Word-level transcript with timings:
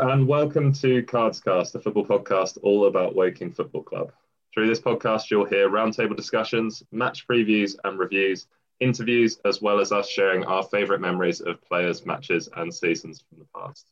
And 0.00 0.26
welcome 0.26 0.72
to 0.74 1.04
Cardscast, 1.04 1.70
the 1.70 1.80
football 1.80 2.04
podcast 2.04 2.58
all 2.62 2.86
about 2.86 3.14
Woking 3.14 3.52
Football 3.52 3.84
Club. 3.84 4.12
Through 4.52 4.66
this 4.66 4.80
podcast, 4.80 5.30
you'll 5.30 5.44
hear 5.44 5.70
roundtable 5.70 6.16
discussions, 6.16 6.82
match 6.90 7.28
previews 7.28 7.76
and 7.84 7.96
reviews, 7.96 8.48
interviews, 8.80 9.38
as 9.44 9.62
well 9.62 9.78
as 9.78 9.92
us 9.92 10.08
sharing 10.08 10.44
our 10.44 10.64
favourite 10.64 11.00
memories 11.00 11.40
of 11.40 11.62
players, 11.62 12.04
matches, 12.04 12.48
and 12.56 12.74
seasons 12.74 13.24
from 13.28 13.38
the 13.38 13.46
past. 13.56 13.86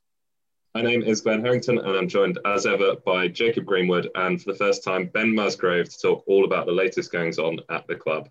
My 0.74 0.82
name 0.82 1.02
is 1.02 1.20
Glenn 1.20 1.40
Harrington, 1.40 1.78
and 1.78 1.96
I'm 1.96 2.08
joined 2.08 2.40
as 2.44 2.66
ever 2.66 2.96
by 2.96 3.28
Jacob 3.28 3.64
Greenwood 3.64 4.10
and 4.16 4.42
for 4.42 4.50
the 4.50 4.58
first 4.58 4.82
time, 4.82 5.06
Ben 5.06 5.32
Musgrove 5.32 5.88
to 5.88 5.98
talk 6.00 6.24
all 6.26 6.44
about 6.44 6.66
the 6.66 6.72
latest 6.72 7.12
goings 7.12 7.38
on 7.38 7.60
at 7.70 7.86
the 7.86 7.94
club. 7.94 8.28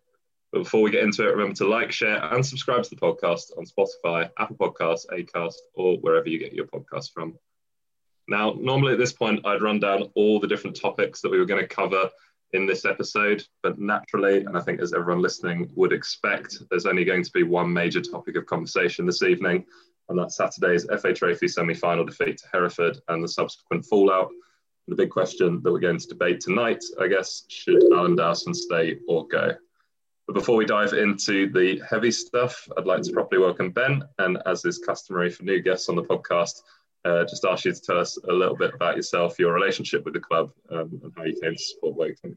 But 0.51 0.63
before 0.63 0.81
we 0.81 0.91
get 0.91 1.05
into 1.05 1.25
it, 1.25 1.31
remember 1.31 1.55
to 1.55 1.69
like, 1.69 1.93
share, 1.93 2.21
and 2.33 2.45
subscribe 2.45 2.83
to 2.83 2.89
the 2.89 2.97
podcast 2.97 3.57
on 3.57 3.65
Spotify, 3.65 4.29
Apple 4.37 4.57
Podcasts, 4.57 5.05
Acast, 5.07 5.55
or 5.73 5.95
wherever 5.99 6.27
you 6.27 6.37
get 6.37 6.51
your 6.51 6.65
podcasts 6.65 7.09
from. 7.13 7.37
Now, 8.31 8.55
normally 8.57 8.93
at 8.93 8.97
this 8.97 9.11
point, 9.11 9.45
I'd 9.45 9.61
run 9.61 9.81
down 9.81 10.09
all 10.15 10.39
the 10.39 10.47
different 10.47 10.79
topics 10.79 11.19
that 11.19 11.29
we 11.29 11.37
were 11.37 11.43
going 11.43 11.61
to 11.61 11.67
cover 11.67 12.09
in 12.53 12.65
this 12.65 12.85
episode, 12.85 13.43
but 13.61 13.77
naturally, 13.77 14.45
and 14.45 14.57
I 14.57 14.61
think 14.61 14.79
as 14.79 14.93
everyone 14.93 15.21
listening 15.21 15.69
would 15.75 15.91
expect, 15.91 16.59
there's 16.69 16.85
only 16.85 17.03
going 17.03 17.25
to 17.25 17.31
be 17.33 17.43
one 17.43 17.73
major 17.73 17.99
topic 17.99 18.37
of 18.37 18.45
conversation 18.45 19.05
this 19.05 19.21
evening, 19.21 19.65
and 20.07 20.17
that's 20.17 20.37
Saturday's 20.37 20.87
FA 21.01 21.11
Trophy 21.11 21.49
semi-final 21.49 22.05
defeat 22.05 22.37
to 22.37 22.45
Hereford 22.53 22.99
and 23.09 23.21
the 23.21 23.27
subsequent 23.27 23.85
fallout. 23.85 24.29
The 24.87 24.95
big 24.95 25.09
question 25.09 25.61
that 25.61 25.69
we're 25.69 25.79
going 25.79 25.99
to 25.99 26.07
debate 26.07 26.39
tonight, 26.39 26.85
I 27.01 27.09
guess, 27.09 27.43
should 27.49 27.83
Alan 27.91 28.15
Dowson 28.15 28.53
stay 28.53 28.99
or 29.09 29.27
go? 29.27 29.55
But 30.25 30.35
before 30.35 30.55
we 30.55 30.63
dive 30.63 30.93
into 30.93 31.51
the 31.51 31.81
heavy 31.89 32.11
stuff, 32.11 32.65
I'd 32.77 32.87
like 32.87 33.01
to 33.01 33.11
properly 33.11 33.41
welcome 33.41 33.71
Ben, 33.71 34.03
and 34.19 34.37
as 34.45 34.63
is 34.63 34.77
customary 34.77 35.31
for 35.31 35.43
new 35.43 35.61
guests 35.61 35.89
on 35.89 35.97
the 35.97 36.03
podcast, 36.03 36.61
uh, 37.05 37.23
just 37.25 37.45
ask 37.45 37.65
you 37.65 37.73
to 37.73 37.81
tell 37.81 37.99
us 37.99 38.17
a 38.17 38.31
little 38.31 38.55
bit 38.55 38.73
about 38.73 38.95
yourself, 38.95 39.39
your 39.39 39.53
relationship 39.53 40.05
with 40.05 40.13
the 40.13 40.19
club, 40.19 40.51
um, 40.69 40.99
and 41.03 41.13
how 41.15 41.23
you 41.23 41.39
came 41.41 41.55
to 41.55 41.63
support 41.63 41.95
Woking. 41.95 42.35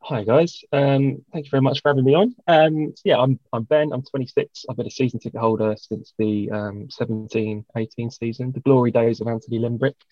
Hi 0.00 0.22
guys, 0.22 0.62
um, 0.72 1.24
thank 1.32 1.46
you 1.46 1.50
very 1.50 1.60
much 1.60 1.82
for 1.82 1.88
having 1.88 2.04
me 2.04 2.14
on. 2.14 2.34
Um, 2.46 2.94
yeah, 3.04 3.18
I'm, 3.18 3.38
I'm 3.52 3.64
Ben. 3.64 3.90
I'm 3.92 4.02
26. 4.02 4.64
I've 4.70 4.76
been 4.76 4.86
a 4.86 4.90
season 4.90 5.18
ticket 5.18 5.40
holder 5.40 5.74
since 5.76 6.14
the 6.18 6.50
um, 6.50 6.88
17-18 6.88 7.64
season, 8.12 8.52
the 8.52 8.60
glory 8.60 8.92
days 8.92 9.20
of 9.20 9.26
Anthony 9.26 9.58
Limbrick. 9.58 9.94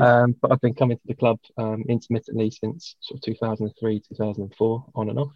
Um, 0.00 0.34
but 0.40 0.50
I've 0.50 0.60
been 0.60 0.74
coming 0.74 0.96
to 0.96 1.06
the 1.06 1.14
club 1.14 1.38
um, 1.56 1.84
intermittently 1.88 2.50
since 2.50 2.96
sort 3.00 3.18
of 3.18 3.22
2003, 3.22 4.02
2004, 4.08 4.86
on 4.94 5.08
and 5.10 5.18
off. 5.18 5.32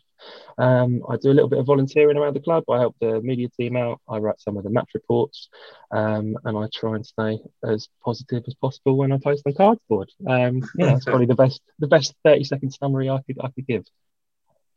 Um, 0.57 1.03
I 1.09 1.17
do 1.17 1.31
a 1.31 1.35
little 1.35 1.49
bit 1.49 1.59
of 1.59 1.67
volunteering 1.67 2.17
around 2.17 2.35
the 2.35 2.41
club. 2.41 2.65
I 2.69 2.79
help 2.79 2.97
the 3.01 3.21
media 3.21 3.49
team 3.49 3.77
out. 3.77 4.01
I 4.09 4.19
write 4.19 4.41
some 4.41 4.57
of 4.57 4.65
the 4.65 4.71
match 4.71 4.91
reports, 4.95 5.49
um, 5.91 6.37
and 6.45 6.57
I 6.57 6.69
try 6.75 6.97
and 6.97 7.07
stay 7.07 7.39
as 7.65 7.89
positive 8.05 8.45
as 8.47 8.55
possible 8.55 8.97
when 8.97 9.13
I 9.13 9.19
post 9.19 9.45
on 9.47 9.55
cardboard. 9.55 10.11
Um, 10.27 10.63
yeah, 10.77 10.93
that's 10.93 11.05
probably 11.07 11.27
the 11.27 11.35
best 11.35 11.61
the 11.79 11.87
best 11.87 12.15
thirty 12.25 12.45
second 12.45 12.73
summary 12.73 13.11
I 13.11 13.21
could 13.27 13.39
I 13.41 13.49
could 13.49 13.67
give. 13.67 13.85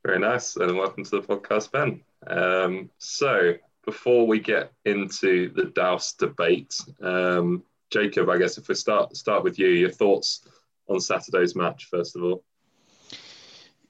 Very 0.06 0.20
nice, 0.20 0.56
and 0.56 0.78
welcome 0.78 1.04
to 1.06 1.22
the 1.22 1.22
podcast, 1.22 1.72
Ben. 1.72 2.02
Um, 2.28 2.90
so 2.98 3.54
before 3.86 4.28
we 4.28 4.40
get 4.40 4.72
into 4.86 5.52
the 5.54 5.66
Douse 5.66 6.14
debate, 6.14 6.76
um, 7.02 7.64
Jacob, 7.92 8.30
I 8.30 8.38
guess 8.38 8.58
if 8.58 8.68
we 8.68 8.76
start 8.76 9.16
start 9.16 9.44
with 9.44 9.58
you, 9.58 9.68
your 9.68 9.92
thoughts 9.92 10.48
on 10.88 11.00
Saturday's 11.00 11.56
match 11.56 11.88
first 11.90 12.16
of 12.16 12.24
all 12.24 12.44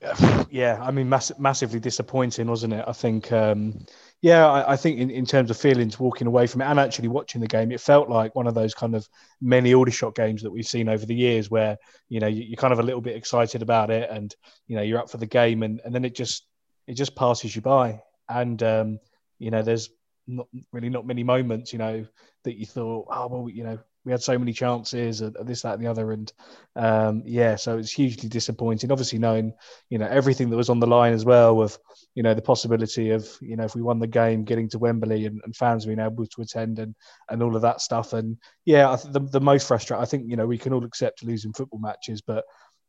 yeah, 0.50 0.80
I 0.82 0.92
mean, 0.92 1.10
mass- 1.10 1.38
massively 1.38 1.80
disappointing, 1.80 2.48
wasn't 2.48 2.74
it? 2.74 2.84
I 2.88 2.92
think, 2.92 3.32
um, 3.32 3.86
yeah, 4.22 4.48
I, 4.48 4.74
I 4.74 4.76
think 4.76 5.00
in, 5.00 5.12
in, 5.12 5.26
terms 5.26 5.52
of 5.52 5.58
feelings 5.58 6.00
walking 6.00 6.26
away 6.26 6.48
from 6.48 6.62
it 6.62 6.66
and 6.66 6.80
actually 6.80 7.08
watching 7.08 7.40
the 7.40 7.48
game, 7.48 7.72
it 7.72 7.80
felt 7.80 8.10
like 8.10 8.34
one 8.34 8.48
of 8.48 8.56
those 8.56 8.74
kind 8.74 8.96
of 8.96 9.08
many 9.42 9.74
Aldershot 9.74 10.16
games 10.16 10.42
that 10.42 10.52
we've 10.52 10.66
seen 10.66 10.90
over 10.90 11.06
the 11.06 11.16
years 11.16 11.52
where, 11.52 11.78
you 12.10 12.20
know, 12.20 12.28
you, 12.28 12.54
are 12.54 12.56
kind 12.56 12.74
of 12.74 12.80
a 12.80 12.84
little 12.84 13.02
bit 13.02 13.16
excited 13.16 13.62
about 13.62 13.92
it 13.92 14.10
and, 14.10 14.36
you 14.68 14.76
know, 14.76 14.82
you're 14.82 15.00
up 15.00 15.10
for 15.10 15.18
the 15.18 15.28
game 15.28 15.62
and, 15.62 15.82
and 15.86 15.94
then 15.94 16.04
it 16.04 16.16
just, 16.16 16.48
it 16.88 16.96
just 16.96 17.16
passes 17.16 17.56
you 17.56 17.62
by. 17.62 18.02
And, 18.28 18.62
um, 18.64 19.00
you 19.38 19.52
know, 19.52 19.62
there's 19.62 19.90
not 20.28 20.48
really 20.72 20.90
not 20.90 21.06
many 21.06 21.24
moments, 21.24 21.74
you 21.74 21.80
know, 21.80 22.08
that 22.44 22.58
you 22.58 22.66
thought, 22.66 23.06
oh, 23.12 23.28
well, 23.28 23.50
you 23.50 23.64
know, 23.64 23.80
we 24.04 24.12
had 24.12 24.22
so 24.22 24.38
many 24.38 24.52
chances 24.52 25.22
and 25.22 25.36
this, 25.44 25.62
that, 25.62 25.76
and 25.76 25.84
the 25.84 25.90
other. 25.90 26.12
And 26.12 26.32
um, 26.76 27.24
yeah, 27.26 27.56
so 27.56 27.78
it's 27.78 27.92
hugely 27.92 28.30
disappointing. 28.30 28.92
Obviously, 28.92 29.20
knowing 29.20 29.54
you 29.90 29.98
know 29.98 30.08
everything 30.08 30.50
that 30.50 30.58
was 30.58 30.70
on 30.70 30.80
the 30.80 30.88
line 30.88 31.14
as 31.14 31.26
well, 31.26 31.56
with 31.56 31.78
you 32.16 32.24
know 32.24 32.34
the 32.34 32.42
possibility 32.42 33.12
of 33.12 33.30
you 33.42 33.56
know 33.56 33.64
if 33.64 33.76
we 33.76 33.82
won 33.82 34.00
the 34.00 34.08
game, 34.08 34.44
getting 34.44 34.70
to 34.70 34.80
Wembley 34.80 35.26
and, 35.26 35.40
and 35.44 35.56
fans 35.56 35.86
being 35.86 36.00
able 36.00 36.26
to 36.26 36.42
attend 36.42 36.80
and 36.80 36.96
and 37.30 37.44
all 37.44 37.56
of 37.56 37.62
that 37.62 37.82
stuff. 37.82 38.14
And 38.14 38.38
yeah, 38.66 38.96
the, 39.12 39.20
the 39.20 39.42
most 39.42 39.68
frustrating. 39.68 40.02
I 40.02 40.06
think 40.06 40.30
you 40.30 40.36
know 40.36 40.48
we 40.48 40.58
can 40.58 40.74
all 40.74 40.86
accept 40.86 41.24
losing 41.24 41.54
football 41.54 41.80
matches, 41.80 42.22
but 42.22 42.44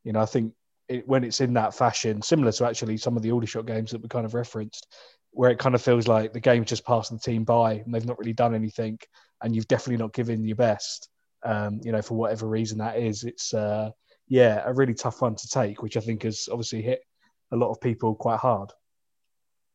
you 0.05 0.13
know 0.13 0.21
I 0.21 0.27
think 0.27 0.55
it, 0.89 1.07
when 1.07 1.25
it's 1.25 1.41
in 1.41 1.55
that 1.55 1.75
fashion, 1.75 2.23
similar 2.23 2.53
to 2.53 2.67
actually 2.67 2.97
some 2.97 3.17
of 3.17 3.23
the 3.23 3.33
Aldershot 3.33 3.67
games 3.67 3.91
that 3.91 4.03
we 4.03 4.09
kind 4.09 4.27
of 4.27 4.35
referenced, 4.35 4.87
where 5.33 5.51
it 5.51 5.59
kind 5.59 5.75
of 5.75 5.83
feels 5.83 6.07
like 6.07 6.33
the 6.33 6.41
game 6.41 6.65
just 6.65 6.87
passed 6.87 7.11
the 7.11 7.19
team 7.19 7.45
by 7.45 7.75
and 7.75 7.93
they've 7.93 8.07
not 8.07 8.19
really 8.19 8.33
done 8.33 8.55
anything 8.55 8.99
and 9.43 9.55
you've 9.55 9.69
definitely 9.69 9.97
not 9.97 10.13
given 10.13 10.47
your 10.47 10.57
best, 10.57 11.09
um, 11.45 11.81
you 11.83 11.91
know, 11.91 12.03
for 12.03 12.15
whatever 12.15 12.47
reason 12.47 12.79
that 12.79 12.99
is. 12.99 13.25
It's, 13.25 13.53
uh, 13.53 13.91
yeah, 14.29 14.63
a 14.65 14.73
really 14.73 14.95
tough 14.95 15.21
one 15.21 15.35
to 15.35 15.49
take, 15.49 15.83
which 15.83 15.97
I 15.97 16.01
think 16.01 16.23
has 16.23 16.49
obviously 16.51 16.83
hit 16.83 17.03
a 17.51 17.57
lot 17.57 17.71
of 17.71 17.81
people 17.81 18.15
quite 18.15 18.39
hard. 18.39 18.71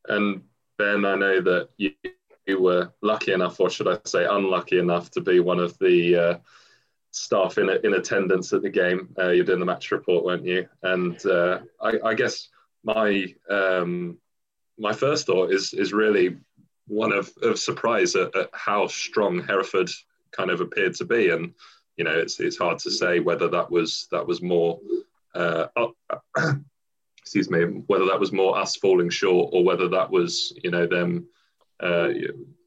And 0.08 0.44
Ben, 0.78 1.06
I 1.06 1.16
know 1.16 1.42
that 1.42 1.70
you, 1.78 1.92
you 2.46 2.62
were 2.62 2.94
lucky 3.02 3.34
enough, 3.34 3.60
or 3.60 3.70
should 3.70 3.88
I 3.88 4.00
say, 4.06 4.26
unlucky 4.26 4.80
enough, 4.80 5.12
to 5.12 5.22
be 5.22 5.40
one 5.40 5.60
of 5.60 5.78
the 5.80 6.16
uh, 6.16 6.38
staff 7.12 7.58
in 7.58 7.70
in 7.84 7.94
attendance 7.96 8.54
at 8.54 8.62
the 8.62 8.70
game. 8.70 9.10
Uh, 9.18 9.30
you're 9.30 9.46
doing 9.46 9.60
the 9.60 9.66
match 9.66 9.92
report, 9.92 10.24
weren't 10.24 10.46
you? 10.46 10.68
And 10.84 11.24
uh, 11.26 11.60
I, 11.82 11.94
I, 12.04 12.14
guess 12.14 12.50
my 12.84 13.26
um, 13.50 14.18
my 14.78 14.94
first 14.94 15.26
thought 15.26 15.52
is 15.52 15.74
is 15.74 15.94
really 15.94 16.38
one 16.88 17.12
of, 17.12 17.32
of 17.42 17.60
surprise 17.60 18.16
at, 18.16 18.36
at, 18.36 18.50
how 18.54 18.88
strong 18.88 19.44
Hereford 19.44 19.90
kind 20.32 20.50
of 20.50 20.62
appeared 20.62 20.96
to 20.96 21.06
be, 21.06 21.30
and 21.30 21.54
you 21.98 22.04
know 22.04 22.18
it's 22.18 22.40
it's 22.40 22.58
hard 22.58 22.80
to 22.80 22.92
say 22.92 23.20
whether 23.20 23.48
that 23.50 23.70
was 23.70 24.08
that 24.12 24.26
was 24.26 24.42
more. 24.42 24.80
Uh, 25.36 25.68
excuse 27.20 27.50
me, 27.50 27.62
whether 27.88 28.06
that 28.06 28.20
was 28.20 28.32
more 28.32 28.58
us 28.58 28.78
falling 28.78 29.10
short 29.10 29.50
or 29.52 29.64
whether 29.64 29.90
that 29.90 30.10
was 30.10 30.54
you 30.64 30.72
know 30.72 30.88
them 30.88 31.28
uh, 31.82 32.10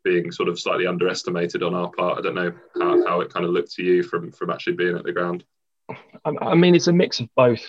being 0.04 0.30
sort 0.30 0.48
of 0.48 0.60
slightly 0.60 0.86
underestimated 0.86 1.62
on 1.62 1.74
our 1.74 1.90
part. 1.90 2.18
I 2.18 2.20
don't 2.20 2.34
know 2.34 2.52
how, 2.78 3.06
how 3.06 3.20
it 3.20 3.32
kind 3.32 3.46
of 3.46 3.52
looked 3.52 3.72
to 3.72 3.82
you 3.82 4.02
from 4.02 4.30
from 4.30 4.50
actually 4.50 4.74
being 4.74 4.96
at 4.96 5.04
the 5.04 5.12
ground. 5.12 5.44
I 6.24 6.54
mean, 6.54 6.74
it's 6.74 6.86
a 6.86 6.92
mix 6.92 7.20
of 7.20 7.28
both 7.34 7.62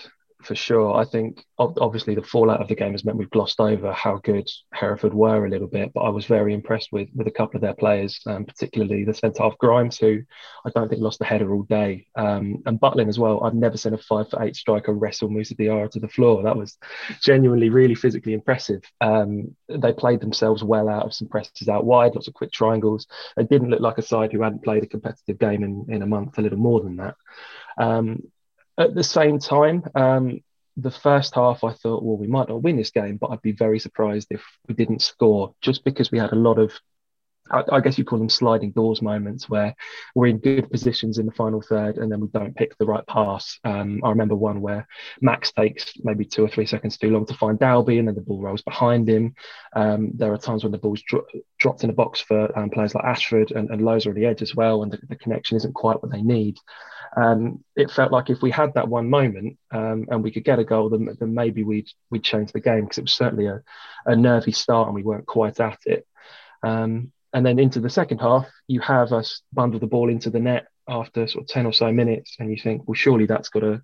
for 0.44 0.54
sure. 0.54 0.94
I 0.94 1.04
think 1.04 1.44
obviously 1.58 2.14
the 2.14 2.22
fallout 2.22 2.60
of 2.60 2.68
the 2.68 2.74
game 2.74 2.92
has 2.92 3.04
meant 3.04 3.16
we've 3.18 3.30
glossed 3.30 3.60
over 3.60 3.92
how 3.92 4.18
good 4.18 4.50
Hereford 4.72 5.14
were 5.14 5.46
a 5.46 5.50
little 5.50 5.68
bit, 5.68 5.92
but 5.92 6.00
I 6.00 6.08
was 6.08 6.26
very 6.26 6.54
impressed 6.54 6.90
with 6.92 7.08
with 7.14 7.26
a 7.26 7.30
couple 7.30 7.56
of 7.56 7.62
their 7.62 7.74
players, 7.74 8.20
um, 8.26 8.44
particularly 8.44 9.04
the 9.04 9.14
centre 9.14 9.42
half 9.42 9.56
Grimes, 9.58 9.98
who 9.98 10.22
I 10.64 10.70
don't 10.70 10.88
think 10.88 11.00
lost 11.00 11.20
a 11.20 11.24
header 11.24 11.54
all 11.54 11.62
day, 11.62 12.06
um, 12.16 12.62
and 12.66 12.80
Butlin 12.80 13.08
as 13.08 13.18
well. 13.18 13.42
I've 13.42 13.54
never 13.54 13.76
seen 13.76 13.94
a 13.94 13.98
five 13.98 14.28
for 14.28 14.42
eight 14.42 14.56
striker 14.56 14.92
wrestle 14.92 15.28
Moussa 15.28 15.54
Diarra 15.54 15.90
to 15.90 16.00
the 16.00 16.08
floor. 16.08 16.42
That 16.42 16.56
was 16.56 16.76
genuinely 17.22 17.70
really 17.70 17.94
physically 17.94 18.34
impressive. 18.34 18.82
Um, 19.00 19.56
they 19.68 19.92
played 19.92 20.20
themselves 20.20 20.62
well 20.64 20.88
out 20.88 21.06
of 21.06 21.14
some 21.14 21.28
presses 21.28 21.68
out 21.68 21.84
wide, 21.84 22.14
lots 22.14 22.28
of 22.28 22.34
quick 22.34 22.52
triangles. 22.52 23.06
They 23.36 23.44
didn't 23.44 23.70
look 23.70 23.80
like 23.80 23.98
a 23.98 24.02
side 24.02 24.32
who 24.32 24.42
hadn't 24.42 24.64
played 24.64 24.82
a 24.82 24.86
competitive 24.86 25.38
game 25.38 25.62
in, 25.62 25.86
in 25.88 26.02
a 26.02 26.06
month, 26.06 26.38
a 26.38 26.42
little 26.42 26.58
more 26.58 26.80
than 26.80 26.96
that. 26.96 27.14
Um, 27.78 28.22
at 28.82 28.94
the 28.94 29.04
same 29.04 29.38
time, 29.38 29.84
um, 29.94 30.40
the 30.76 30.90
first 30.90 31.34
half, 31.34 31.64
I 31.64 31.72
thought, 31.72 32.02
well, 32.02 32.16
we 32.16 32.26
might 32.26 32.48
not 32.48 32.62
win 32.62 32.76
this 32.76 32.90
game, 32.90 33.16
but 33.16 33.28
I'd 33.30 33.42
be 33.42 33.52
very 33.52 33.78
surprised 33.78 34.28
if 34.30 34.42
we 34.68 34.74
didn't 34.74 35.02
score, 35.02 35.54
just 35.60 35.84
because 35.84 36.10
we 36.10 36.18
had 36.18 36.32
a 36.32 36.36
lot 36.36 36.58
of, 36.58 36.72
I, 37.52 37.80
guess 37.80 37.98
you 37.98 38.04
call 38.04 38.18
them 38.18 38.28
sliding 38.28 38.72
doors 38.72 39.02
moments, 39.02 39.48
where 39.48 39.74
we're 40.14 40.28
in 40.28 40.38
good 40.38 40.70
positions 40.70 41.18
in 41.18 41.26
the 41.26 41.32
final 41.32 41.60
third 41.60 41.98
and 41.98 42.10
then 42.10 42.20
we 42.20 42.28
don't 42.28 42.56
pick 42.56 42.76
the 42.78 42.86
right 42.86 43.06
pass. 43.06 43.58
Um, 43.64 44.00
I 44.04 44.08
remember 44.08 44.34
one 44.34 44.60
where 44.60 44.86
Max 45.20 45.52
takes 45.52 45.92
maybe 46.02 46.24
two 46.24 46.44
or 46.44 46.48
three 46.48 46.66
seconds 46.66 46.96
too 46.96 47.10
long 47.10 47.26
to 47.26 47.34
find 47.34 47.58
Dalby, 47.58 47.98
and 47.98 48.08
then 48.08 48.14
the 48.14 48.20
ball 48.20 48.40
rolls 48.40 48.62
behind 48.62 49.08
him. 49.08 49.34
Um, 49.74 50.12
there 50.14 50.32
are 50.32 50.38
times 50.38 50.64
when 50.64 50.72
the 50.72 50.78
ball's 50.78 51.02
dro- 51.02 51.26
dropped 51.58 51.84
in 51.84 51.88
the 51.88 51.94
box 51.94 52.20
for 52.20 52.56
um, 52.58 52.70
players 52.70 52.94
like 52.94 53.04
Ashford 53.04 53.52
and, 53.52 53.70
and 53.70 53.82
Lohse 53.82 54.06
on 54.06 54.14
the 54.14 54.26
edge 54.26 54.42
as 54.42 54.54
well, 54.54 54.82
and 54.82 54.92
the, 54.92 54.98
the 55.08 55.16
connection 55.16 55.56
isn't 55.56 55.74
quite 55.74 56.02
what 56.02 56.12
they 56.12 56.22
need. 56.22 56.58
Um, 57.16 57.62
it 57.76 57.90
felt 57.90 58.12
like 58.12 58.30
if 58.30 58.40
we 58.40 58.50
had 58.50 58.74
that 58.74 58.88
one 58.88 59.08
moment 59.10 59.58
um, 59.70 60.06
and 60.08 60.22
we 60.22 60.30
could 60.30 60.44
get 60.44 60.58
a 60.58 60.64
goal, 60.64 60.88
then, 60.88 61.14
then 61.20 61.34
maybe 61.34 61.62
we'd 61.62 61.88
we'd 62.10 62.24
change 62.24 62.52
the 62.52 62.60
game 62.60 62.84
because 62.84 62.98
it 62.98 63.04
was 63.04 63.14
certainly 63.14 63.46
a, 63.46 63.60
a 64.06 64.16
nervy 64.16 64.52
start 64.52 64.88
and 64.88 64.94
we 64.94 65.02
weren't 65.02 65.26
quite 65.26 65.60
at 65.60 65.78
it. 65.84 66.06
Um, 66.62 67.12
and 67.32 67.44
then 67.44 67.58
into 67.58 67.80
the 67.80 67.90
second 67.90 68.18
half, 68.18 68.46
you 68.66 68.80
have 68.80 69.12
us 69.12 69.42
bundle 69.52 69.80
the 69.80 69.86
ball 69.86 70.10
into 70.10 70.30
the 70.30 70.40
net 70.40 70.66
after 70.88 71.26
sort 71.26 71.44
of 71.44 71.48
ten 71.48 71.66
or 71.66 71.72
so 71.72 71.90
minutes, 71.92 72.36
and 72.38 72.50
you 72.50 72.56
think, 72.56 72.86
well, 72.86 72.94
surely 72.94 73.26
that's 73.26 73.48
got 73.48 73.60
to 73.60 73.82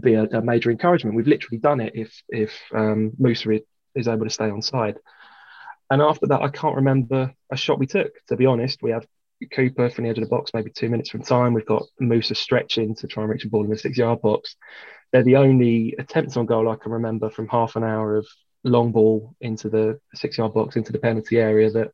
be 0.00 0.14
a, 0.14 0.24
a 0.24 0.42
major 0.42 0.70
encouragement. 0.70 1.16
We've 1.16 1.26
literally 1.26 1.58
done 1.58 1.80
it 1.80 1.92
if 1.94 2.22
if 2.28 2.58
um, 2.74 3.12
Moussa 3.18 3.60
is 3.94 4.08
able 4.08 4.24
to 4.24 4.30
stay 4.30 4.50
on 4.50 4.62
side. 4.62 4.98
And 5.90 6.02
after 6.02 6.26
that, 6.26 6.42
I 6.42 6.48
can't 6.48 6.76
remember 6.76 7.32
a 7.50 7.56
shot 7.56 7.78
we 7.78 7.86
took. 7.86 8.12
To 8.28 8.36
be 8.36 8.46
honest, 8.46 8.82
we 8.82 8.90
have 8.90 9.06
Cooper 9.52 9.90
from 9.90 10.04
the 10.04 10.10
edge 10.10 10.18
of 10.18 10.24
the 10.24 10.30
box, 10.30 10.52
maybe 10.54 10.70
two 10.70 10.88
minutes 10.88 11.10
from 11.10 11.22
time. 11.22 11.54
We've 11.54 11.66
got 11.66 11.84
Moussa 12.00 12.34
stretching 12.34 12.94
to 12.96 13.06
try 13.06 13.22
and 13.22 13.30
reach 13.30 13.44
a 13.44 13.48
ball 13.48 13.64
in 13.64 13.70
the 13.70 13.78
six 13.78 13.96
yard 13.96 14.20
box. 14.22 14.56
They're 15.12 15.22
the 15.22 15.36
only 15.36 15.94
attempts 15.98 16.36
on 16.36 16.46
goal 16.46 16.68
I 16.68 16.76
can 16.76 16.92
remember 16.92 17.30
from 17.30 17.46
half 17.48 17.76
an 17.76 17.84
hour 17.84 18.16
of 18.16 18.26
long 18.64 18.92
ball 18.92 19.34
into 19.40 19.68
the 19.68 20.00
six 20.14 20.38
yard 20.38 20.54
box, 20.54 20.76
into 20.76 20.90
the 20.90 20.98
penalty 20.98 21.38
area 21.38 21.70
that 21.70 21.92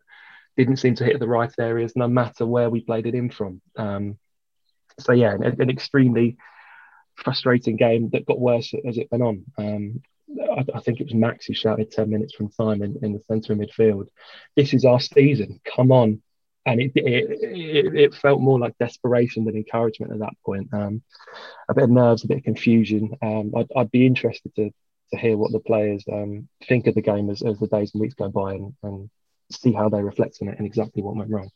didn't 0.57 0.77
seem 0.77 0.95
to 0.97 1.05
hit 1.05 1.19
the 1.19 1.29
right 1.29 1.53
areas, 1.59 1.95
no 1.97 2.09
matter 2.09 2.47
where 2.47 2.71
we 2.71 2.81
played 2.81 3.07
it 3.07 3.15
in 3.15 3.31
from. 3.31 3.61
Um, 3.77 4.19
so, 5.01 5.13
yeah, 5.13 5.35
an, 5.35 5.61
an, 5.61 5.71
extremely 5.71 6.37
frustrating 7.15 7.77
game 7.77 8.11
that 8.11 8.27
got 8.27 8.41
worse 8.41 8.73
as 8.87 8.99
it 8.99 9.09
went 9.11 9.23
on. 9.23 9.45
Um, 9.57 10.03
I, 10.57 10.65
I, 10.75 10.81
think 10.81 11.01
it 11.01 11.05
was 11.05 11.15
Max 11.15 11.47
who 11.47 11.55
shouted 11.55 11.91
10 11.91 12.11
minutes 12.11 12.35
from 12.35 12.51
time 12.51 12.83
in, 12.83 12.99
in 13.03 13.13
the 13.13 13.21
centre 13.21 13.55
of 13.55 13.59
midfield. 13.59 14.09
This 14.57 14.75
is 14.75 14.85
our 14.85 15.01
season. 15.01 15.61
Come 15.65 15.91
on 15.93 16.23
and 16.65 16.81
it, 16.81 16.93
it, 16.95 17.95
it, 17.95 18.15
felt 18.15 18.41
more 18.41 18.59
like 18.59 18.79
desperation 18.79 19.45
than 19.45 19.57
encouragement 19.57 20.13
at 20.13 20.21
that 20.21 20.35
point. 20.45 20.69
Um, 20.73 21.03
a 21.69 21.75
bit 21.75 21.85
of 21.85 21.91
nerves, 21.91 22.25
a 22.25 22.29
bit 22.29 22.39
of 22.39 22.45
confusion. 22.45 23.17
Um, 23.21 23.53
I'd, 23.57 23.69
I'd, 23.77 23.91
be 23.91 24.07
interested 24.07 24.55
to 24.57 24.71
to 25.13 25.19
hear 25.19 25.37
what 25.37 25.53
the 25.53 25.61
players 25.61 26.05
um, 26.11 26.49
think 26.67 26.87
of 26.87 26.95
the 26.95 27.03
game 27.03 27.31
as, 27.31 27.43
as 27.43 27.59
the 27.59 27.67
days 27.67 27.91
and 27.93 28.01
weeks 28.01 28.15
go 28.15 28.29
by 28.29 28.55
and, 28.55 28.75
and 28.83 29.11
see 29.53 29.73
how 29.73 29.89
they 29.89 30.03
reflect 30.03 30.39
on 30.43 30.49
it 30.49 30.59
and 30.59 30.67
exactly 30.67 31.03
what 31.03 31.17
went 31.17 31.31
wrong. 31.31 31.51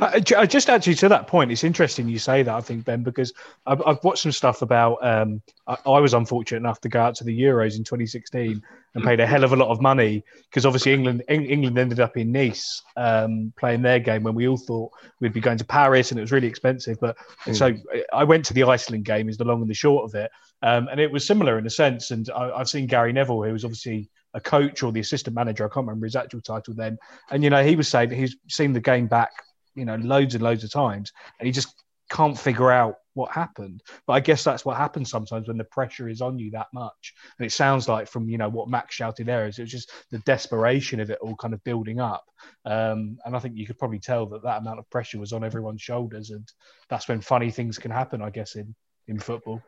I, 0.00 0.22
I 0.36 0.46
just 0.46 0.68
actually 0.68 0.94
to 0.96 1.08
that 1.08 1.26
point, 1.26 1.50
it's 1.52 1.64
interesting 1.64 2.08
you 2.08 2.18
say 2.18 2.42
that. 2.42 2.54
I 2.54 2.60
think 2.60 2.84
Ben 2.84 3.02
because 3.02 3.32
I've, 3.66 3.82
I've 3.86 4.02
watched 4.04 4.22
some 4.22 4.32
stuff 4.32 4.62
about. 4.62 5.04
Um, 5.04 5.42
I, 5.66 5.76
I, 5.86 6.00
was 6.00 6.14
unfortunate 6.14 6.58
enough 6.58 6.80
to 6.82 6.88
go 6.88 7.00
out 7.00 7.14
to 7.16 7.24
the 7.24 7.38
Euros 7.38 7.76
in 7.76 7.84
2016 7.84 8.62
and 8.94 9.04
paid 9.04 9.20
a 9.20 9.26
hell 9.26 9.44
of 9.44 9.52
a 9.52 9.56
lot 9.56 9.68
of 9.68 9.80
money 9.80 10.24
because 10.44 10.66
obviously 10.66 10.92
England 10.92 11.22
England 11.28 11.78
ended 11.78 12.00
up 12.00 12.16
in 12.16 12.32
Nice 12.32 12.82
um, 12.96 13.52
playing 13.58 13.82
their 13.82 14.00
game 14.00 14.22
when 14.22 14.34
we 14.34 14.48
all 14.48 14.56
thought 14.56 14.90
we'd 15.20 15.32
be 15.32 15.40
going 15.40 15.58
to 15.58 15.64
Paris 15.64 16.10
and 16.10 16.18
it 16.18 16.22
was 16.22 16.32
really 16.32 16.48
expensive. 16.48 16.98
But 17.00 17.16
mm. 17.44 17.56
so 17.56 17.74
I 18.12 18.24
went 18.24 18.44
to 18.46 18.54
the 18.54 18.64
Iceland 18.64 19.04
game 19.04 19.28
is 19.28 19.36
the 19.36 19.44
long 19.44 19.60
and 19.60 19.70
the 19.70 19.74
short 19.74 20.04
of 20.04 20.14
it, 20.14 20.30
um, 20.62 20.88
and 20.88 21.00
it 21.00 21.10
was 21.10 21.26
similar 21.26 21.58
in 21.58 21.66
a 21.66 21.70
sense. 21.70 22.10
And 22.10 22.28
I, 22.30 22.50
I've 22.50 22.68
seen 22.68 22.86
Gary 22.86 23.12
Neville, 23.12 23.42
who 23.42 23.52
was 23.52 23.64
obviously 23.64 24.10
a 24.34 24.40
coach 24.40 24.82
or 24.82 24.92
the 24.92 25.00
assistant 25.00 25.34
manager. 25.34 25.64
I 25.64 25.68
can't 25.68 25.86
remember 25.86 26.06
his 26.06 26.16
actual 26.16 26.40
title 26.40 26.74
then. 26.74 26.98
And 27.30 27.42
you 27.42 27.50
know, 27.50 27.64
he 27.64 27.76
was 27.76 27.88
saying 27.88 28.10
he's 28.10 28.36
seen 28.48 28.72
the 28.72 28.80
game 28.80 29.06
back 29.06 29.32
you 29.74 29.84
know, 29.84 29.96
loads 29.96 30.34
and 30.34 30.42
loads 30.42 30.64
of 30.64 30.70
times, 30.70 31.12
and 31.38 31.46
he 31.46 31.52
just 31.52 31.74
can't 32.10 32.38
figure 32.38 32.70
out 32.70 32.96
what 33.14 33.30
happened. 33.30 33.82
But 34.06 34.14
I 34.14 34.20
guess 34.20 34.42
that's 34.42 34.64
what 34.64 34.76
happens 34.76 35.10
sometimes 35.10 35.48
when 35.48 35.58
the 35.58 35.64
pressure 35.64 36.08
is 36.08 36.20
on 36.20 36.38
you 36.38 36.50
that 36.52 36.66
much. 36.74 37.14
And 37.38 37.46
it 37.46 37.50
sounds 37.50 37.88
like 37.88 38.08
from 38.08 38.28
you 38.28 38.38
know 38.38 38.48
what 38.48 38.68
Max 38.68 38.94
shouted 38.94 39.26
there 39.26 39.46
is 39.46 39.58
it 39.58 39.62
was 39.62 39.70
just 39.70 39.92
the 40.10 40.18
desperation 40.20 41.00
of 41.00 41.10
it 41.10 41.18
all 41.20 41.36
kind 41.36 41.54
of 41.54 41.62
building 41.64 42.00
up. 42.00 42.24
Um, 42.64 43.18
and 43.24 43.36
I 43.36 43.38
think 43.38 43.56
you 43.56 43.66
could 43.66 43.78
probably 43.78 44.00
tell 44.00 44.26
that 44.26 44.42
that 44.42 44.58
amount 44.58 44.78
of 44.78 44.90
pressure 44.90 45.18
was 45.18 45.32
on 45.32 45.44
everyone's 45.44 45.82
shoulders, 45.82 46.30
and 46.30 46.46
that's 46.88 47.08
when 47.08 47.20
funny 47.20 47.50
things 47.50 47.78
can 47.78 47.90
happen, 47.90 48.22
I 48.22 48.30
guess, 48.30 48.56
in 48.56 48.74
in 49.06 49.18
football. 49.18 49.62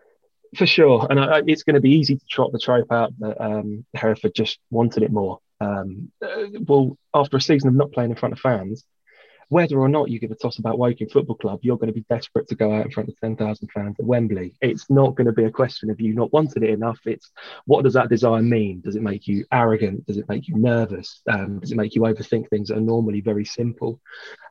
For 0.57 0.67
sure, 0.67 1.07
and 1.09 1.19
I, 1.19 1.43
it's 1.47 1.63
going 1.63 1.75
to 1.75 1.81
be 1.81 1.93
easy 1.93 2.17
to 2.17 2.27
trot 2.27 2.53
the 2.53 2.59
trope 2.59 2.93
out 2.93 3.19
that 3.21 3.43
um, 3.43 3.87
Hereford 3.95 4.35
just 4.35 4.59
wanted 4.71 5.03
it 5.03 5.11
more. 5.11 5.39
Um, 5.61 6.13
uh, 6.23 6.47
well, 6.67 6.99
after 7.15 7.39
a 7.39 7.41
season 7.41 7.69
of 7.69 7.75
not 7.75 7.93
playing 7.93 8.11
in 8.11 8.17
front 8.17 8.35
of 8.35 8.41
fans, 8.41 8.85
whether 9.53 9.79
or 9.79 9.89
not 9.89 10.09
you 10.09 10.19
give 10.19 10.31
a 10.31 10.35
toss 10.35 10.59
about 10.59 10.79
Woking 10.79 11.11
Football 11.11 11.37
Club, 11.37 11.61
you're 11.61 11.77
going 11.77 11.93
to 11.93 11.93
be 11.93 12.07
desperate 12.09 12.49
to 12.49 12.55
go 12.55 12.73
out 12.73 12.87
in 12.87 12.91
front 12.91 13.11
of 13.11 13.21
10,000 13.21 13.69
fans 13.69 13.97
at 14.01 14.07
Wembley. 14.07 14.55
It's 14.63 14.89
not 14.89 15.15
going 15.15 15.27
to 15.27 15.33
be 15.33 15.45
a 15.45 15.51
question 15.51 15.91
of 15.91 16.01
you 16.01 16.15
not 16.15 16.33
wanting 16.33 16.63
it 16.63 16.71
enough. 16.71 16.99
It's 17.05 17.31
what 17.67 17.85
does 17.85 17.93
that 17.93 18.09
desire 18.09 18.41
mean? 18.41 18.81
Does 18.81 18.97
it 18.97 19.03
make 19.03 19.29
you 19.29 19.45
arrogant? 19.53 20.07
Does 20.07 20.17
it 20.17 20.27
make 20.27 20.49
you 20.49 20.57
nervous? 20.57 21.21
Um, 21.31 21.59
does 21.59 21.71
it 21.71 21.77
make 21.77 21.95
you 21.95 22.01
overthink 22.01 22.49
things 22.49 22.69
that 22.69 22.79
are 22.79 22.81
normally 22.81 23.21
very 23.21 23.45
simple? 23.45 24.01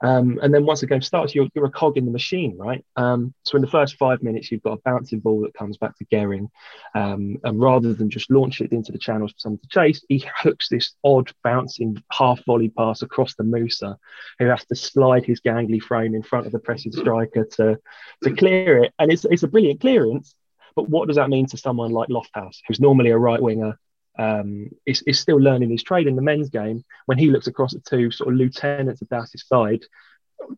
Um, 0.04 0.40
and 0.44 0.54
then 0.54 0.68
once 0.68 0.82
the 0.82 0.86
game 0.86 1.02
starts, 1.02 1.34
you're, 1.34 1.48
you're 1.56 1.66
a 1.66 1.72
cog 1.72 1.98
in 1.98 2.06
the 2.06 2.12
machine, 2.12 2.56
right? 2.60 2.86
Um, 2.96 3.34
so 3.42 3.56
in 3.56 3.64
the 3.64 3.72
first 3.72 3.96
five 3.98 4.22
minutes, 4.22 4.52
you've 4.52 4.62
got 4.62 4.78
a 4.78 4.82
bouncing 4.86 5.20
ball 5.20 5.42
that 5.42 5.56
comes 5.56 5.78
back 5.78 5.98
to 5.98 6.06
Gehring. 6.14 6.48
Um, 6.94 7.38
and 7.44 7.60
rather 7.60 7.96
than 7.96 8.12
just 8.12 8.30
launch 8.30 8.62
it 8.62 8.72
into 8.72 8.92
the 8.92 9.00
channels 9.00 9.32
for 9.32 9.40
someone 9.40 9.60
to 9.62 9.68
chase, 9.68 10.06
he 10.10 10.24
hooks 10.38 10.70
this 10.70 10.94
odd 11.04 11.32
bouncing 11.44 12.04
half 12.12 12.46
volley 12.46 12.70
pass 12.70 13.02
across 13.02 13.34
the 13.34 13.44
Moussa, 13.44 13.98
who 14.38 14.46
has 14.46 14.64
to 14.66 14.76
slide 14.92 15.26
his 15.26 15.42
gangly 15.42 15.82
frame 15.82 16.16
in 16.16 16.24
front 16.24 16.46
of 16.46 16.52
the 16.52 16.60
pressing 16.60 16.92
striker 16.92 17.46
to, 17.46 17.80
to 18.24 18.34
clear 18.36 18.84
it. 18.84 18.94
And 19.00 19.12
it's, 19.12 19.26
it's 19.26 19.44
a 19.44 19.48
brilliant 19.48 19.82
clearance. 19.82 20.36
But 20.76 20.90
what 20.90 21.08
does 21.08 21.18
that 21.18 21.30
mean 21.30 21.48
to 21.48 21.58
someone 21.58 21.92
like 21.92 22.10
Lofthouse, 22.10 22.60
who's 22.68 22.80
normally 22.80 23.10
a 23.10 23.18
right 23.18 23.42
winger, 23.42 23.78
um, 24.18 24.70
is, 24.86 25.02
is 25.04 25.20
still 25.20 25.38
learning 25.38 25.70
his 25.70 25.84
trade 25.84 26.08
in 26.08 26.16
the 26.16 26.22
men's 26.22 26.50
game? 26.50 26.84
When 27.06 27.18
he 27.18 27.30
looks 27.30 27.48
across 27.48 27.76
at 27.76 27.86
two 27.86 28.12
sort 28.12 28.30
of 28.30 28.36
lieutenants 28.36 29.02
of 29.02 29.10
Douce's 29.10 29.46
side, 29.48 29.82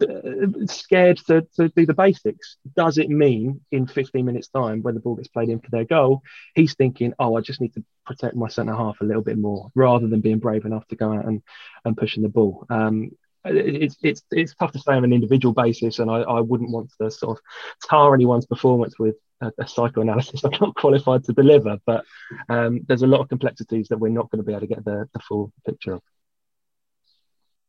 uh, 0.01 0.65
scared 0.65 1.17
to, 1.17 1.45
to 1.55 1.69
do 1.69 1.85
the 1.85 1.93
basics. 1.93 2.57
Does 2.75 2.97
it 2.97 3.09
mean 3.09 3.61
in 3.71 3.87
15 3.87 4.25
minutes' 4.25 4.47
time, 4.47 4.81
when 4.81 4.93
the 4.93 4.99
ball 4.99 5.15
gets 5.15 5.27
played 5.27 5.49
in 5.49 5.59
for 5.59 5.69
their 5.71 5.85
goal, 5.85 6.23
he's 6.55 6.73
thinking, 6.75 7.13
oh, 7.19 7.35
I 7.35 7.41
just 7.41 7.61
need 7.61 7.73
to 7.73 7.83
protect 8.05 8.35
my 8.35 8.47
centre 8.47 8.75
half 8.75 9.01
a 9.01 9.05
little 9.05 9.21
bit 9.21 9.37
more 9.37 9.71
rather 9.75 10.07
than 10.07 10.21
being 10.21 10.39
brave 10.39 10.65
enough 10.65 10.87
to 10.87 10.95
go 10.95 11.11
out 11.11 11.25
and, 11.25 11.41
and 11.85 11.97
pushing 11.97 12.23
the 12.23 12.29
ball? 12.29 12.65
Um, 12.69 13.11
it's 13.45 13.97
it's 14.01 14.23
it's 14.31 14.55
tough 14.55 14.71
to 14.71 14.79
say 14.79 14.93
on 14.93 15.03
an 15.03 15.13
individual 15.13 15.53
basis, 15.53 15.99
and 15.99 16.09
I, 16.09 16.21
I 16.21 16.39
wouldn't 16.39 16.71
want 16.71 16.91
to 17.01 17.11
sort 17.11 17.37
of 17.37 17.43
tar 17.87 18.13
anyone's 18.13 18.45
performance 18.45 18.97
with 18.97 19.15
a, 19.41 19.51
a 19.59 19.67
psychoanalysis 19.67 20.43
I'm 20.45 20.51
not 20.59 20.75
qualified 20.75 21.23
to 21.25 21.33
deliver. 21.33 21.77
But 21.85 22.05
um, 22.49 22.81
there's 22.87 23.03
a 23.03 23.07
lot 23.07 23.21
of 23.21 23.29
complexities 23.29 23.89
that 23.89 23.99
we're 23.99 24.09
not 24.09 24.29
going 24.29 24.39
to 24.39 24.45
be 24.45 24.53
able 24.53 24.61
to 24.61 24.67
get 24.67 24.85
the, 24.85 25.07
the 25.13 25.19
full 25.19 25.51
picture 25.65 25.93
of. 25.93 26.01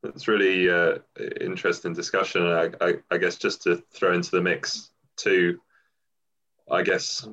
That's 0.03 0.29
really 0.29 0.69
uh, 0.69 0.99
interesting 1.41 1.95
discussion. 1.95 2.47
I, 2.47 2.71
I, 2.81 2.95
I, 3.11 3.17
guess 3.17 3.37
just 3.37 3.63
to 3.63 3.83
throw 3.95 4.13
into 4.13 4.33
the 4.33 4.43
mix 4.43 4.91
two, 5.17 5.59
I 6.71 6.83
guess 6.83 7.27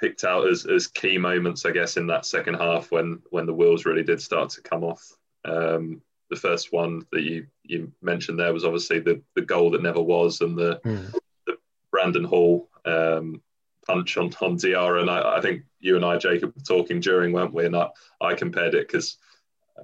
picked 0.00 0.24
out 0.24 0.48
as, 0.48 0.66
as 0.66 0.88
key 0.88 1.18
moments. 1.18 1.64
I 1.64 1.70
guess 1.70 1.96
in 1.96 2.08
that 2.08 2.26
second 2.26 2.54
half 2.54 2.90
when 2.90 3.22
when 3.30 3.46
the 3.46 3.54
wheels 3.54 3.84
really 3.84 4.02
did 4.02 4.20
start 4.20 4.50
to 4.50 4.60
come 4.60 4.82
off. 4.82 5.12
Um, 5.44 6.02
the 6.30 6.36
first 6.36 6.72
one 6.72 7.06
that 7.12 7.22
you 7.22 7.46
you 7.62 7.92
mentioned 8.02 8.38
there 8.38 8.52
was 8.52 8.64
obviously 8.64 8.98
the 9.00 9.22
the 9.34 9.42
goal 9.42 9.70
that 9.70 9.82
never 9.82 10.00
was 10.00 10.40
and 10.40 10.56
the, 10.56 10.80
mm. 10.84 11.14
the 11.46 11.56
Brandon 11.90 12.24
Hall 12.24 12.68
um, 12.84 13.42
punch 13.86 14.16
on 14.16 14.32
on 14.40 14.56
Diarra 14.56 15.00
and 15.00 15.10
I, 15.10 15.36
I, 15.36 15.40
think 15.40 15.62
you 15.80 15.96
and 15.96 16.04
I 16.04 16.16
Jacob 16.16 16.52
were 16.54 16.62
talking 16.62 17.00
during 17.00 17.32
weren't 17.32 17.54
we 17.54 17.66
and 17.66 17.76
I, 17.76 17.88
I 18.20 18.34
compared 18.34 18.74
it 18.74 18.86
because 18.86 19.18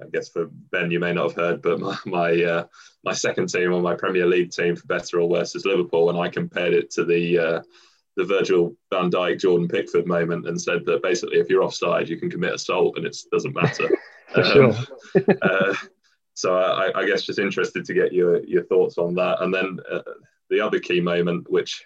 I 0.01 0.07
guess 0.11 0.29
for 0.29 0.49
Ben 0.71 0.91
you 0.91 0.99
may 0.99 1.13
not 1.13 1.29
have 1.29 1.35
heard 1.35 1.61
but 1.61 1.79
my 1.79 1.97
my, 2.05 2.43
uh, 2.43 2.65
my 3.03 3.13
second 3.13 3.49
team 3.49 3.73
or 3.73 3.81
my 3.81 3.95
Premier 3.95 4.25
League 4.25 4.51
team 4.51 4.75
for 4.75 4.87
better 4.87 5.19
or 5.19 5.29
worse 5.29 5.55
is 5.55 5.65
Liverpool 5.65 6.09
and 6.09 6.19
I 6.19 6.29
compared 6.29 6.73
it 6.73 6.91
to 6.91 7.05
the 7.05 7.37
uh, 7.37 7.61
the 8.15 8.25
Virgil 8.25 8.75
van 8.91 9.09
Dijk 9.09 9.39
Jordan 9.39 9.67
Pickford 9.67 10.05
moment 10.05 10.47
and 10.47 10.61
said 10.61 10.85
that 10.85 11.01
basically 11.01 11.39
if 11.39 11.49
you're 11.49 11.63
offside 11.63 12.09
you 12.09 12.17
can 12.17 12.29
commit 12.29 12.53
assault 12.53 12.97
and 12.97 13.05
it 13.05 13.17
doesn't 13.31 13.55
matter. 13.55 13.89
um, 14.35 14.43
sure. 14.43 14.75
uh, 15.41 15.73
so 16.33 16.57
I, 16.57 16.99
I, 16.99 17.05
guess 17.05 17.23
just 17.23 17.39
interested 17.39 17.85
to 17.85 17.93
get 17.93 18.13
your 18.13 18.43
your 18.43 18.63
thoughts 18.63 18.97
on 18.97 19.13
that. 19.15 19.41
And 19.41 19.53
then 19.53 19.79
uh, 19.91 20.01
the 20.49 20.59
other 20.59 20.79
key 20.79 20.99
moment, 20.99 21.49
which 21.49 21.85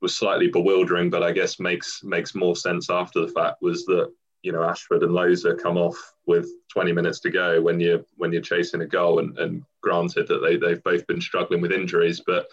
was 0.00 0.16
slightly 0.16 0.48
bewildering, 0.48 1.10
but 1.10 1.22
I 1.22 1.32
guess 1.32 1.60
makes 1.60 2.02
makes 2.02 2.34
more 2.34 2.56
sense 2.56 2.90
after 2.90 3.20
the 3.20 3.32
fact, 3.32 3.60
was 3.60 3.84
that 3.86 4.10
you 4.42 4.52
know 4.52 4.62
Ashford 4.62 5.02
and 5.02 5.12
Loza 5.12 5.60
come 5.60 5.76
off 5.76 5.96
with 6.26 6.48
20 6.72 6.92
minutes 6.92 7.20
to 7.20 7.30
go 7.30 7.60
when 7.60 7.80
you're 7.80 8.04
when 8.16 8.32
you're 8.32 8.42
chasing 8.42 8.80
a 8.80 8.86
goal. 8.86 9.18
And, 9.18 9.38
and 9.38 9.62
granted 9.82 10.26
that 10.28 10.38
they 10.38 10.56
they've 10.56 10.82
both 10.82 11.06
been 11.06 11.20
struggling 11.20 11.60
with 11.60 11.72
injuries, 11.72 12.22
but 12.26 12.46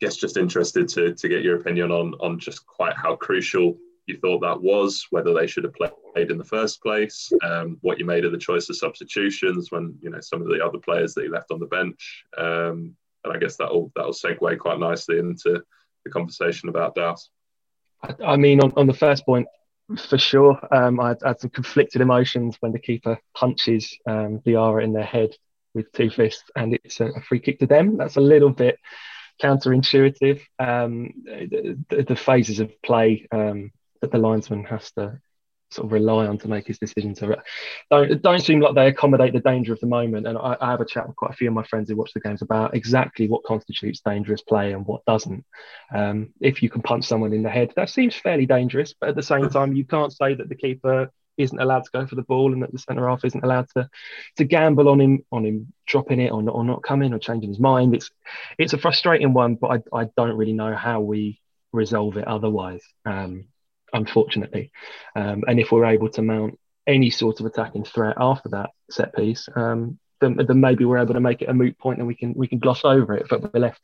guess 0.00 0.16
just 0.16 0.36
interested 0.38 0.88
to 0.88 1.14
to 1.14 1.28
get 1.28 1.42
your 1.42 1.60
opinion 1.60 1.90
on 1.90 2.14
on 2.20 2.38
just 2.38 2.66
quite 2.66 2.96
how 2.96 3.16
crucial 3.16 3.76
you 4.06 4.18
thought 4.18 4.40
that 4.40 4.60
was, 4.60 5.06
whether 5.10 5.34
they 5.34 5.46
should 5.46 5.64
have 5.64 5.74
played 5.74 6.30
in 6.30 6.38
the 6.38 6.44
first 6.44 6.80
place, 6.82 7.30
um, 7.42 7.78
what 7.82 7.98
you 7.98 8.04
made 8.04 8.24
of 8.24 8.32
the 8.32 8.38
choice 8.38 8.68
of 8.68 8.76
substitutions 8.76 9.70
when 9.70 9.96
you 10.00 10.10
know 10.10 10.20
some 10.20 10.40
of 10.40 10.48
the 10.48 10.64
other 10.64 10.78
players 10.78 11.14
that 11.14 11.24
you 11.24 11.30
left 11.30 11.50
on 11.50 11.58
the 11.58 11.66
bench, 11.66 12.24
um, 12.38 12.94
and 13.24 13.32
I 13.32 13.38
guess 13.38 13.56
that'll 13.56 13.92
that'll 13.94 14.12
segue 14.12 14.58
quite 14.58 14.78
nicely 14.78 15.18
into 15.18 15.62
the 16.04 16.10
conversation 16.10 16.68
about 16.68 16.94
Douce. 16.94 17.30
I 18.24 18.36
mean, 18.36 18.60
on, 18.60 18.72
on 18.76 18.86
the 18.86 18.94
first 18.94 19.24
point, 19.24 19.48
for 20.08 20.18
sure, 20.18 20.58
um, 20.74 21.00
I, 21.00 21.16
had, 21.22 21.40
some 21.40 21.50
conflicted 21.50 22.00
emotions 22.00 22.56
when 22.60 22.72
the 22.72 22.78
keeper 22.78 23.18
punches 23.34 23.96
um, 24.06 24.40
Diarra 24.40 24.82
in 24.82 24.92
their 24.92 25.04
head 25.04 25.30
with 25.74 25.90
two 25.92 26.10
fists, 26.10 26.44
and 26.56 26.74
it's 26.74 27.00
a, 27.00 27.06
a 27.06 27.20
free 27.22 27.40
kick 27.40 27.58
to 27.60 27.66
them. 27.66 27.96
That's 27.96 28.16
a 28.16 28.20
little 28.20 28.50
bit 28.50 28.78
counterintuitive. 29.42 30.40
Um, 30.58 31.12
the, 31.24 31.78
the, 31.88 32.02
the, 32.02 32.16
phases 32.16 32.60
of 32.60 32.70
play 32.82 33.26
um, 33.30 33.70
that 34.00 34.10
the 34.10 34.18
linesman 34.18 34.64
has 34.64 34.90
to 34.92 35.18
sort 35.70 35.86
of 35.86 35.92
rely 35.92 36.26
on 36.26 36.38
to 36.38 36.48
make 36.48 36.66
his 36.66 36.78
decision 36.78 37.12
to 37.12 37.42
don't, 37.90 38.22
don't 38.22 38.40
seem 38.40 38.60
like 38.60 38.76
they 38.76 38.86
accommodate 38.86 39.32
the 39.32 39.40
danger 39.40 39.72
of 39.72 39.80
the 39.80 39.86
moment 39.86 40.26
and 40.26 40.38
I, 40.38 40.56
I, 40.60 40.70
have 40.70 40.80
a 40.80 40.84
chat 40.84 41.08
with 41.08 41.16
quite 41.16 41.32
a 41.32 41.34
few 41.34 41.48
of 41.48 41.54
my 41.54 41.64
friends 41.64 41.90
who 41.90 41.96
watch 41.96 42.12
the 42.14 42.20
games 42.20 42.40
about 42.40 42.76
exactly 42.76 43.26
what 43.26 43.42
constitutes 43.42 44.00
dangerous 44.00 44.42
play 44.42 44.72
and 44.72 44.86
what 44.86 45.04
doesn't 45.06 45.44
um, 45.92 46.32
if 46.40 46.62
you 46.62 46.70
can 46.70 46.82
punch 46.82 47.04
someone 47.04 47.32
in 47.32 47.42
the 47.42 47.50
head 47.50 47.72
that 47.74 47.90
seems 47.90 48.14
fairly 48.14 48.46
dangerous 48.46 48.94
but 48.98 49.08
at 49.08 49.16
the 49.16 49.22
same 49.22 49.48
time 49.50 49.74
you 49.74 49.84
can't 49.84 50.12
say 50.12 50.34
that 50.34 50.48
the 50.48 50.54
keeper 50.54 51.10
isn't 51.36 51.60
allowed 51.60 51.84
to 51.84 51.90
go 51.92 52.06
for 52.06 52.14
the 52.14 52.22
ball 52.22 52.52
and 52.52 52.62
that 52.62 52.72
the 52.72 52.78
centre 52.78 53.08
half 53.08 53.24
isn't 53.24 53.44
allowed 53.44 53.68
to 53.76 53.88
to 54.36 54.44
gamble 54.44 54.88
on 54.88 55.00
him 55.00 55.24
on 55.30 55.44
him 55.44 55.72
dropping 55.86 56.20
it 56.20 56.32
or 56.32 56.42
not, 56.42 56.54
or 56.54 56.64
not 56.64 56.82
coming 56.82 57.12
or 57.12 57.18
changing 57.18 57.50
his 57.50 57.60
mind. 57.60 57.94
It's 57.94 58.10
it's 58.58 58.72
a 58.72 58.78
frustrating 58.78 59.32
one, 59.32 59.56
but 59.56 59.82
I, 59.92 60.00
I 60.00 60.08
don't 60.16 60.36
really 60.36 60.52
know 60.52 60.74
how 60.74 61.00
we 61.00 61.40
resolve 61.72 62.16
it 62.16 62.26
otherwise. 62.26 62.82
Um, 63.04 63.46
unfortunately, 63.92 64.70
um, 65.14 65.44
and 65.46 65.60
if 65.60 65.72
we're 65.72 65.86
able 65.86 66.08
to 66.10 66.22
mount 66.22 66.58
any 66.86 67.10
sort 67.10 67.40
of 67.40 67.46
attacking 67.46 67.84
threat 67.84 68.16
after 68.18 68.48
that 68.50 68.70
set 68.90 69.14
piece, 69.14 69.48
um, 69.56 69.98
then, 70.20 70.36
then 70.36 70.60
maybe 70.60 70.84
we're 70.84 70.98
able 70.98 71.14
to 71.14 71.20
make 71.20 71.42
it 71.42 71.48
a 71.48 71.54
moot 71.54 71.78
point 71.78 71.98
and 71.98 72.06
we 72.06 72.14
can 72.14 72.32
we 72.34 72.48
can 72.48 72.58
gloss 72.58 72.84
over 72.84 73.14
it. 73.14 73.26
But 73.28 73.52
we're 73.52 73.60
left 73.60 73.80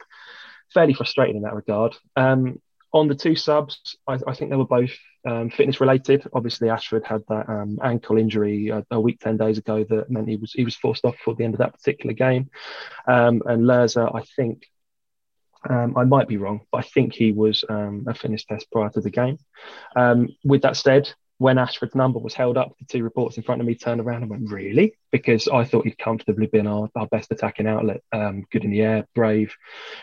fairly 0.73 0.95
frustrated 0.95 1.37
in 1.37 1.43
that 1.43 1.55
regard. 1.55 1.95
Um, 2.17 2.61
on 2.93 3.09
the 3.09 3.15
two 3.15 3.35
subs, 3.35 3.97
I, 4.07 4.19
I 4.27 4.35
think 4.35 4.51
they 4.51 4.57
were 4.57 4.67
both 4.67 4.93
um, 5.27 5.51
fitness 5.51 5.81
related. 5.81 6.27
Obviously, 6.33 6.69
Ashford 6.69 7.05
had 7.05 7.23
that 7.29 7.49
um, 7.49 7.79
ankle 7.83 8.19
injury 8.19 8.69
a, 8.69 8.85
a, 8.91 9.01
week, 9.01 9.21
ten 9.21 9.37
days 9.37 9.59
ago 9.59 9.85
that 9.89 10.11
meant 10.11 10.29
he 10.29 10.37
was 10.37 10.53
he 10.53 10.65
was 10.65 10.77
forced 10.77 11.05
off 11.05 11.17
for 11.25 11.35
the 11.35 11.45
end 11.45 11.55
of 11.55 11.59
that 11.59 11.73
particular 11.73 12.13
game. 12.13 12.51
Um, 13.07 13.43
and 13.47 13.65
Lerza, 13.65 14.15
I 14.15 14.23
think, 14.37 14.65
um, 15.69 15.97
I 15.97 16.04
might 16.04 16.28
be 16.28 16.37
wrong, 16.37 16.62
but 16.71 16.78
I 16.78 16.83
think 16.83 17.14
he 17.14 17.33
was 17.33 17.64
um, 17.69 18.04
a 18.07 18.14
fitness 18.14 18.45
test 18.45 18.71
prior 18.71 18.90
to 18.90 19.00
the 19.00 19.11
game. 19.11 19.38
Um, 19.97 20.28
with 20.45 20.62
that 20.62 20.76
said, 20.76 21.12
when 21.38 21.59
Ashford's 21.59 21.95
number 21.95 22.19
was 22.19 22.35
held 22.35 22.57
up, 22.57 22.73
the 22.78 22.85
two 22.85 23.02
reports 23.02 23.37
in 23.37 23.42
front 23.42 23.61
of 23.61 23.66
me 23.66 23.75
turned 23.75 24.00
around 24.00 24.23
and 24.23 24.31
went, 24.31 24.50
Really? 24.50 24.95
Because 25.11 25.49
I 25.49 25.64
thought 25.64 25.85
he'd 25.85 25.99
comfortably 25.99 26.47
been 26.47 26.66
our, 26.66 26.88
our 26.95 27.07
best 27.09 27.33
attacking 27.33 27.66
outlet, 27.66 28.02
um, 28.12 28.45
good 28.50 28.64
in 28.64 28.71
the 28.71 28.83
air, 28.83 29.07
brave, 29.14 29.54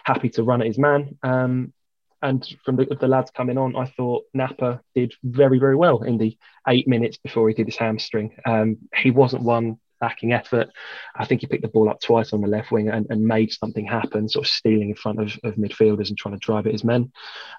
happy 0.03 0.29
to 0.31 0.43
run 0.43 0.61
at 0.61 0.67
his 0.67 0.77
man. 0.77 1.17
Um, 1.23 1.73
and 2.21 2.45
from 2.65 2.75
the, 2.75 2.85
the, 2.99 3.07
lads 3.07 3.31
coming 3.31 3.57
on, 3.57 3.77
I 3.77 3.85
thought 3.85 4.25
Napa 4.33 4.81
did 4.93 5.13
very, 5.23 5.57
very 5.57 5.77
well 5.77 6.03
in 6.03 6.17
the 6.17 6.37
eight 6.67 6.87
minutes 6.87 7.17
before 7.17 7.47
he 7.47 7.55
did 7.55 7.67
his 7.67 7.77
hamstring. 7.77 8.35
Um, 8.45 8.77
he 8.93 9.09
wasn't 9.09 9.43
one 9.43 9.79
lacking 10.01 10.33
effort. 10.33 10.69
I 11.15 11.25
think 11.25 11.41
he 11.41 11.47
picked 11.47 11.61
the 11.61 11.67
ball 11.69 11.89
up 11.89 12.01
twice 12.01 12.33
on 12.33 12.41
the 12.41 12.47
left 12.47 12.71
wing 12.71 12.89
and, 12.89 13.07
and 13.09 13.25
made 13.25 13.51
something 13.51 13.85
happen, 13.85 14.29
sort 14.29 14.45
of 14.45 14.51
stealing 14.51 14.89
in 14.89 14.95
front 14.95 15.19
of, 15.19 15.37
of 15.43 15.55
midfielders 15.55 16.09
and 16.09 16.17
trying 16.17 16.35
to 16.35 16.45
drive 16.45 16.65
at 16.67 16.73
his 16.73 16.83
men. 16.83 17.11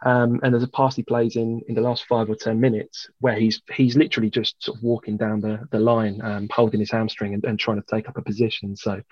Um, 0.05 0.41
and 0.43 0.53
there's 0.53 0.65
a 0.65 0.69
pass 0.69 0.97
he 0.97 1.03
plays 1.03 1.37
in 1.37 1.63
in 1.69 1.75
the 1.75 1.81
last 1.81 2.07
five 2.07 2.29
or 2.31 2.37
ten 2.37 2.61
minutes 2.61 3.09
where 3.21 3.35
he's 3.35 3.63
he's 3.73 3.97
literally 3.97 4.31
just 4.31 4.63
sort 4.63 4.79
of 4.79 4.83
walking 4.83 5.17
down 5.17 5.41
the, 5.41 5.61
the 5.71 5.81
line, 5.81 6.21
um, 6.23 6.49
holding 6.51 6.81
his 6.81 6.91
hamstring 6.91 7.35
and, 7.35 7.45
and, 7.45 7.59
trying 7.59 7.81
to 7.81 7.87
take 7.91 8.09
up 8.09 8.17
a 8.17 8.23
position. 8.23 8.77
So 8.77 9.03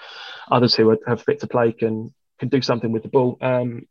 others 0.51 0.75
who 0.75 0.91
are, 0.91 0.99
have 1.07 1.23
fit 1.23 1.41
to 1.41 1.47
play 1.47 1.73
can 1.73 2.15
can 2.39 2.49
do 2.49 2.63
something 2.63 2.93
with 2.93 3.03
the 3.03 3.09
ball. 3.09 3.37
Um, 3.41 3.87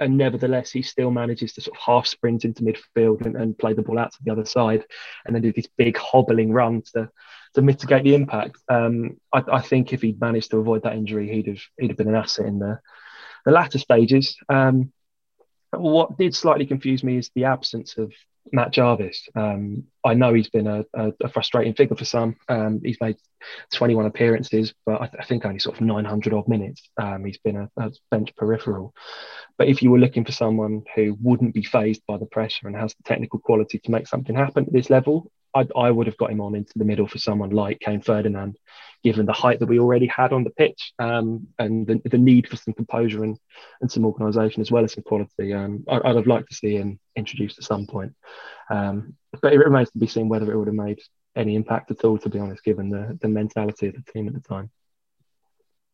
and 0.00 0.18
nevertheless, 0.18 0.72
he 0.72 0.82
still 0.82 1.12
manages 1.12 1.52
to 1.52 1.60
sort 1.60 1.76
of 1.76 1.82
half 1.82 2.06
sprint 2.06 2.44
into 2.44 2.64
midfield 2.64 3.24
and, 3.24 3.36
and 3.36 3.56
play 3.56 3.72
the 3.72 3.82
ball 3.82 3.98
out 3.98 4.12
to 4.12 4.18
the 4.24 4.32
other 4.32 4.44
side, 4.44 4.84
and 5.24 5.34
then 5.34 5.42
do 5.42 5.52
this 5.52 5.68
big 5.78 5.96
hobbling 5.96 6.52
run 6.52 6.82
to 6.94 7.08
to 7.54 7.62
mitigate 7.62 8.04
the 8.04 8.14
impact. 8.14 8.56
Um, 8.68 9.18
I, 9.32 9.42
I, 9.52 9.60
think 9.60 9.92
if 9.92 10.02
he'd 10.02 10.20
managed 10.20 10.50
to 10.50 10.58
avoid 10.58 10.82
that 10.84 10.94
injury, 10.94 11.30
he'd 11.30 11.48
have 11.48 11.60
he'd 11.78 11.90
have 11.90 11.98
been 11.98 12.08
an 12.08 12.14
asset 12.14 12.46
in 12.46 12.58
the 12.58 12.78
the 13.44 13.52
latter 13.52 13.78
stages. 13.78 14.36
Um, 14.48 14.92
what 15.70 16.18
did 16.18 16.34
slightly 16.34 16.66
confuse 16.66 17.02
me 17.02 17.16
is 17.16 17.30
the 17.34 17.44
absence 17.44 17.96
of 17.96 18.12
Matt 18.50 18.72
Jarvis. 18.72 19.28
Um, 19.34 19.84
I 20.04 20.14
know 20.14 20.34
he's 20.34 20.50
been 20.50 20.66
a, 20.66 20.84
a, 20.94 21.12
a, 21.22 21.28
frustrating 21.28 21.74
figure 21.74 21.96
for 21.96 22.04
some. 22.04 22.36
Um, 22.48 22.80
he's 22.82 23.00
made 23.00 23.16
21 23.72 24.06
appearances, 24.06 24.74
but 24.84 25.00
I, 25.00 25.06
th- 25.06 25.20
I, 25.20 25.24
think 25.24 25.44
only 25.44 25.60
sort 25.60 25.76
of 25.76 25.82
900 25.82 26.32
odd 26.34 26.48
minutes. 26.48 26.88
Um, 27.00 27.24
he's 27.24 27.38
been 27.38 27.56
a, 27.56 27.70
a, 27.76 27.92
bench 28.10 28.34
peripheral. 28.36 28.94
But 29.58 29.68
if 29.68 29.82
you 29.82 29.90
were 29.90 29.98
looking 29.98 30.24
for 30.24 30.32
someone 30.32 30.82
who 30.94 31.16
wouldn't 31.20 31.54
be 31.54 31.62
phased 31.62 32.02
by 32.06 32.18
the 32.18 32.26
pressure 32.26 32.66
and 32.66 32.76
has 32.76 32.94
the 32.94 33.04
technical 33.04 33.38
quality 33.38 33.78
to 33.78 33.90
make 33.90 34.08
something 34.08 34.34
happen 34.34 34.64
at 34.66 34.72
this 34.72 34.90
level, 34.90 35.30
I, 35.54 35.66
I 35.76 35.90
would 35.90 36.06
have 36.06 36.16
got 36.16 36.30
him 36.30 36.40
on 36.40 36.54
into 36.54 36.72
the 36.76 36.84
middle 36.84 37.06
for 37.06 37.18
someone 37.18 37.50
like 37.50 37.80
Kane 37.80 38.00
Ferdinand, 38.00 38.56
given 39.02 39.26
the 39.26 39.32
height 39.32 39.58
that 39.60 39.68
we 39.68 39.78
already 39.78 40.06
had 40.06 40.32
on 40.32 40.44
the 40.44 40.50
pitch 40.50 40.92
um, 40.98 41.48
and 41.58 41.86
the, 41.86 42.00
the, 42.04 42.18
need 42.18 42.48
for 42.48 42.56
some 42.56 42.74
composure 42.74 43.24
and, 43.24 43.38
and 43.80 43.90
some 43.90 44.04
organisation 44.04 44.62
as 44.62 44.70
well 44.70 44.84
as 44.84 44.92
some 44.92 45.04
quality. 45.04 45.52
Um, 45.52 45.84
I, 45.88 45.98
would 46.08 46.16
have 46.16 46.26
liked 46.26 46.50
to 46.50 46.56
see 46.56 46.76
him 46.76 46.98
introduced 47.16 47.58
at 47.58 47.64
some 47.64 47.86
point. 47.86 48.14
Um, 48.70 49.16
but 49.40 49.52
it 49.52 49.58
remains 49.58 49.90
to 49.90 49.98
be 49.98 50.06
seen 50.06 50.28
whether 50.28 50.50
it 50.50 50.56
would 50.56 50.68
have 50.68 50.74
made 50.74 51.00
any 51.36 51.54
impact 51.54 51.90
at 51.90 52.04
all, 52.04 52.18
to 52.18 52.28
be 52.28 52.38
honest, 52.38 52.64
given 52.64 52.88
the, 52.88 53.18
the 53.20 53.28
mentality 53.28 53.88
of 53.88 53.94
the 53.94 54.12
team 54.12 54.28
at 54.28 54.34
the 54.34 54.40
time. 54.40 54.70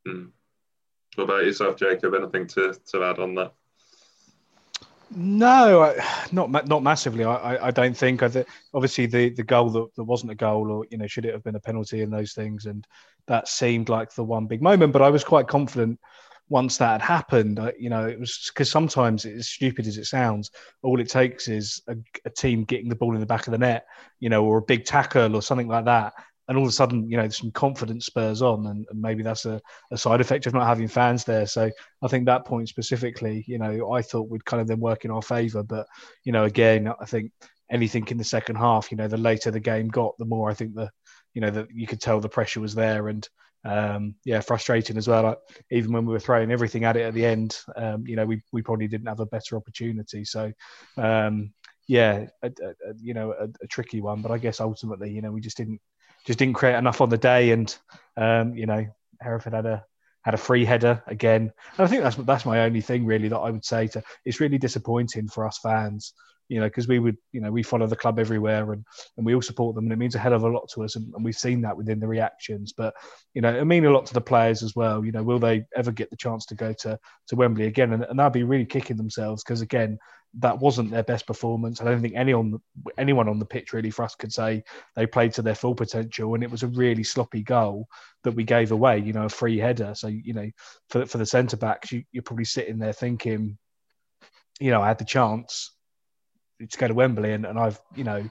Mm. 0.06 0.30
What 1.14 1.24
about 1.24 1.44
yourself, 1.44 1.76
Jacob? 1.76 2.14
Anything 2.14 2.46
to, 2.48 2.74
to 2.92 3.04
add 3.04 3.18
on 3.18 3.34
that? 3.36 3.54
No, 5.10 5.94
not 6.32 6.50
not 6.68 6.82
massively. 6.82 7.24
I, 7.24 7.68
I 7.68 7.70
don't 7.70 7.96
think. 7.96 8.22
I 8.22 8.28
th- 8.28 8.46
obviously 8.74 9.06
the 9.06 9.30
the 9.30 9.42
goal 9.42 9.70
that, 9.70 9.94
that 9.96 10.04
wasn't 10.04 10.32
a 10.32 10.34
goal, 10.34 10.70
or 10.70 10.86
you 10.90 10.98
know, 10.98 11.06
should 11.06 11.24
it 11.24 11.32
have 11.32 11.42
been 11.42 11.56
a 11.56 11.60
penalty 11.60 12.02
and 12.02 12.12
those 12.12 12.34
things, 12.34 12.66
and 12.66 12.86
that 13.26 13.48
seemed 13.48 13.88
like 13.88 14.12
the 14.14 14.24
one 14.24 14.46
big 14.46 14.60
moment. 14.60 14.92
But 14.92 15.02
I 15.02 15.08
was 15.08 15.24
quite 15.24 15.48
confident 15.48 15.98
once 16.50 16.76
that 16.76 17.00
had 17.00 17.02
happened. 17.02 17.58
I, 17.58 17.72
you 17.78 17.88
know, 17.88 18.06
it 18.06 18.20
was 18.20 18.50
because 18.52 18.70
sometimes, 18.70 19.24
as 19.24 19.48
stupid 19.48 19.86
as 19.86 19.96
it 19.96 20.04
sounds, 20.04 20.50
all 20.82 21.00
it 21.00 21.08
takes 21.08 21.48
is 21.48 21.80
a, 21.88 21.96
a 22.26 22.30
team 22.30 22.64
getting 22.64 22.90
the 22.90 22.96
ball 22.96 23.14
in 23.14 23.20
the 23.20 23.26
back 23.26 23.46
of 23.46 23.52
the 23.52 23.58
net, 23.58 23.86
you 24.20 24.28
know, 24.28 24.44
or 24.44 24.58
a 24.58 24.62
big 24.62 24.84
tackle 24.84 25.34
or 25.34 25.40
something 25.40 25.68
like 25.68 25.86
that, 25.86 26.12
and 26.48 26.56
all 26.56 26.64
of 26.64 26.68
a 26.70 26.72
sudden, 26.72 27.08
you 27.08 27.16
know, 27.16 27.28
some 27.28 27.50
confidence 27.50 28.06
spurs 28.06 28.40
on, 28.40 28.66
and, 28.66 28.86
and, 28.90 29.00
maybe 29.00 29.22
that's 29.22 29.44
a, 29.44 29.60
a, 29.90 29.98
side 29.98 30.20
effect 30.20 30.46
of 30.46 30.54
not 30.54 30.66
having 30.66 30.88
fans 30.88 31.24
there. 31.24 31.46
So 31.46 31.70
I 32.02 32.08
think 32.08 32.24
that 32.24 32.46
point 32.46 32.70
specifically, 32.70 33.44
you 33.46 33.58
know, 33.58 33.92
I 33.92 34.00
thought 34.00 34.30
would 34.30 34.44
kind 34.46 34.60
of 34.62 34.66
then 34.66 34.80
work 34.80 35.04
in 35.04 35.10
our 35.10 35.22
favour. 35.22 35.62
But 35.62 35.86
you 36.24 36.32
know, 36.32 36.44
again, 36.44 36.90
I 37.00 37.04
think 37.04 37.32
anything 37.70 38.06
in 38.08 38.16
the 38.16 38.24
second 38.24 38.56
half, 38.56 38.90
you 38.90 38.96
know, 38.96 39.08
the 39.08 39.18
later 39.18 39.50
the 39.50 39.60
game 39.60 39.88
got, 39.88 40.16
the 40.18 40.24
more 40.24 40.50
I 40.50 40.54
think 40.54 40.74
the, 40.74 40.90
you 41.34 41.42
know, 41.42 41.50
that 41.50 41.68
you 41.70 41.86
could 41.86 42.00
tell 42.00 42.18
the 42.18 42.28
pressure 42.30 42.60
was 42.60 42.74
there, 42.74 43.08
and 43.08 43.28
um, 43.64 44.14
yeah, 44.24 44.40
frustrating 44.40 44.96
as 44.96 45.06
well. 45.06 45.24
Like, 45.24 45.38
even 45.70 45.92
when 45.92 46.06
we 46.06 46.14
were 46.14 46.20
throwing 46.20 46.50
everything 46.50 46.84
at 46.84 46.96
it 46.96 47.02
at 47.02 47.14
the 47.14 47.26
end, 47.26 47.58
um, 47.76 48.06
you 48.06 48.16
know, 48.16 48.24
we 48.24 48.40
we 48.52 48.62
probably 48.62 48.88
didn't 48.88 49.08
have 49.08 49.20
a 49.20 49.26
better 49.26 49.56
opportunity. 49.56 50.24
So. 50.24 50.52
Um, 50.96 51.52
yeah, 51.90 52.26
a, 52.42 52.48
a, 52.48 52.92
you 53.00 53.14
know, 53.14 53.32
a, 53.32 53.48
a 53.62 53.66
tricky 53.66 54.02
one, 54.02 54.20
but 54.20 54.30
I 54.30 54.36
guess 54.36 54.60
ultimately, 54.60 55.10
you 55.10 55.22
know, 55.22 55.32
we 55.32 55.40
just 55.40 55.56
didn't 55.56 55.80
just 56.25 56.38
didn't 56.38 56.54
create 56.54 56.76
enough 56.76 57.00
on 57.00 57.08
the 57.08 57.18
day. 57.18 57.50
And 57.50 57.76
um, 58.16 58.54
you 58.54 58.66
know, 58.66 58.87
Hereford 59.20 59.54
had 59.54 59.66
a 59.66 59.84
had 60.22 60.34
a 60.34 60.38
free 60.38 60.64
header 60.64 61.02
again. 61.06 61.52
And 61.76 61.80
I 61.80 61.87
think 61.87 62.02
that's 62.02 62.16
that's 62.16 62.46
my 62.46 62.60
only 62.60 62.80
thing 62.80 63.06
really 63.06 63.28
that 63.28 63.38
I 63.38 63.50
would 63.50 63.64
say 63.64 63.87
to. 63.88 64.02
It's 64.25 64.40
really 64.40 64.58
disappointing 64.58 65.28
for 65.28 65.46
us 65.46 65.58
fans 65.58 66.12
you 66.48 66.60
know, 66.60 66.66
because 66.66 66.88
we 66.88 66.98
would, 66.98 67.16
you 67.32 67.40
know, 67.40 67.50
we 67.50 67.62
follow 67.62 67.86
the 67.86 67.96
club 67.96 68.18
everywhere 68.18 68.72
and, 68.72 68.84
and 69.16 69.26
we 69.26 69.34
all 69.34 69.42
support 69.42 69.74
them 69.74 69.84
and 69.84 69.92
it 69.92 69.98
means 69.98 70.14
a 70.14 70.18
hell 70.18 70.32
of 70.32 70.44
a 70.44 70.48
lot 70.48 70.68
to 70.70 70.82
us. 70.82 70.96
And, 70.96 71.12
and, 71.14 71.24
we've 71.24 71.36
seen 71.36 71.60
that 71.62 71.76
within 71.76 72.00
the 72.00 72.06
reactions. 72.06 72.72
But, 72.72 72.94
you 73.34 73.42
know, 73.42 73.54
it 73.54 73.64
mean 73.66 73.84
a 73.84 73.90
lot 73.90 74.06
to 74.06 74.14
the 74.14 74.20
players 74.20 74.62
as 74.62 74.74
well. 74.74 75.04
You 75.04 75.12
know, 75.12 75.22
will 75.22 75.38
they 75.38 75.64
ever 75.76 75.92
get 75.92 76.10
the 76.10 76.16
chance 76.16 76.46
to 76.46 76.54
go 76.54 76.72
to, 76.80 76.98
to 77.28 77.36
Wembley 77.36 77.66
again? 77.66 77.92
And, 77.92 78.04
and 78.04 78.18
they'll 78.18 78.30
be 78.30 78.44
really 78.44 78.64
kicking 78.64 78.96
themselves 78.96 79.44
because, 79.44 79.60
again, 79.60 79.98
that 80.40 80.58
wasn't 80.58 80.90
their 80.90 81.02
best 81.02 81.26
performance. 81.26 81.80
I 81.80 81.84
don't 81.84 82.00
think 82.00 82.14
anyone, 82.14 82.58
anyone 82.96 83.28
on 83.28 83.38
the 83.38 83.46
pitch 83.46 83.72
really 83.72 83.90
for 83.90 84.04
us 84.04 84.14
could 84.14 84.32
say 84.32 84.62
they 84.94 85.06
played 85.06 85.32
to 85.34 85.42
their 85.42 85.54
full 85.54 85.74
potential. 85.74 86.34
And 86.34 86.42
it 86.42 86.50
was 86.50 86.62
a 86.62 86.68
really 86.68 87.04
sloppy 87.04 87.42
goal 87.42 87.88
that 88.24 88.34
we 88.34 88.44
gave 88.44 88.72
away, 88.72 88.98
you 88.98 89.12
know, 89.12 89.24
a 89.24 89.30
free 89.30 89.58
header. 89.58 89.94
So, 89.94 90.08
you 90.08 90.34
know, 90.34 90.50
for, 90.90 91.06
for 91.06 91.18
the 91.18 91.26
centre 91.26 91.56
backs, 91.56 91.92
you, 91.92 92.04
you're 92.12 92.22
probably 92.22 92.44
sitting 92.44 92.78
there 92.78 92.92
thinking, 92.92 93.58
you 94.60 94.70
know, 94.70 94.82
I 94.82 94.88
had 94.88 94.98
the 94.98 95.04
chance 95.04 95.72
to 96.66 96.78
go 96.78 96.88
to 96.88 96.94
Wembley, 96.94 97.32
and, 97.32 97.44
and 97.46 97.58
I've 97.58 97.80
you 97.94 98.04
know 98.04 98.28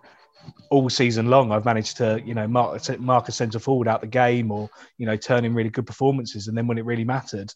all 0.70 0.90
season 0.90 1.30
long 1.30 1.52
I've 1.52 1.66
managed 1.66 1.98
to 1.98 2.22
you 2.26 2.34
know 2.34 2.48
mark 2.48 3.00
mark 3.00 3.28
a 3.28 3.32
centre 3.32 3.60
forward 3.60 3.88
out 3.88 4.02
the 4.02 4.08
game 4.08 4.52
or 4.52 4.70
you 4.98 5.06
know 5.06 5.16
turn 5.16 5.46
in 5.46 5.54
really 5.54 5.70
good 5.70 5.88
performances, 5.88 6.48
and 6.48 6.58
then 6.58 6.68
when 6.68 6.78
it 6.78 6.86
really 6.86 7.04
mattered, 7.04 7.52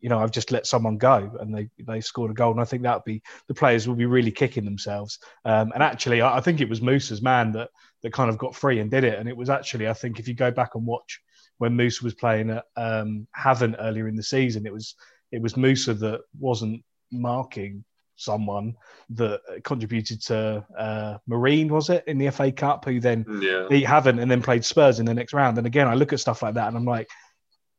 you 0.00 0.08
know 0.08 0.18
I've 0.18 0.30
just 0.30 0.50
let 0.50 0.66
someone 0.66 0.98
go 0.98 1.36
and 1.40 1.54
they 1.54 1.68
they 1.86 2.00
scored 2.00 2.30
a 2.30 2.34
goal, 2.34 2.52
and 2.52 2.60
I 2.60 2.64
think 2.64 2.82
that 2.82 2.96
would 2.96 3.04
be 3.04 3.22
the 3.48 3.54
players 3.54 3.86
will 3.86 3.94
be 3.94 4.06
really 4.06 4.32
kicking 4.32 4.64
themselves. 4.64 5.18
Um, 5.44 5.72
and 5.74 5.82
actually, 5.82 6.20
I, 6.20 6.38
I 6.38 6.40
think 6.40 6.60
it 6.60 6.68
was 6.68 6.80
Moose's 6.80 7.22
man 7.22 7.52
that 7.52 7.70
that 8.02 8.12
kind 8.12 8.30
of 8.30 8.38
got 8.38 8.54
free 8.54 8.80
and 8.80 8.90
did 8.90 9.04
it, 9.04 9.18
and 9.18 9.28
it 9.28 9.36
was 9.36 9.50
actually 9.50 9.88
I 9.88 9.94
think 9.94 10.18
if 10.18 10.28
you 10.28 10.34
go 10.34 10.50
back 10.50 10.74
and 10.74 10.86
watch 10.86 11.20
when 11.58 11.76
Moose 11.76 12.02
was 12.02 12.14
playing 12.14 12.50
at 12.50 12.64
um, 12.76 13.26
Havant 13.36 13.76
earlier 13.78 14.08
in 14.08 14.16
the 14.16 14.22
season, 14.22 14.66
it 14.66 14.72
was 14.72 14.94
it 15.30 15.40
was 15.40 15.56
Moussa 15.56 15.94
that 15.94 16.20
wasn't 16.38 16.82
marking 17.10 17.84
someone 18.16 18.74
that 19.10 19.40
contributed 19.64 20.20
to 20.22 20.64
uh, 20.78 21.18
Marine, 21.26 21.68
was 21.68 21.90
it, 21.90 22.04
in 22.06 22.18
the 22.18 22.30
FA 22.30 22.52
Cup, 22.52 22.84
who 22.84 23.00
then 23.00 23.24
yeah. 23.40 23.66
beat 23.68 23.86
Havant 23.86 24.20
and 24.20 24.30
then 24.30 24.42
played 24.42 24.64
Spurs 24.64 25.00
in 25.00 25.06
the 25.06 25.14
next 25.14 25.32
round. 25.32 25.58
And 25.58 25.66
again, 25.66 25.88
I 25.88 25.94
look 25.94 26.12
at 26.12 26.20
stuff 26.20 26.42
like 26.42 26.54
that 26.54 26.68
and 26.68 26.76
I'm 26.76 26.84
like, 26.84 27.08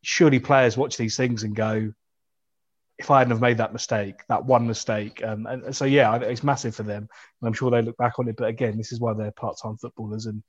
surely 0.04 0.40
players 0.40 0.78
watch 0.78 0.98
these 0.98 1.18
things 1.18 1.44
and 1.44 1.56
go, 1.56 1.94
if 2.98 3.12
I 3.12 3.20
hadn't 3.20 3.32
have 3.32 3.42
made 3.42 3.58
that 3.58 3.74
mistake, 3.74 4.22
that 4.30 4.46
one 4.46 4.68
mistake. 4.68 5.22
Um, 5.24 5.46
and 5.48 5.76
so, 5.76 5.86
yeah, 5.86 6.16
it's 6.16 6.44
massive 6.44 6.76
for 6.76 6.84
them. 6.84 7.10
And 7.42 7.48
I'm 7.48 7.54
sure 7.54 7.70
they 7.70 7.82
look 7.82 7.98
back 7.98 8.20
on 8.20 8.30
it. 8.30 8.38
But 8.38 8.48
again, 8.48 8.78
this 8.78 8.92
is 8.92 9.00
why 9.00 9.14
they're 9.14 9.32
part 9.32 9.58
time 9.62 9.78
footballers 9.78 10.28
and 10.28 10.42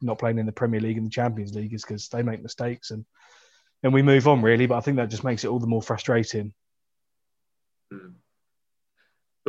not 0.00 0.18
playing 0.18 0.38
in 0.38 0.46
the 0.46 0.52
Premier 0.52 0.80
League 0.80 0.96
and 0.96 1.06
the 1.06 1.10
Champions 1.10 1.54
League 1.54 1.74
is 1.74 1.82
because 1.82 2.08
they 2.08 2.22
make 2.22 2.42
mistakes 2.42 2.92
and 2.92 3.04
and 3.82 3.92
we 3.92 4.02
move 4.02 4.28
on 4.28 4.42
really. 4.42 4.66
But 4.66 4.76
I 4.76 4.80
think 4.80 4.96
that 4.96 5.10
just 5.10 5.24
makes 5.24 5.44
it 5.44 5.48
all 5.48 5.58
the 5.58 5.66
more 5.66 5.82
frustrating. 5.82 6.52
Mm 7.92 8.14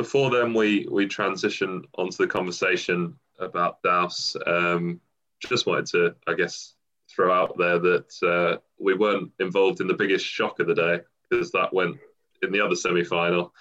before 0.00 0.30
then, 0.30 0.54
we 0.54 0.86
we 0.90 1.06
transition 1.06 1.84
onto 1.98 2.16
the 2.16 2.26
conversation 2.26 3.18
about 3.38 3.82
Douse. 3.82 4.34
Um, 4.46 4.98
just 5.46 5.66
wanted 5.66 5.84
to, 5.86 6.14
I 6.26 6.32
guess, 6.32 6.74
throw 7.14 7.30
out 7.30 7.58
there 7.58 7.78
that 7.78 8.10
uh, 8.22 8.60
we 8.78 8.94
weren't 8.94 9.30
involved 9.40 9.82
in 9.82 9.88
the 9.88 10.00
biggest 10.02 10.24
shock 10.24 10.58
of 10.58 10.68
the 10.68 10.74
day 10.74 11.00
because 11.28 11.52
that 11.52 11.74
went 11.74 11.98
in 12.42 12.50
the 12.50 12.62
other 12.62 12.76
semi 12.76 13.04
final, 13.04 13.52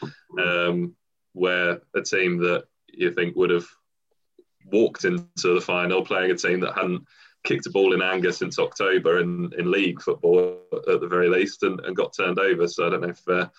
um, 0.42 0.96
where 1.34 1.82
a 1.94 2.02
team 2.02 2.38
that 2.38 2.64
you 2.88 3.12
think 3.12 3.36
would 3.36 3.50
have 3.50 3.68
walked 4.72 5.04
into 5.04 5.54
the 5.54 5.60
final 5.62 6.06
playing 6.06 6.32
a 6.32 6.36
team 6.36 6.62
that 6.62 6.74
hadn't 6.74 7.04
kicked 7.44 7.68
a 7.68 7.70
ball 7.70 7.94
in 7.94 8.02
anger 8.02 8.32
since 8.32 8.60
October 8.60 9.20
in, 9.20 9.52
in 9.58 9.70
league 9.70 10.02
football 10.02 10.62
at 10.88 11.02
the 11.02 11.08
very 11.08 11.28
least 11.28 11.64
and, 11.64 11.82
and 11.82 11.98
got 11.98 12.16
turned 12.16 12.40
over. 12.40 12.66
So 12.66 12.88
I 12.88 12.90
don't 12.92 13.02
know 13.02 13.10
if 13.10 13.28
uh, 13.28 13.50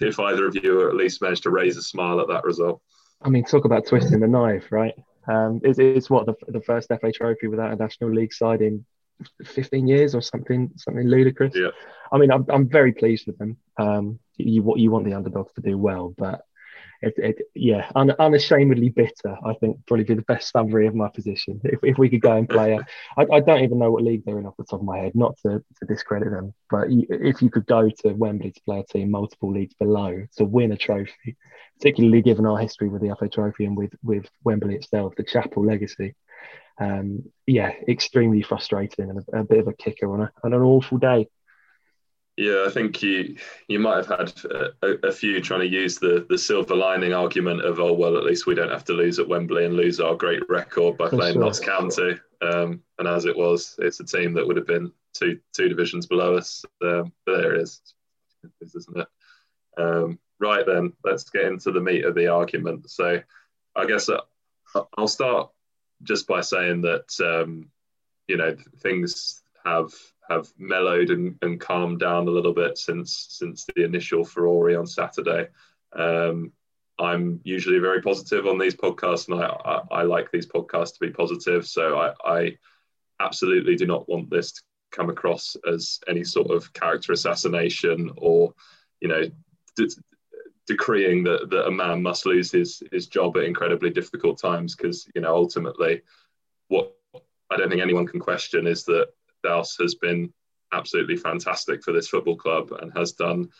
if 0.00 0.20
either 0.20 0.46
of 0.46 0.56
you 0.56 0.88
at 0.88 0.94
least 0.94 1.22
managed 1.22 1.44
to 1.44 1.50
raise 1.50 1.76
a 1.76 1.82
smile 1.82 2.20
at 2.20 2.28
that 2.28 2.44
result. 2.44 2.80
I 3.22 3.28
mean, 3.28 3.44
talk 3.44 3.64
about 3.64 3.86
twisting 3.86 4.20
the 4.20 4.28
knife, 4.28 4.70
right? 4.70 4.94
Um, 5.26 5.60
it's, 5.64 5.78
it's 5.78 6.10
what 6.10 6.26
the, 6.26 6.34
the 6.48 6.60
first 6.60 6.88
FA 6.88 7.10
Trophy 7.12 7.46
without 7.46 7.72
a 7.72 7.76
National 7.76 8.12
League 8.12 8.34
side 8.34 8.60
in 8.60 8.84
15 9.44 9.86
years 9.86 10.14
or 10.14 10.20
something, 10.20 10.70
something 10.76 11.06
ludicrous. 11.06 11.54
Yeah. 11.54 11.70
I 12.12 12.18
mean, 12.18 12.30
I'm, 12.30 12.44
I'm 12.48 12.68
very 12.68 12.92
pleased 12.92 13.26
with 13.26 13.38
them. 13.38 13.56
Um, 13.78 14.18
you 14.36 14.62
what 14.62 14.78
you 14.78 14.90
want 14.90 15.04
the 15.04 15.14
underdogs 15.14 15.52
to 15.54 15.62
do 15.62 15.78
well, 15.78 16.14
but 16.16 16.42
it, 17.02 17.14
it, 17.16 17.36
yeah, 17.54 17.90
un, 17.94 18.12
unashamedly 18.18 18.88
bitter. 18.90 19.36
I 19.44 19.54
think 19.54 19.78
probably 19.86 20.04
be 20.04 20.14
the 20.14 20.22
best 20.22 20.50
summary 20.50 20.86
of 20.86 20.94
my 20.94 21.08
position. 21.08 21.60
If, 21.64 21.80
if 21.82 21.98
we 21.98 22.08
could 22.08 22.20
go 22.20 22.36
and 22.36 22.48
play, 22.48 22.72
a, 22.72 22.86
I, 23.16 23.26
I 23.36 23.40
don't 23.40 23.62
even 23.62 23.78
know 23.78 23.90
what 23.90 24.02
league 24.02 24.24
they're 24.24 24.38
in 24.38 24.46
off 24.46 24.56
the 24.56 24.64
top 24.64 24.80
of 24.80 24.86
my 24.86 24.98
head. 24.98 25.14
Not 25.14 25.36
to, 25.38 25.62
to 25.80 25.86
discredit 25.86 26.30
them, 26.30 26.54
but 26.70 26.86
if 26.88 27.42
you 27.42 27.50
could 27.50 27.66
go 27.66 27.88
to 27.88 28.12
Wembley 28.12 28.52
to 28.52 28.60
play 28.62 28.80
a 28.80 28.84
team 28.84 29.10
multiple 29.10 29.52
leagues 29.52 29.74
below 29.74 30.24
to 30.36 30.44
win 30.44 30.72
a 30.72 30.76
trophy, 30.76 31.36
particularly 31.78 32.22
given 32.22 32.46
our 32.46 32.58
history 32.58 32.88
with 32.88 33.02
the 33.02 33.14
FA 33.18 33.28
Trophy 33.28 33.66
and 33.66 33.76
with 33.76 33.92
with 34.02 34.28
Wembley 34.44 34.76
itself, 34.76 35.14
the 35.16 35.24
Chapple 35.24 35.66
legacy. 35.66 36.14
Um, 36.78 37.24
yeah, 37.46 37.72
extremely 37.88 38.42
frustrating 38.42 39.08
and 39.10 39.24
a, 39.32 39.40
a 39.40 39.44
bit 39.44 39.60
of 39.60 39.68
a 39.68 39.72
kicker 39.72 40.12
on, 40.12 40.22
a, 40.22 40.32
on 40.42 40.52
an 40.52 40.62
awful 40.62 40.98
day. 40.98 41.28
Yeah, 42.36 42.64
I 42.66 42.70
think 42.70 43.00
you 43.00 43.36
you 43.68 43.78
might 43.78 44.04
have 44.04 44.08
had 44.08 44.32
a, 44.82 45.06
a, 45.06 45.12
few 45.12 45.40
trying 45.40 45.60
to 45.60 45.68
use 45.68 45.98
the 45.98 46.26
the 46.28 46.36
silver 46.36 46.74
lining 46.74 47.12
argument 47.12 47.64
of 47.64 47.78
oh 47.78 47.92
well 47.92 48.16
at 48.16 48.24
least 48.24 48.46
we 48.46 48.56
don't 48.56 48.72
have 48.72 48.84
to 48.86 48.92
lose 48.92 49.20
at 49.20 49.28
Wembley 49.28 49.64
and 49.64 49.76
lose 49.76 50.00
our 50.00 50.16
great 50.16 50.42
record 50.48 50.98
by 50.98 51.08
playing 51.08 51.34
sure. 51.34 51.52
County. 51.62 52.18
Um, 52.42 52.82
and 52.98 53.06
as 53.06 53.24
it 53.24 53.36
was, 53.36 53.76
it's 53.78 54.00
a 54.00 54.04
team 54.04 54.34
that 54.34 54.46
would 54.46 54.56
have 54.56 54.66
been 54.66 54.90
two 55.12 55.38
two 55.52 55.68
divisions 55.68 56.06
below 56.06 56.36
us. 56.36 56.64
Um, 56.82 57.12
but 57.24 57.36
there 57.36 57.54
it 57.54 57.62
is, 57.62 57.80
isn't 58.60 58.98
it? 58.98 59.08
Um, 59.78 60.18
right 60.40 60.66
then, 60.66 60.92
let's 61.04 61.30
get 61.30 61.44
into 61.44 61.70
the 61.70 61.80
meat 61.80 62.04
of 62.04 62.16
the 62.16 62.26
argument. 62.26 62.90
So, 62.90 63.20
I 63.76 63.86
guess 63.86 64.08
uh, 64.08 64.20
I'll 64.98 65.06
start 65.06 65.50
just 66.02 66.26
by 66.26 66.40
saying 66.40 66.82
that 66.82 67.14
um, 67.20 67.70
you 68.26 68.36
know 68.36 68.56
things 68.80 69.42
have 69.64 69.92
have 70.30 70.48
mellowed 70.58 71.10
and, 71.10 71.36
and 71.42 71.60
calmed 71.60 72.00
down 72.00 72.28
a 72.28 72.30
little 72.30 72.54
bit 72.54 72.78
since 72.78 73.26
since 73.30 73.66
the 73.74 73.84
initial 73.84 74.24
Ferrari 74.24 74.76
on 74.76 74.86
Saturday. 74.86 75.48
Um, 75.92 76.52
I'm 76.98 77.40
usually 77.44 77.78
very 77.78 78.00
positive 78.00 78.46
on 78.46 78.58
these 78.58 78.74
podcasts, 78.74 79.28
and 79.28 79.42
I, 79.42 79.46
I, 79.48 80.00
I, 80.00 80.02
like 80.02 80.30
these 80.30 80.46
podcasts 80.46 80.94
to 80.94 81.00
be 81.00 81.10
positive. 81.10 81.66
So 81.66 81.98
I, 81.98 82.12
I 82.24 82.58
absolutely 83.20 83.74
do 83.74 83.86
not 83.86 84.08
want 84.08 84.30
this 84.30 84.52
to 84.52 84.62
come 84.92 85.10
across 85.10 85.56
as 85.68 85.98
any 86.08 86.22
sort 86.22 86.50
of 86.50 86.72
character 86.72 87.12
assassination 87.12 88.12
or, 88.16 88.54
you 89.00 89.08
know, 89.08 89.24
de- 89.76 89.88
decreeing 90.68 91.24
that, 91.24 91.50
that 91.50 91.66
a 91.66 91.70
man 91.70 92.00
must 92.00 92.26
lose 92.26 92.52
his 92.52 92.82
his 92.92 93.08
job 93.08 93.36
at 93.36 93.44
incredibly 93.44 93.90
difficult 93.90 94.38
times. 94.40 94.76
Because 94.76 95.08
you 95.16 95.20
know, 95.20 95.34
ultimately, 95.34 96.02
what 96.68 96.94
I 97.50 97.56
don't 97.56 97.70
think 97.70 97.82
anyone 97.82 98.06
can 98.06 98.20
question 98.20 98.68
is 98.68 98.84
that 98.84 99.08
Douse 99.44 99.76
has 99.80 99.94
been 99.94 100.32
absolutely 100.72 101.16
fantastic 101.16 101.84
for 101.84 101.92
this 101.92 102.08
football 102.08 102.36
club 102.36 102.72
and 102.72 102.92
has 102.96 103.12
done 103.12 103.50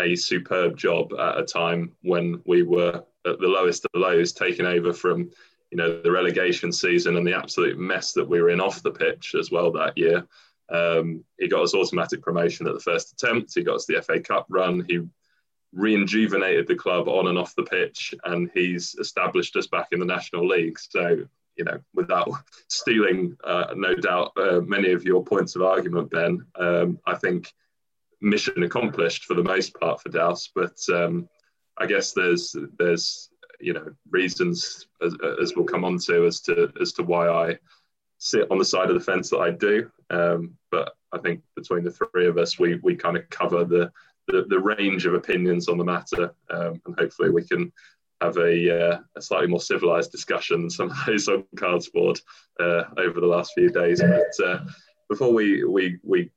a 0.00 0.16
superb 0.16 0.76
job 0.76 1.12
at 1.12 1.38
a 1.38 1.44
time 1.44 1.92
when 2.02 2.40
we 2.44 2.62
were 2.62 3.04
at 3.26 3.38
the 3.38 3.46
lowest 3.46 3.84
of 3.84 4.00
lows, 4.00 4.32
taking 4.32 4.66
over 4.66 4.92
from 4.92 5.30
you 5.70 5.78
know 5.78 6.02
the 6.02 6.10
relegation 6.10 6.72
season 6.72 7.16
and 7.16 7.26
the 7.26 7.36
absolute 7.36 7.78
mess 7.78 8.12
that 8.12 8.28
we 8.28 8.42
were 8.42 8.50
in 8.50 8.60
off 8.60 8.82
the 8.82 8.90
pitch 8.90 9.34
as 9.38 9.50
well 9.50 9.70
that 9.70 9.96
year. 9.96 10.26
Um, 10.68 11.24
he 11.38 11.48
got 11.48 11.62
us 11.62 11.74
automatic 11.74 12.22
promotion 12.22 12.66
at 12.66 12.74
the 12.74 12.80
first 12.80 13.12
attempt. 13.12 13.52
He 13.54 13.62
got 13.62 13.76
us 13.76 13.86
the 13.86 14.02
FA 14.02 14.20
Cup 14.20 14.46
run. 14.48 14.84
He 14.88 15.00
rejuvenated 15.72 16.66
the 16.66 16.74
club 16.74 17.08
on 17.08 17.28
and 17.28 17.38
off 17.38 17.54
the 17.54 17.62
pitch, 17.62 18.14
and 18.24 18.50
he's 18.54 18.94
established 18.96 19.56
us 19.56 19.66
back 19.66 19.88
in 19.92 20.00
the 20.00 20.06
National 20.06 20.46
League. 20.46 20.78
So 20.78 21.26
you 21.56 21.64
know, 21.64 21.78
without 21.94 22.28
stealing, 22.68 23.36
uh, 23.44 23.74
no 23.76 23.94
doubt, 23.94 24.32
uh, 24.36 24.60
many 24.60 24.92
of 24.92 25.04
your 25.04 25.24
points 25.24 25.56
of 25.56 25.62
argument, 25.62 26.10
Ben, 26.10 26.44
um, 26.56 26.98
I 27.06 27.14
think 27.14 27.52
mission 28.20 28.62
accomplished 28.62 29.24
for 29.24 29.34
the 29.34 29.42
most 29.42 29.74
part 29.78 30.00
for 30.00 30.08
Douse. 30.08 30.50
But 30.54 30.78
um, 30.92 31.28
I 31.78 31.86
guess 31.86 32.12
there's 32.12 32.54
there's 32.78 33.28
you 33.60 33.72
know 33.72 33.92
reasons 34.10 34.86
as, 35.02 35.14
as, 35.40 35.54
we'll 35.54 35.66
come 35.66 35.84
on 35.84 35.98
to 35.98 36.26
as 36.26 36.40
to 36.42 36.72
as 36.80 36.92
to 36.94 37.02
why 37.02 37.28
I 37.28 37.58
sit 38.18 38.50
on 38.50 38.58
the 38.58 38.64
side 38.64 38.88
of 38.88 38.94
the 38.94 39.04
fence 39.04 39.30
that 39.30 39.38
I 39.38 39.50
do. 39.50 39.90
Um, 40.10 40.54
but 40.70 40.94
I 41.12 41.18
think 41.18 41.42
between 41.56 41.84
the 41.84 41.90
three 41.90 42.26
of 42.26 42.38
us, 42.38 42.58
we 42.58 42.80
we 42.82 42.96
kind 42.96 43.16
of 43.16 43.28
cover 43.30 43.64
the 43.64 43.92
the, 44.28 44.44
the 44.48 44.58
range 44.58 45.04
of 45.04 45.14
opinions 45.14 45.68
on 45.68 45.78
the 45.78 45.84
matter, 45.84 46.32
um, 46.50 46.80
and 46.86 46.98
hopefully 46.98 47.30
we 47.30 47.44
can 47.44 47.72
have 48.22 48.36
a, 48.36 48.88
uh, 48.94 48.98
a 49.16 49.22
slightly 49.22 49.48
more 49.48 49.60
civilized 49.60 50.12
discussion 50.12 50.62
than 50.62 50.70
some 50.70 50.90
of 50.92 50.96
those 51.06 51.28
on 51.28 51.44
cardboard 51.56 52.20
uh, 52.60 52.84
over 52.98 53.20
the 53.20 53.26
last 53.26 53.52
few 53.54 53.70
days. 53.70 54.00
But 54.00 54.46
uh, 54.46 54.58
before 55.08 55.32
we, 55.32 55.64
we 55.64 55.98
we 56.02 56.30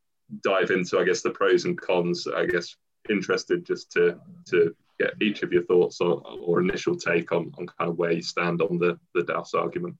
dive 0.43 0.71
into, 0.71 0.99
I 0.99 1.03
guess, 1.03 1.21
the 1.21 1.31
pros 1.31 1.65
and 1.65 1.79
cons, 1.79 2.27
I 2.27 2.45
guess 2.45 2.75
interested 3.09 3.65
just 3.65 3.91
to 3.91 4.19
to 4.47 4.75
get 4.99 5.13
each 5.21 5.43
of 5.43 5.51
your 5.51 5.63
thoughts 5.63 6.01
or, 6.01 6.21
or 6.41 6.61
initial 6.61 6.95
take 6.95 7.31
on, 7.31 7.51
on 7.57 7.67
kind 7.67 7.91
of 7.91 7.97
where 7.97 8.11
you 8.11 8.21
stand 8.21 8.61
on 8.61 8.77
the 8.77 8.99
the 9.13 9.23
Douse 9.23 9.53
argument. 9.53 9.95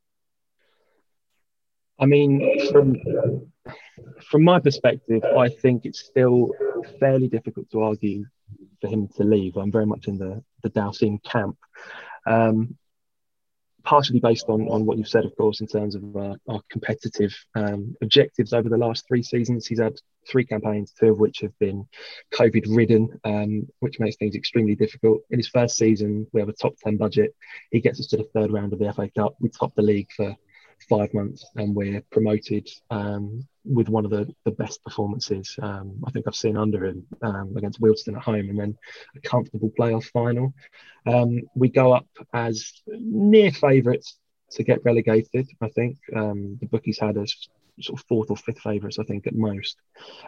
I 2.00 2.06
mean, 2.06 2.72
from 2.72 2.96
from 4.30 4.44
my 4.44 4.60
perspective, 4.60 5.24
I 5.24 5.50
think 5.50 5.86
it's 5.86 6.00
still 6.00 6.52
fairly 7.00 7.28
difficult 7.28 7.70
to 7.72 7.82
argue 7.82 8.26
for 8.82 8.88
him 8.88 9.08
to 9.18 9.24
leave. 9.24 9.56
I'm 9.56 9.72
very 9.72 9.86
much 9.86 10.08
in 10.08 10.18
the 10.18 10.44
the 10.66 10.72
Dowsing 10.72 11.20
camp. 11.20 11.58
Um, 12.26 12.76
partially 13.84 14.20
based 14.20 14.46
on, 14.50 14.68
on 14.68 14.84
what 14.86 14.98
you've 14.98 15.08
said, 15.08 15.26
of 15.26 15.36
course, 15.38 15.62
in 15.62 15.68
terms 15.68 15.94
of 15.94 16.04
uh, 16.18 16.36
our 16.50 16.60
competitive 16.72 17.34
um, 17.56 17.96
objectives 18.02 18.52
over 18.52 18.68
the 18.68 18.78
last 18.78 19.06
three 19.08 19.22
seasons. 19.22 19.68
He's 19.68 19.80
had 19.80 19.94
three 20.28 20.44
campaigns, 20.44 20.92
two 21.00 21.12
of 21.12 21.20
which 21.20 21.42
have 21.42 21.58
been 21.60 21.88
COVID 22.34 22.66
ridden, 22.76 23.08
um, 23.24 23.68
which 23.80 24.00
makes 24.00 24.16
things 24.16 24.36
extremely 24.36 24.74
difficult. 24.74 25.22
In 25.30 25.38
his 25.38 25.50
first 25.50 25.78
season, 25.78 26.26
we 26.34 26.42
have 26.42 26.50
a 26.50 26.54
top 26.54 26.74
10 26.84 26.98
budget. 26.98 27.36
He 27.70 27.80
gets 27.80 28.00
us 28.00 28.08
to 28.08 28.18
the 28.18 28.28
third 28.34 28.52
round 28.52 28.74
of 28.74 28.80
the 28.80 28.92
FA 28.92 29.08
Cup. 29.16 29.36
We 29.40 29.50
top 29.50 29.76
the 29.76 29.84
league 29.84 30.10
for 30.18 30.36
five 30.90 31.14
months 31.14 31.46
and 31.56 31.76
we're 31.76 32.02
promoted 32.12 32.70
um, 32.90 33.46
with 33.64 33.90
one 33.90 34.06
of 34.06 34.12
the, 34.12 34.32
the 34.44 34.52
best 34.52 34.84
performances 34.84 35.56
um, 35.62 36.04
I 36.06 36.12
think 36.12 36.28
I've 36.28 36.36
seen 36.36 36.58
under 36.58 36.86
him 36.86 37.06
um, 37.22 37.56
against 37.58 37.82
Wealdstone 37.82 38.18
at 38.18 38.24
home 38.24 38.50
and 38.50 38.60
then 38.60 38.78
a 39.16 39.20
comfortable 39.22 39.72
playoff 39.78 40.06
final. 40.06 40.54
Um, 41.06 41.42
we 41.56 41.70
go 41.70 41.94
up 41.94 42.08
as 42.34 42.72
near 42.88 43.52
favourites 43.52 44.18
to 44.52 44.64
get 44.64 44.86
relegated, 44.86 45.48
I 45.62 45.70
think. 45.70 45.98
Um, 46.16 46.58
the 46.62 46.68
bookies 46.68 47.00
had 47.00 47.18
us 47.18 47.50
sort 47.82 48.00
of 48.00 48.06
fourth 48.08 48.30
or 48.30 48.38
fifth 48.38 48.62
favourites, 48.62 49.00
I 49.00 49.04
think, 49.04 49.28
at 49.28 49.36
most. 49.36 49.78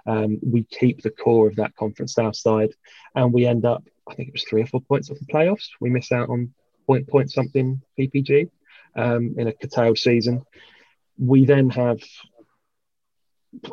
Um, 0.05 0.39
we 0.43 0.63
keep 0.63 1.01
the 1.01 1.11
core 1.11 1.47
of 1.47 1.55
that 1.57 1.75
conference 1.75 2.13
south 2.13 2.35
side 2.35 2.71
and 3.15 3.31
we 3.31 3.45
end 3.45 3.65
up, 3.65 3.83
I 4.09 4.15
think 4.15 4.29
it 4.29 4.33
was 4.33 4.43
three 4.43 4.63
or 4.63 4.67
four 4.67 4.81
points 4.81 5.09
off 5.09 5.19
the 5.19 5.25
playoffs. 5.25 5.69
We 5.79 5.89
miss 5.89 6.11
out 6.11 6.29
on 6.29 6.53
point 6.85 7.07
point 7.07 7.31
something 7.31 7.81
PPG 7.99 8.49
um, 8.95 9.35
in 9.37 9.47
a 9.47 9.53
curtailed 9.53 9.97
season. 9.97 10.43
We 11.17 11.45
then 11.45 11.69
have, 11.71 11.99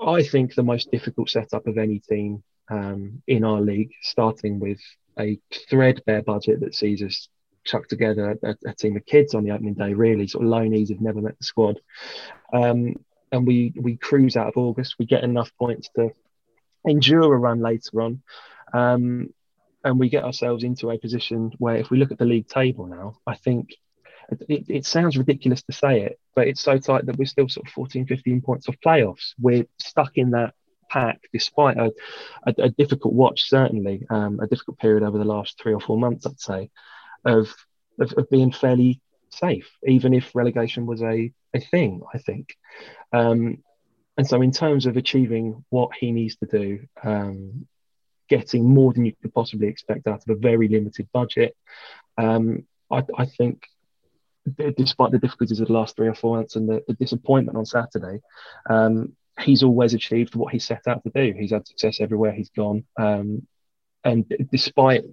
I 0.03 0.23
think, 0.23 0.55
the 0.55 0.63
most 0.63 0.91
difficult 0.91 1.31
setup 1.31 1.67
of 1.67 1.79
any 1.79 2.01
team 2.01 2.43
um, 2.71 3.23
in 3.27 3.45
our 3.45 3.61
league, 3.61 3.93
starting 4.03 4.61
with 4.61 4.81
a 5.19 5.39
threadbare 5.69 6.23
budget 6.23 6.61
that 6.61 6.75
sees 6.75 7.03
us 7.03 7.29
chuck 7.65 7.89
together 7.89 8.37
a, 8.43 8.57
a, 8.67 8.75
team 8.75 8.97
of 8.97 9.07
kids 9.07 9.35
on 9.35 9.45
the 9.45 9.51
opening 9.51 9.75
day, 9.75 9.95
really 9.95 10.27
sort 10.27 10.45
of 10.45 10.51
loanees 10.51 10.89
who've 10.89 11.01
never 11.01 11.21
met 11.21 11.39
the 11.39 11.45
squad. 11.45 11.81
Um, 12.53 12.97
and 13.33 13.47
we 13.47 13.73
we 13.77 13.97
cruise 13.97 14.37
out 14.37 14.49
of 14.49 14.57
August. 14.57 14.97
We 14.99 15.07
get 15.07 15.25
enough 15.25 15.51
points 15.59 15.89
to 15.97 16.11
endure 16.87 17.35
a 17.35 17.39
run 17.39 17.61
later 17.61 18.03
on. 18.03 18.23
Um, 18.73 19.33
and 19.83 19.99
we 19.99 20.09
get 20.09 20.25
ourselves 20.25 20.65
into 20.65 20.91
a 20.91 20.99
position 20.99 21.53
where, 21.59 21.77
if 21.77 21.91
we 21.91 21.99
look 21.99 22.11
at 22.11 22.19
the 22.19 22.25
league 22.25 22.49
table 22.49 22.87
now, 22.87 23.19
I 23.27 23.37
think 23.37 23.77
it, 24.31 24.65
it, 24.69 24.87
sounds 24.87 25.17
ridiculous 25.17 25.63
to 25.63 25.73
say 25.73 26.03
it, 26.03 26.19
but 26.35 26.49
it's 26.49 26.61
so 26.61 26.79
tight 26.79 27.07
that 27.07 27.17
we're 27.17 27.27
still 27.27 27.49
sort 27.49 27.67
of 27.67 27.73
14, 27.73 28.07
15 28.07 28.41
points 28.41 28.69
off 28.69 28.77
playoffs. 28.85 29.35
We're 29.41 29.67
stuck 29.79 30.17
in 30.17 30.31
that 30.31 30.55
pack 30.91 31.21
despite 31.33 31.77
a, 31.77 31.93
a, 32.47 32.55
a 32.59 32.69
difficult 32.71 33.15
watch, 33.15 33.49
certainly, 33.49 34.07
um, 34.11 34.41
a 34.41 34.47
difficult 34.47 34.79
period 34.79 35.03
over 35.03 35.19
the 35.19 35.25
last 35.25 35.61
three 35.61 35.75
or 35.75 35.81
four 35.81 35.99
months, 35.99 36.27
I'd 36.27 36.41
say, 36.41 36.71
of, 37.25 37.55
of, 37.99 38.13
of 38.17 38.31
being 38.31 38.53
fairly 38.53 39.01
safe, 39.31 39.71
even 39.87 40.15
if 40.15 40.35
relegation 40.35 40.87
was 40.87 41.03
a, 41.03 41.33
a 41.53 41.61
thing, 41.61 42.03
I 42.13 42.19
think. 42.19 42.57
Um, 43.13 43.63
and 44.17 44.27
so, 44.27 44.41
in 44.43 44.53
terms 44.53 44.87
of 44.87 44.97
achieving 44.97 45.65
what 45.71 45.91
he 45.99 46.13
needs 46.13 46.37
to 46.37 46.47
do, 46.47 46.87
um, 47.03 47.67
getting 48.29 48.65
more 48.65 48.93
than 48.93 49.05
you 49.05 49.13
could 49.21 49.35
possibly 49.35 49.67
expect 49.67 50.07
out 50.07 50.23
of 50.27 50.37
a 50.37 50.39
very 50.39 50.69
limited 50.69 51.09
budget, 51.13 51.57
um, 52.17 52.65
I, 52.91 53.03
I, 53.17 53.27
think, 53.27 53.67
despite 54.77 55.11
the 55.11 55.19
difficulties 55.19 55.61
of 55.61 55.69
the 55.69 55.73
last 55.73 55.97
three 55.97 56.09
or 56.09 56.15
four 56.15 56.37
months 56.37 56.57
and 56.57 56.69
the, 56.69 56.83
the 56.87 56.95
disappointment 56.95 57.57
on 57.57 57.65
Saturday, 57.65 58.21
um, 58.69 59.15
he's 59.41 59.63
always 59.63 59.95
achieved 59.95 60.35
what 60.35 60.53
he 60.53 60.59
set 60.59 60.87
out 60.87 61.03
to 61.05 61.11
do. 61.15 61.35
He's 61.39 61.53
had 61.53 61.67
success 61.67 62.01
everywhere 62.01 62.33
he's 62.33 62.51
gone. 62.51 62.85
Um, 62.99 63.47
and 64.05 64.27
despite, 64.53 65.05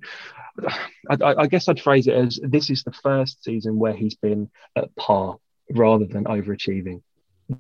I, 1.10 1.18
I, 1.22 1.48
guess 1.48 1.70
I'd 1.70 1.80
phrase 1.80 2.08
it 2.08 2.14
as 2.14 2.40
this 2.44 2.70
is 2.70 2.84
the 2.84 2.92
first 2.92 3.44
season 3.44 3.80
where 3.80 3.94
he's 3.94 4.16
been 4.16 4.50
at 4.76 4.94
par 4.98 5.38
rather 5.72 6.06
than 6.06 6.26
overachieving. 6.26 7.02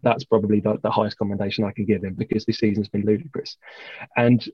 That's 0.03 0.25
probably 0.25 0.59
the, 0.59 0.77
the 0.83 0.91
highest 0.91 1.17
commendation 1.17 1.63
I 1.63 1.71
can 1.71 1.85
give 1.85 2.03
him 2.03 2.15
because 2.15 2.45
this 2.45 2.57
season's 2.57 2.89
been 2.89 3.05
ludicrous. 3.05 3.57
And 4.17 4.45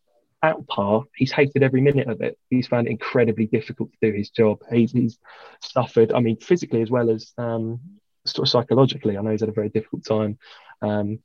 at 0.43 0.67
par, 0.67 1.03
he's 1.15 1.31
hated 1.31 1.63
every 1.63 1.81
minute 1.81 2.07
of 2.07 2.21
it. 2.21 2.37
He's 2.49 2.67
found 2.67 2.87
it 2.87 2.91
incredibly 2.91 3.47
difficult 3.47 3.91
to 3.91 4.11
do 4.11 4.15
his 4.15 4.29
job. 4.29 4.59
He's, 4.71 4.91
he's 4.91 5.17
suffered, 5.61 6.13
I 6.13 6.19
mean, 6.19 6.37
physically 6.37 6.81
as 6.81 6.89
well 6.89 7.09
as 7.09 7.33
um, 7.37 7.79
sort 8.25 8.47
of 8.47 8.51
psychologically. 8.51 9.17
I 9.17 9.21
know 9.21 9.31
he's 9.31 9.41
had 9.41 9.49
a 9.49 9.53
very 9.53 9.69
difficult 9.69 10.05
time. 10.05 10.37
Um, 10.81 11.19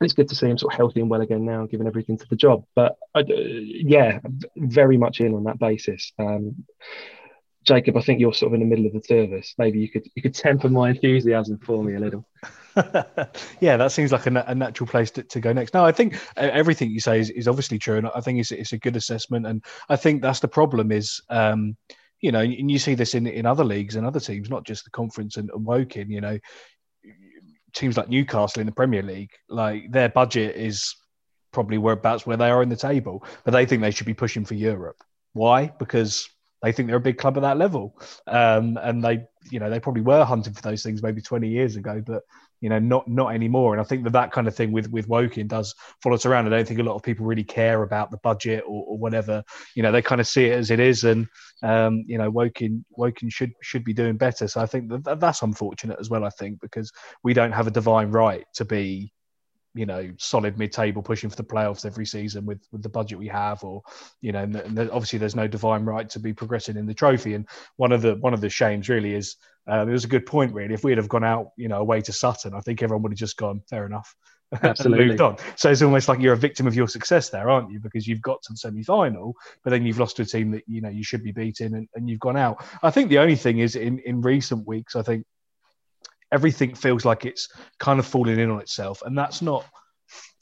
it's 0.00 0.14
good 0.14 0.28
to 0.28 0.34
see 0.34 0.46
him 0.46 0.56
sort 0.56 0.72
of 0.72 0.78
healthy 0.78 1.00
and 1.00 1.10
well 1.10 1.20
again 1.20 1.44
now, 1.44 1.66
giving 1.66 1.86
everything 1.86 2.16
to 2.16 2.26
the 2.28 2.36
job. 2.36 2.64
But 2.74 2.96
uh, 3.14 3.24
yeah, 3.26 4.20
very 4.56 4.96
much 4.96 5.20
in 5.20 5.34
on 5.34 5.44
that 5.44 5.58
basis. 5.58 6.12
Um, 6.18 6.64
Jacob, 7.64 7.96
I 7.96 8.00
think 8.00 8.20
you're 8.20 8.32
sort 8.32 8.50
of 8.50 8.54
in 8.54 8.60
the 8.60 8.66
middle 8.66 8.86
of 8.86 8.92
the 8.92 9.02
service. 9.02 9.54
Maybe 9.58 9.80
you 9.80 9.88
could 9.90 10.08
you 10.14 10.22
could 10.22 10.34
temper 10.34 10.68
my 10.68 10.90
enthusiasm 10.90 11.58
for 11.58 11.84
me 11.84 11.94
a 11.94 12.00
little. 12.00 12.26
yeah, 13.60 13.76
that 13.76 13.92
seems 13.92 14.12
like 14.12 14.26
a, 14.26 14.44
a 14.46 14.54
natural 14.54 14.86
place 14.86 15.10
to, 15.10 15.22
to, 15.24 15.40
go 15.40 15.52
next. 15.52 15.74
No, 15.74 15.84
I 15.84 15.92
think 15.92 16.18
everything 16.36 16.90
you 16.90 17.00
say 17.00 17.18
is, 17.20 17.30
is 17.30 17.48
obviously 17.48 17.78
true, 17.78 17.98
and 17.98 18.08
I 18.14 18.20
think 18.20 18.38
it's, 18.38 18.52
it's 18.52 18.72
a 18.72 18.78
good 18.78 18.96
assessment. 18.96 19.46
And 19.46 19.64
I 19.88 19.96
think 19.96 20.22
that's 20.22 20.40
the 20.40 20.48
problem 20.48 20.92
is, 20.92 21.20
um, 21.28 21.76
you 22.20 22.32
know, 22.32 22.40
and 22.40 22.70
you 22.70 22.78
see 22.78 22.94
this 22.94 23.14
in, 23.14 23.26
in 23.26 23.44
other 23.44 23.64
leagues 23.64 23.96
and 23.96 24.06
other 24.06 24.20
teams, 24.20 24.48
not 24.48 24.64
just 24.64 24.84
the 24.84 24.90
conference 24.90 25.36
and, 25.36 25.50
and 25.50 25.64
Woking. 25.64 26.10
You 26.10 26.20
know, 26.20 26.38
teams 27.74 27.96
like 27.96 28.08
Newcastle 28.08 28.60
in 28.60 28.66
the 28.66 28.72
Premier 28.72 29.02
League, 29.02 29.32
like 29.48 29.90
their 29.90 30.08
budget 30.08 30.56
is 30.56 30.94
probably 31.52 31.78
whereabouts 31.78 32.26
where 32.26 32.36
they 32.36 32.50
are 32.50 32.62
in 32.62 32.68
the 32.68 32.76
table, 32.76 33.24
but 33.44 33.50
they 33.50 33.66
think 33.66 33.82
they 33.82 33.90
should 33.90 34.06
be 34.06 34.14
pushing 34.14 34.44
for 34.44 34.54
Europe. 34.54 34.96
Why? 35.32 35.72
Because 35.78 36.28
they 36.62 36.72
think 36.72 36.88
they're 36.88 36.96
a 36.96 37.00
big 37.00 37.18
club 37.18 37.36
at 37.36 37.42
that 37.42 37.56
level, 37.56 37.98
um, 38.26 38.78
and 38.82 39.02
they, 39.02 39.24
you 39.50 39.58
know, 39.58 39.70
they 39.70 39.80
probably 39.80 40.02
were 40.02 40.24
hunting 40.24 40.52
for 40.52 40.62
those 40.62 40.82
things 40.82 41.02
maybe 41.02 41.22
20 41.22 41.48
years 41.48 41.76
ago, 41.76 42.02
but 42.04 42.22
you 42.60 42.68
know, 42.68 42.78
not 42.78 43.08
not 43.08 43.34
anymore. 43.34 43.72
And 43.72 43.80
I 43.80 43.84
think 43.84 44.04
that 44.04 44.12
that 44.12 44.32
kind 44.32 44.46
of 44.46 44.54
thing 44.54 44.70
with 44.70 44.90
with 44.90 45.08
Woking 45.08 45.46
does 45.46 45.74
follow 46.02 46.14
us 46.14 46.26
around. 46.26 46.46
I 46.46 46.50
don't 46.50 46.68
think 46.68 46.80
a 46.80 46.82
lot 46.84 46.94
of 46.94 47.02
people 47.02 47.24
really 47.24 47.44
care 47.44 47.82
about 47.82 48.10
the 48.10 48.18
budget 48.18 48.64
or, 48.66 48.84
or 48.86 48.98
whatever. 48.98 49.42
You 49.74 49.82
know, 49.82 49.92
they 49.92 50.02
kind 50.02 50.20
of 50.20 50.26
see 50.26 50.46
it 50.46 50.58
as 50.58 50.70
it 50.70 50.78
is, 50.78 51.04
and 51.04 51.26
um, 51.62 52.04
you 52.06 52.18
know, 52.18 52.30
Woking 52.30 52.84
Woking 52.90 53.30
should 53.30 53.52
should 53.62 53.84
be 53.84 53.94
doing 53.94 54.16
better. 54.16 54.46
So 54.46 54.60
I 54.60 54.66
think 54.66 54.90
that 54.90 55.20
that's 55.20 55.42
unfortunate 55.42 55.98
as 55.98 56.10
well. 56.10 56.24
I 56.24 56.30
think 56.30 56.60
because 56.60 56.92
we 57.22 57.32
don't 57.32 57.52
have 57.52 57.66
a 57.66 57.70
divine 57.70 58.10
right 58.10 58.44
to 58.54 58.64
be 58.66 59.12
you 59.74 59.86
know 59.86 60.10
solid 60.18 60.58
mid-table 60.58 61.02
pushing 61.02 61.30
for 61.30 61.36
the 61.36 61.44
playoffs 61.44 61.86
every 61.86 62.06
season 62.06 62.44
with 62.44 62.60
with 62.72 62.82
the 62.82 62.88
budget 62.88 63.18
we 63.18 63.28
have 63.28 63.62
or 63.62 63.82
you 64.20 64.32
know 64.32 64.42
and, 64.42 64.56
and 64.56 64.78
obviously 64.90 65.18
there's 65.18 65.36
no 65.36 65.46
divine 65.46 65.84
right 65.84 66.08
to 66.10 66.18
be 66.18 66.32
progressing 66.32 66.76
in 66.76 66.86
the 66.86 66.94
trophy. 66.94 67.34
And 67.34 67.48
one 67.76 67.92
of 67.92 68.02
the 68.02 68.16
one 68.16 68.34
of 68.34 68.40
the 68.40 68.48
shames 68.48 68.88
really 68.88 69.14
is 69.14 69.36
uh, 69.70 69.86
it 69.86 69.92
was 69.92 70.04
a 70.04 70.08
good 70.08 70.26
point 70.26 70.52
really. 70.52 70.74
If 70.74 70.82
we'd 70.82 70.98
have 70.98 71.08
gone 71.08 71.24
out 71.24 71.50
you 71.56 71.68
know 71.68 71.80
away 71.80 72.00
to 72.02 72.12
Sutton 72.12 72.54
I 72.54 72.60
think 72.60 72.82
everyone 72.82 73.02
would 73.02 73.12
have 73.12 73.18
just 73.18 73.36
gone 73.36 73.62
fair 73.68 73.86
enough 73.86 74.14
Absolutely. 74.62 75.06
moved 75.06 75.20
on. 75.20 75.36
So 75.54 75.70
it's 75.70 75.82
almost 75.82 76.08
like 76.08 76.18
you're 76.18 76.34
a 76.34 76.36
victim 76.36 76.66
of 76.66 76.74
your 76.74 76.88
success 76.88 77.30
there 77.30 77.48
aren't 77.48 77.70
you? 77.70 77.78
Because 77.78 78.08
you've 78.08 78.22
got 78.22 78.42
to 78.42 78.52
the 78.52 78.56
semi-final 78.56 79.34
but 79.62 79.70
then 79.70 79.86
you've 79.86 80.00
lost 80.00 80.16
to 80.16 80.22
a 80.22 80.26
team 80.26 80.50
that 80.50 80.64
you 80.66 80.80
know 80.80 80.88
you 80.88 81.04
should 81.04 81.22
be 81.22 81.32
beating 81.32 81.74
and, 81.74 81.88
and 81.94 82.10
you've 82.10 82.20
gone 82.20 82.36
out. 82.36 82.64
I 82.82 82.90
think 82.90 83.08
the 83.08 83.18
only 83.18 83.36
thing 83.36 83.58
is 83.58 83.76
in 83.76 84.00
in 84.00 84.20
recent 84.20 84.66
weeks 84.66 84.96
I 84.96 85.02
think 85.02 85.24
everything 86.32 86.74
feels 86.74 87.04
like 87.04 87.24
it's 87.24 87.48
kind 87.78 87.98
of 87.98 88.06
falling 88.06 88.38
in 88.38 88.50
on 88.50 88.60
itself, 88.60 89.02
and 89.04 89.16
that's 89.16 89.42
not 89.42 89.64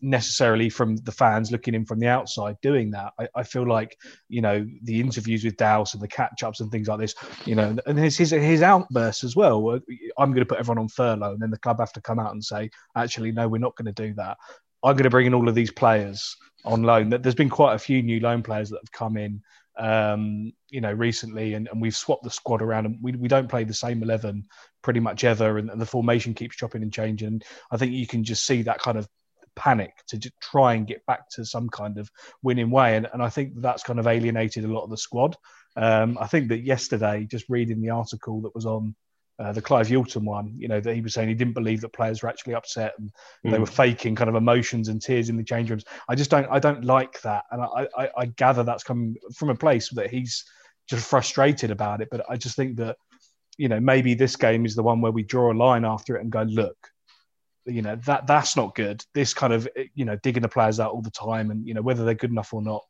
necessarily 0.01 0.71
from 0.71 0.97
the 0.99 1.13
fans 1.13 1.51
looking 1.51 1.75
in 1.75 1.85
from 1.85 1.99
the 1.99 2.07
outside 2.07 2.57
doing 2.63 2.91
that. 2.91 3.13
I, 3.19 3.29
I 3.35 3.43
feel 3.43 3.67
like, 3.67 3.97
you 4.29 4.41
know, 4.41 4.65
the 4.85 5.01
interviews 5.01 5.45
with 5.45 5.57
Douse 5.57 5.93
and 5.93 6.03
the 6.03 6.09
catch 6.09 6.45
ups 6.45 6.61
and 6.61 6.71
things 6.71 6.87
like 6.87 7.01
this, 7.01 7.17
you 7.45 7.57
know, 7.57 7.77
and 7.85 7.99
his, 7.99 8.17
his, 8.17 8.31
his 8.31 8.63
outbursts 8.63 9.25
as 9.25 9.35
well. 9.35 9.81
I'm 10.17 10.31
going 10.31 10.41
to 10.41 10.47
put 10.47 10.59
everyone 10.59 10.79
on 10.79 10.89
furlough, 10.89 11.33
and 11.33 11.43
then 11.43 11.51
the 11.51 11.59
club 11.59 11.81
have 11.81 11.93
to 11.95 12.01
come 12.01 12.21
out 12.21 12.33
and 12.33 12.45
say, 12.45 12.71
actually, 12.97 13.33
no, 13.33 13.49
we're 13.49 13.59
not 13.59 13.77
going 13.77 13.93
to 13.93 14.07
do 14.07 14.15
that. 14.15 14.37
I'm 14.85 14.95
going 14.95 15.05
to 15.05 15.11
bring 15.11 15.27
in 15.27 15.35
all 15.35 15.49
of 15.49 15.57
these 15.57 15.73
players 15.73 16.37
on 16.65 16.85
loan. 16.85 17.09
That 17.09 17.25
there's 17.25 17.35
been 17.35 17.51
quite 17.51 17.75
a 17.75 17.79
few 17.79 18.01
new 18.01 18.21
loan 18.21 18.45
players 18.45 18.71
that 18.71 18.81
have 18.81 18.93
come 18.93 19.17
in 19.17 19.43
um, 19.79 20.53
you 20.71 20.81
know, 20.81 20.93
recently, 20.93 21.55
and, 21.55 21.69
and 21.69 21.81
we've 21.81 21.97
swapped 21.97 22.25
the 22.25 22.31
squad 22.31 22.63
around, 22.63 22.87
and 22.87 22.99
we, 23.03 23.13
we 23.13 23.29
don't 23.29 23.49
play 23.49 23.65
the 23.65 23.75
same 23.75 24.03
eleven 24.03 24.45
pretty 24.83 25.01
much 25.01 25.25
ever, 25.25 25.59
and, 25.59 25.71
and 25.71 25.81
the 25.81 25.87
formation 25.87 26.35
keeps 26.35 26.57
chopping 26.57 26.83
and 26.83 26.93
changing. 26.93 27.43
I 27.71 27.77
think 27.77 27.93
you 27.93 28.07
can 28.07 28.25
just 28.25 28.45
see 28.45 28.63
that 28.63 28.81
kind 28.81 28.99
of 28.99 29.09
panic 29.57 29.93
to 30.09 30.21
try 30.41 30.75
and 30.75 30.87
get 30.87 31.05
back 31.07 31.29
to 31.31 31.45
some 31.45 31.69
kind 31.69 31.99
of 31.99 32.11
winning 32.43 32.71
way, 32.71 32.97
and, 32.97 33.09
and 33.13 33.23
I 33.23 33.29
think 33.29 33.53
that's 33.57 33.83
kind 33.83 33.99
of 33.99 34.07
alienated 34.07 34.65
a 34.65 34.73
lot 34.73 34.85
of 34.85 34.91
the 34.91 34.97
squad. 34.97 35.37
Um, 35.77 36.19
I 36.21 36.27
think 36.27 36.49
that 36.49 36.65
yesterday, 36.65 37.27
just 37.31 37.49
reading 37.49 37.81
the 37.81 37.91
article 37.91 38.43
that 38.43 38.55
was 38.55 38.67
on 38.67 38.95
uh, 39.39 39.53
the 39.53 39.63
Clive 39.63 39.89
Youlton 39.89 40.25
one, 40.25 40.53
you 40.57 40.67
know, 40.67 40.81
that 40.81 40.95
he 40.95 41.01
was 41.01 41.15
saying 41.15 41.29
he 41.29 41.35
didn't 41.35 41.55
believe 41.55 41.81
that 41.83 41.93
players 41.93 42.23
were 42.23 42.29
actually 42.29 42.55
upset 42.55 42.95
and 42.99 43.13
mm. 43.47 43.53
they 43.53 43.59
were 43.59 43.67
faking 43.67 44.17
kind 44.17 44.29
of 44.29 44.35
emotions 44.35 44.89
and 44.89 45.01
tears 45.01 45.29
in 45.29 45.37
the 45.37 45.45
change 45.45 45.71
rooms. 45.71 45.85
I 46.09 46.17
just 46.17 46.31
don't, 46.31 46.49
I 46.51 46.59
don't 46.59 46.85
like 46.85 47.21
that, 47.23 47.45
and 47.51 47.63
I, 47.63 47.87
I, 47.97 48.11
I 48.17 48.27
gather 48.27 48.65
that's 48.65 48.83
coming 48.83 49.17
from 49.35 49.51
a 49.51 49.55
place 49.55 49.91
that 49.91 50.11
he's 50.11 50.45
just 50.89 51.09
frustrated 51.09 51.71
about 51.71 52.01
it. 52.01 52.09
But 52.11 52.25
I 52.29 52.37
just 52.37 52.57
think 52.57 52.77
that, 52.79 52.97
you 53.57 53.69
know, 53.69 53.79
maybe 53.79 54.15
this 54.15 54.35
game 54.35 54.67
is 54.67 54.75
the 54.75 54.83
one 54.83 55.01
where 55.01 55.13
we 55.13 55.23
draw 55.23 55.53
a 55.53 55.55
line 55.55 55.85
after 55.85 56.17
it 56.17 56.23
and 56.23 56.33
go, 56.33 56.43
look, 56.43 56.77
you 57.65 57.83
know, 57.83 57.97
that 58.07 58.27
that's 58.27 58.57
not 58.57 58.75
good. 58.75 59.05
This 59.15 59.35
kind 59.35 59.53
of, 59.53 59.69
you 59.95 60.05
know, 60.05 60.17
digging 60.17 60.43
the 60.43 60.49
players 60.49 60.81
out 60.81 60.93
all 60.93 61.03
the 61.03 61.11
time, 61.11 61.53
and 61.53 61.67
you 61.67 61.75
know 61.75 61.83
whether 61.83 62.05
they're 62.05 62.15
good 62.15 62.31
enough 62.31 62.53
or 62.53 62.63
not 62.63 62.83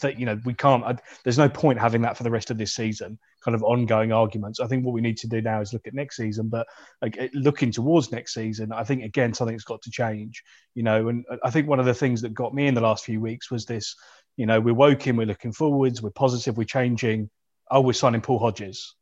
that 0.00 0.18
you 0.18 0.26
know 0.26 0.38
we 0.44 0.54
can't 0.54 0.84
I, 0.84 0.96
there's 1.24 1.38
no 1.38 1.48
point 1.48 1.78
having 1.78 2.02
that 2.02 2.16
for 2.16 2.22
the 2.22 2.30
rest 2.30 2.50
of 2.50 2.58
this 2.58 2.72
season 2.72 3.18
kind 3.44 3.54
of 3.54 3.62
ongoing 3.62 4.12
arguments 4.12 4.60
i 4.60 4.66
think 4.66 4.84
what 4.84 4.94
we 4.94 5.00
need 5.00 5.16
to 5.16 5.28
do 5.28 5.40
now 5.40 5.60
is 5.60 5.72
look 5.72 5.86
at 5.86 5.94
next 5.94 6.16
season 6.16 6.48
but 6.48 6.66
like, 7.02 7.30
looking 7.34 7.70
towards 7.70 8.10
next 8.10 8.34
season 8.34 8.72
i 8.72 8.82
think 8.82 9.02
again 9.02 9.34
something's 9.34 9.64
got 9.64 9.82
to 9.82 9.90
change 9.90 10.42
you 10.74 10.82
know 10.82 11.08
and 11.08 11.24
i 11.44 11.50
think 11.50 11.68
one 11.68 11.80
of 11.80 11.86
the 11.86 11.94
things 11.94 12.22
that 12.22 12.34
got 12.34 12.54
me 12.54 12.66
in 12.66 12.74
the 12.74 12.80
last 12.80 13.04
few 13.04 13.20
weeks 13.20 13.50
was 13.50 13.64
this 13.66 13.94
you 14.36 14.46
know 14.46 14.60
we're 14.60 14.74
woking 14.74 15.16
we're 15.16 15.26
looking 15.26 15.52
forwards 15.52 16.02
we're 16.02 16.10
positive 16.10 16.56
we're 16.56 16.64
changing 16.64 17.28
oh 17.70 17.80
we're 17.80 17.92
signing 17.92 18.20
paul 18.20 18.38
hodges 18.38 18.94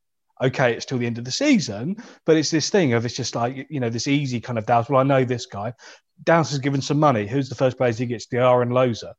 okay, 0.42 0.72
it's 0.72 0.86
till 0.86 0.98
the 0.98 1.06
end 1.06 1.18
of 1.18 1.24
the 1.24 1.30
season, 1.30 1.94
but 2.26 2.36
it's 2.36 2.50
this 2.50 2.68
thing 2.68 2.94
of 2.94 3.04
it's 3.04 3.14
just 3.14 3.36
like 3.36 3.64
you 3.70 3.78
know 3.78 3.90
this 3.90 4.08
easy 4.08 4.40
kind 4.40 4.58
of 4.58 4.66
doubt. 4.66 4.90
Well, 4.90 4.98
I 4.98 5.04
know 5.04 5.24
this 5.24 5.46
guy. 5.46 5.72
Downs 6.24 6.50
has 6.50 6.58
given 6.58 6.80
some 6.80 6.98
money. 6.98 7.28
Who's 7.28 7.48
the 7.48 7.54
first 7.54 7.76
players 7.76 7.98
he 7.98 8.06
gets? 8.06 8.26
Diarra 8.26 8.62
and 8.62 8.72
Lohse 8.72 9.12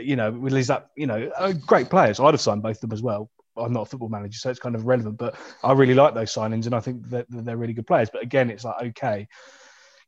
you 0.00 0.16
know, 0.16 0.46
is 0.46 0.66
that 0.66 0.88
you 0.96 1.06
know, 1.06 1.30
uh, 1.36 1.52
great 1.52 1.90
players. 1.90 2.20
I'd 2.20 2.34
have 2.34 2.40
signed 2.40 2.62
both 2.62 2.76
of 2.76 2.80
them 2.80 2.92
as 2.92 3.02
well. 3.02 3.30
I'm 3.56 3.72
not 3.72 3.82
a 3.82 3.86
football 3.86 4.08
manager, 4.08 4.38
so 4.38 4.50
it's 4.50 4.60
kind 4.60 4.74
of 4.74 4.86
relevant. 4.86 5.18
But 5.18 5.36
I 5.62 5.72
really 5.72 5.94
like 5.94 6.14
those 6.14 6.32
signings, 6.32 6.66
and 6.66 6.74
I 6.74 6.80
think 6.80 7.08
that 7.10 7.26
they're 7.28 7.56
really 7.56 7.72
good 7.72 7.86
players. 7.86 8.10
But 8.10 8.22
again, 8.22 8.50
it's 8.50 8.64
like 8.64 8.82
okay, 8.82 9.28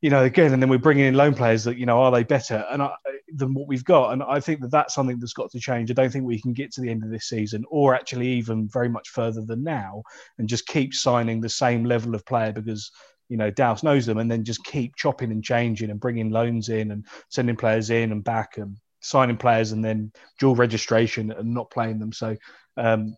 you 0.01 0.09
know, 0.09 0.23
again, 0.23 0.53
and 0.53 0.61
then 0.61 0.69
we're 0.69 0.77
bringing 0.77 1.05
in 1.05 1.15
loan 1.15 1.33
players 1.33 1.63
that 1.63 1.77
you 1.77 1.85
know 1.85 1.99
are 2.01 2.11
they 2.11 2.23
better 2.23 2.65
and 2.69 2.81
I, 2.81 2.93
than 3.33 3.53
what 3.53 3.67
we've 3.67 3.83
got? 3.83 4.13
And 4.13 4.23
I 4.23 4.39
think 4.39 4.61
that 4.61 4.71
that's 4.71 4.93
something 4.93 5.19
that's 5.19 5.33
got 5.33 5.51
to 5.51 5.59
change. 5.59 5.89
I 5.89 5.93
don't 5.93 6.11
think 6.11 6.25
we 6.25 6.41
can 6.41 6.53
get 6.53 6.71
to 6.73 6.81
the 6.81 6.89
end 6.89 7.03
of 7.03 7.09
this 7.09 7.25
season, 7.25 7.65
or 7.69 7.95
actually 7.95 8.27
even 8.27 8.67
very 8.67 8.89
much 8.89 9.09
further 9.09 9.41
than 9.41 9.63
now, 9.63 10.03
and 10.37 10.47
just 10.47 10.67
keep 10.67 10.93
signing 10.93 11.41
the 11.41 11.49
same 11.49 11.83
level 11.83 12.15
of 12.15 12.25
player 12.25 12.51
because 12.51 12.91
you 13.29 13.37
know 13.37 13.49
Douse 13.49 13.83
knows 13.83 14.05
them, 14.05 14.17
and 14.17 14.29
then 14.29 14.43
just 14.43 14.63
keep 14.63 14.95
chopping 14.95 15.31
and 15.31 15.43
changing 15.43 15.89
and 15.89 15.99
bringing 15.99 16.29
loans 16.29 16.69
in 16.69 16.91
and 16.91 17.05
sending 17.29 17.55
players 17.55 17.89
in 17.89 18.11
and 18.11 18.23
back 18.23 18.57
and 18.57 18.77
signing 18.99 19.37
players 19.37 19.71
and 19.71 19.83
then 19.83 20.11
dual 20.39 20.55
registration 20.55 21.31
and 21.31 21.53
not 21.53 21.71
playing 21.71 21.99
them. 21.99 22.11
So 22.11 22.35
um, 22.75 23.15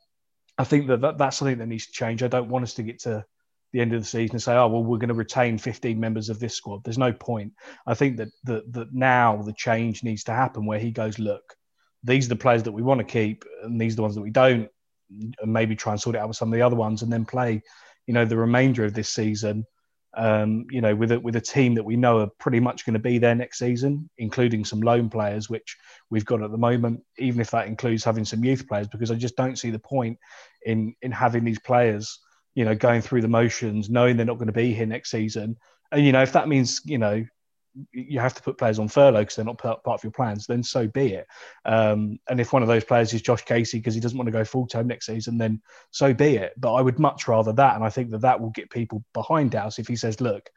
I 0.59 0.65
think 0.65 0.87
that, 0.87 1.01
that 1.01 1.17
that's 1.17 1.37
something 1.37 1.57
that 1.57 1.67
needs 1.67 1.87
to 1.87 1.91
change. 1.91 2.21
I 2.21 2.27
don't 2.27 2.49
want 2.49 2.63
us 2.63 2.75
to 2.75 2.83
get 2.83 2.99
to 2.99 3.25
the 3.71 3.79
end 3.79 3.93
of 3.93 4.01
the 4.01 4.07
season 4.07 4.35
and 4.35 4.43
say, 4.43 4.53
oh, 4.53 4.67
well, 4.67 4.83
we're 4.83 4.97
going 4.97 5.07
to 5.07 5.13
retain 5.13 5.57
15 5.57 5.99
members 5.99 6.29
of 6.29 6.39
this 6.39 6.55
squad. 6.55 6.83
There's 6.83 6.97
no 6.97 7.13
point. 7.13 7.53
I 7.87 7.93
think 7.93 8.17
that, 8.17 8.27
that, 8.43 8.71
that 8.73 8.93
now 8.93 9.41
the 9.41 9.53
change 9.53 10.03
needs 10.03 10.25
to 10.25 10.33
happen 10.33 10.65
where 10.65 10.79
he 10.79 10.91
goes, 10.91 11.17
look, 11.17 11.55
these 12.03 12.25
are 12.25 12.29
the 12.29 12.35
players 12.35 12.63
that 12.63 12.71
we 12.71 12.81
want 12.81 12.99
to 12.99 13.05
keep 13.05 13.45
and 13.63 13.79
these 13.79 13.93
are 13.93 13.97
the 13.97 14.01
ones 14.01 14.15
that 14.15 14.21
we 14.21 14.31
don't 14.31 14.69
and 15.09 15.53
maybe 15.53 15.75
try 15.75 15.93
and 15.93 16.01
sort 16.01 16.15
it 16.15 16.19
out 16.19 16.27
with 16.27 16.37
some 16.37 16.49
of 16.49 16.53
the 16.53 16.61
other 16.61 16.75
ones 16.75 17.01
and 17.01 17.11
then 17.11 17.25
play, 17.25 17.61
you 18.05 18.13
know, 18.13 18.25
the 18.25 18.37
remainder 18.37 18.83
of 18.83 18.93
this 18.93 19.09
season– 19.09 19.65
um, 20.15 20.65
you 20.71 20.81
know, 20.81 20.95
with 20.95 21.11
a, 21.11 21.19
with 21.19 21.35
a 21.35 21.41
team 21.41 21.75
that 21.75 21.83
we 21.83 21.95
know 21.95 22.19
are 22.19 22.29
pretty 22.39 22.59
much 22.59 22.85
going 22.85 22.93
to 22.93 22.99
be 22.99 23.17
there 23.17 23.35
next 23.35 23.59
season, 23.59 24.09
including 24.17 24.65
some 24.65 24.81
loan 24.81 25.09
players, 25.09 25.49
which 25.49 25.77
we've 26.09 26.25
got 26.25 26.41
at 26.41 26.51
the 26.51 26.57
moment, 26.57 27.03
even 27.17 27.39
if 27.39 27.51
that 27.51 27.67
includes 27.67 28.03
having 28.03 28.25
some 28.25 28.43
youth 28.43 28.67
players, 28.67 28.87
because 28.87 29.11
I 29.11 29.15
just 29.15 29.35
don't 29.35 29.59
see 29.59 29.69
the 29.69 29.79
point 29.79 30.17
in 30.65 30.95
in 31.01 31.11
having 31.11 31.43
these 31.43 31.59
players 31.59 32.19
you 32.55 32.65
know, 32.65 32.75
going 32.75 33.01
through 33.01 33.21
the 33.21 33.27
motions, 33.27 33.89
knowing 33.89 34.17
they're 34.17 34.25
not 34.25 34.37
going 34.37 34.47
to 34.47 34.53
be 34.53 34.73
here 34.73 34.85
next 34.85 35.11
season. 35.11 35.55
And, 35.91 36.05
you 36.05 36.11
know, 36.11 36.21
if 36.21 36.33
that 36.33 36.47
means, 36.47 36.81
you 36.83 36.97
know, 36.97 37.25
you 37.91 38.19
have 38.19 38.33
to 38.33 38.41
put 38.41 38.57
players 38.57 38.79
on 38.79 38.87
furlough 38.87 39.21
because 39.21 39.35
they're 39.35 39.45
not 39.45 39.57
part 39.57 39.81
of 39.85 40.03
your 40.03 40.11
plans, 40.11 40.47
then 40.47 40.63
so 40.63 40.87
be 40.87 41.13
it. 41.13 41.27
Um, 41.65 42.19
and 42.29 42.39
if 42.39 42.53
one 42.53 42.61
of 42.61 42.67
those 42.67 42.83
players 42.83 43.13
is 43.13 43.21
Josh 43.21 43.43
Casey 43.43 43.79
because 43.79 43.93
he 43.93 43.99
doesn't 43.99 44.17
want 44.17 44.27
to 44.27 44.31
go 44.31 44.43
full 44.43 44.67
time 44.67 44.87
next 44.87 45.05
season, 45.05 45.37
then 45.37 45.61
so 45.91 46.13
be 46.13 46.35
it. 46.35 46.53
But 46.57 46.73
I 46.73 46.81
would 46.81 46.99
much 46.99 47.27
rather 47.27 47.53
that. 47.53 47.75
And 47.75 47.83
I 47.83 47.89
think 47.89 48.11
that 48.11 48.21
that 48.21 48.39
will 48.39 48.51
get 48.51 48.69
people 48.69 49.03
behind 49.13 49.51
Dows 49.51 49.79
if 49.79 49.87
he 49.87 49.95
says, 49.95 50.21
look, 50.21 50.49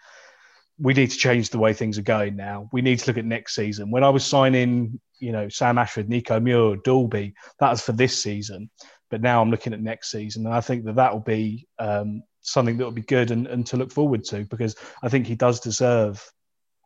we 0.78 0.94
need 0.94 1.10
to 1.10 1.16
change 1.16 1.50
the 1.50 1.58
way 1.58 1.72
things 1.72 1.98
are 1.98 2.02
going 2.02 2.36
now. 2.36 2.68
We 2.72 2.82
need 2.82 2.98
to 2.98 3.06
look 3.10 3.18
at 3.18 3.24
next 3.24 3.54
season. 3.54 3.90
When 3.90 4.04
I 4.04 4.08
was 4.10 4.24
signing, 4.24 5.00
you 5.18 5.32
know, 5.32 5.48
Sam 5.48 5.78
Ashford, 5.78 6.08
Nico 6.08 6.40
Muir, 6.40 6.76
Dalby, 6.76 7.34
that 7.60 7.70
was 7.70 7.82
for 7.82 7.92
this 7.92 8.20
season. 8.20 8.70
But 9.10 9.20
now 9.20 9.42
I'm 9.42 9.50
looking 9.50 9.74
at 9.74 9.80
next 9.80 10.10
season, 10.10 10.46
and 10.46 10.54
I 10.54 10.62
think 10.62 10.86
that 10.86 10.96
that 10.96 11.12
will 11.12 11.20
be 11.20 11.68
um, 11.78 12.22
something 12.40 12.76
that 12.76 12.84
will 12.84 12.92
be 12.92 13.02
good 13.02 13.30
and, 13.30 13.46
and 13.46 13.66
to 13.66 13.76
look 13.76 13.92
forward 13.92 14.24
to 14.24 14.44
because 14.44 14.76
I 15.02 15.08
think 15.08 15.26
he 15.26 15.34
does 15.34 15.60
deserve 15.60 16.24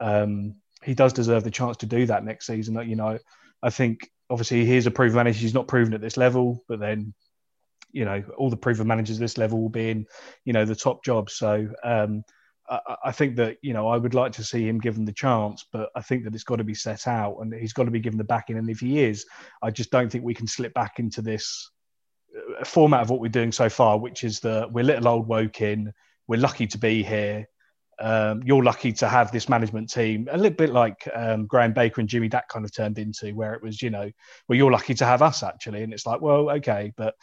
um, 0.01 0.57
he 0.83 0.95
does 0.95 1.13
deserve 1.13 1.45
the 1.45 1.51
chance 1.51 1.79
to 1.79 1.87
do 1.87 2.07
that 2.07 2.25
next 2.25 2.47
season. 2.47 2.77
You 2.89 2.97
know, 2.97 3.19
I 3.63 3.71
think 3.71 4.11
obviously 4.31 4.65
he's 4.65 4.87
a 4.87 4.91
proven 4.91 5.17
manager. 5.17 5.41
He's 5.41 5.55
not 5.55 5.69
proven 5.69 5.95
at 5.95 6.01
this 6.01 6.17
level, 6.17 6.65
but 6.69 6.81
then 6.81 7.15
you 7.93 8.05
know 8.05 8.23
all 8.37 8.51
the 8.51 8.57
proven 8.57 8.87
managers 8.87 9.17
at 9.17 9.21
this 9.21 9.39
level 9.39 9.61
will 9.61 9.69
be 9.69 9.91
in 9.91 10.07
you 10.45 10.53
know 10.53 10.65
the 10.65 10.75
top 10.75 11.05
jobs. 11.05 11.35
So 11.35 11.69
um, 11.83 12.25
I, 12.69 12.97
I, 13.07 13.13
think 13.13 13.37
that 13.37 13.59
you 13.63 13.73
know 13.73 13.89
I 13.89 13.97
would 13.97 14.15
like 14.15 14.33
to 14.33 14.45
see 14.45 14.69
him 14.69 14.79
given 14.79 15.05
the 15.05 15.13
chance, 15.13 15.65
but 15.73 15.91
I 15.95 16.03
think 16.03 16.25
that 16.25 16.35
it's 16.35 16.45
got 16.45 16.57
to 16.57 16.65
be 16.65 16.75
set 16.75 17.07
out 17.07 17.39
and 17.41 17.53
he's 17.55 17.73
got 17.73 17.85
to 17.85 17.91
be 17.91 18.01
given 18.01 18.19
the 18.19 18.25
backing. 18.25 18.59
And 18.59 18.69
if 18.69 18.81
he 18.81 19.01
is, 19.01 19.25
I 19.63 19.71
just 19.71 19.91
don't 19.91 20.11
think 20.11 20.25
we 20.25 20.35
can 20.35 20.47
slip 20.47 20.75
back 20.75 20.99
into 20.99 21.23
this 21.23 21.71
format 22.65 23.03
of 23.03 23.11
what 23.11 23.21
we're 23.21 23.29
doing 23.29 23.53
so 23.53 23.69
far, 23.69 23.99
which 23.99 24.25
is 24.25 24.41
that 24.41 24.71
we're 24.73 24.85
little 24.85 25.09
old 25.09 25.29
Woking, 25.29 25.93
we're 26.27 26.41
lucky 26.41 26.67
to 26.69 26.79
be 26.79 27.03
here. 27.03 27.49
Um, 27.99 28.43
you're 28.45 28.63
lucky 28.63 28.93
to 28.93 29.09
have 29.09 29.33
this 29.33 29.49
management 29.49 29.91
team, 29.91 30.29
a 30.31 30.37
little 30.37 30.57
bit 30.57 30.71
like 30.71 31.09
um, 31.15 31.47
Graham 31.47 31.73
Baker 31.73 32.01
and 32.01 32.09
Jimmy 32.09 32.29
that 32.29 32.49
kind 32.49 32.65
of 32.65 32.73
turned 32.73 32.99
into, 32.99 33.35
where 33.35 33.55
it 33.55 33.63
was, 33.63 33.81
you 33.81 33.91
know, 33.91 34.11
well, 34.49 34.57
you're 34.57 34.71
lucky 34.71 34.95
to 34.95 35.07
have 35.07 35.23
us 35.23 35.43
actually, 35.43 35.83
and 35.83 35.93
it's 35.93 36.07
like, 36.07 36.21
well, 36.21 36.51
okay, 36.51 36.93
but 36.97 37.15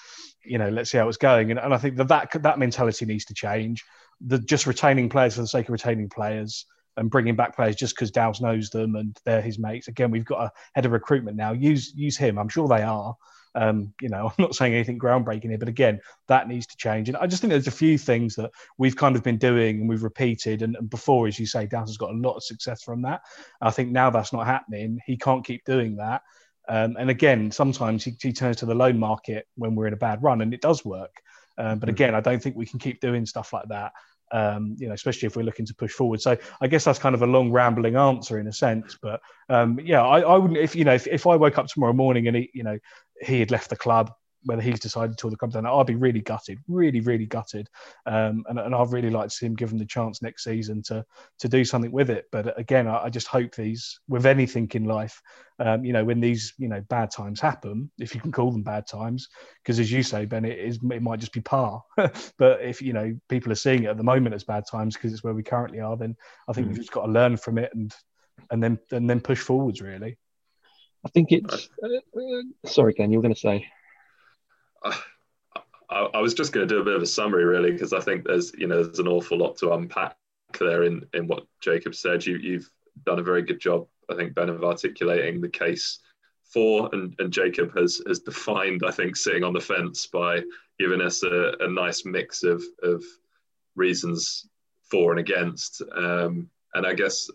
you 0.44 0.58
know, 0.58 0.70
let's 0.70 0.90
see 0.90 0.98
how 0.98 1.08
it's 1.08 1.18
going, 1.18 1.52
and, 1.52 1.60
and 1.60 1.74
I 1.74 1.78
think 1.78 1.98
that, 1.98 2.08
that 2.08 2.42
that 2.42 2.60
mentality 2.60 3.06
needs 3.06 3.26
to 3.26 3.34
change. 3.34 3.84
The 4.22 4.40
just 4.40 4.66
retaining 4.66 5.10
players 5.10 5.36
for 5.36 5.42
the 5.42 5.48
sake 5.48 5.68
of 5.68 5.74
retaining 5.74 6.10
players 6.10 6.66
and 6.98 7.10
bringing 7.10 7.36
back 7.36 7.56
players 7.56 7.76
just 7.76 7.96
because 7.96 8.12
Dows 8.12 8.42
knows 8.42 8.70
them 8.70 8.96
and 8.96 9.18
they're 9.26 9.42
his 9.42 9.60
mates. 9.60 9.88
Again, 9.88 10.12
we've 10.12 10.26
got 10.26 10.46
a 10.46 10.52
head 10.74 10.86
of 10.86 10.92
recruitment 10.92 11.38
now. 11.38 11.52
Use 11.52 11.94
use 11.96 12.18
him. 12.18 12.38
I'm 12.38 12.50
sure 12.50 12.68
they 12.68 12.84
are. 12.84 13.16
Um, 13.56 13.94
you 14.02 14.10
know, 14.10 14.28
I'm 14.38 14.44
not 14.44 14.56
saying 14.56 14.74
anything 14.74 15.00
groundbreaking 15.00 15.50
here, 15.50 15.58
but 15.58 15.70
again, 15.70 16.00
that 16.28 16.48
needs 16.48 16.68
to 16.68 16.78
change. 16.78 17.10
And 17.10 17.18
I 17.18 17.28
just 17.28 17.42
think 17.42 17.52
there's 17.52 17.68
a 17.68 17.72
few 17.72 17.98
things 17.98 18.36
that 18.36 18.52
we've 18.78 18.96
kind 18.96 19.16
of 19.16 19.24
been 19.24 19.38
doing 19.38 19.82
and 19.82 19.90
we've 19.90 20.04
repeated. 20.04 20.62
And, 20.62 20.76
and 20.76 20.90
before, 20.90 21.28
as 21.28 21.40
you 21.40 21.46
say, 21.46 21.66
Downs 21.66 21.90
has 21.90 21.98
got 21.98 22.12
a 22.12 22.18
lot 22.18 22.36
of 22.36 22.44
success 22.44 22.84
from 22.84 23.02
that. 23.04 23.22
I 23.62 23.72
think 23.72 23.92
now 23.92 24.10
that's 24.10 24.34
not 24.34 24.46
happening. 24.46 25.00
He 25.06 25.18
can't 25.18 25.46
keep 25.46 25.64
doing 25.66 25.98
that. 25.98 26.22
Um, 26.70 26.96
and 26.98 27.10
again, 27.10 27.52
sometimes 27.52 28.04
he, 28.04 28.16
he, 28.22 28.32
turns 28.32 28.58
to 28.58 28.66
the 28.66 28.76
loan 28.76 28.98
market 28.98 29.48
when 29.56 29.76
we're 29.76 29.88
in 29.88 29.94
a 29.94 29.98
bad 29.98 30.24
run, 30.24 30.42
and 30.42 30.54
it 30.54 30.62
does 30.62 30.86
work. 30.86 31.12
Um, 31.58 31.80
but 31.80 31.90
mm. 31.90 31.94
again, 31.94 32.16
I 32.16 32.22
don't 32.22 32.42
think 32.42 32.56
we 32.56 32.66
can 32.66 32.80
keep 32.80 33.02
doing 33.02 33.26
stuff 33.26 33.54
like 33.54 33.68
that. 33.70 33.92
Um, 34.32 34.76
you 34.80 34.88
know, 34.88 34.96
especially 34.96 35.28
if 35.28 35.36
we're 35.36 35.44
looking 35.44 35.66
to 35.68 35.76
push 35.76 35.92
forward. 35.92 36.20
So 36.20 36.36
I 36.60 36.66
guess 36.66 36.84
that's 36.84 36.98
kind 36.98 37.14
of 37.14 37.22
a 37.22 37.28
long 37.28 37.52
rambling 37.52 37.96
answer 37.96 38.40
in 38.40 38.48
a 38.48 38.54
sense, 38.54 38.98
but 39.00 39.22
um, 39.50 39.80
yeah, 39.84 40.02
I, 40.02 40.22
I, 40.22 40.38
wouldn't 40.38 40.58
if 40.58 40.76
you 40.76 40.86
know 40.86 40.94
if, 40.96 41.06
if 41.06 41.28
I 41.28 41.36
woke 41.36 41.60
up 41.60 41.68
tomorrow 41.68 41.94
morning 41.94 42.28
and 42.28 42.48
you 42.52 42.64
know 42.64 42.80
he 43.24 43.40
had 43.40 43.52
left 43.52 43.70
the 43.70 43.76
club, 43.76 44.12
whether 44.46 44.62
he's 44.62 44.80
decided 44.80 45.18
to 45.18 45.30
the 45.30 45.38
club 45.38 45.52
done, 45.52 45.66
I'd 45.66 45.88
be 45.88 45.96
really 45.96 46.22
gutted, 46.22 46.60
really, 46.68 47.00
really 47.00 47.26
gutted. 47.26 47.70
Um, 48.06 48.44
and, 48.48 48.60
and 48.60 48.76
I'd 48.76 48.92
really 48.92 49.10
like 49.10 49.30
to 49.30 49.36
see 49.36 49.46
him 49.46 49.56
given 49.56 49.78
the 49.78 49.86
chance 49.86 50.22
next 50.22 50.44
season 50.44 50.82
to 50.84 51.06
to 51.40 51.50
do 51.50 51.64
something 51.64 51.92
with 51.92 52.10
it. 52.10 52.26
But 52.32 52.58
again, 52.60 52.88
I, 52.88 53.04
I 53.06 53.10
just 53.10 53.28
hope 53.28 53.56
these, 53.56 54.00
with 54.08 54.26
anything 54.26 54.70
in 54.74 54.86
life, 54.86 55.22
um, 55.60 55.86
you 55.86 55.94
know, 55.94 56.04
when 56.04 56.20
these 56.20 56.54
you 56.58 56.68
know 56.68 56.82
bad 56.90 57.12
times 57.12 57.40
happen, 57.40 57.90
if 58.00 58.14
you 58.14 58.22
can 58.22 58.32
call 58.32 58.52
them 58.52 58.64
bad 58.64 58.88
times, 58.88 59.28
because 59.64 59.80
as 59.80 59.92
you 59.92 60.04
say, 60.04 60.26
Ben, 60.26 60.46
it 60.46 60.60
is 60.60 60.80
it 60.92 61.02
might 61.02 61.20
just 61.20 61.34
be 61.34 61.42
par. 61.42 61.82
but 62.38 62.62
if 62.62 62.82
you 62.82 62.94
know 62.94 63.16
people 63.30 63.52
are 63.52 63.56
seeing 63.56 63.84
it 63.84 63.90
at 63.90 63.98
the 63.98 64.04
moment 64.04 64.36
as 64.36 64.44
bad 64.44 64.64
times 64.70 64.96
because 64.96 65.14
it's 65.14 65.24
where 65.24 65.34
we 65.34 65.44
currently 65.44 65.80
are, 65.80 65.98
then 65.98 66.16
I 66.48 66.54
think 66.54 66.68
mm. 66.68 66.70
we've 66.72 66.80
just 66.80 66.92
got 66.92 67.06
to 67.06 67.12
learn 67.12 67.38
from 67.38 67.58
it 67.58 67.72
and 67.74 67.94
and 68.52 68.62
then 68.62 68.80
and 68.92 69.10
then 69.10 69.22
push 69.22 69.40
forwards 69.40 69.82
really. 69.82 70.18
I 71.06 71.10
think 71.10 71.32
it's. 71.32 71.70
Uh, 71.84 71.90
sorry, 72.66 72.94
Ken, 72.94 73.12
you 73.12 73.18
were 73.18 73.24
going 73.24 73.34
to 73.34 73.40
say. 73.40 73.68
I, 74.84 76.10
I, 76.14 76.20
was 76.20 76.34
just 76.34 76.54
going 76.54 76.68
to 76.68 76.74
do 76.74 76.82
a 76.82 76.84
bit 76.84 76.96
of 76.96 77.02
a 77.02 77.08
summary, 77.08 77.46
really, 77.46 77.72
because 77.72 77.94
I 77.94 78.00
think 78.00 78.26
there's 78.26 78.54
you 78.58 78.68
know 78.68 78.84
there's 78.84 79.00
an 79.00 79.08
awful 79.08 79.38
lot 79.38 79.58
to 79.58 79.74
unpack 79.74 80.16
there 80.60 80.84
in 80.84 81.06
in 81.14 81.28
what 81.28 81.46
Jacob 81.62 81.96
said. 81.96 82.26
You 82.26 82.38
you've 82.38 82.70
done 83.06 83.20
a 83.20 83.24
very 83.24 83.42
good 83.42 83.60
job, 83.60 83.88
I 84.10 84.16
think, 84.16 84.34
Ben, 84.34 84.50
of 84.50 84.64
articulating 84.64 85.42
the 85.42 85.50
case 85.50 86.00
for, 86.54 86.90
and, 86.94 87.16
and 87.20 87.34
Jacob 87.34 87.78
has 87.78 88.02
has 88.08 88.20
defined, 88.20 88.82
I 88.86 88.92
think, 88.92 89.16
sitting 89.16 89.44
on 89.44 89.54
the 89.54 89.62
fence 89.62 90.08
by 90.08 90.42
giving 90.80 91.02
us 91.02 91.24
a, 91.24 91.54
a 91.60 91.70
nice 91.70 92.06
mix 92.06 92.44
of 92.44 92.64
of 92.82 93.04
reasons 93.76 94.48
for 94.90 95.12
and 95.12 95.20
against. 95.20 95.82
Um, 95.96 96.50
and 96.74 96.86
I 96.86 96.94
guess 96.94 97.30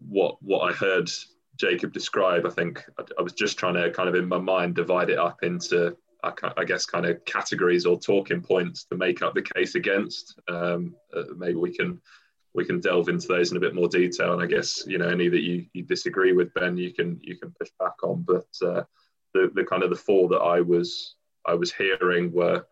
what 0.00 0.42
what 0.42 0.60
I 0.60 0.72
heard 0.72 1.10
Jacob 1.58 1.92
describe, 1.92 2.46
I 2.46 2.50
think 2.50 2.84
I 3.18 3.22
was 3.22 3.32
just 3.32 3.58
trying 3.58 3.74
to 3.74 3.90
kind 3.90 4.08
of 4.08 4.14
in 4.14 4.28
my 4.28 4.38
mind 4.38 4.76
divide 4.76 5.10
it 5.10 5.18
up 5.18 5.42
into, 5.42 5.96
I 6.22 6.64
guess, 6.64 6.86
kind 6.86 7.04
of 7.06 7.24
categories 7.24 7.84
or 7.84 7.98
talking 7.98 8.40
points 8.40 8.84
to 8.84 8.96
make 8.96 9.22
up 9.22 9.34
the 9.34 9.42
case 9.42 9.74
against. 9.74 10.38
Um, 10.48 10.94
uh, 11.14 11.24
maybe 11.36 11.56
we 11.56 11.74
can 11.74 12.00
we 12.54 12.64
can 12.64 12.80
delve 12.80 13.08
into 13.08 13.28
those 13.28 13.50
in 13.50 13.56
a 13.56 13.60
bit 13.60 13.74
more 13.74 13.88
detail. 13.88 14.32
And 14.32 14.42
I 14.42 14.46
guess 14.46 14.84
you 14.86 14.98
know 14.98 15.08
any 15.08 15.28
that 15.28 15.42
you, 15.42 15.66
you 15.72 15.82
disagree 15.82 16.32
with, 16.32 16.54
Ben, 16.54 16.76
you 16.76 16.92
can 16.92 17.20
you 17.22 17.36
can 17.36 17.52
push 17.58 17.70
back 17.78 18.02
on. 18.02 18.22
But 18.22 18.46
uh, 18.62 18.84
the 19.34 19.50
the 19.54 19.64
kind 19.64 19.82
of 19.82 19.90
the 19.90 19.96
four 19.96 20.28
that 20.28 20.38
I 20.38 20.60
was 20.60 21.16
I 21.46 21.54
was 21.54 21.72
hearing 21.72 22.32
were 22.32 22.66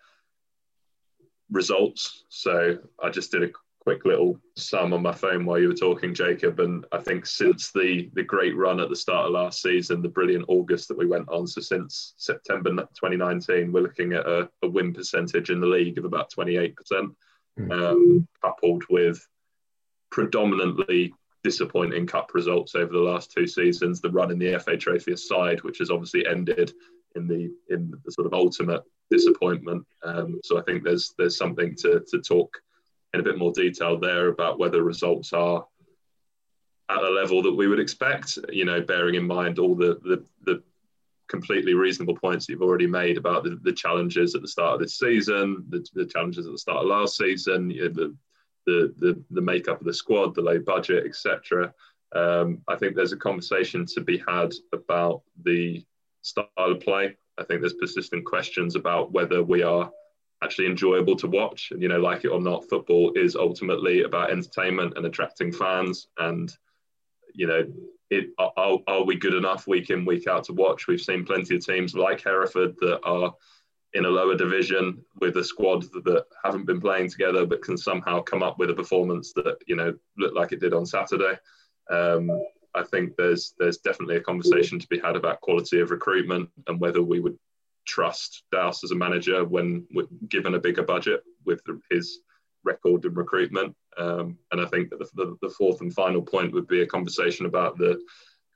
results. 1.51 2.25
So 2.29 2.79
I 3.03 3.11
just 3.11 3.33
did 3.33 3.42
a 3.42 3.51
quick 3.87 4.05
little 4.05 4.37
sum 4.57 4.92
on 4.92 5.01
my 5.01 5.12
phone 5.12 5.46
while 5.46 5.61
you 5.61 5.68
were 5.68 5.75
talking, 5.75 6.12
Jacob. 6.12 6.59
And 6.59 6.85
I 6.90 6.99
think 6.99 7.25
since 7.25 7.70
the 7.70 8.11
the 8.14 8.22
great 8.25 8.57
run 8.57 8.81
at 8.81 8.88
the 8.88 8.96
start 8.96 9.27
of 9.27 9.33
last 9.33 9.62
season, 9.62 10.03
the 10.03 10.09
brilliant 10.09 10.46
August 10.49 10.88
that 10.88 10.99
we 10.99 11.07
went 11.07 11.29
on, 11.29 11.46
so 11.46 11.61
since 11.61 12.14
September 12.16 12.70
2019, 12.70 13.70
we're 13.70 13.83
looking 13.83 14.12
at 14.12 14.27
a, 14.27 14.51
a 14.64 14.68
win 14.68 14.92
percentage 14.92 15.51
in 15.51 15.61
the 15.61 15.68
league 15.68 15.99
of 15.99 16.05
about 16.05 16.33
28%, 16.33 16.75
mm. 17.61 17.72
um, 17.72 18.27
coupled 18.42 18.83
with 18.90 19.25
predominantly 20.11 21.14
disappointing 21.44 22.09
cup 22.09 22.35
results 22.35 22.75
over 22.75 22.92
the 22.92 22.99
last 22.99 23.31
two 23.31 23.46
seasons. 23.46 24.01
The 24.01 24.11
run 24.11 24.33
in 24.33 24.38
the 24.40 24.59
FA 24.59 24.77
Trophy 24.77 25.12
aside, 25.12 25.62
which 25.62 25.79
has 25.79 25.90
obviously 25.90 26.27
ended 26.27 26.72
in 27.14 27.29
the 27.29 27.53
in 27.68 27.94
the 28.05 28.11
sort 28.11 28.27
of 28.27 28.35
ultimate 28.35 28.83
disappointment. 29.12 29.87
Um, 30.03 30.40
so 30.42 30.59
I 30.59 30.62
think 30.62 30.83
there's 30.83 31.14
there's 31.16 31.38
something 31.38 31.77
to 31.77 32.05
to 32.09 32.20
talk 32.20 32.61
in 33.14 33.21
a 33.21 33.23
bit 33.23 33.38
more 33.38 33.53
detail 33.53 33.99
there 33.99 34.29
about 34.29 34.59
whether 34.59 34.83
results 34.83 35.33
are 35.33 35.66
at 36.88 37.03
a 37.03 37.11
level 37.11 37.42
that 37.42 37.55
we 37.55 37.66
would 37.66 37.81
expect, 37.81 38.38
you 38.51 38.64
know, 38.64 38.81
bearing 38.81 39.16
in 39.16 39.27
mind 39.27 39.59
all 39.59 39.75
the, 39.75 39.99
the, 40.03 40.25
the 40.45 40.62
completely 41.29 41.75
reasonable 41.75 42.16
points 42.16 42.47
that 42.47 42.53
you've 42.53 42.62
already 42.62 42.87
made 42.87 43.19
about 43.19 43.42
the, 43.42 43.59
the 43.62 43.73
challenges 43.73 44.35
at 44.35 44.42
the 44.42 44.49
start 44.49 44.75
of 44.75 44.81
this 44.81 44.99
season, 44.99 45.64
the, 45.69 45.85
the 45.95 46.07
challenges 46.07 46.47
at 46.47 46.53
the 46.53 46.59
start 46.59 46.79
of 46.79 46.87
last 46.87 47.16
season, 47.16 47.71
you 47.71 47.88
know, 47.88 47.88
the, 47.88 48.16
the, 48.66 48.95
the, 48.99 49.25
the 49.31 49.40
makeup 49.40 49.81
of 49.81 49.87
the 49.87 49.95
squad, 49.95 50.35
the 50.35 50.40
low 50.40 50.59
budget, 50.59 51.05
etc. 51.07 51.73
Um, 52.14 52.62
I 52.69 52.77
think 52.77 52.95
there's 52.95 53.12
a 53.12 53.16
conversation 53.16 53.85
to 53.87 54.01
be 54.01 54.23
had 54.27 54.53
about 54.73 55.23
the 55.45 55.85
style 56.23 56.47
of 56.57 56.81
play. 56.81 57.16
I 57.38 57.45
think 57.45 57.61
there's 57.61 57.75
persistent 57.75 58.25
questions 58.25 58.77
about 58.77 59.12
whether 59.12 59.42
we 59.42 59.62
are 59.62 59.90
actually 60.42 60.66
enjoyable 60.66 61.16
to 61.16 61.27
watch. 61.27 61.68
And 61.70 61.83
you 61.83 61.88
know, 61.88 62.01
like 62.01 62.25
it 62.25 62.29
or 62.29 62.40
not, 62.40 62.68
football 62.68 63.12
is 63.14 63.37
ultimately 63.37 64.03
about 64.03 64.31
entertainment 64.31 64.94
and 64.96 65.07
attracting 65.07 65.53
fans. 65.53 66.09
And 66.18 66.53
you 67.35 67.46
know, 67.46 67.64
it, 68.11 68.31
are, 68.38 68.79
are 68.87 69.05
we 69.05 69.16
good 69.16 69.35
enough 69.35 69.66
week 69.66 69.90
in 69.90 70.05
week 70.05 70.27
out 70.27 70.44
to 70.44 70.53
watch? 70.53 70.87
We've 70.87 71.01
seen 71.01 71.25
plenty 71.25 71.57
of 71.57 71.64
teams 71.64 71.94
like 71.94 72.22
Hereford 72.22 72.77
that 72.81 73.01
are 73.05 73.35
in 73.92 74.05
a 74.05 74.11
lower 74.11 74.37
division 74.37 75.03
with 75.20 75.37
a 75.37 75.44
squad 75.44 75.83
that 76.05 76.25
haven't 76.44 76.66
been 76.66 76.81
playing 76.81 77.09
together 77.09 77.46
but 77.46 77.62
can 77.62 77.79
somehow 77.79 78.20
come 78.20 78.42
up 78.42 78.59
with 78.59 78.68
a 78.68 78.75
performance 78.75 79.33
that 79.33 79.57
you 79.66 79.75
know 79.75 79.94
looked 80.18 80.37
like 80.37 80.53
it 80.53 80.61
did 80.61 80.75
on 80.75 80.85
Saturday. 80.85 81.38
Um, 81.90 82.31
I 82.75 82.83
think 82.83 83.16
there's 83.16 83.55
there's 83.59 83.79
definitely 83.79 84.16
a 84.16 84.20
conversation 84.20 84.79
to 84.79 84.87
be 84.88 84.99
had 84.99 85.16
about 85.16 85.40
quality 85.40 85.81
of 85.81 85.90
recruitment 85.90 86.51
and 86.66 86.79
whether 86.79 87.03
we 87.03 87.20
would 87.20 87.38
trust 87.87 88.42
Dows 88.53 88.85
as 88.85 88.90
a 88.90 88.96
manager 88.96 89.44
when 89.44 89.87
given 90.29 90.55
a 90.55 90.61
bigger 90.61 90.83
budget 90.83 91.22
with 91.44 91.61
his 91.90 92.20
record 92.64 93.05
and 93.05 93.16
recruitment. 93.16 93.75
Um, 93.96 94.38
and 94.53 94.61
I 94.61 94.66
think 94.66 94.90
that 94.90 94.99
the, 94.99 95.09
the, 95.14 95.37
the, 95.40 95.51
fourth 95.51 95.81
and 95.81 95.94
final 95.94 96.20
point 96.20 96.53
would 96.53 96.66
be 96.66 96.83
a 96.83 96.87
conversation 96.87 97.46
about 97.46 97.79
the 97.79 97.99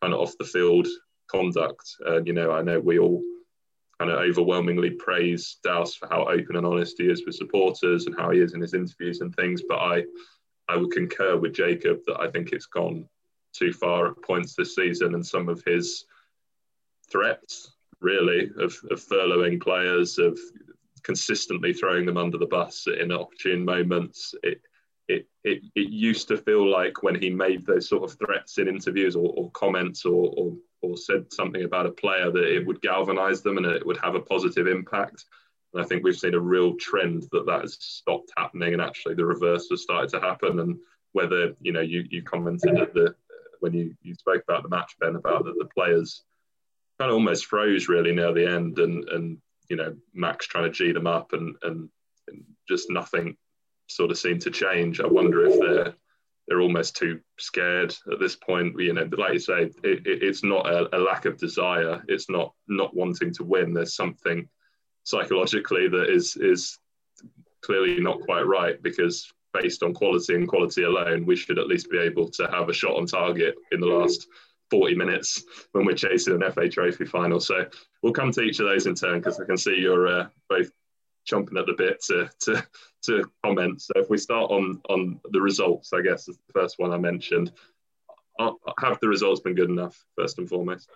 kind 0.02 0.12
of 0.12 0.20
off 0.20 0.36
the 0.38 0.44
field 0.44 0.86
conduct. 1.30 1.88
Uh, 2.06 2.22
you 2.22 2.34
know, 2.34 2.50
I 2.50 2.60
know 2.60 2.78
we 2.78 2.98
all 2.98 3.22
kind 3.98 4.10
of 4.10 4.18
overwhelmingly 4.18 4.90
praise 4.90 5.58
Douse 5.62 5.94
for 5.94 6.08
how 6.08 6.24
open 6.24 6.56
and 6.56 6.66
honest 6.66 6.96
he 6.98 7.04
is 7.04 7.24
with 7.24 7.36
supporters 7.36 8.06
and 8.06 8.16
how 8.18 8.30
he 8.30 8.40
is 8.40 8.54
in 8.54 8.60
his 8.60 8.74
interviews 8.74 9.20
and 9.20 9.34
things. 9.34 9.62
But 9.66 9.78
I, 9.78 10.04
I 10.68 10.76
would 10.76 10.90
concur 10.90 11.36
with 11.36 11.54
Jacob 11.54 12.00
that 12.06 12.20
I 12.20 12.30
think 12.30 12.52
it's 12.52 12.66
gone 12.66 13.08
too 13.52 13.72
far 13.72 14.08
at 14.08 14.22
points 14.22 14.54
this 14.54 14.74
season, 14.74 15.14
and 15.14 15.26
some 15.26 15.48
of 15.48 15.62
his 15.64 16.04
threats, 17.10 17.72
really, 18.00 18.50
of, 18.58 18.74
of 18.90 19.00
furloughing 19.00 19.60
players, 19.60 20.18
of 20.18 20.38
consistently 21.02 21.72
throwing 21.72 22.06
them 22.06 22.16
under 22.16 22.38
the 22.38 22.46
bus 22.46 22.86
in 22.86 23.12
opportune 23.12 23.64
moments. 23.64 24.34
It, 24.42 24.60
it, 25.08 25.26
it, 25.44 25.62
it 25.74 25.90
used 25.90 26.28
to 26.28 26.36
feel 26.36 26.70
like 26.70 27.02
when 27.02 27.20
he 27.20 27.30
made 27.30 27.66
those 27.66 27.88
sort 27.88 28.04
of 28.04 28.16
threats 28.18 28.58
in 28.58 28.68
interviews 28.68 29.16
or, 29.16 29.32
or 29.36 29.50
comments 29.50 30.04
or, 30.04 30.32
or, 30.36 30.52
or, 30.82 30.96
said 30.96 31.32
something 31.32 31.64
about 31.64 31.86
a 31.86 31.90
player 31.90 32.30
that 32.30 32.44
it 32.44 32.64
would 32.64 32.80
galvanize 32.80 33.42
them 33.42 33.56
and 33.56 33.66
it 33.66 33.84
would 33.84 33.96
have 33.96 34.14
a 34.14 34.20
positive 34.20 34.66
impact. 34.68 35.24
And 35.74 35.82
I 35.82 35.86
think 35.86 36.04
we've 36.04 36.16
seen 36.16 36.34
a 36.34 36.40
real 36.40 36.76
trend 36.76 37.24
that 37.32 37.46
that 37.46 37.62
has 37.62 37.76
stopped 37.80 38.30
happening 38.36 38.72
and 38.72 38.82
actually 38.82 39.14
the 39.14 39.24
reverse 39.24 39.66
has 39.70 39.82
started 39.82 40.10
to 40.10 40.20
happen. 40.20 40.60
And 40.60 40.76
whether, 41.12 41.54
you 41.60 41.72
know, 41.72 41.80
you, 41.80 42.04
you 42.08 42.22
commented 42.22 42.78
at 42.78 42.94
the, 42.94 43.14
when 43.58 43.72
you, 43.72 43.94
you 44.02 44.14
spoke 44.14 44.42
about 44.48 44.62
the 44.62 44.68
match, 44.68 44.94
Ben, 45.00 45.16
about 45.16 45.44
that 45.44 45.56
the 45.58 45.68
players 45.74 46.22
kind 47.00 47.10
of 47.10 47.14
almost 47.14 47.46
froze 47.46 47.88
really 47.88 48.12
near 48.12 48.30
the 48.34 48.46
end 48.46 48.78
and, 48.78 49.08
and 49.08 49.38
you 49.70 49.76
know, 49.76 49.96
Max 50.12 50.46
trying 50.46 50.64
to 50.64 50.70
G 50.70 50.92
them 50.92 51.06
up 51.06 51.32
and, 51.32 51.56
and, 51.62 51.88
and 52.28 52.44
just 52.68 52.90
nothing 52.90 53.38
sort 53.88 54.10
of 54.10 54.18
seemed 54.18 54.42
to 54.42 54.50
change. 54.50 55.00
I 55.00 55.06
wonder 55.06 55.46
if 55.46 55.58
they're 55.58 55.94
they're 56.46 56.60
almost 56.60 56.96
too 56.96 57.20
scared 57.38 57.94
at 58.12 58.18
this 58.18 58.36
point. 58.36 58.74
You 58.78 58.92
know, 58.92 59.08
like 59.16 59.32
you 59.32 59.38
say, 59.38 59.70
it, 59.82 60.06
it, 60.06 60.22
it's 60.22 60.42
not 60.42 60.66
a, 60.66 60.94
a, 60.96 60.98
lack 60.98 61.24
of 61.24 61.38
desire. 61.38 62.02
It's 62.08 62.28
not 62.28 62.52
not 62.68 62.94
wanting 62.94 63.32
to 63.34 63.44
win. 63.44 63.72
There's 63.72 63.94
something 63.94 64.48
psychologically 65.04 65.88
that 65.88 66.10
is 66.10 66.36
is 66.36 66.76
clearly 67.62 68.00
not 68.00 68.20
quite 68.20 68.46
right 68.46 68.82
because 68.82 69.32
based 69.54 69.82
on 69.82 69.94
quality 69.94 70.34
and 70.34 70.48
quality 70.48 70.82
alone, 70.82 71.24
we 71.24 71.36
should 71.36 71.58
at 71.58 71.68
least 71.68 71.90
be 71.90 71.98
able 71.98 72.28
to 72.30 72.48
have 72.50 72.68
a 72.68 72.74
shot 72.74 72.96
on 72.96 73.06
target 73.06 73.54
in 73.72 73.80
the 73.80 73.86
last 73.86 74.26
40 74.70 74.94
minutes 74.94 75.44
when 75.72 75.84
we're 75.84 75.94
chasing 75.94 76.40
an 76.40 76.52
FA 76.52 76.68
Trophy 76.68 77.04
final. 77.04 77.40
So 77.40 77.66
we'll 78.02 78.12
come 78.12 78.32
to 78.32 78.42
each 78.42 78.60
of 78.60 78.66
those 78.66 78.86
in 78.86 78.94
turn 78.94 79.18
because 79.18 79.40
I 79.40 79.44
can 79.44 79.56
see 79.56 79.76
you're 79.78 80.08
uh, 80.08 80.26
both 80.48 80.70
chomping 81.30 81.58
at 81.58 81.66
the 81.66 81.74
bit 81.76 82.02
to, 82.04 82.30
to, 82.40 82.66
to 83.04 83.30
comment. 83.44 83.82
So 83.82 83.92
if 83.96 84.10
we 84.10 84.18
start 84.18 84.50
on, 84.50 84.80
on 84.88 85.20
the 85.30 85.40
results, 85.40 85.92
I 85.92 86.02
guess 86.02 86.28
is 86.28 86.38
the 86.46 86.60
first 86.60 86.78
one 86.78 86.92
I 86.92 86.98
mentioned. 86.98 87.52
Have 88.38 88.98
the 89.00 89.08
results 89.08 89.40
been 89.40 89.54
good 89.54 89.68
enough, 89.68 90.02
first 90.16 90.38
and 90.38 90.48
foremost? 90.48 90.88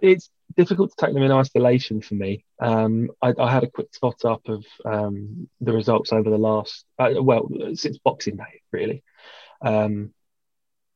It's 0.00 0.30
difficult 0.56 0.90
to 0.90 1.04
take 1.04 1.14
them 1.14 1.22
in 1.22 1.32
isolation 1.32 2.00
for 2.00 2.14
me. 2.14 2.44
Um, 2.60 3.10
I, 3.20 3.34
I, 3.38 3.50
had 3.50 3.64
a 3.64 3.70
quick 3.70 3.92
spot 3.94 4.24
up 4.24 4.48
of 4.48 4.64
um, 4.84 5.48
the 5.60 5.72
results 5.72 6.12
over 6.12 6.30
the 6.30 6.38
last, 6.38 6.84
uh, 6.98 7.10
well, 7.20 7.48
since 7.74 7.98
Boxing 7.98 8.36
Day, 8.36 8.62
really, 8.72 9.02
um, 9.60 10.14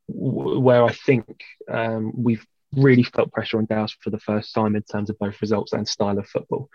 where 0.08 0.84
I 0.84 0.92
think 0.92 1.42
um, 1.70 2.12
we've 2.16 2.44
really 2.74 3.02
felt 3.02 3.32
pressure 3.32 3.58
on 3.58 3.66
Douse 3.66 3.96
for 4.00 4.10
the 4.10 4.18
first 4.18 4.54
time 4.54 4.76
in 4.76 4.82
terms 4.82 5.10
of 5.10 5.18
both 5.18 5.40
results 5.40 5.72
and 5.72 5.88
style 5.88 6.18
of 6.18 6.28
football. 6.28 6.68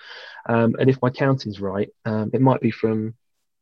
Um, 0.47 0.75
and 0.79 0.89
if 0.89 1.01
my 1.01 1.09
counting's 1.09 1.59
right, 1.59 1.89
um, 2.05 2.31
it 2.33 2.41
might 2.41 2.61
be 2.61 2.71
from 2.71 3.15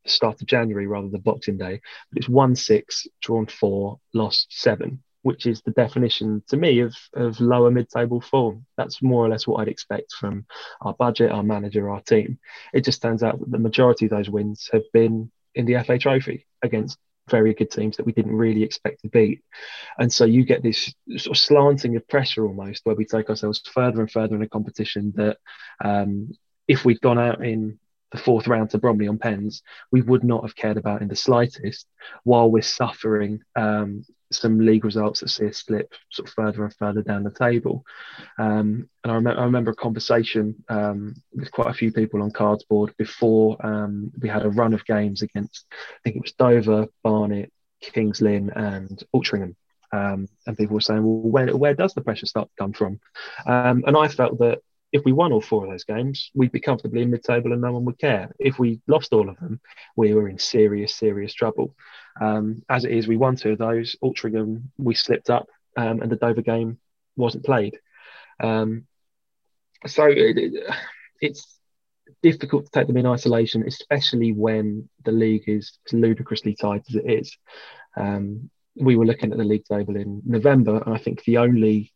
the 0.03 0.09
start 0.09 0.41
of 0.41 0.47
January 0.47 0.87
rather 0.87 1.09
than 1.09 1.21
Boxing 1.21 1.57
Day, 1.57 1.81
but 2.11 2.17
it's 2.17 2.29
1 2.29 2.55
6, 2.55 3.07
drawn 3.21 3.45
4, 3.45 3.99
lost 4.13 4.47
7, 4.49 5.01
which 5.23 5.45
is 5.45 5.61
the 5.61 5.71
definition 5.71 6.43
to 6.47 6.57
me 6.57 6.79
of, 6.79 6.95
of 7.13 7.39
lower 7.39 7.69
mid 7.69 7.89
table 7.89 8.21
form. 8.21 8.65
That's 8.77 9.01
more 9.01 9.25
or 9.25 9.29
less 9.29 9.45
what 9.45 9.61
I'd 9.61 9.67
expect 9.67 10.13
from 10.13 10.45
our 10.81 10.93
budget, 10.93 11.31
our 11.31 11.43
manager, 11.43 11.89
our 11.89 12.01
team. 12.01 12.39
It 12.73 12.85
just 12.85 13.01
turns 13.01 13.23
out 13.23 13.39
that 13.39 13.51
the 13.51 13.59
majority 13.59 14.05
of 14.05 14.11
those 14.11 14.29
wins 14.29 14.69
have 14.71 14.83
been 14.93 15.31
in 15.53 15.65
the 15.65 15.83
FA 15.83 15.97
Trophy 15.97 16.47
against 16.63 16.97
very 17.31 17.53
good 17.53 17.71
teams 17.71 17.97
that 17.97 18.05
we 18.05 18.11
didn't 18.11 18.35
really 18.35 18.63
expect 18.63 19.01
to 19.01 19.09
beat. 19.09 19.41
And 19.97 20.11
so 20.11 20.25
you 20.25 20.45
get 20.45 20.61
this 20.61 20.93
sort 21.17 21.37
of 21.37 21.41
slanting 21.41 21.95
of 21.95 22.07
pressure 22.07 22.45
almost 22.45 22.85
where 22.85 22.95
we 22.95 23.05
take 23.05 23.29
ourselves 23.29 23.61
further 23.73 24.01
and 24.01 24.11
further 24.11 24.35
in 24.35 24.43
a 24.43 24.49
competition 24.49 25.13
that 25.15 25.37
um, 25.83 26.31
if 26.67 26.85
we'd 26.85 27.01
gone 27.01 27.19
out 27.19 27.43
in 27.43 27.79
the 28.11 28.17
fourth 28.17 28.47
round 28.47 28.69
to 28.69 28.77
Bromley 28.77 29.07
on 29.07 29.17
pens, 29.17 29.63
we 29.91 30.01
would 30.01 30.23
not 30.23 30.43
have 30.43 30.55
cared 30.55 30.77
about 30.77 31.01
in 31.01 31.07
the 31.07 31.15
slightest 31.15 31.87
while 32.23 32.51
we're 32.51 32.61
suffering 32.61 33.41
um, 33.55 34.03
some 34.33 34.59
league 34.59 34.85
results 34.85 35.19
that 35.19 35.29
see 35.29 35.47
us 35.47 35.57
slip 35.57 35.93
sort 36.09 36.27
of 36.27 36.33
further 36.33 36.63
and 36.63 36.73
further 36.75 37.01
down 37.01 37.23
the 37.23 37.31
table. 37.31 37.85
Um, 38.37 38.89
and 39.03 39.11
I, 39.11 39.15
rem- 39.15 39.39
I, 39.39 39.43
remember 39.43 39.71
a 39.71 39.75
conversation 39.75 40.63
um, 40.69 41.15
with 41.33 41.51
quite 41.51 41.69
a 41.69 41.73
few 41.73 41.91
people 41.91 42.21
on 42.21 42.31
Cardboard 42.31 42.93
before 42.97 43.57
um, 43.65 44.11
we 44.19 44.29
had 44.29 44.45
a 44.45 44.49
run 44.49 44.73
of 44.73 44.85
games 44.85 45.21
against, 45.21 45.65
I 45.71 45.97
think 46.03 46.15
it 46.17 46.21
was 46.21 46.33
Dover, 46.33 46.87
Barnet, 47.03 47.51
Kings 47.81 48.21
Lynn, 48.21 48.51
and 48.51 49.03
Altrincham. 49.15 49.55
Um, 49.93 50.29
and 50.47 50.57
people 50.57 50.75
were 50.75 50.81
saying, 50.81 51.03
well, 51.03 51.29
where, 51.29 51.55
where 51.55 51.73
does 51.73 51.93
the 51.93 52.01
pressure 52.01 52.25
start 52.25 52.47
to 52.47 52.63
come 52.63 52.73
from? 52.73 52.99
Um, 53.45 53.83
and 53.85 53.97
I 53.97 54.07
felt 54.07 54.39
that 54.39 54.59
if 54.91 55.03
we 55.05 55.13
won 55.13 55.31
all 55.31 55.41
four 55.41 55.63
of 55.63 55.71
those 55.71 55.83
games, 55.83 56.31
we'd 56.33 56.51
be 56.51 56.59
comfortably 56.59 57.01
in 57.01 57.11
mid-table 57.11 57.53
and 57.53 57.61
no 57.61 57.71
one 57.71 57.85
would 57.85 57.97
care. 57.97 58.31
If 58.39 58.59
we 58.59 58.81
lost 58.87 59.13
all 59.13 59.29
of 59.29 59.39
them, 59.39 59.61
we 59.95 60.13
were 60.13 60.27
in 60.27 60.37
serious, 60.37 60.95
serious 60.95 61.33
trouble. 61.33 61.75
Um, 62.19 62.63
as 62.69 62.83
it 62.83 62.91
is, 62.91 63.07
we 63.07 63.17
won 63.17 63.35
two 63.35 63.51
of 63.51 63.57
those. 63.57 63.95
Altrincham, 64.03 64.63
we 64.77 64.93
slipped 64.95 65.29
up, 65.29 65.47
um, 65.77 66.01
and 66.01 66.11
the 66.11 66.17
Dover 66.17 66.41
game 66.41 66.77
wasn't 67.15 67.45
played. 67.45 67.77
Um, 68.41 68.85
so 69.87 70.05
it, 70.05 70.37
it, 70.37 70.75
it's 71.21 71.57
difficult 72.21 72.65
to 72.65 72.71
take 72.71 72.87
them 72.87 72.97
in 72.97 73.05
isolation, 73.05 73.63
especially 73.65 74.33
when 74.33 74.89
the 75.05 75.11
league 75.11 75.47
is 75.47 75.77
ludicrously 75.91 76.55
tight 76.55 76.83
as 76.89 76.95
it 76.95 77.09
is. 77.09 77.37
Um, 77.95 78.49
we 78.75 78.95
were 78.95 79.05
looking 79.05 79.31
at 79.31 79.37
the 79.37 79.43
league 79.43 79.65
table 79.65 79.95
in 79.95 80.21
November, 80.25 80.81
and 80.85 80.93
I 80.93 80.97
think 80.97 81.23
the 81.23 81.37
only 81.37 81.93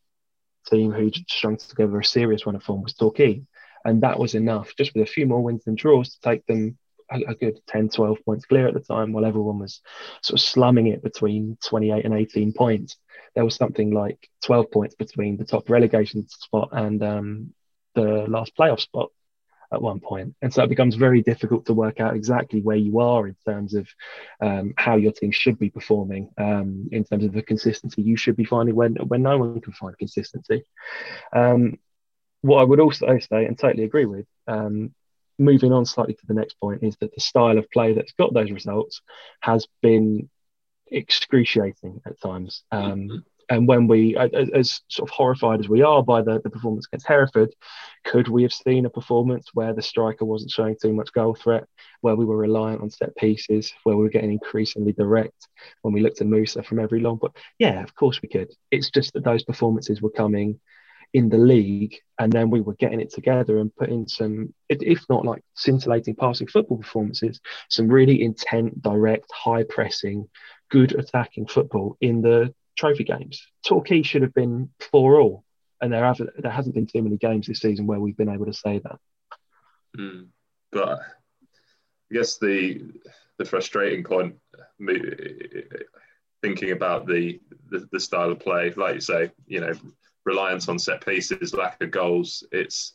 team 0.70 0.92
who 0.92 1.12
strung 1.30 1.58
together 1.58 2.00
a 2.00 2.06
serious 2.06 2.46
run 2.46 2.56
of 2.56 2.64
form 2.64 2.84
was 2.84 2.94
Torquay. 2.94 3.44
And 3.84 4.02
that 4.02 4.20
was 4.20 4.34
enough, 4.34 4.76
just 4.78 4.94
with 4.94 5.08
a 5.08 5.12
few 5.12 5.28
more 5.28 5.42
wins 5.42 5.68
and 5.68 5.78
draws, 5.78 6.10
to 6.12 6.22
take 6.22 6.46
them 6.48 6.78
a, 7.12 7.22
a, 7.28 7.36
good 7.36 7.60
10, 7.68 7.90
12 7.90 8.18
points 8.26 8.46
clear 8.46 8.68
at 8.68 8.74
the 8.74 8.80
time 8.80 9.14
while 9.14 9.26
everyone 9.26 9.60
was 9.60 9.82
sort 10.24 10.40
of 10.40 10.44
slumming 10.44 10.88
it 10.88 11.04
between 11.04 11.58
28 11.64 12.04
and 12.04 12.14
18 12.14 12.54
points. 12.54 12.98
There 13.36 13.46
was 13.46 13.56
something 13.56 13.92
like 13.92 14.28
12 14.44 14.72
points 14.72 14.96
between 14.96 15.38
the 15.38 15.46
top 15.46 15.70
relegation 15.70 16.28
spot 16.28 16.70
and 16.72 17.04
um, 17.04 17.54
the 17.94 18.26
last 18.28 18.56
playoff 18.58 18.80
spot 18.80 19.12
at 19.76 19.82
one 19.82 20.00
point. 20.00 20.36
And 20.42 20.54
so 20.54 20.64
it 20.64 20.70
becomes 20.70 20.96
very 20.96 21.22
difficult 21.22 21.66
to 21.66 21.74
work 21.74 22.00
out 22.00 22.16
exactly 22.16 22.62
where 22.62 22.78
you 22.78 23.00
are 23.00 23.28
in 23.28 23.36
terms 23.46 23.76
of 23.76 23.88
um, 24.42 24.74
how 24.78 24.96
your 24.96 25.12
team 25.12 25.32
should 25.32 25.60
be 25.60 25.70
performing, 25.70 26.30
um, 26.38 26.90
in 26.92 27.04
terms 27.04 27.26
of 27.26 27.34
the 27.34 27.44
consistency 27.44 28.02
you 28.02 28.18
should 28.18 28.36
be 28.36 28.46
finding 28.46 28.76
when, 28.76 28.96
when 28.96 29.22
no 29.22 29.38
one 29.38 29.62
can 29.62 29.74
find 29.74 29.98
consistency. 29.98 30.64
Um, 31.34 31.78
what 32.42 32.62
I 32.62 32.64
would 32.64 32.80
also 32.80 33.20
say 33.20 33.46
and 33.46 33.58
totally 33.58 33.84
agree 33.84 34.06
with, 34.06 34.26
um, 34.48 34.94
moving 35.38 35.72
on 35.74 35.86
slightly 35.86 36.14
to 36.14 36.26
the 36.28 36.34
next 36.34 36.60
point, 36.60 36.84
is 36.84 36.96
that 37.02 37.14
the 37.14 37.22
style 37.22 37.58
of 37.58 37.70
play 37.72 37.94
that's 37.94 38.14
got 38.14 38.34
those 38.34 38.52
results 38.52 39.02
has 39.42 39.68
been 39.82 40.30
excruciating 40.88 42.02
at 42.06 42.20
times. 42.22 42.64
Um, 42.72 43.26
and 43.50 43.68
when 43.68 43.88
we, 43.88 44.16
as, 44.18 44.82
sort 44.88 45.10
of 45.10 45.14
horrified 45.14 45.60
as 45.60 45.70
we 45.70 45.82
are 45.82 46.04
by 46.04 46.22
the, 46.22 46.42
the 46.44 46.50
performance 46.50 46.88
against 46.88 47.08
Hereford, 47.08 47.54
could 48.04 48.28
we 48.28 48.44
have 48.44 48.54
seen 48.54 48.86
a 48.86 48.90
performance 48.90 49.50
where 49.54 49.74
the 49.74 49.82
striker 49.82 50.26
wasn't 50.26 50.52
showing 50.52 50.76
too 50.82 50.94
much 50.94 51.14
goal 51.14 51.36
threat, 51.36 51.66
where 52.02 52.16
we 52.16 52.26
were 52.26 52.38
reliant 52.38 52.82
on 52.82 52.90
set 52.90 53.16
pieces, 53.16 53.74
where 53.84 53.96
we 53.96 54.04
were 54.04 54.10
getting 54.10 54.32
increasingly 54.32 54.94
direct 54.94 55.48
when 55.82 55.94
we 55.94 56.02
looked 56.02 56.22
at 56.22 56.28
Moussa 56.28 56.64
from 56.64 56.80
every 56.80 57.00
long? 57.00 57.18
But 57.22 57.36
yeah, 57.60 57.84
of 57.84 57.94
course 57.96 58.22
we 58.22 58.30
could. 58.30 58.52
It's 58.72 58.90
just 58.90 59.14
that 59.14 59.24
those 59.24 59.44
performances 59.44 60.02
were 60.02 60.12
coming 60.12 60.60
in 61.14 61.30
the 61.30 61.38
league, 61.38 61.96
and 62.20 62.32
then 62.32 62.50
we 62.50 62.62
were 62.62 62.74
getting 62.76 63.00
it 63.00 63.14
together 63.14 63.60
and 63.60 63.76
putting 63.76 64.08
some, 64.08 64.54
if 64.70 65.02
not 65.10 65.24
like 65.24 65.42
scintillating 65.54 66.16
passing 66.16 66.48
football 66.48 66.78
performances, 66.78 67.40
some 67.70 67.88
really 67.88 68.22
intent, 68.22 68.82
direct, 68.82 69.32
high 69.32 69.64
pressing, 69.64 70.28
good 70.70 70.94
attacking 70.94 71.48
football 71.48 71.96
in 72.02 72.22
the 72.22 72.54
trophy 72.78 73.04
games. 73.04 73.46
Torquay 73.66 74.02
should 74.04 74.22
have 74.22 74.34
been 74.34 74.70
four 74.92 75.20
all, 75.20 75.44
and 75.82 75.92
there 75.92 76.06
have 76.06 76.22
there 76.38 76.52
hasn't 76.52 76.76
been 76.76 76.88
too 76.88 77.02
many 77.02 77.18
games 77.18 77.48
this 77.48 77.60
season 77.60 77.88
where 77.88 78.00
we've 78.00 78.18
been 78.18 78.30
able 78.30 78.46
to 78.46 78.54
say 78.54 78.80
that. 78.80 79.00
Mm. 79.98 80.28
But 80.72 81.00
I 81.00 82.14
guess 82.14 82.38
the 82.38 82.82
the 83.38 83.46
frustrating 83.46 84.04
point, 84.04 84.36
thinking 86.42 86.72
about 86.72 87.06
the, 87.06 87.40
the, 87.70 87.88
the 87.92 88.00
style 88.00 88.32
of 88.32 88.40
play, 88.40 88.72
like 88.78 88.96
you 88.96 89.02
say, 89.02 89.32
you 89.48 89.60
know, 89.60 89.74
reliance 90.26 90.70
on 90.70 90.80
set 90.80 91.06
pieces, 91.06 91.54
lack 91.54 91.82
of 91.82 91.92
goals. 91.92 92.44
It's 92.52 92.94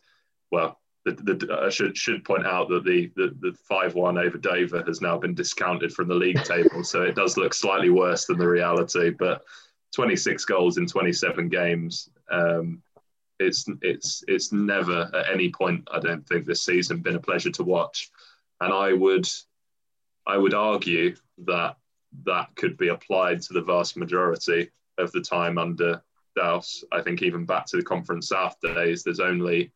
well, 0.51 0.79
the, 1.05 1.13
the, 1.13 1.61
I 1.63 1.69
should 1.71 1.97
should 1.97 2.25
point 2.25 2.47
out 2.47 2.69
that 2.69 2.85
the 2.85 3.11
the, 3.17 3.35
the 3.41 3.57
five 3.69 3.95
one 3.95 4.19
over 4.19 4.39
Dover 4.39 4.83
has 4.87 5.01
now 5.01 5.19
been 5.19 5.35
discounted 5.35 5.93
from 5.93 6.09
the 6.09 6.15
league 6.15 6.43
table, 6.45 6.85
so 6.85 7.03
it 7.03 7.15
does 7.15 7.37
look 7.37 7.55
slightly 7.55 7.91
worse 7.91 8.27
than 8.27 8.39
the 8.39 8.49
reality. 8.49 9.11
But 9.11 9.43
26 9.95 10.45
goals 10.45 10.79
in 10.79 10.87
27 10.87 11.49
games. 11.49 12.09
Um, 12.31 12.83
it's 13.39 13.65
it's 13.81 14.23
it's 14.29 14.53
never 14.53 15.11
at 15.15 15.31
any 15.33 15.51
point 15.51 15.89
I 15.91 15.99
don't 15.99 16.27
think 16.29 16.45
this 16.45 16.63
season 16.63 17.01
been 17.01 17.17
a 17.17 17.21
pleasure 17.21 17.51
to 17.53 17.65
watch, 17.65 18.11
and 18.61 18.73
I 18.73 18.93
would 18.93 19.27
I 20.27 20.37
would 20.37 20.55
argue 20.55 21.17
that 21.47 21.77
that 22.27 22.55
could 22.57 22.77
be 22.77 22.89
applied 22.89 23.41
to 23.43 23.53
the 23.55 23.63
vast 23.63 23.97
majority 23.97 24.71
of 24.99 25.11
the 25.13 25.21
time 25.21 25.59
under 25.59 26.03
Douse. 26.37 26.85
I 26.93 27.01
think 27.03 27.23
even 27.23 27.47
back 27.47 27.67
to 27.67 27.77
the 27.77 27.83
Conference 27.83 28.29
South 28.29 28.57
days, 28.61 29.03
there's 29.03 29.21
only 29.21 29.73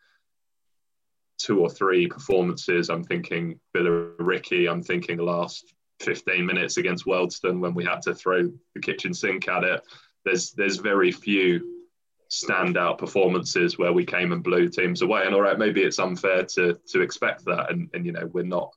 two 1.38 1.60
or 1.60 1.70
three 1.70 2.06
performances. 2.06 2.90
I'm 2.90 3.04
thinking 3.04 3.58
Billericay. 3.74 4.70
I'm 4.70 4.82
thinking 4.82 5.16
the 5.16 5.24
last 5.24 5.74
15 6.00 6.44
minutes 6.44 6.76
against 6.76 7.06
Wealdstone 7.06 7.60
when 7.60 7.74
we 7.74 7.84
had 7.84 8.02
to 8.02 8.14
throw 8.14 8.50
the 8.74 8.80
kitchen 8.80 9.14
sink 9.14 9.48
at 9.48 9.64
it. 9.64 9.82
There's 10.24 10.52
there's 10.52 10.76
very 10.76 11.12
few 11.12 11.74
standout 12.30 12.98
performances 12.98 13.78
where 13.78 13.92
we 13.92 14.04
came 14.04 14.32
and 14.32 14.42
blew 14.42 14.68
teams 14.68 15.02
away. 15.02 15.24
And 15.24 15.34
all 15.34 15.42
right, 15.42 15.58
maybe 15.58 15.82
it's 15.82 15.98
unfair 15.98 16.44
to 16.44 16.78
to 16.88 17.00
expect 17.00 17.44
that. 17.44 17.70
And 17.70 17.90
and 17.94 18.04
you 18.04 18.12
know 18.12 18.28
we're 18.32 18.44
not 18.44 18.72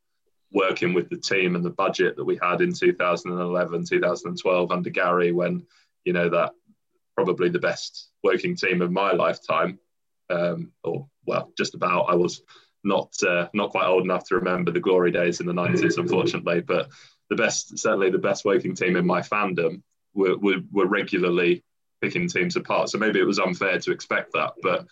working 0.51 0.93
with 0.93 1.09
the 1.09 1.17
team 1.17 1.55
and 1.55 1.65
the 1.65 1.69
budget 1.69 2.15
that 2.15 2.23
we 2.23 2.39
had 2.41 2.61
in 2.61 2.71
2011, 2.73 3.85
2012 3.85 4.71
under 4.71 4.89
Gary 4.89 5.31
when 5.31 5.65
you 6.05 6.13
know 6.13 6.29
that 6.29 6.51
probably 7.15 7.49
the 7.49 7.59
best 7.59 8.09
working 8.23 8.55
team 8.55 8.81
of 8.81 8.91
my 8.91 9.11
lifetime, 9.11 9.79
um, 10.29 10.71
or 10.83 11.07
well, 11.25 11.51
just 11.57 11.73
about. 11.73 12.05
I 12.09 12.15
was 12.15 12.41
not 12.83 13.11
uh, 13.27 13.47
not 13.53 13.71
quite 13.71 13.87
old 13.87 14.03
enough 14.03 14.27
to 14.27 14.35
remember 14.35 14.71
the 14.71 14.79
glory 14.79 15.11
days 15.11 15.39
in 15.39 15.47
the 15.47 15.53
90s, 15.53 15.97
unfortunately, 15.97 16.61
but 16.61 16.89
the 17.29 17.35
best, 17.35 17.77
certainly 17.77 18.09
the 18.09 18.17
best 18.17 18.45
working 18.45 18.75
team 18.75 18.95
in 18.95 19.05
my 19.05 19.21
fandom 19.21 19.81
were, 20.18 20.38
were, 20.38 20.61
were 20.72 20.88
regularly 20.88 21.63
picking 22.01 22.28
teams 22.28 22.55
apart. 22.55 22.89
So 22.89 22.97
maybe 22.97 23.20
it 23.20 23.28
was 23.28 23.39
unfair 23.39 23.80
to 23.80 23.91
expect 23.91 24.34
that, 24.34 24.53
but 24.61 24.88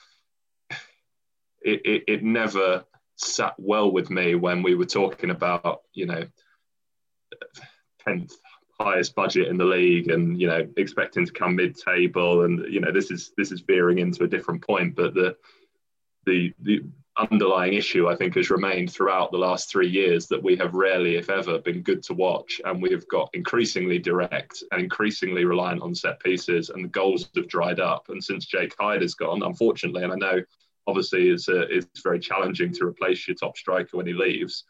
it, 1.62 1.82
it, 1.84 2.04
it 2.08 2.24
never 2.24 2.86
sat 3.18 3.56
well 3.58 3.92
with 3.92 4.10
me 4.10 4.36
when 4.36 4.64
we 4.64 4.76
were 4.76 4.86
talking 4.86 5.32
about, 5.32 5.82
you 5.94 6.06
know, 6.06 6.26
10th 8.08 8.32
highest 8.80 9.16
budget 9.16 9.48
in 9.48 9.58
the 9.58 9.64
league 9.64 10.10
and 10.10 10.40
you 10.40 10.48
know 10.48 10.68
expecting 10.76 11.26
to 11.26 11.32
come 11.32 11.56
mid-table 11.56 12.44
and 12.44 12.72
you 12.72 12.82
know 12.82 12.92
this 12.92 13.10
is 13.10 13.32
this 13.38 13.54
is 13.54 13.62
veering 13.62 14.00
into 14.00 14.26
a 14.26 14.28
different 14.28 14.62
point 14.68 14.94
but 14.96 15.14
the 15.14 15.34
the 16.26 16.54
the 16.60 16.84
underlying 17.18 17.74
issue 17.74 18.08
I 18.08 18.16
think 18.16 18.36
has 18.36 18.50
remained 18.50 18.92
throughout 18.92 19.32
the 19.32 19.38
last 19.38 19.70
three 19.70 19.88
years 19.88 20.28
that 20.28 20.42
we 20.42 20.56
have 20.58 20.74
rarely, 20.74 21.16
if 21.16 21.30
ever, 21.30 21.60
been 21.60 21.82
good 21.82 22.04
to 22.04 22.14
watch, 22.14 22.60
and 22.66 22.82
we 22.82 22.92
have 22.92 23.08
got 23.08 23.30
increasingly 23.34 24.00
direct 24.00 24.64
and 24.72 24.82
increasingly 24.82 25.46
reliant 25.46 25.82
on 25.82 25.96
set 25.96 26.20
pieces, 26.20 26.70
and 26.70 26.84
the 26.84 26.90
goals 26.90 27.30
have 27.36 27.48
dried 27.48 27.80
up. 27.80 28.10
And 28.10 28.24
since 28.24 28.46
Jake 28.46 28.76
Hyde 28.80 29.02
has 29.02 29.16
gone, 29.16 29.44
unfortunately, 29.44 30.04
and 30.04 30.12
I 30.12 30.16
know 30.16 30.42
obviously 30.88 31.30
it's 31.30 31.48
a, 31.48 31.62
it's 31.62 32.02
very 32.02 32.20
challenging 32.20 32.72
to 32.74 32.86
replace 32.86 33.28
your 33.28 33.36
top 33.36 33.58
striker 33.58 33.98
when 33.98 34.08
he 34.08 34.14
leaves. 34.14 34.66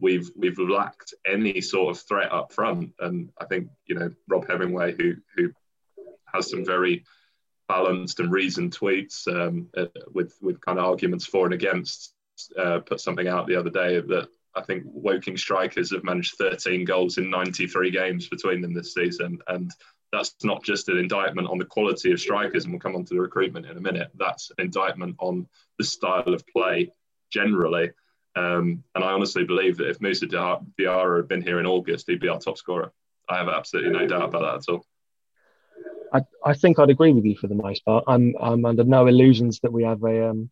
We've 0.00 0.30
we've 0.36 0.58
lacked 0.58 1.14
any 1.26 1.60
sort 1.60 1.96
of 1.96 2.02
threat 2.02 2.32
up 2.32 2.52
front, 2.52 2.92
and 3.00 3.30
I 3.40 3.44
think 3.44 3.68
you 3.86 3.94
know 3.94 4.10
Rob 4.28 4.48
Hemingway, 4.48 4.94
who 4.96 5.14
who 5.36 5.50
has 6.32 6.50
some 6.50 6.64
very 6.64 7.04
balanced 7.68 8.20
and 8.20 8.32
reasoned 8.32 8.76
tweets 8.76 9.26
um, 9.28 9.68
uh, 9.76 9.86
with 10.12 10.36
with 10.40 10.60
kind 10.60 10.78
of 10.78 10.84
arguments 10.84 11.26
for 11.26 11.46
and 11.46 11.54
against. 11.54 12.14
Uh, 12.58 12.80
put 12.80 12.98
something 13.00 13.28
out 13.28 13.46
the 13.46 13.54
other 13.54 13.70
day 13.70 14.00
that 14.00 14.26
I 14.54 14.62
think 14.62 14.84
Woking 14.86 15.36
strikers 15.36 15.92
have 15.92 16.02
managed 16.02 16.36
13 16.36 16.84
goals 16.84 17.18
in 17.18 17.30
93 17.30 17.90
games 17.90 18.28
between 18.28 18.60
them 18.60 18.74
this 18.74 18.94
season, 18.94 19.38
and 19.48 19.70
that's 20.12 20.34
not 20.42 20.62
just 20.62 20.88
an 20.88 20.98
indictment 20.98 21.48
on 21.48 21.58
the 21.58 21.64
quality 21.64 22.12
of 22.12 22.20
strikers, 22.20 22.64
and 22.64 22.72
we'll 22.72 22.80
come 22.80 22.96
on 22.96 23.04
to 23.06 23.14
the 23.14 23.20
recruitment 23.20 23.66
in 23.66 23.76
a 23.76 23.80
minute. 23.80 24.10
That's 24.14 24.50
an 24.50 24.64
indictment 24.64 25.16
on 25.18 25.46
the 25.78 25.84
style 25.84 26.34
of 26.34 26.46
play 26.46 26.92
generally. 27.30 27.90
Um, 28.36 28.84
and 28.94 29.04
I 29.04 29.12
honestly 29.12 29.44
believe 29.44 29.78
that 29.78 29.88
if 29.88 30.00
Moussa 30.00 30.26
Diarra 30.26 31.16
had 31.16 31.28
been 31.28 31.42
here 31.42 31.60
in 31.60 31.66
August, 31.66 32.06
he'd 32.08 32.20
be 32.20 32.28
our 32.28 32.38
top 32.38 32.58
scorer. 32.58 32.92
I 33.28 33.38
have 33.38 33.48
absolutely 33.48 33.92
no 33.92 34.06
doubt 34.06 34.28
about 34.28 34.42
that 34.42 34.68
at 34.68 34.74
all. 34.74 34.84
I, 36.12 36.22
I 36.44 36.54
think 36.54 36.78
I'd 36.78 36.90
agree 36.90 37.12
with 37.12 37.24
you 37.24 37.36
for 37.36 37.46
the 37.46 37.54
most 37.54 37.84
part. 37.84 38.04
I'm 38.06 38.34
I'm 38.40 38.64
under 38.64 38.84
no 38.84 39.06
illusions 39.06 39.60
that 39.62 39.72
we 39.72 39.84
have 39.84 40.02
a 40.02 40.30
um, 40.30 40.50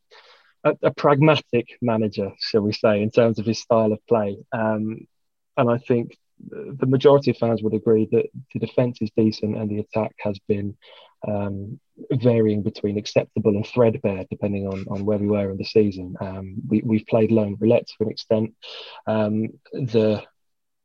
a, 0.65 0.75
a, 0.83 0.91
pragmatic 0.91 1.69
manager, 1.81 2.33
shall 2.39 2.63
we 2.63 2.73
say, 2.73 3.03
in 3.03 3.11
terms 3.11 3.39
of 3.39 3.47
his 3.47 3.61
style 3.61 3.93
of 3.93 4.07
play. 4.07 4.39
Um, 4.53 5.07
and 5.57 5.71
I 5.71 5.79
think 5.79 6.17
the 6.49 6.87
majority 6.87 7.31
of 7.31 7.37
fans 7.37 7.63
would 7.63 7.75
agree 7.75 8.09
that 8.13 8.27
the 8.53 8.61
defence 8.61 8.99
is 9.01 9.11
decent 9.17 9.57
and 9.57 9.71
the 9.71 9.81
attack 9.81 10.15
has 10.21 10.39
been 10.49 10.77
um, 11.27 11.79
varying 12.13 12.63
between 12.63 12.97
acceptable 12.97 13.55
and 13.55 13.67
threadbare, 13.67 14.25
depending 14.31 14.67
on, 14.67 14.87
on 14.89 15.05
where 15.05 15.19
we 15.19 15.27
were 15.27 15.51
in 15.51 15.59
the 15.59 15.65
season. 15.65 16.15
Um, 16.21 16.55
we, 16.67 16.83
we've 16.85 17.07
played 17.07 17.31
loan 17.31 17.57
roulette 17.61 17.87
to 17.89 18.05
an 18.05 18.11
extent. 18.11 18.55
Um, 19.07 19.49
the 19.73 20.23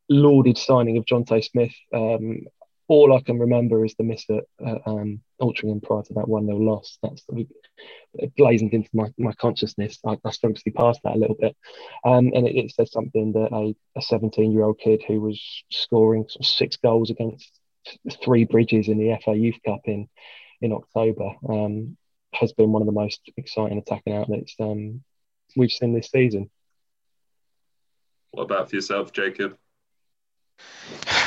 lauded 0.09 0.57
signing 0.57 0.97
of 0.97 1.05
Jonte 1.05 1.43
Smith 1.43 1.73
um, 1.93 2.45
all 2.87 3.15
I 3.15 3.21
can 3.21 3.39
remember 3.39 3.83
is 3.83 3.95
the 3.95 4.03
miss 4.03 4.25
at 4.29 4.43
uh, 4.65 4.77
um, 4.85 5.21
Altrincham 5.41 5.81
prior 5.81 6.03
to 6.03 6.13
that 6.15 6.27
1 6.27 6.45
0 6.45 6.57
loss. 6.57 6.97
That's 7.01 7.25
blazoned 8.37 8.73
into 8.73 8.89
my, 8.93 9.11
my 9.17 9.33
consciousness. 9.33 9.99
I, 10.05 10.17
I 10.23 10.31
to 10.31 10.71
past 10.71 10.99
that 11.03 11.15
a 11.15 11.17
little 11.17 11.35
bit. 11.39 11.55
Um, 12.03 12.31
and 12.35 12.47
it, 12.47 12.55
it, 12.55 12.71
says 12.71 12.91
something 12.91 13.33
that 13.33 13.75
a 13.95 14.01
17 14.01 14.51
year 14.51 14.63
old 14.63 14.79
kid 14.79 15.03
who 15.07 15.19
was 15.19 15.41
scoring 15.71 16.25
six 16.41 16.77
goals 16.77 17.09
against 17.09 17.59
three 18.23 18.45
bridges 18.45 18.87
in 18.87 18.97
the 18.97 19.17
FA 19.23 19.33
Youth 19.33 19.57
Cup 19.65 19.81
in, 19.85 20.07
in 20.61 20.71
October 20.71 21.31
um, 21.49 21.97
has 22.33 22.53
been 22.53 22.71
one 22.71 22.81
of 22.81 22.85
the 22.85 22.91
most 22.91 23.21
exciting 23.37 23.77
attacking 23.77 24.13
outlets 24.13 24.55
um, 24.59 25.03
we've 25.55 25.71
seen 25.71 25.93
this 25.93 26.09
season. 26.11 26.49
What 28.31 28.43
about 28.43 28.69
for 28.69 28.75
yourself, 28.75 29.11
Jacob? 29.11 29.57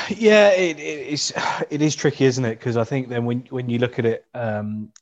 Yeah, 0.08 0.50
it, 0.50 0.78
it's 0.78 1.32
it 1.70 1.82
is 1.82 1.94
tricky, 1.94 2.24
isn't 2.24 2.44
it? 2.44 2.58
Because 2.58 2.76
I 2.76 2.84
think 2.84 3.08
then 3.08 3.24
when 3.24 3.46
when 3.50 3.68
you 3.68 3.78
look 3.78 3.98
at 3.98 4.06
it, 4.06 4.24
um, 4.34 4.92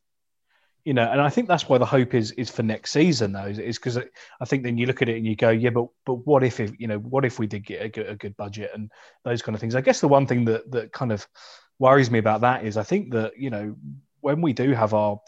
you 0.85 0.95
know, 0.95 1.11
and 1.11 1.21
I 1.21 1.31
think 1.31 1.49
that's 1.49 1.69
why 1.69 1.79
the 1.79 1.87
hope 1.87 2.15
is 2.15 2.33
is 2.33 2.51
for 2.51 2.63
next 2.63 2.93
season, 2.93 3.33
though, 3.33 3.47
is 3.47 3.79
because 3.79 3.99
I 3.99 4.45
think 4.45 4.63
then 4.63 4.79
you 4.79 4.87
look 4.87 5.03
at 5.03 5.09
it 5.09 5.17
and 5.17 5.27
you 5.27 5.37
go, 5.37 5.51
yeah, 5.51 5.71
but 5.71 5.89
but 6.05 6.27
what 6.27 6.43
if, 6.45 6.61
if 6.61 6.73
you 6.79 6.87
know, 6.87 6.99
what 6.99 7.25
if 7.25 7.39
we 7.39 7.47
did 7.47 7.67
get 7.67 7.83
a 7.83 7.89
good, 7.89 8.09
a 8.09 8.17
good 8.17 8.37
budget 8.37 8.71
and 8.75 8.91
those 9.25 9.43
kind 9.43 9.55
of 9.55 9.61
things? 9.61 9.75
I 9.75 9.81
guess 9.81 10.01
the 10.01 10.09
one 10.09 10.27
thing 10.27 10.45
that 10.47 10.71
that 10.71 10.93
kind 10.93 11.13
of 11.13 11.27
worries 11.79 12.11
me 12.11 12.19
about 12.19 12.43
that 12.43 12.65
is 12.65 12.77
I 12.77 12.83
think 12.83 13.13
that 13.13 13.37
you 13.37 13.51
know 13.51 13.77
when 14.21 14.41
we 14.41 14.53
do 14.53 14.73
have 14.73 14.95
our 14.95 15.21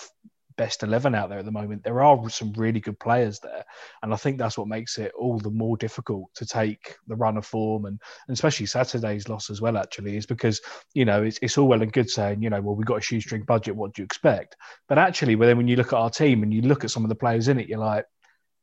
best 0.59 0.82
11 0.82 1.14
out 1.14 1.30
there 1.30 1.38
at 1.38 1.46
the 1.46 1.50
moment. 1.50 1.82
There 1.82 2.02
are 2.02 2.28
some 2.28 2.52
really 2.52 2.80
good 2.80 3.00
players 3.00 3.38
there. 3.40 3.64
And 4.02 4.12
I 4.12 4.16
think 4.16 4.36
that's 4.36 4.59
what 4.59 4.68
makes 4.68 4.98
it 4.98 5.12
all 5.18 5.38
the 5.38 5.50
more 5.50 5.78
difficult 5.78 6.28
to 6.34 6.44
take 6.44 6.96
the 7.06 7.16
run 7.16 7.38
of 7.38 7.46
form 7.46 7.86
and, 7.86 7.98
and 8.26 8.34
especially 8.34 8.66
Saturday's 8.66 9.28
loss 9.28 9.48
as 9.48 9.62
well, 9.62 9.78
actually, 9.78 10.18
is 10.18 10.26
because, 10.26 10.61
you 10.92 11.06
know, 11.06 11.22
it's, 11.22 11.38
it's 11.40 11.56
all 11.56 11.68
well 11.68 11.80
and 11.80 11.92
good 11.92 12.11
saying, 12.11 12.42
you 12.42 12.50
know, 12.50 12.61
well, 12.61 12.74
we've 12.74 12.86
got 12.86 12.98
a 12.98 13.00
shoestring 13.00 13.44
budget. 13.44 13.76
What 13.76 13.94
do 13.94 14.02
you 14.02 14.04
expect? 14.04 14.56
But 14.88 14.98
actually, 14.98 15.36
then 15.36 15.56
when 15.56 15.68
you 15.68 15.76
look 15.76 15.94
at 15.94 15.98
our 15.98 16.11
team 16.11 16.42
and 16.42 16.52
you 16.52 16.61
look 16.61 16.84
at 16.84 16.90
some 16.90 17.04
of 17.04 17.09
the 17.09 17.14
players 17.14 17.48
in 17.48 17.59
it, 17.59 17.68
you're 17.68 17.78
like, 17.78 18.04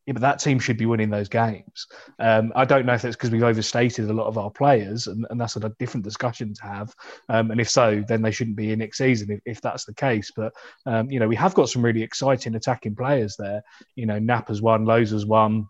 yeah, 0.06 0.14
but 0.14 0.22
that 0.22 0.40
team 0.40 0.60
should 0.60 0.78
be 0.78 0.86
winning 0.86 1.10
those 1.10 1.30
games. 1.30 1.88
Um, 2.20 2.54
I 2.56 2.64
don't 2.66 2.86
know 2.86 2.94
if 2.94 3.02
that's 3.02 3.16
because 3.16 3.32
we've 3.32 3.44
overstated 3.44 4.10
a 4.10 4.14
lot 4.14 4.28
of 4.28 4.38
our 4.38 4.52
players, 4.52 5.08
and, 5.08 5.26
and 5.30 5.42
that's 5.42 5.56
a 5.56 5.74
different 5.80 6.04
discussion 6.04 6.54
to 6.54 6.64
have. 6.64 6.94
Um, 7.28 7.50
and 7.52 7.60
if 7.60 7.70
so, 7.70 8.04
then 8.08 8.22
they 8.22 8.32
shouldn't 8.32 8.56
be 8.56 8.72
in 8.72 8.80
next 8.80 9.00
season 9.00 9.32
if, 9.32 9.40
if 9.46 9.62
that's 9.62 9.86
the 9.86 9.96
case. 9.96 10.32
But 10.36 10.54
um, 10.86 11.10
you 11.10 11.20
know, 11.20 11.28
we 11.28 11.36
have 11.36 11.56
got 11.56 11.70
some 11.70 11.84
really 11.84 12.04
exciting 12.04 12.56
attacking 12.56 12.96
players 12.96 13.36
there. 13.38 13.64
You 13.96 14.06
know, 14.06 14.20
Napper's 14.20 14.62
one, 14.62 14.86
Lowe's 14.86 15.12
has 15.12 15.26
one. 15.26 15.68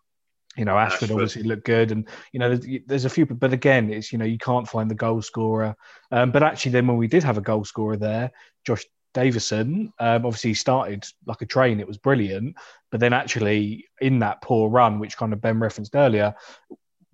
You 0.57 0.63
know, 0.63 0.77
Ashford, 0.77 1.03
Ashford, 1.03 1.11
obviously 1.11 1.43
looked 1.43 1.65
good, 1.65 1.91
and 1.91 2.07
you 2.31 2.39
know, 2.39 2.55
there's, 2.55 2.81
there's, 2.85 3.05
a 3.05 3.09
few, 3.09 3.25
but 3.25 3.51
again, 3.51 3.91
it's 3.91 4.13
you 4.13 4.17
know, 4.17 4.25
you 4.25 4.37
can't 4.37 4.67
find 4.67 4.89
the 4.89 4.95
goal 4.95 5.21
scorer. 5.21 5.75
Um, 6.11 6.31
but 6.31 6.43
actually, 6.43 6.71
then 6.71 6.87
when 6.87 6.95
we 6.95 7.07
did 7.07 7.23
have 7.23 7.37
a 7.37 7.41
goal 7.41 7.65
scorer 7.65 7.97
there, 7.97 8.31
Josh 8.65 8.85
Davison, 9.15 9.93
um, 9.97 10.25
obviously 10.25 10.53
started 10.53 11.05
like 11.25 11.41
a 11.41 11.45
train. 11.45 11.79
It 11.79 11.87
was 11.87 11.97
brilliant, 11.97 12.55
but 12.91 12.99
then 12.99 13.13
actually 13.13 13.85
in 14.01 14.19
that 14.19 14.41
poor 14.41 14.69
run, 14.69 14.99
which 14.99 15.17
kind 15.17 15.31
of 15.31 15.41
Ben 15.41 15.57
referenced 15.57 15.95
earlier, 15.95 16.35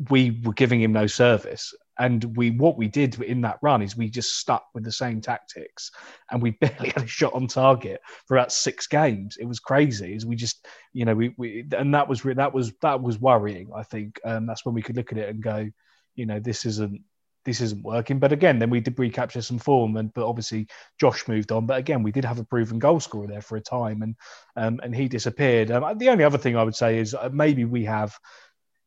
we 0.10 0.42
were 0.44 0.54
giving 0.54 0.82
him 0.82 0.92
no 0.92 1.06
service. 1.06 1.74
And 2.00 2.36
we 2.36 2.50
what 2.50 2.76
we 2.76 2.88
did 2.88 3.22
in 3.22 3.42
that 3.42 3.60
run 3.62 3.84
is 3.84 3.96
we 3.96 4.10
just 4.10 4.40
stuck 4.40 4.66
with 4.74 4.84
the 4.84 4.92
same 4.92 5.22
tactics, 5.22 5.92
and 6.32 6.42
we 6.42 6.52
barely 6.62 6.90
had 6.90 7.04
a 7.04 7.08
shot 7.08 7.34
on 7.36 7.46
target 7.46 8.02
for 8.26 8.36
about 8.36 8.52
six 8.52 8.88
games. 8.88 9.38
It 9.40 9.46
was 9.46 9.60
crazy. 9.60 10.16
Is 10.16 10.26
we 10.26 10.36
just 10.36 10.66
you 10.94 11.06
know 11.06 11.14
we, 11.14 11.36
we 11.38 11.68
and 11.78 11.94
that 11.94 12.10
was 12.10 12.24
that 12.24 12.52
was 12.52 12.74
that 12.82 13.02
was 13.02 13.20
worrying. 13.20 13.70
I 13.76 13.84
think 13.84 14.20
um, 14.26 14.48
that's 14.48 14.66
when 14.66 14.74
we 14.74 14.82
could 14.82 14.98
look 14.98 15.12
at 15.12 15.20
it 15.20 15.30
and 15.30 15.44
go, 15.44 15.70
you 16.16 16.26
know, 16.26 16.40
this 16.40 16.66
isn't 16.66 17.04
this 17.46 17.62
isn't 17.62 17.84
working. 17.84 18.20
But 18.20 18.32
again, 18.32 18.60
then 18.60 18.70
we 18.70 18.80
did 18.80 18.98
recapture 18.98 19.42
some 19.42 19.60
form, 19.60 19.98
and 19.98 20.14
but 20.14 20.28
obviously 20.28 20.68
Josh 21.00 21.28
moved 21.28 21.52
on. 21.52 21.66
But 21.66 21.80
again, 21.80 22.04
we 22.04 22.12
did 22.12 22.26
have 22.26 22.40
a 22.40 22.44
proven 22.44 22.80
goal 22.80 23.00
scorer 23.00 23.28
there 23.28 23.42
for 23.42 23.58
a 23.58 23.62
time, 23.62 24.02
and 24.02 24.16
um, 24.56 24.80
and 24.84 24.96
he 24.96 25.08
disappeared. 25.08 25.72
Um, 25.72 25.98
the 25.98 26.10
only 26.10 26.24
other 26.24 26.38
thing 26.38 26.56
I 26.56 26.64
would 26.64 26.76
say 26.76 27.00
is 27.00 27.14
uh, 27.14 27.30
maybe 27.32 27.66
we 27.66 27.86
have 27.86 28.18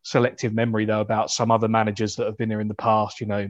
selective 0.03 0.53
memory 0.53 0.85
though 0.85 1.01
about 1.01 1.31
some 1.31 1.51
other 1.51 1.69
managers 1.69 2.17
that 2.17 2.27
have 2.27 2.37
been 2.37 2.51
here 2.51 2.61
in 2.61 2.69
the 2.69 2.75
past. 2.75 3.21
You 3.21 3.27
know, 3.27 3.49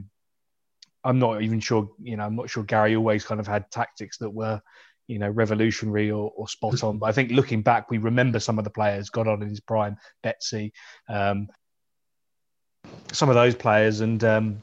I'm 1.02 1.18
not 1.18 1.42
even 1.42 1.60
sure. 1.60 1.90
You 2.02 2.16
know, 2.16 2.24
I'm 2.24 2.36
not 2.36 2.50
sure 2.50 2.62
Gary 2.62 2.96
always 2.96 3.24
kind 3.24 3.40
of 3.40 3.46
had 3.46 3.70
tactics 3.70 4.18
that 4.18 4.30
were 4.30 4.60
you 5.06 5.18
know, 5.18 5.28
revolutionary 5.28 6.10
or, 6.10 6.32
or 6.34 6.48
spot 6.48 6.82
on. 6.82 6.98
But 6.98 7.06
I 7.06 7.12
think 7.12 7.30
looking 7.30 7.62
back, 7.62 7.90
we 7.90 7.98
remember 7.98 8.40
some 8.40 8.58
of 8.58 8.64
the 8.64 8.70
players 8.70 9.10
got 9.10 9.28
on 9.28 9.42
in 9.42 9.48
his 9.48 9.60
prime, 9.60 9.96
Betsy, 10.22 10.72
um, 11.08 11.48
some 13.12 13.28
of 13.28 13.34
those 13.34 13.54
players, 13.54 14.00
and 14.00 14.22
um, 14.24 14.62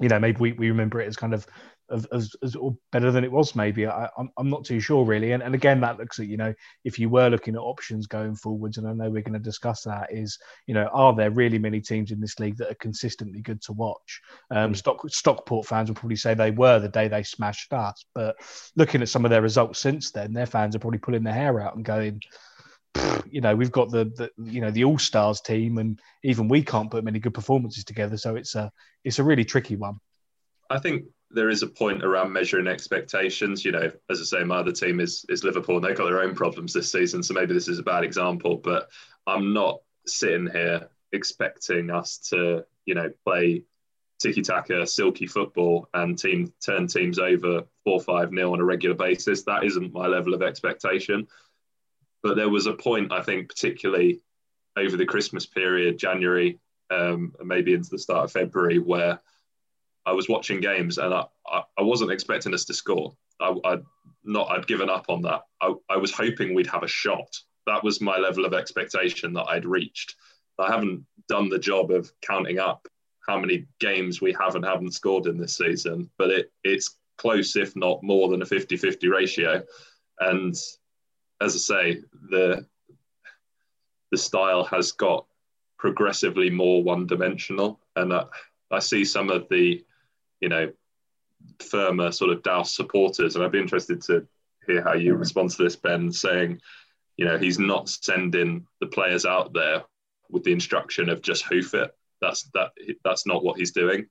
you 0.00 0.08
know, 0.08 0.18
maybe 0.18 0.38
we, 0.38 0.52
we 0.52 0.68
remember 0.68 1.00
it 1.00 1.08
as 1.08 1.16
kind 1.16 1.34
of 1.34 1.46
as, 1.92 2.34
as 2.42 2.56
better 2.90 3.10
than 3.10 3.24
it 3.24 3.32
was 3.32 3.54
maybe. 3.54 3.86
I, 3.86 4.08
I'm, 4.16 4.30
I'm 4.38 4.48
not 4.48 4.64
too 4.64 4.80
sure 4.80 5.04
really. 5.04 5.32
And, 5.32 5.42
and 5.42 5.54
again 5.54 5.80
that 5.80 5.98
looks 5.98 6.18
at 6.18 6.26
you 6.26 6.36
know 6.36 6.54
if 6.84 6.98
you 6.98 7.08
were 7.08 7.28
looking 7.28 7.54
at 7.54 7.60
options 7.60 8.06
going 8.06 8.34
forwards 8.34 8.78
and 8.78 8.86
I 8.86 8.92
know 8.92 9.10
we're 9.10 9.22
going 9.22 9.32
to 9.34 9.38
discuss 9.38 9.82
that 9.82 10.08
is 10.12 10.38
you 10.66 10.74
know 10.74 10.86
are 10.92 11.14
there 11.14 11.30
really 11.30 11.58
many 11.58 11.80
teams 11.80 12.10
in 12.10 12.20
this 12.20 12.38
league 12.38 12.56
that 12.58 12.70
are 12.70 12.76
consistently 12.76 13.40
good 13.40 13.60
to 13.62 13.72
watch? 13.72 14.20
Um, 14.50 14.72
mm. 14.72 14.76
Stock, 14.76 15.02
Stockport 15.08 15.66
fans 15.66 15.88
will 15.88 15.96
probably 15.96 16.16
say 16.16 16.34
they 16.34 16.50
were 16.50 16.78
the 16.78 16.88
day 16.88 17.08
they 17.08 17.22
smashed 17.22 17.72
us 17.72 18.04
but 18.14 18.36
looking 18.76 19.02
at 19.02 19.08
some 19.08 19.24
of 19.24 19.30
their 19.30 19.42
results 19.42 19.80
since 19.80 20.10
then 20.10 20.32
their 20.32 20.46
fans 20.46 20.74
are 20.74 20.78
probably 20.78 20.98
pulling 20.98 21.24
their 21.24 21.34
hair 21.34 21.60
out 21.60 21.76
and 21.76 21.84
going 21.84 22.20
you 23.30 23.40
know 23.40 23.56
we've 23.56 23.72
got 23.72 23.90
the, 23.90 24.04
the 24.04 24.30
you 24.50 24.60
know 24.60 24.70
the 24.70 24.84
all 24.84 24.98
stars 24.98 25.40
team 25.40 25.78
and 25.78 25.98
even 26.22 26.48
we 26.48 26.62
can't 26.62 26.90
put 26.90 27.04
many 27.04 27.18
good 27.18 27.32
performances 27.32 27.84
together 27.84 28.16
so 28.16 28.36
it's 28.36 28.54
a 28.54 28.70
it's 29.04 29.18
a 29.18 29.24
really 29.24 29.44
tricky 29.44 29.76
one 29.76 29.98
I 30.72 30.78
think 30.78 31.04
there 31.30 31.50
is 31.50 31.62
a 31.62 31.66
point 31.66 32.02
around 32.02 32.32
measuring 32.32 32.66
expectations. 32.66 33.64
You 33.64 33.72
know, 33.72 33.90
as 34.10 34.20
I 34.20 34.24
say, 34.24 34.44
my 34.44 34.56
other 34.56 34.72
team 34.72 35.00
is 35.00 35.24
is 35.28 35.44
Liverpool, 35.44 35.76
and 35.76 35.84
they've 35.84 35.96
got 35.96 36.06
their 36.06 36.22
own 36.22 36.34
problems 36.34 36.72
this 36.72 36.90
season. 36.90 37.22
So 37.22 37.34
maybe 37.34 37.52
this 37.52 37.68
is 37.68 37.78
a 37.78 37.82
bad 37.82 38.04
example, 38.04 38.56
but 38.56 38.88
I'm 39.26 39.52
not 39.52 39.80
sitting 40.06 40.48
here 40.50 40.88
expecting 41.12 41.90
us 41.90 42.18
to, 42.30 42.64
you 42.86 42.94
know, 42.94 43.10
play 43.24 43.64
tiki 44.18 44.40
taka, 44.40 44.86
silky 44.86 45.26
football, 45.26 45.88
and 45.92 46.18
team 46.18 46.52
turn 46.64 46.86
teams 46.86 47.18
over 47.18 47.64
four 47.84 48.00
five 48.00 48.32
nil 48.32 48.52
on 48.52 48.60
a 48.60 48.64
regular 48.64 48.96
basis. 48.96 49.42
That 49.42 49.64
isn't 49.64 49.92
my 49.92 50.06
level 50.06 50.32
of 50.32 50.42
expectation. 50.42 51.26
But 52.22 52.36
there 52.36 52.48
was 52.48 52.66
a 52.66 52.72
point, 52.72 53.12
I 53.12 53.22
think, 53.22 53.48
particularly 53.48 54.20
over 54.76 54.96
the 54.96 55.06
Christmas 55.06 55.46
period, 55.46 55.98
January, 55.98 56.58
um, 56.90 57.34
and 57.38 57.48
maybe 57.48 57.74
into 57.74 57.90
the 57.90 57.98
start 57.98 58.24
of 58.24 58.32
February, 58.32 58.78
where 58.78 59.20
I 60.06 60.12
was 60.12 60.28
watching 60.28 60.60
games 60.60 60.98
and 60.98 61.12
I, 61.12 61.24
I, 61.46 61.62
I 61.78 61.82
wasn't 61.82 62.12
expecting 62.12 62.54
us 62.54 62.64
to 62.66 62.74
score. 62.74 63.14
I, 63.40 63.50
would 63.50 63.84
not 64.24 64.50
I'd 64.50 64.66
given 64.66 64.88
up 64.88 65.06
on 65.08 65.22
that. 65.22 65.42
I, 65.60 65.74
I 65.90 65.96
was 65.96 66.12
hoping 66.12 66.54
we'd 66.54 66.66
have 66.68 66.82
a 66.82 66.88
shot. 66.88 67.36
That 67.66 67.82
was 67.82 68.00
my 68.00 68.18
level 68.18 68.44
of 68.44 68.54
expectation 68.54 69.32
that 69.34 69.46
I'd 69.48 69.64
reached. 69.64 70.16
I 70.58 70.70
haven't 70.70 71.04
done 71.28 71.48
the 71.48 71.58
job 71.58 71.90
of 71.90 72.12
counting 72.20 72.58
up 72.58 72.86
how 73.26 73.38
many 73.38 73.66
games 73.78 74.20
we 74.20 74.32
have 74.38 74.56
and 74.56 74.64
haven't 74.64 74.94
scored 74.94 75.26
in 75.26 75.38
this 75.38 75.56
season, 75.56 76.10
but 76.18 76.30
it, 76.30 76.52
it's 76.64 76.98
close, 77.18 77.56
if 77.56 77.74
not 77.76 78.02
more 78.02 78.28
than 78.28 78.42
a 78.42 78.46
50 78.46 78.76
50 78.76 79.08
ratio. 79.08 79.62
And 80.20 80.54
as 81.42 81.54
I 81.54 81.58
say, 81.58 82.02
the, 82.30 82.66
the 84.10 84.18
style 84.18 84.64
has 84.64 84.92
got 84.92 85.26
progressively 85.78 86.50
more 86.50 86.82
one 86.82 87.06
dimensional. 87.06 87.80
And 87.96 88.12
I, 88.12 88.24
I 88.70 88.78
see 88.78 89.04
some 89.04 89.30
of 89.30 89.48
the 89.48 89.84
you 90.42 90.48
know, 90.48 90.70
firmer 91.60 92.12
sort 92.12 92.32
of 92.32 92.42
Douse 92.42 92.76
supporters. 92.76 93.34
And 93.34 93.44
I'd 93.44 93.52
be 93.52 93.60
interested 93.60 94.02
to 94.02 94.26
hear 94.66 94.82
how 94.82 94.94
you 94.94 95.14
respond 95.14 95.50
to 95.50 95.62
this, 95.62 95.76
Ben, 95.76 96.12
saying, 96.12 96.60
you 97.16 97.24
know, 97.24 97.38
he's 97.38 97.58
not 97.58 97.88
sending 97.88 98.66
the 98.80 98.88
players 98.88 99.24
out 99.24 99.54
there 99.54 99.84
with 100.28 100.42
the 100.42 100.52
instruction 100.52 101.08
of 101.08 101.22
just 101.22 101.44
hoof 101.44 101.74
it. 101.74 101.94
That's 102.20 102.44
that 102.54 102.72
that's 103.04 103.26
not 103.26 103.44
what 103.44 103.58
he's 103.58 103.72
doing. 103.72 104.06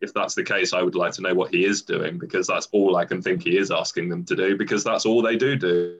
If 0.00 0.12
that's 0.12 0.34
the 0.34 0.44
case, 0.44 0.74
I 0.74 0.82
would 0.82 0.94
like 0.94 1.12
to 1.14 1.22
know 1.22 1.34
what 1.34 1.54
he 1.54 1.64
is 1.64 1.82
doing 1.82 2.18
because 2.18 2.46
that's 2.46 2.68
all 2.72 2.96
I 2.96 3.06
can 3.06 3.22
think 3.22 3.42
he 3.42 3.56
is 3.56 3.70
asking 3.70 4.10
them 4.10 4.24
to 4.26 4.36
do 4.36 4.56
because 4.56 4.84
that's 4.84 5.06
all 5.06 5.22
they 5.22 5.36
do 5.36 5.56
do. 5.56 5.98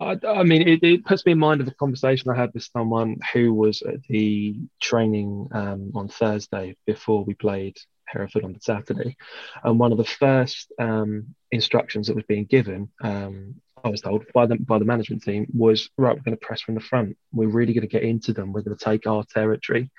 I, 0.00 0.18
I 0.26 0.42
mean, 0.42 0.66
it, 0.66 0.82
it, 0.82 1.04
puts 1.04 1.24
me 1.24 1.32
in 1.32 1.38
mind 1.38 1.60
of 1.60 1.68
a 1.68 1.74
conversation 1.74 2.30
I 2.30 2.36
had 2.36 2.52
with 2.52 2.68
someone 2.76 3.16
who 3.32 3.54
was 3.54 3.82
at 3.82 4.02
the 4.08 4.56
training 4.80 5.48
um, 5.52 5.92
on 5.94 6.08
Thursday 6.08 6.76
before 6.84 7.24
we 7.24 7.34
played 7.34 7.76
Hereford 8.06 8.44
on 8.44 8.52
the 8.52 8.60
Saturday. 8.60 9.16
And 9.62 9.78
one 9.78 9.92
of 9.92 9.98
the 9.98 10.04
first 10.04 10.72
um, 10.78 11.34
instructions 11.52 12.08
that 12.08 12.16
was 12.16 12.24
being 12.26 12.46
given, 12.46 12.88
um, 13.02 13.60
I 13.84 13.88
was 13.88 14.00
told 14.00 14.24
by 14.32 14.46
the, 14.46 14.56
by 14.56 14.78
the 14.78 14.84
management 14.84 15.22
team, 15.22 15.46
was 15.52 15.90
right, 15.98 16.16
we're 16.16 16.22
going 16.22 16.36
to 16.36 16.46
press 16.46 16.62
from 16.62 16.74
the 16.74 16.80
front. 16.80 17.16
We're 17.32 17.48
really 17.48 17.74
going 17.74 17.86
to 17.86 17.92
get 17.92 18.02
into 18.02 18.32
them. 18.32 18.52
We're 18.52 18.62
going 18.62 18.76
to 18.76 18.84
take 18.84 19.06
our 19.06 19.24
territory. 19.24 19.90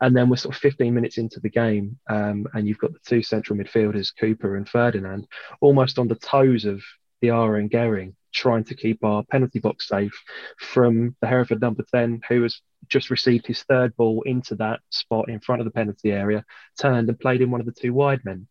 And 0.00 0.14
then 0.14 0.28
we're 0.28 0.36
sort 0.36 0.54
of 0.54 0.60
15 0.60 0.94
minutes 0.94 1.16
into 1.18 1.40
the 1.40 1.48
game, 1.48 1.98
um, 2.08 2.46
and 2.52 2.68
you've 2.68 2.78
got 2.78 2.92
the 2.92 3.00
two 3.04 3.22
central 3.22 3.58
midfielders, 3.58 4.12
Cooper 4.18 4.56
and 4.56 4.68
Ferdinand, 4.68 5.26
almost 5.60 5.98
on 5.98 6.06
the 6.06 6.16
toes 6.16 6.66
of 6.66 6.82
Diarra 7.22 7.58
and 7.58 7.70
Gehring 7.70 8.14
trying 8.32 8.64
to 8.64 8.74
keep 8.74 9.02
our 9.04 9.24
penalty 9.24 9.58
box 9.58 9.88
safe 9.88 10.22
from 10.58 11.16
the 11.20 11.26
Hereford 11.26 11.60
number 11.60 11.84
10, 11.92 12.22
who 12.28 12.42
has 12.42 12.60
just 12.88 13.10
received 13.10 13.46
his 13.46 13.62
third 13.64 13.96
ball 13.96 14.22
into 14.22 14.54
that 14.56 14.80
spot 14.90 15.28
in 15.28 15.40
front 15.40 15.60
of 15.60 15.64
the 15.64 15.72
penalty 15.72 16.12
area, 16.12 16.44
turned 16.78 17.08
and 17.08 17.18
played 17.18 17.40
in 17.40 17.50
one 17.50 17.60
of 17.60 17.66
the 17.66 17.72
two 17.72 17.92
wide 17.92 18.24
men. 18.24 18.46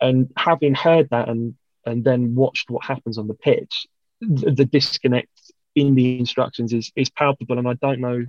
And 0.00 0.30
having 0.36 0.74
heard 0.74 1.10
that 1.10 1.28
and 1.28 1.54
and 1.86 2.04
then 2.04 2.34
watched 2.34 2.70
what 2.70 2.84
happens 2.84 3.16
on 3.16 3.26
the 3.26 3.34
pitch, 3.34 3.86
the, 4.20 4.50
the 4.50 4.64
disconnect 4.66 5.28
in 5.74 5.94
the 5.94 6.18
instructions 6.18 6.72
is 6.72 6.92
is 6.96 7.10
palpable, 7.10 7.58
and 7.58 7.68
I 7.68 7.74
don't 7.74 8.00
know 8.00 8.26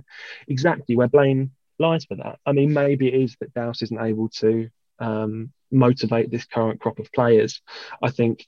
exactly 0.48 0.96
where 0.96 1.08
blame 1.08 1.52
lies 1.78 2.04
for 2.04 2.16
that. 2.16 2.38
I 2.46 2.52
mean, 2.52 2.72
maybe 2.72 3.08
it 3.08 3.14
is 3.14 3.36
that 3.40 3.54
Douse 3.54 3.82
isn't 3.82 4.00
able 4.00 4.28
to 4.40 4.68
um, 4.98 5.52
motivate 5.70 6.30
this 6.30 6.44
current 6.44 6.80
crop 6.80 6.98
of 6.98 7.12
players. 7.12 7.60
I 8.02 8.10
think 8.10 8.44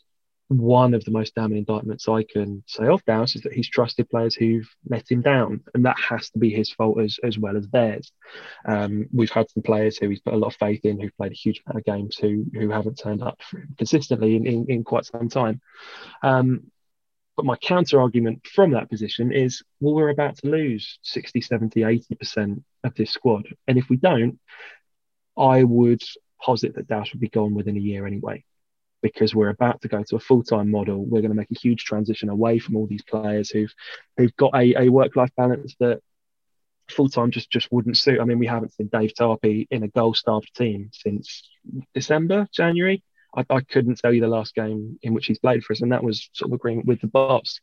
one 0.49 0.93
of 0.93 1.05
the 1.05 1.11
most 1.11 1.35
damning 1.35 1.59
indictments 1.59 2.09
I 2.09 2.23
can 2.23 2.63
say 2.67 2.87
of 2.87 3.05
Douse 3.05 3.35
is 3.35 3.43
that 3.43 3.55
he's 3.55 3.69
trusted 3.69 4.11
players 4.11 4.35
who've 4.35 4.69
let 4.89 5.11
him 5.11 5.23
down, 5.23 5.63
and 5.73 5.85
that 5.87 5.99
has 5.99 6.31
to 6.31 6.39
be 6.39 6.51
his 6.51 6.71
fault 6.71 7.01
as, 7.01 7.19
as 7.25 7.39
well 7.39 7.57
as 7.57 7.67
theirs. 7.69 8.13
Um, 8.67 9.07
we've 9.13 9.31
had 9.31 9.49
some 9.51 9.63
players 9.63 9.97
who 9.97 10.11
he's 10.11 10.21
put 10.21 10.35
a 10.35 10.39
lot 10.39 10.49
of 10.49 10.57
faith 10.57 10.85
in, 10.85 11.01
who've 11.01 11.17
played 11.17 11.33
a 11.33 11.37
huge 11.37 11.63
amount 11.67 11.79
of 11.79 11.85
games, 11.85 12.17
who 12.19 12.45
who 12.53 12.71
haven't 12.71 12.97
turned 12.97 13.23
up 13.23 13.41
consistently 13.79 14.37
in, 14.37 14.47
in, 14.47 14.67
in 14.69 14.85
quite 14.85 15.07
some 15.07 15.29
time. 15.29 15.61
Um, 16.23 16.71
but 17.37 17.47
my 17.47 17.57
counter 17.57 18.01
argument 18.01 18.47
from 18.47 18.73
that 18.73 18.91
position 18.91 19.33
is 19.33 19.63
well, 19.81 19.95
we're 19.95 20.11
about 20.11 20.37
to 20.39 20.49
lose 20.49 20.99
60, 21.03 21.41
70, 21.41 21.81
80% 21.81 22.63
of 22.85 22.95
this 22.95 23.11
squad. 23.11 23.47
And 23.67 23.79
if 23.79 23.89
we 23.89 23.97
don't, 23.97 24.39
I 25.37 25.65
would 25.65 26.03
posit 26.41 26.75
that 26.77 26.87
Douse 26.87 27.13
would 27.13 27.21
be 27.21 27.29
gone 27.29 27.55
within 27.55 27.77
a 27.77 27.81
year 27.81 28.07
anyway 28.07 28.45
because 29.05 29.35
we're 29.35 29.51
about 29.51 29.83
to 29.83 29.89
go 29.89 30.03
to 30.03 30.17
a 30.17 30.19
full-time 30.19 30.71
model. 30.71 31.05
We're 31.05 31.21
going 31.21 31.31
to 31.31 31.37
make 31.37 31.51
a 31.51 31.61
huge 31.61 31.85
transition 31.85 32.31
away 32.31 32.59
from 32.59 32.75
all 32.75 32.87
these 32.87 33.03
players 33.03 33.51
who've 33.51 33.73
who've 34.17 34.35
got 34.37 34.55
a, 34.55 34.85
a 34.85 34.89
work-life 34.89 35.31
balance 35.37 35.77
that 35.79 36.01
full-time 36.91 37.31
just 37.31 37.51
just 37.51 37.71
wouldn't 37.71 37.99
suit. 37.99 38.19
I 38.19 38.25
mean, 38.25 38.39
we 38.39 38.47
haven't 38.47 38.73
seen 38.73 38.89
Dave 38.91 39.13
Tarpey 39.13 39.67
in 39.71 39.83
a 39.83 39.89
goal-starved 39.89 40.51
team 40.57 40.89
since 40.95 41.47
December, 41.93 42.49
January. 42.51 43.05
I, 43.37 43.45
I, 43.51 43.61
couldn't 43.61 43.99
tell 43.99 44.13
you 44.13 44.23
the 44.23 44.29
last 44.29 44.55
game 44.55 44.99
in 45.03 45.13
which 45.13 45.27
he's 45.27 45.39
played 45.39 45.65
for 45.65 45.75
us, 45.75 45.83
and 45.83 45.93
that 45.93 46.03
was 46.03 46.31
sort 46.33 46.51
of 46.51 46.55
agreeing 46.55 46.85
with 46.87 47.03
the 47.03 47.07
boss. 47.07 47.61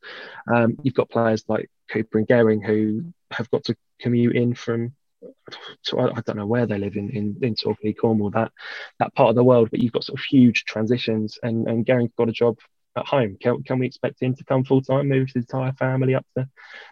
Um, 0.54 0.78
you've 0.84 0.94
got 0.94 1.10
players 1.10 1.44
like 1.48 1.72
Cooper 1.90 2.20
and 2.20 2.28
Gehring 2.28 2.64
who 2.64 3.14
have 3.32 3.50
got 3.50 3.64
to 3.64 3.76
commute 4.00 4.36
in 4.36 4.54
from 4.54 4.94
I, 5.24 6.22
don't 6.26 6.38
know 6.38 6.48
where 6.48 6.66
they 6.66 6.78
live 6.78 6.96
in 6.96 7.10
in, 7.10 7.38
in 7.42 7.56
Torquay, 7.56 7.94
Cornwall, 7.94 8.32
that 8.32 8.52
that 9.00 9.14
part 9.14 9.30
of 9.30 9.36
the 9.36 9.44
world, 9.44 9.70
but 9.72 9.80
you've 9.80 9.92
got 9.92 10.04
sort 10.04 10.20
of 10.20 10.26
huge 10.26 10.66
transitions, 10.66 11.38
and 11.44 11.68
and 11.68 11.86
Gary's 11.86 12.12
got 12.18 12.30
a 12.30 12.34
job 12.34 12.58
at 12.96 13.06
home. 13.06 13.38
Can, 13.40 13.64
can 13.64 13.80
we 13.80 13.88
expect 13.88 14.22
him 14.22 14.36
to 14.36 14.44
come 14.44 14.64
full 14.64 14.82
time, 14.82 15.08
move 15.08 15.28
his 15.28 15.44
entire 15.44 15.74
family 15.74 16.16
up 16.16 16.26
to 16.38 16.48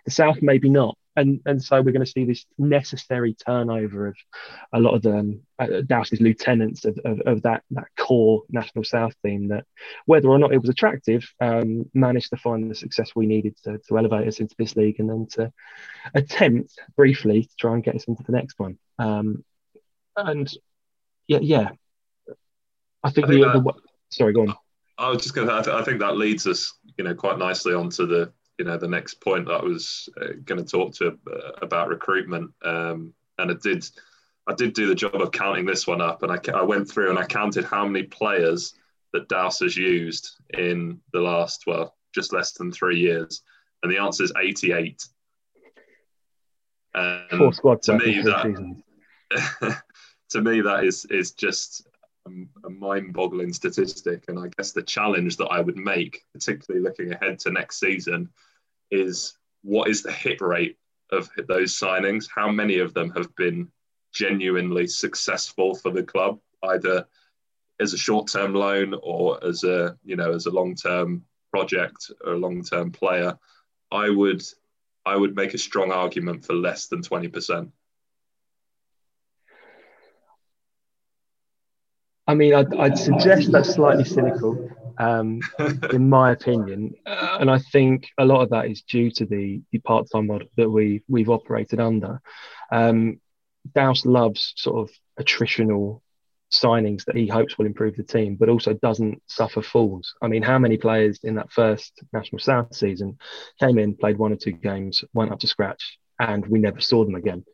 the 0.06 0.12
south? 0.12 0.42
Maybe 0.42 0.70
not 0.70 0.98
and 1.16 1.42
and 1.46 1.62
so 1.62 1.82
we're 1.82 1.92
going 1.92 2.06
to 2.06 2.12
see 2.12 2.26
this 2.26 2.46
necessary 2.58 3.34
turnover 3.34 4.08
of 4.08 4.16
a 4.74 4.80
lot 4.80 4.94
of 4.94 5.02
the 5.02 5.18
um, 5.18 5.42
uh, 5.58 5.82
Douse's 5.86 6.22
lieutenants 6.22 6.86
of, 6.86 6.98
of, 7.04 7.20
of, 7.22 7.42
that 7.44 7.64
that 7.72 7.88
core 7.98 8.44
national 8.50 8.84
south 8.84 9.14
team 9.26 9.50
that 9.50 9.66
whether 10.06 10.30
or 10.30 10.38
not 10.38 10.54
it 10.54 10.62
was 10.62 10.70
attractive 10.70 11.28
um, 11.42 11.90
managed 11.94 12.30
to 12.30 12.38
find 12.38 12.70
the 12.70 12.76
success 12.76 13.12
we 13.16 13.26
needed 13.26 13.56
to, 13.64 13.80
to 13.88 13.98
elevate 13.98 14.28
us 14.28 14.40
into 14.40 14.56
this 14.58 14.76
league 14.76 15.00
and 15.00 15.10
then 15.10 15.28
to 15.32 15.52
attempt 16.14 16.80
briefly 16.96 17.44
to 17.44 17.56
try 17.60 17.74
and 17.74 17.84
get 17.84 17.96
us 17.96 18.06
into 18.06 18.24
the 18.24 18.32
next 18.32 18.60
one. 18.60 18.78
Um, 18.98 19.44
and 20.16 20.52
yeah 21.28 21.40
yeah. 21.42 21.70
I 23.04 23.12
think, 23.12 23.28
I 23.28 23.30
think 23.30 23.44
the, 23.44 23.52
that, 23.54 23.64
the, 23.64 23.74
sorry 24.10 24.34
go 24.34 24.42
on. 24.42 24.56
I 24.98 25.10
was 25.10 25.24
just 25.24 25.34
going 25.34 25.48
to 25.48 25.54
I, 25.54 25.62
th- 25.62 25.76
I 25.76 25.84
think 25.84 26.00
that 26.00 26.18
leads 26.18 26.46
us 26.46 26.74
you 26.98 27.04
know 27.04 27.16
quite 27.16 27.38
nicely 27.38 27.74
onto 27.74 28.06
the 28.06 28.32
you 28.60 28.66
know 28.66 28.78
the 28.78 28.88
next 28.88 29.16
point 29.16 29.46
that 29.46 29.62
I 29.62 29.64
was 29.64 30.10
uh, 30.22 30.34
going 30.44 30.64
to 30.64 30.70
talk 30.70 30.94
to 30.96 31.08
uh, 31.08 31.52
about 31.62 31.88
recruitment, 31.88 32.52
um, 32.62 33.14
and 33.40 33.50
I 33.50 33.56
did 33.56 33.90
I 34.48 34.54
did 34.54 34.74
do 34.74 34.86
the 34.86 34.96
job 34.96 35.16
of 35.16 35.32
counting 35.32 35.66
this 35.66 35.88
one 35.88 36.02
up, 36.02 36.24
and 36.24 36.32
I, 36.32 36.40
I 36.54 36.64
went 36.64 36.90
through 36.90 37.10
and 37.10 37.18
I 37.18 37.26
counted 37.26 37.64
how 37.64 37.88
many 37.88 38.04
players 38.04 38.74
that 39.14 39.30
Douse 39.30 39.60
has 39.60 39.78
used 39.78 40.32
in 40.54 41.00
the 41.14 41.22
last 41.22 41.66
well 41.66 41.96
just 42.14 42.34
less 42.34 42.52
than 42.52 42.72
three 42.72 43.00
years, 43.00 43.42
and 43.82 43.92
the 43.92 43.98
answer 43.98 44.24
is 44.24 44.34
88. 44.38 45.08
And 46.96 47.40
Four 47.40 47.54
squad 47.54 47.82
to 47.84 47.98
me 47.98 48.22
that 48.22 49.82
to 50.32 50.42
me 50.42 50.60
that 50.62 50.84
is 50.84 51.06
is 51.06 51.32
just 51.32 51.88
a, 52.28 52.68
a 52.68 52.70
mind-boggling 52.70 53.54
statistic, 53.54 54.26
and 54.28 54.38
I 54.38 54.50
guess 54.58 54.74
the 54.74 54.84
challenge 54.84 55.38
that 55.38 55.48
I 55.48 55.62
would 55.62 55.78
make, 55.78 56.26
particularly 56.34 56.84
looking 56.84 57.14
ahead 57.14 57.40
to 57.40 57.52
next 57.52 57.80
season, 57.80 58.30
is 58.92 59.38
what 59.64 59.90
is 59.90 60.04
the 60.04 60.12
hit 60.12 60.42
rate 60.42 60.78
of 61.12 61.30
those 61.48 61.78
signings? 61.78 62.28
How 62.34 62.52
many 62.52 62.80
of 62.80 62.94
them 62.94 63.12
have 63.12 63.36
been 63.36 63.70
genuinely 64.14 64.88
successful 64.88 65.76
for 65.76 65.92
the 65.92 66.04
club, 66.04 66.40
either 66.64 67.06
as 67.80 67.94
a 67.94 67.98
short-term 67.98 68.54
loan 68.54 68.96
or 69.02 69.44
as 69.44 69.64
a 69.64 69.98
you 70.04 70.16
know 70.16 70.32
as 70.32 70.46
a 70.46 70.52
long-term 70.52 71.24
project 71.52 72.12
or 72.24 72.34
a 72.34 72.38
long-term 72.38 72.92
player? 72.92 73.38
I 73.92 74.10
would 74.10 74.44
I 75.06 75.16
would 75.16 75.36
make 75.36 75.54
a 75.54 75.58
strong 75.58 75.92
argument 75.92 76.46
for 76.46 76.54
less 76.54 76.88
than 76.88 77.02
twenty 77.02 77.28
percent. 77.28 77.72
I 82.28 82.36
mean, 82.36 82.54
I'd, 82.54 82.76
I'd 82.76 82.98
suggest 82.98 83.52
that's 83.52 83.74
slightly 83.74 84.06
cynical, 84.06 84.70
um, 85.00 85.40
in 85.94 86.10
my 86.10 86.32
opinion, 86.32 86.94
uh, 87.06 87.38
and 87.40 87.50
I 87.50 87.58
think 87.58 88.10
a 88.18 88.26
lot 88.26 88.42
of 88.42 88.50
that 88.50 88.68
is 88.68 88.82
due 88.84 89.10
to 89.12 89.26
the, 89.26 89.62
the 89.72 89.80
part-time 89.80 90.28
model 90.28 90.48
that 90.58 90.70
we 90.70 91.04
we've 91.08 91.30
operated 91.30 91.80
under. 91.80 92.22
Um, 92.72 93.20
Douse 93.74 94.06
loves 94.06 94.54
sort 94.56 94.90
of 94.90 94.96
attritional 95.24 96.02
signings 96.52 97.06
that 97.06 97.16
he 97.16 97.28
hopes 97.28 97.58
will 97.58 97.66
improve 97.66 97.96
the 97.96 98.04
team, 98.04 98.36
but 98.36 98.50
also 98.50 98.74
doesn't 98.74 99.22
suffer 99.28 99.62
falls. 99.62 100.14
I 100.22 100.28
mean, 100.28 100.42
how 100.42 100.58
many 100.58 100.78
players 100.78 101.20
in 101.24 101.36
that 101.36 101.52
first 101.52 102.02
National 102.12 102.40
South 102.40 102.76
season 102.76 103.18
came 103.60 103.78
in, 103.78 103.96
played 103.96 104.18
one 104.18 104.34
or 104.34 104.38
two 104.38 104.52
games, 104.52 105.04
went 105.14 105.32
up 105.32 105.40
to 105.40 105.48
scratch, 105.48 105.98
and 106.20 106.46
we 106.48 106.60
never 106.60 106.82
saw 106.82 107.06
them 107.06 107.16
again? 107.16 107.46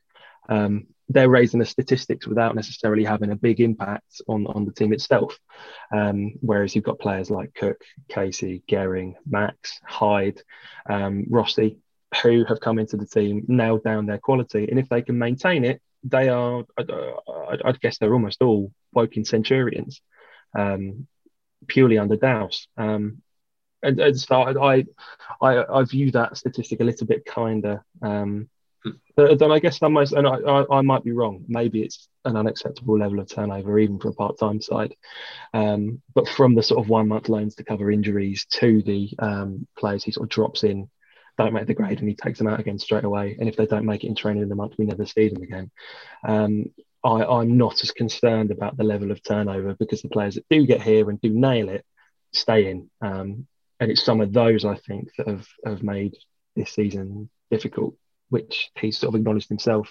Um, 0.48 0.88
they're 1.10 1.30
raising 1.30 1.60
the 1.60 1.66
statistics 1.66 2.28
without 2.28 2.56
necessarily 2.56 3.04
having 3.04 3.32
a 3.32 3.36
big 3.36 3.60
impact 3.60 4.22
on, 4.28 4.48
on 4.48 4.66
the 4.66 4.72
team 4.72 4.92
itself. 4.92 5.38
Um, 5.94 6.34
whereas 6.42 6.76
you've 6.76 6.84
got 6.84 7.00
players 7.00 7.30
like 7.30 7.54
Cook, 7.54 7.82
Casey, 8.10 8.64
Gehring, 8.68 9.14
Max, 9.26 9.80
Hyde, 9.84 10.42
um, 10.90 11.26
Rossi, 11.30 11.78
who 12.24 12.46
have 12.46 12.60
come 12.60 12.80
into 12.80 12.98
the 12.98 13.06
team, 13.06 13.44
nailed 13.48 13.84
down 13.84 14.06
their 14.06 14.18
quality. 14.18 14.68
And 14.70 14.80
if 14.80 14.90
they 14.90 15.02
can 15.02 15.18
maintain 15.18 15.64
it, 15.64 15.82
they 16.04 16.30
are, 16.30 16.64
I, 16.78 17.58
I 17.66 17.72
guess 17.74 17.98
they're 17.98 18.14
almost 18.14 18.42
all 18.42 18.72
Woking 18.94 19.26
Centurions, 19.26 20.02
um, 20.58 21.08
purely 21.68 21.98
under 21.98 22.16
Douse. 22.16 22.68
And, 22.78 23.22
and 23.84 24.20
so 24.20 24.36
I, 24.42 24.86
I, 25.42 25.80
I 25.80 25.84
view 25.84 26.12
that 26.12 26.38
statistic 26.38 26.80
a 26.80 26.84
little 26.84 27.06
bit 27.06 27.26
kinder 27.26 27.84
um, 28.02 28.50
then 29.18 29.52
I 29.52 29.60
guess 29.60 29.82
almost, 29.82 30.14
and 30.14 30.28
I, 30.28 30.36
I, 30.36 30.78
I, 30.78 30.82
might 30.82 31.04
be 31.04 31.12
wrong. 31.12 31.46
Maybe 31.48 31.82
it's 31.82 32.08
an 32.26 32.36
unacceptable 32.36 32.98
level 32.98 33.20
of 33.20 33.30
turnover, 33.30 33.80
even 33.80 34.00
for 34.00 34.10
a 34.10 34.14
part-time 34.14 34.62
side. 34.62 34.96
Um, 35.54 36.02
but 36.14 36.28
from 36.28 36.56
the 36.56 36.64
sort 36.64 36.84
of 36.84 36.90
one-month 36.90 37.30
loans 37.30 37.56
to 37.56 37.64
cover 37.64 37.92
injuries 37.92 38.46
to 38.52 38.82
the 38.82 39.10
um, 39.20 39.68
players 39.78 40.04
he 40.04 40.12
sort 40.12 40.26
of 40.26 40.30
drops 40.30 40.64
in, 40.64 40.90
don't 41.38 41.54
make 41.54 41.68
the 41.68 41.74
grade, 41.74 42.00
and 42.00 42.10
he 42.10 42.16
takes 42.16 42.40
them 42.40 42.48
out 42.48 42.60
again 42.60 42.80
straight 42.80 43.04
away. 43.04 43.36
And 43.40 43.50
if 43.50 43.56
they 43.56 43.66
don't 43.66 43.86
make 43.86 44.04
it 44.04 44.08
in 44.08 44.16
training 44.16 44.44
in 44.44 44.50
the 44.50 44.56
month, 44.56 44.76
we 44.78 44.86
never 44.86 45.06
see 45.06 45.30
them 45.30 45.44
again. 45.44 45.72
Um, 46.28 46.66
I, 47.04 47.42
am 47.42 47.58
not 47.58 47.84
as 47.84 47.92
concerned 47.92 48.52
about 48.52 48.78
the 48.78 48.84
level 48.84 49.12
of 49.12 49.22
turnover 49.22 49.76
because 49.76 50.02
the 50.02 50.10
players 50.10 50.36
that 50.36 50.46
do 50.50 50.66
get 50.66 50.82
here 50.82 51.10
and 51.10 51.22
do 51.22 51.30
nail 51.30 51.70
it 51.70 51.86
stay 52.32 52.70
in. 52.70 52.90
Um, 53.02 53.48
and 53.80 53.92
it's 53.92 54.04
some 54.04 54.22
of 54.22 54.34
those 54.34 54.66
I 54.66 54.76
think 54.76 55.10
that 55.18 55.28
have, 55.28 55.48
have 55.66 55.84
made 55.84 56.16
this 56.56 56.72
season 56.72 57.30
difficult 57.52 57.96
which 58.36 58.70
he 58.82 58.92
sort 58.92 59.10
of 59.14 59.20
acknowledged 59.20 59.48
himself 59.48 59.88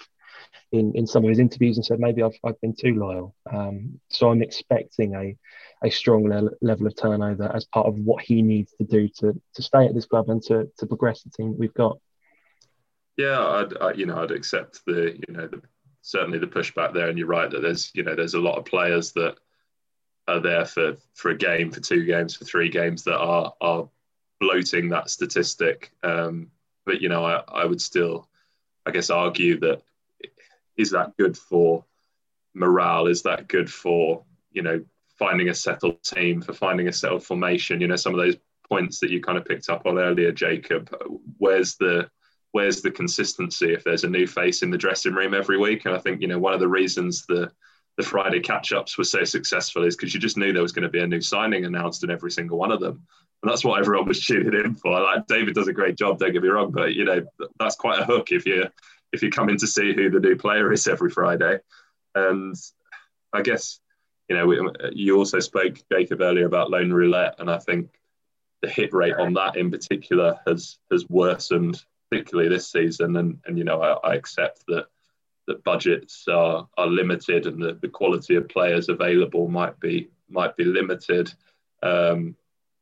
in, 0.71 0.93
in 0.95 1.07
some 1.07 1.23
of 1.23 1.29
his 1.29 1.39
interviews 1.39 1.77
and 1.77 1.85
said 1.85 1.99
maybe 1.99 2.21
I've, 2.21 2.37
I've 2.45 2.61
been 2.61 2.75
too 2.75 2.93
loyal. 3.05 3.35
Um, 3.51 3.99
so 4.09 4.29
I'm 4.29 4.43
expecting 4.43 5.15
a, 5.15 5.35
a 5.87 5.89
strong 5.89 6.21
le- 6.29 6.57
level 6.61 6.85
of 6.85 6.95
turnover 6.95 7.51
as 7.57 7.65
part 7.65 7.87
of 7.87 7.95
what 7.97 8.21
he 8.23 8.41
needs 8.41 8.71
to 8.77 8.83
do 8.83 9.09
to, 9.19 9.41
to 9.55 9.61
stay 9.63 9.83
at 9.85 9.95
this 9.95 10.05
club 10.05 10.29
and 10.29 10.41
to, 10.43 10.69
to 10.77 10.85
progress 10.85 11.23
the 11.23 11.31
team 11.31 11.57
we've 11.57 11.73
got. 11.73 11.97
Yeah, 13.17 13.39
I'd, 13.57 13.77
I, 13.81 13.93
you 13.93 14.05
know, 14.05 14.21
I'd 14.21 14.37
accept 14.39 14.81
the, 14.85 15.17
you 15.27 15.33
know, 15.33 15.47
the, 15.47 15.61
certainly 16.01 16.37
the 16.37 16.55
pushback 16.57 16.93
there. 16.93 17.09
And 17.09 17.17
you're 17.17 17.35
right 17.39 17.49
that 17.49 17.61
there's, 17.61 17.91
you 17.95 18.03
know, 18.03 18.15
there's 18.15 18.35
a 18.35 18.47
lot 18.47 18.57
of 18.59 18.65
players 18.65 19.11
that 19.13 19.35
are 20.27 20.41
there 20.49 20.65
for, 20.65 20.97
for 21.13 21.31
a 21.31 21.37
game, 21.37 21.71
for 21.71 21.79
two 21.79 22.03
games, 22.05 22.35
for 22.35 22.45
three 22.45 22.69
games 22.69 23.03
that 23.05 23.17
are, 23.17 23.53
are 23.59 23.89
bloating 24.39 24.89
that 24.89 25.09
statistic. 25.09 25.91
Um, 26.03 26.51
but 26.85 27.01
you 27.01 27.09
know, 27.09 27.25
I, 27.25 27.41
I 27.47 27.65
would 27.65 27.81
still, 27.81 28.27
I 28.85 28.91
guess, 28.91 29.09
argue 29.09 29.59
that 29.59 29.81
is 30.77 30.91
that 30.91 31.15
good 31.17 31.37
for 31.37 31.85
morale? 32.53 33.07
Is 33.07 33.23
that 33.23 33.47
good 33.47 33.71
for 33.71 34.23
you 34.51 34.61
know 34.61 34.83
finding 35.17 35.49
a 35.49 35.55
settled 35.55 36.03
team, 36.03 36.41
for 36.41 36.53
finding 36.53 36.87
a 36.87 36.93
settled 36.93 37.23
formation? 37.23 37.81
You 37.81 37.87
know, 37.87 37.95
some 37.95 38.13
of 38.13 38.19
those 38.19 38.37
points 38.67 38.99
that 38.99 39.11
you 39.11 39.21
kind 39.21 39.37
of 39.37 39.45
picked 39.45 39.69
up 39.69 39.85
on 39.85 39.97
earlier, 39.97 40.31
Jacob. 40.31 40.95
Where's 41.37 41.75
the 41.75 42.09
where's 42.51 42.81
the 42.81 42.91
consistency 42.91 43.73
if 43.73 43.83
there's 43.83 44.05
a 44.05 44.09
new 44.09 44.25
face 44.25 44.61
in 44.63 44.71
the 44.71 44.77
dressing 44.77 45.13
room 45.13 45.33
every 45.33 45.57
week? 45.57 45.85
And 45.85 45.95
I 45.95 45.99
think 45.99 46.21
you 46.21 46.27
know 46.27 46.39
one 46.39 46.53
of 46.53 46.59
the 46.59 46.67
reasons 46.67 47.25
the 47.25 47.51
the 47.97 48.03
Friday 48.03 48.39
catch 48.39 48.73
ups 48.73 48.97
were 48.97 49.03
so 49.03 49.23
successful 49.23 49.83
is 49.85 49.95
because 49.95 50.13
you 50.13 50.19
just 50.19 50.37
knew 50.37 50.51
there 50.51 50.61
was 50.61 50.73
going 50.73 50.83
to 50.83 50.89
be 50.89 50.99
a 50.99 51.07
new 51.07 51.21
signing 51.21 51.65
announced 51.65 52.03
in 52.03 52.11
every 52.11 52.31
single 52.31 52.57
one 52.57 52.71
of 52.71 52.81
them. 52.81 53.01
And 53.41 53.51
that's 53.51 53.63
what 53.63 53.79
everyone 53.79 54.07
was 54.07 54.25
tuning 54.25 54.53
in 54.53 54.75
for. 54.75 54.99
Like 54.99 55.27
David 55.27 55.55
does 55.55 55.67
a 55.67 55.73
great 55.73 55.97
job, 55.97 56.19
don't 56.19 56.33
get 56.33 56.41
me 56.41 56.49
wrong, 56.49 56.71
but 56.71 56.93
you 56.93 57.05
know, 57.05 57.25
that's 57.59 57.75
quite 57.75 57.99
a 57.99 58.05
hook 58.05 58.31
if 58.31 58.45
you 58.45 58.65
if 59.13 59.23
you 59.23 59.29
come 59.29 59.49
in 59.49 59.57
to 59.57 59.67
see 59.67 59.93
who 59.93 60.09
the 60.09 60.19
new 60.19 60.35
player 60.35 60.73
is 60.73 60.87
every 60.87 61.09
Friday. 61.09 61.59
And 62.15 62.55
I 63.31 63.41
guess, 63.41 63.79
you 64.27 64.35
know, 64.35 64.45
we, 64.47 64.59
you 64.91 65.17
also 65.17 65.39
spoke, 65.39 65.77
Jacob, 65.91 66.21
earlier 66.21 66.45
about 66.45 66.69
loan 66.69 66.91
roulette, 66.91 67.35
and 67.39 67.49
I 67.49 67.59
think 67.59 67.89
the 68.61 68.69
hit 68.69 68.93
rate 68.93 69.15
on 69.15 69.33
that 69.33 69.55
in 69.55 69.71
particular 69.71 70.39
has 70.47 70.79
has 70.91 71.07
worsened, 71.07 71.81
particularly 72.09 72.49
this 72.49 72.69
season. 72.69 73.15
And 73.15 73.39
and 73.45 73.57
you 73.57 73.63
know, 73.63 73.81
I, 73.81 74.09
I 74.09 74.15
accept 74.15 74.65
that 74.67 74.87
that 75.47 75.63
budgets 75.63 76.27
are, 76.27 76.67
are 76.77 76.87
limited 76.87 77.45
and 77.45 77.61
the, 77.61 77.77
the 77.81 77.87
quality 77.87 78.35
of 78.35 78.49
players 78.49 78.89
available 78.89 79.47
might 79.47 79.79
be 79.79 80.09
might 80.29 80.57
be 80.57 80.63
limited. 80.63 81.31
Um, 81.83 82.35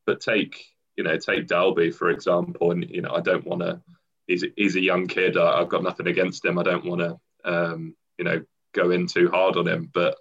but 0.06 0.22
take 0.22 0.64
you 0.96 1.04
know 1.04 1.18
take 1.18 1.48
Dalby 1.48 1.92
for 1.92 2.10
example, 2.10 2.72
and 2.72 2.90
you 2.90 3.02
know 3.02 3.12
I 3.14 3.22
don't 3.22 3.46
want 3.46 3.62
to. 3.62 3.82
He's 4.28 4.46
he's 4.56 4.76
a 4.76 4.82
young 4.82 5.08
kid. 5.08 5.38
I, 5.38 5.60
have 5.60 5.70
got 5.70 5.84
nothing 5.84 6.08
against 6.08 6.46
him. 6.46 6.58
I 6.58 6.64
don't 6.64 6.86
want 6.86 7.02
to 7.02 7.20
um, 7.44 7.96
you 8.18 8.26
know 8.26 8.44
go 8.74 8.92
in 8.92 9.08
too 9.08 9.30
hard 9.30 9.58
on 9.58 9.68
him. 9.68 9.90
But 9.94 10.18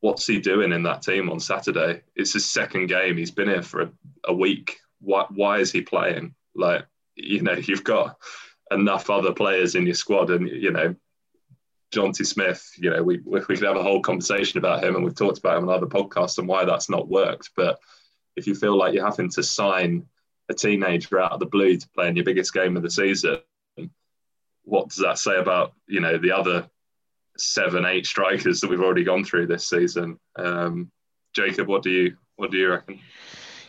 what's 0.00 0.26
he 0.26 0.40
doing 0.40 0.72
in 0.72 0.84
that 0.84 1.02
team 1.02 1.30
on 1.30 1.40
Saturday? 1.40 2.02
It's 2.14 2.32
his 2.32 2.48
second 2.48 2.86
game. 2.86 3.16
He's 3.16 3.30
been 3.30 3.48
here 3.48 3.62
for 3.62 3.82
a, 3.82 3.92
a 4.26 4.34
week. 4.34 4.78
Why 5.00 5.26
why 5.30 5.58
is 5.58 5.72
he 5.72 5.82
playing? 5.82 6.34
Like 6.54 6.86
you 7.14 7.42
know 7.42 7.52
you've 7.62 7.84
got 7.84 8.16
enough 8.70 9.10
other 9.10 9.32
players 9.32 9.74
in 9.74 9.86
your 9.86 9.94
squad, 9.94 10.30
and 10.30 10.48
you 10.48 10.70
know 10.70 10.94
Jonte 11.94 12.26
Smith, 12.26 12.70
you 12.76 12.90
know, 12.90 13.02
we, 13.02 13.20
we 13.24 13.40
could 13.40 13.62
have 13.62 13.76
a 13.76 13.82
whole 13.82 14.00
conversation 14.00 14.58
about 14.58 14.82
him 14.82 14.96
and 14.96 15.04
we've 15.04 15.14
talked 15.14 15.38
about 15.38 15.56
him 15.56 15.68
on 15.68 15.74
other 15.74 15.86
podcasts 15.86 16.38
and 16.38 16.48
why 16.48 16.64
that's 16.64 16.90
not 16.90 17.08
worked. 17.08 17.50
But 17.56 17.78
if 18.36 18.46
you 18.46 18.54
feel 18.54 18.76
like 18.76 18.92
you're 18.92 19.04
having 19.04 19.30
to 19.30 19.42
sign 19.42 20.06
a 20.48 20.54
teenager 20.54 21.20
out 21.20 21.32
of 21.32 21.40
the 21.40 21.46
blue 21.46 21.76
to 21.76 21.88
play 21.90 22.08
in 22.08 22.16
your 22.16 22.24
biggest 22.24 22.52
game 22.52 22.76
of 22.76 22.82
the 22.82 22.90
season, 22.90 23.38
what 24.64 24.88
does 24.88 24.98
that 24.98 25.18
say 25.18 25.36
about, 25.36 25.72
you 25.86 26.00
know, 26.00 26.18
the 26.18 26.32
other 26.32 26.68
seven, 27.38 27.84
eight 27.84 28.06
strikers 28.06 28.60
that 28.60 28.70
we've 28.70 28.80
already 28.80 29.04
gone 29.04 29.24
through 29.24 29.46
this 29.46 29.68
season? 29.68 30.18
Um, 30.36 30.90
Jacob, 31.34 31.68
what 31.68 31.82
do 31.82 31.90
you 31.90 32.16
what 32.36 32.50
do 32.50 32.58
you 32.58 32.70
reckon? 32.70 33.00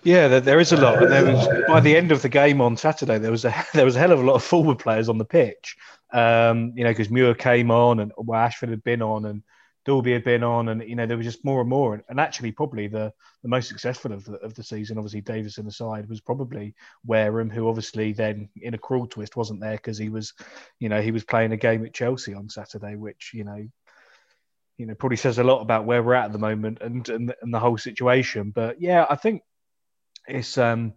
Yeah, 0.03 0.39
there 0.39 0.59
is 0.59 0.71
a 0.71 0.77
lot. 0.77 0.99
There 1.07 1.25
was 1.25 1.47
by 1.67 1.79
the 1.79 1.95
end 1.95 2.11
of 2.11 2.21
the 2.21 2.29
game 2.29 2.61
on 2.61 2.77
Saturday, 2.77 3.17
there 3.17 3.31
was 3.31 3.45
a 3.45 3.53
there 3.73 3.85
was 3.85 3.95
a 3.95 3.99
hell 3.99 4.11
of 4.11 4.19
a 4.19 4.25
lot 4.25 4.35
of 4.35 4.43
forward 4.43 4.79
players 4.79 5.09
on 5.09 5.17
the 5.17 5.25
pitch. 5.25 5.77
Um, 6.13 6.73
you 6.75 6.83
know, 6.83 6.91
because 6.91 7.09
Muir 7.09 7.35
came 7.35 7.71
on 7.71 7.99
and 7.99 8.11
well, 8.17 8.39
Ashford 8.39 8.69
had 8.69 8.83
been 8.83 9.01
on 9.01 9.25
and 9.25 9.43
Dalby 9.87 10.11
had 10.11 10.25
been 10.25 10.43
on, 10.43 10.67
and 10.67 10.83
you 10.83 10.97
know 10.97 11.05
there 11.05 11.15
was 11.15 11.25
just 11.25 11.45
more 11.45 11.61
and 11.61 11.69
more. 11.69 11.93
And, 11.93 12.03
and 12.09 12.19
actually, 12.19 12.51
probably 12.51 12.87
the, 12.87 13.13
the 13.41 13.47
most 13.47 13.69
successful 13.69 14.11
of 14.11 14.25
the 14.25 14.33
of 14.39 14.53
the 14.53 14.61
season, 14.61 14.97
obviously 14.97 15.21
Davison 15.21 15.65
aside, 15.65 16.09
was 16.09 16.19
probably 16.19 16.75
Wareham, 17.05 17.49
who 17.49 17.69
obviously 17.69 18.11
then 18.11 18.49
in 18.61 18.73
a 18.73 18.77
cruel 18.77 19.07
twist 19.07 19.37
wasn't 19.37 19.61
there 19.61 19.77
because 19.77 19.97
he 19.97 20.09
was, 20.09 20.33
you 20.79 20.89
know, 20.89 21.01
he 21.01 21.11
was 21.11 21.23
playing 21.23 21.53
a 21.53 21.57
game 21.57 21.85
at 21.85 21.93
Chelsea 21.93 22.33
on 22.33 22.49
Saturday, 22.49 22.95
which 22.95 23.31
you 23.33 23.45
know 23.45 23.65
you 24.77 24.85
know 24.85 24.93
probably 24.93 25.15
says 25.15 25.37
a 25.37 25.43
lot 25.45 25.61
about 25.61 25.85
where 25.85 26.03
we're 26.03 26.15
at 26.15 26.25
at 26.25 26.33
the 26.33 26.37
moment 26.37 26.79
and 26.81 27.07
and, 27.07 27.33
and 27.41 27.53
the 27.53 27.59
whole 27.59 27.77
situation. 27.77 28.51
But 28.51 28.81
yeah, 28.81 29.05
I 29.09 29.15
think 29.15 29.41
it's 30.27 30.57
um 30.57 30.95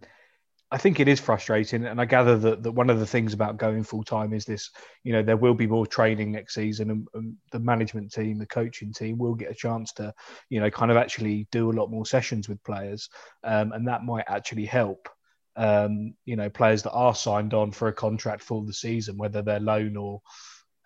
I 0.73 0.77
think 0.77 1.01
it 1.01 1.09
is 1.09 1.19
frustrating, 1.19 1.85
and 1.85 1.99
I 1.99 2.05
gather 2.05 2.37
that, 2.37 2.63
that 2.63 2.71
one 2.71 2.89
of 2.89 2.99
the 2.99 3.05
things 3.05 3.33
about 3.33 3.57
going 3.57 3.83
full 3.83 4.03
time 4.03 4.31
is 4.31 4.45
this: 4.45 4.71
you 5.03 5.11
know, 5.11 5.21
there 5.21 5.35
will 5.35 5.53
be 5.53 5.67
more 5.67 5.85
training 5.85 6.31
next 6.31 6.53
season, 6.53 6.89
and, 6.91 7.07
and, 7.13 7.35
the 7.51 7.59
management 7.59 8.13
team, 8.13 8.37
the 8.37 8.45
coaching 8.45 8.93
team, 8.93 9.17
will 9.17 9.35
get 9.35 9.51
a 9.51 9.55
chance 9.55 9.91
to, 9.93 10.13
you 10.49 10.61
know, 10.61 10.69
kind 10.69 10.89
of 10.89 10.95
actually 10.95 11.45
do 11.51 11.69
a 11.69 11.73
lot 11.73 11.91
more 11.91 12.05
sessions 12.05 12.47
with 12.47 12.63
players, 12.63 13.09
um, 13.43 13.73
and 13.73 13.87
that 13.87 14.05
might 14.05 14.25
actually 14.27 14.65
help. 14.65 15.09
Um, 15.57 16.13
you 16.23 16.37
know, 16.37 16.49
players 16.49 16.83
that 16.83 16.91
are 16.91 17.13
signed 17.13 17.53
on 17.53 17.71
for 17.71 17.89
a 17.89 17.93
contract 17.93 18.41
for 18.41 18.63
the 18.63 18.73
season, 18.73 19.17
whether 19.17 19.41
they're 19.41 19.59
loan 19.59 19.97
or 19.97 20.21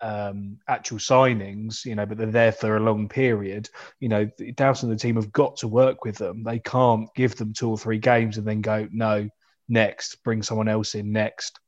um, 0.00 0.58
actual 0.68 0.98
signings, 0.98 1.84
you 1.84 1.94
know, 1.94 2.06
but 2.06 2.18
they're 2.18 2.26
there 2.26 2.50
for 2.50 2.76
a 2.76 2.80
long 2.80 3.08
period. 3.08 3.68
You 4.00 4.08
know, 4.08 4.28
Dowson 4.56 4.90
and 4.90 4.98
the 4.98 5.00
team 5.00 5.14
have 5.14 5.32
got 5.32 5.56
to 5.58 5.68
work 5.68 6.04
with 6.04 6.16
them. 6.16 6.42
They 6.42 6.58
can't 6.58 7.08
give 7.14 7.36
them 7.36 7.52
two 7.52 7.70
or 7.70 7.78
three 7.78 7.98
games 7.98 8.38
and 8.38 8.46
then 8.46 8.60
go, 8.60 8.88
no, 8.90 9.28
next, 9.68 10.22
bring 10.24 10.42
someone 10.42 10.68
else 10.68 10.94
in 10.94 11.12
next 11.12 11.58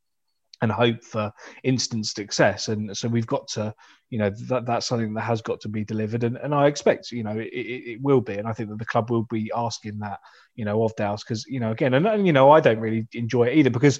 and 0.61 0.71
hope 0.71 1.03
for 1.03 1.31
instant 1.63 2.05
success. 2.05 2.67
And 2.67 2.95
so 2.95 3.07
we've 3.07 3.27
got 3.27 3.47
to, 3.49 3.73
you 4.09 4.19
know, 4.19 4.29
that 4.49 4.65
that's 4.65 4.87
something 4.87 5.13
that 5.13 5.21
has 5.21 5.41
got 5.41 5.61
to 5.61 5.69
be 5.69 5.85
delivered. 5.85 6.23
And, 6.23 6.37
and 6.37 6.53
I 6.53 6.67
expect, 6.67 7.11
you 7.11 7.23
know, 7.23 7.37
it, 7.37 7.47
it, 7.53 8.01
will 8.01 8.21
be. 8.21 8.35
And 8.35 8.47
I 8.47 8.53
think 8.53 8.69
that 8.69 8.79
the 8.79 8.85
club 8.85 9.09
will 9.09 9.23
be 9.23 9.51
asking 9.55 9.99
that, 9.99 10.19
you 10.55 10.65
know, 10.65 10.83
of 10.83 10.95
Dow's 10.95 11.23
because, 11.23 11.45
you 11.45 11.59
know, 11.59 11.71
again, 11.71 11.93
and, 11.93 12.05
and, 12.05 12.27
you 12.27 12.33
know, 12.33 12.51
I 12.51 12.59
don't 12.59 12.79
really 12.79 13.07
enjoy 13.13 13.45
it 13.45 13.57
either 13.57 13.69
because 13.69 13.99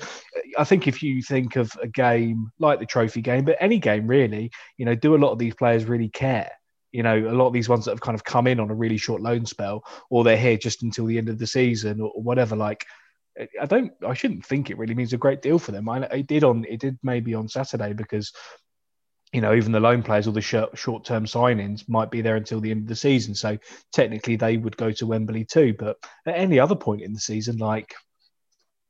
I 0.58 0.64
think 0.64 0.88
if 0.88 1.02
you 1.02 1.22
think 1.22 1.56
of 1.56 1.72
a 1.82 1.88
game 1.88 2.52
like 2.60 2.80
the 2.80 2.86
trophy 2.86 3.22
game, 3.22 3.45
but 3.45 3.58
any 3.60 3.80
game 3.80 4.08
really, 4.08 4.52
you 4.78 4.86
know, 4.86 4.95
do 4.95 5.16
a 5.16 5.18
lot 5.18 5.32
of 5.32 5.39
these 5.39 5.56
players 5.56 5.86
really 5.86 6.10
care? 6.10 6.52
you 6.91 7.04
know, 7.04 7.16
a 7.16 7.36
lot 7.36 7.47
of 7.47 7.54
these 7.54 7.70
ones 7.70 7.86
that 7.86 7.91
have 7.91 8.02
kind 8.02 8.16
of 8.16 8.24
come 8.24 8.47
in 8.47 8.60
on 8.60 8.72
a 8.72 8.76
really 8.76 8.97
short 8.97 9.22
loan 9.22 9.45
spell, 9.45 9.84
or 10.10 10.24
they're 10.24 10.38
here 10.38 10.58
just 10.58 10.84
until 10.84 11.06
the 11.06 11.18
end 11.18 11.30
of 11.30 11.38
the 11.38 11.45
season, 11.45 12.02
or, 12.02 12.10
whatever. 12.16 12.56
Like, 12.56 12.86
I 13.62 13.66
don't, 13.66 13.92
I 14.06 14.14
shouldn't 14.14 14.46
think 14.46 14.70
it 14.70 14.78
really 14.78 14.96
means 14.96 15.14
a 15.14 15.18
great 15.18 15.42
deal 15.42 15.60
for 15.60 15.72
them. 15.72 15.88
I, 15.88 16.04
it 16.06 16.28
did 16.28 16.44
on, 16.44 16.66
it 16.68 16.80
did 16.80 16.98
maybe 17.04 17.34
on 17.34 17.48
Saturday 17.48 17.94
because, 17.94 18.34
you 19.32 19.42
know, 19.42 19.54
even 19.54 19.72
the 19.72 19.80
loan 19.80 20.04
players 20.04 20.28
or 20.28 20.32
the 20.32 20.42
short, 20.42 20.78
short-term 20.78 21.26
signings 21.26 21.88
might 21.88 22.12
be 22.12 22.22
there 22.22 22.36
until 22.36 22.60
the 22.60 22.72
end 22.72 22.82
of 22.82 22.88
the 22.88 22.96
season. 22.96 23.36
So 23.36 23.58
technically, 23.94 24.36
they 24.36 24.58
would 24.58 24.76
go 24.76 24.92
to 24.92 25.08
Wembley 25.08 25.46
too. 25.46 25.76
But 25.78 25.98
at 26.26 26.36
any 26.36 26.60
other 26.60 26.76
point 26.76 27.02
in 27.02 27.14
the 27.14 27.20
season, 27.20 27.58
like 27.58 27.94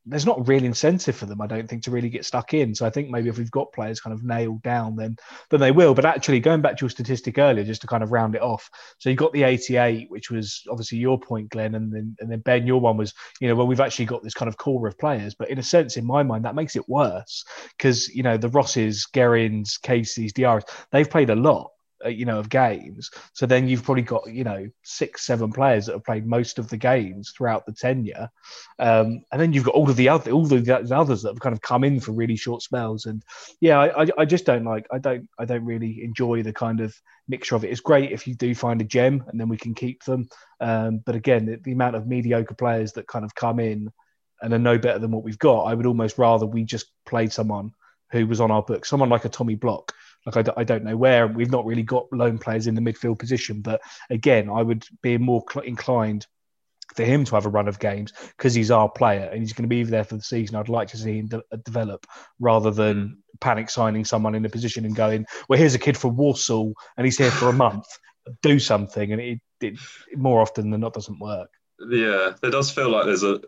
there's 0.10 0.26
not 0.26 0.47
real 0.47 0.64
incentive 0.64 1.16
for 1.16 1.26
them, 1.26 1.41
I 1.41 1.47
don't 1.47 1.70
think, 1.70 1.84
to 1.84 1.91
really 1.91 2.10
get 2.10 2.26
stuck 2.26 2.53
in. 2.53 2.76
So 2.76 2.86
I 2.86 2.89
think 2.89 3.10
maybe 3.10 3.30
if 3.30 3.38
we've 3.38 3.51
got 3.51 3.72
players 3.72 3.99
kind 3.99 4.14
of 4.14 4.24
nailed 4.24 4.62
down, 4.64 4.95
then 4.95 5.18
then 5.49 5.60
they 5.60 5.72
will. 5.72 5.93
But 5.93 6.05
actually, 6.05 6.39
going 6.39 6.62
back 6.62 6.78
to 6.78 6.84
your 6.84 6.89
statistic 6.89 7.38
earlier, 7.38 7.64
just 7.64 7.82
to 7.82 7.88
kind 7.88 8.03
of 8.03 8.12
round 8.12 8.36
it 8.36 8.41
off, 8.41 8.70
so 8.97 9.10
you 9.10 9.16
got 9.16 9.34
the 9.34 9.43
88, 9.43 10.10
which 10.10 10.32
was 10.32 10.64
obviously 10.70 10.97
your 10.97 11.20
point, 11.20 11.49
Glenn, 11.49 11.76
and 11.76 11.91
then 11.91 12.16
and 12.20 12.32
then 12.32 12.39
Ben, 12.39 12.68
your 12.68 12.82
one 12.82 12.97
was, 12.97 13.14
you 13.39 13.47
know, 13.47 13.55
well, 13.55 13.68
we've 13.68 13.80
actually 13.80 14.05
got 14.05 14.24
this 14.24 14.34
kind 14.34 14.49
of 14.49 14.57
core 14.57 14.88
of 14.88 14.97
players, 14.97 15.36
but 15.36 15.49
in 15.49 15.60
a 15.60 15.64
sense, 15.64 15.97
in 15.97 16.05
my 16.05 16.24
mind, 16.24 16.45
that 16.45 16.55
makes 16.55 16.76
it 16.76 16.88
worse 16.89 17.43
because 17.78 18.07
you 18.10 18.24
know 18.24 18.38
the 18.38 18.49
Rosses, 18.49 19.07
Gerrans, 19.14 19.80
Caseys, 19.82 20.34
Diarras, 20.34 20.64
they've 20.91 21.10
played 21.10 21.30
a 21.30 21.36
lot 21.36 21.72
uh, 22.06 22.10
you 22.10 22.26
know, 22.26 22.39
of 22.39 22.50
games. 22.50 23.12
So 23.34 23.45
then 23.45 23.68
you've 23.68 23.84
probably 23.84 24.04
got, 24.04 24.32
you 24.32 24.43
know, 24.43 24.70
six, 24.84 25.26
seven 25.26 25.52
players 25.52 25.86
that 25.86 25.93
have 25.93 26.04
played 26.04 26.26
most 26.26 26.60
of 26.60 26.70
the 26.70 26.78
games 26.78 27.32
throughout 27.36 27.66
the 27.66 27.74
tenure. 27.74 28.30
Um, 28.78 29.24
and 29.32 29.41
then 29.41 29.54
you've 29.54 29.66
got 29.66 29.76
all 29.76 29.89
of 29.89 29.95
the 29.95 30.10
other, 30.10 30.32
all 30.32 30.45
the 30.45 30.89
others 30.95 31.22
that 31.22 31.30
have 31.30 31.39
kind 31.39 31.54
of 31.54 31.62
come 31.62 31.84
in 31.84 32.00
for 32.00 32.12
really 32.12 32.36
short 32.36 32.62
spells. 32.62 33.06
And 33.06 33.24
yeah, 33.60 33.80
I, 33.80 34.08
I 34.18 34.26
just 34.26 34.45
don't 34.45 34.66
like, 34.66 34.88
I 34.91 34.97
don't, 34.97 35.28
I 35.38 35.45
don't 35.45 35.66
really 35.66 36.04
enjoy 36.04 36.43
the 36.43 36.54
kind 36.54 36.80
of 36.80 36.95
mixture 37.28 37.56
of 37.56 37.64
it. 37.64 37.72
It's 37.72 37.82
great 37.82 38.12
if 38.12 38.28
you 38.28 38.36
do 38.36 38.56
find 38.56 38.82
a 38.82 38.86
gem 38.86 39.24
and 39.28 39.39
then 39.39 39.50
we 39.50 39.58
can 39.58 39.76
keep 39.76 40.04
them. 40.04 40.30
Um, 40.60 41.02
but 41.06 41.16
again, 41.16 41.45
the, 41.45 41.58
the 41.64 41.72
amount 41.74 41.95
of 41.95 42.08
mediocre 42.08 42.56
players 42.56 42.93
that 42.93 43.08
kind 43.08 43.26
of 43.26 43.36
come 43.36 43.60
in 43.60 43.91
and 44.41 44.54
are 44.54 44.60
no 44.60 44.78
better 44.78 45.00
than 45.00 45.12
what 45.12 45.24
we've 45.24 45.38
got, 45.38 45.64
I 45.64 45.74
would 45.74 45.86
almost 45.86 46.18
rather 46.18 46.45
we 46.45 46.64
just 46.64 46.91
played 47.06 47.34
someone 47.34 47.74
who 48.12 48.26
was 48.26 48.41
on 48.41 48.52
our 48.52 48.64
book, 48.64 48.86
someone 48.86 49.10
like 49.10 49.26
a 49.26 49.30
Tommy 49.30 49.56
Block, 49.56 49.93
like 50.26 50.47
I 50.57 50.63
don't 50.63 50.84
know 50.84 50.97
where 50.97 51.28
we've 51.28 51.51
not 51.51 51.65
really 51.65 51.84
got 51.84 52.11
loan 52.11 52.38
players 52.38 52.67
in 52.67 52.76
the 52.76 52.82
midfield 52.82 53.20
position, 53.20 53.61
but 53.61 53.82
again, 54.09 54.49
I 54.49 54.61
would 54.61 54.86
be 55.01 55.17
more 55.17 55.43
cl- 55.51 55.65
inclined 55.65 56.28
for 56.95 57.03
him 57.03 57.24
to 57.24 57.36
have 57.36 57.45
a 57.45 57.49
run 57.49 57.67
of 57.67 57.80
games 57.80 58.13
because 58.38 58.53
he's 58.53 58.72
our 58.72 58.89
player 58.89 59.30
and 59.32 59.41
he's 59.41 59.53
going 59.53 59.63
to 59.63 59.70
be 59.70 59.84
there 59.84 60.03
for 60.03 60.15
the 60.15 60.22
season. 60.22 60.55
I'd 60.55 60.70
like 60.70 60.89
to 60.89 60.97
see 60.97 61.20
him 61.20 61.28
de- 61.28 61.43
uh, 61.51 61.57
develop 61.63 62.05
rather 62.39 62.72
than 62.72 63.09
mm. 63.09 63.39
panic 63.39 63.70
signing 63.70 64.05
someone 64.05 64.36
in 64.36 64.45
a 64.45 64.49
position 64.49 64.86
and 64.86 64.95
going, 64.95 65.26
well, 65.47 65.59
here's 65.59 65.76
a 65.76 65.80
kid 65.80 65.97
from 65.97 66.17
Walsall 66.17 66.74
and 66.97 67.05
he's 67.05 67.17
here 67.17 67.32
for 67.32 67.49
a 67.49 67.53
month. 67.53 67.86
Do 68.43 68.59
something, 68.59 69.11
and 69.11 69.20
it, 69.20 69.39
it 69.59 69.80
more 70.15 70.41
often 70.41 70.70
than 70.70 70.82
not 70.82 70.93
doesn't 70.93 71.20
work. 71.20 71.49
Yeah, 71.88 72.34
there 72.42 72.52
does 72.52 72.72
feel 72.72 72.90
like 72.90 73.06
there's 73.06 73.24
a 73.24 73.40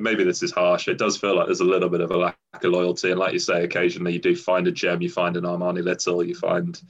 maybe 0.00 0.24
this 0.24 0.42
is 0.42 0.52
harsh. 0.52 0.88
It 0.88 0.98
does 0.98 1.16
feel 1.16 1.36
like 1.36 1.46
there's 1.46 1.60
a 1.60 1.64
little 1.64 1.88
bit 1.88 2.00
of 2.00 2.10
a 2.10 2.16
lack 2.16 2.38
of 2.54 2.64
loyalty, 2.64 3.10
and 3.10 3.20
like 3.20 3.32
you 3.32 3.38
say, 3.38 3.64
occasionally 3.64 4.14
you 4.14 4.20
do 4.20 4.34
find 4.34 4.66
a 4.66 4.72
gem, 4.72 5.02
you 5.02 5.10
find 5.10 5.36
an 5.36 5.44
Armani 5.44 5.82
Little, 5.82 6.24
you 6.24 6.34
find 6.34 6.80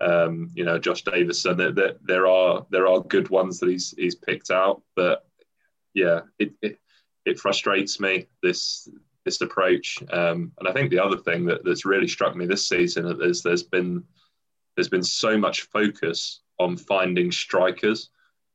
um, 0.00 0.50
you 0.54 0.64
know 0.64 0.78
Josh 0.78 1.02
Davison. 1.02 1.56
There, 1.56 1.72
there, 1.72 1.94
there, 2.02 2.26
are 2.26 2.66
there 2.70 2.86
are 2.86 3.00
good 3.00 3.30
ones 3.30 3.58
that 3.60 3.70
he's 3.70 3.94
he's 3.96 4.14
picked 4.14 4.50
out, 4.50 4.82
but 4.94 5.26
yeah, 5.94 6.20
it 6.38 6.52
it, 6.60 6.78
it 7.24 7.38
frustrates 7.38 7.98
me 7.98 8.26
this 8.42 8.88
this 9.24 9.40
approach. 9.40 9.98
Um, 10.10 10.52
and 10.58 10.68
I 10.68 10.72
think 10.72 10.90
the 10.90 11.00
other 11.00 11.18
thing 11.18 11.46
that, 11.46 11.64
that's 11.64 11.84
really 11.84 12.08
struck 12.08 12.36
me 12.36 12.46
this 12.46 12.66
season 12.66 13.06
is 13.22 13.42
there's 13.42 13.62
been 13.62 14.04
there's 14.76 14.88
been 14.88 15.02
so 15.02 15.38
much 15.38 15.62
focus 15.62 16.40
on 16.58 16.76
finding 16.76 17.32
strikers 17.32 18.10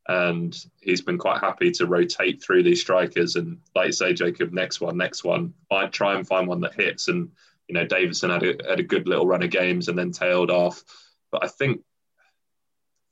and 0.08 0.66
he's 0.82 1.02
been 1.02 1.18
quite 1.18 1.40
happy 1.40 1.72
to 1.72 1.86
rotate 1.88 2.44
through 2.44 2.64
these 2.64 2.82
strikers. 2.82 3.36
And 3.36 3.60
like 3.76 3.88
you 3.88 3.92
say, 3.94 4.14
Jacob, 4.14 4.52
next 4.52 4.82
one, 4.82 4.98
next 4.98 5.24
one, 5.24 5.54
I 5.72 5.86
try 5.86 6.16
and 6.16 6.28
find 6.28 6.48
one 6.48 6.62
that 6.62 6.76
hits. 6.76 7.08
And 7.08 7.32
you 7.68 7.74
know, 7.74 7.86
Davison 7.86 8.30
had 8.30 8.44
a, 8.44 8.56
had 8.68 8.80
a 8.80 8.84
good 8.84 9.08
little 9.08 9.26
run 9.26 9.44
of 9.44 9.50
games 9.50 9.88
and 9.88 9.98
then 9.98 10.12
tailed 10.12 10.52
off. 10.52 10.84
But 11.32 11.46
I 11.46 11.48
think 11.48 11.82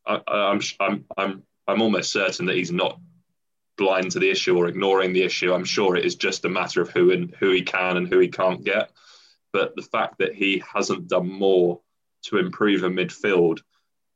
I, 0.06 0.20
I'm 0.28 0.62
I'm 0.80 1.06
I'm 1.18 1.44
I'm 1.68 1.82
almost 1.82 2.12
certain 2.12 2.46
that 2.48 2.58
he's 2.58 2.72
not 2.72 3.00
blind 3.78 4.12
to 4.12 4.20
the 4.20 4.30
issue 4.30 4.58
or 4.58 4.68
ignoring 4.68 5.14
the 5.14 5.24
issue. 5.24 5.54
I'm 5.54 5.64
sure 5.64 5.96
it 5.96 6.06
is 6.06 6.16
just 6.16 6.46
a 6.46 6.50
matter 6.50 6.82
of 6.82 6.90
who 6.90 7.12
and 7.12 7.34
who 7.40 7.52
he 7.52 7.62
can 7.62 7.98
and 7.98 8.08
who 8.08 8.20
he 8.20 8.28
can't 8.28 8.64
get. 8.64 8.92
But 9.54 9.76
the 9.76 9.82
fact 9.82 10.20
that 10.20 10.36
he 10.36 10.62
hasn't 10.74 11.08
done 11.08 11.30
more 11.30 11.82
to 12.24 12.38
improve 12.38 12.84
a 12.84 12.90
midfield 12.90 13.62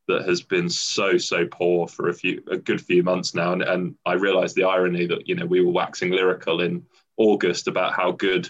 that 0.08 0.28
has 0.28 0.42
been 0.42 0.70
so 0.70 1.18
so 1.18 1.46
poor 1.48 1.88
for 1.88 2.10
a 2.10 2.14
few 2.14 2.44
a 2.50 2.58
good 2.58 2.82
few 2.82 3.04
months 3.04 3.34
now. 3.34 3.54
And, 3.54 3.62
and 3.64 3.96
i 4.06 4.14
realize 4.14 4.54
the 4.54 4.64
irony 4.64 5.06
that 5.08 5.28
you 5.28 5.36
know 5.36 5.46
we 5.46 5.62
were 5.62 5.72
waxing 5.72 6.12
lyrical 6.12 6.62
in 6.62 6.86
august 7.18 7.68
about 7.68 7.94
how 7.94 8.12
good 8.12 8.50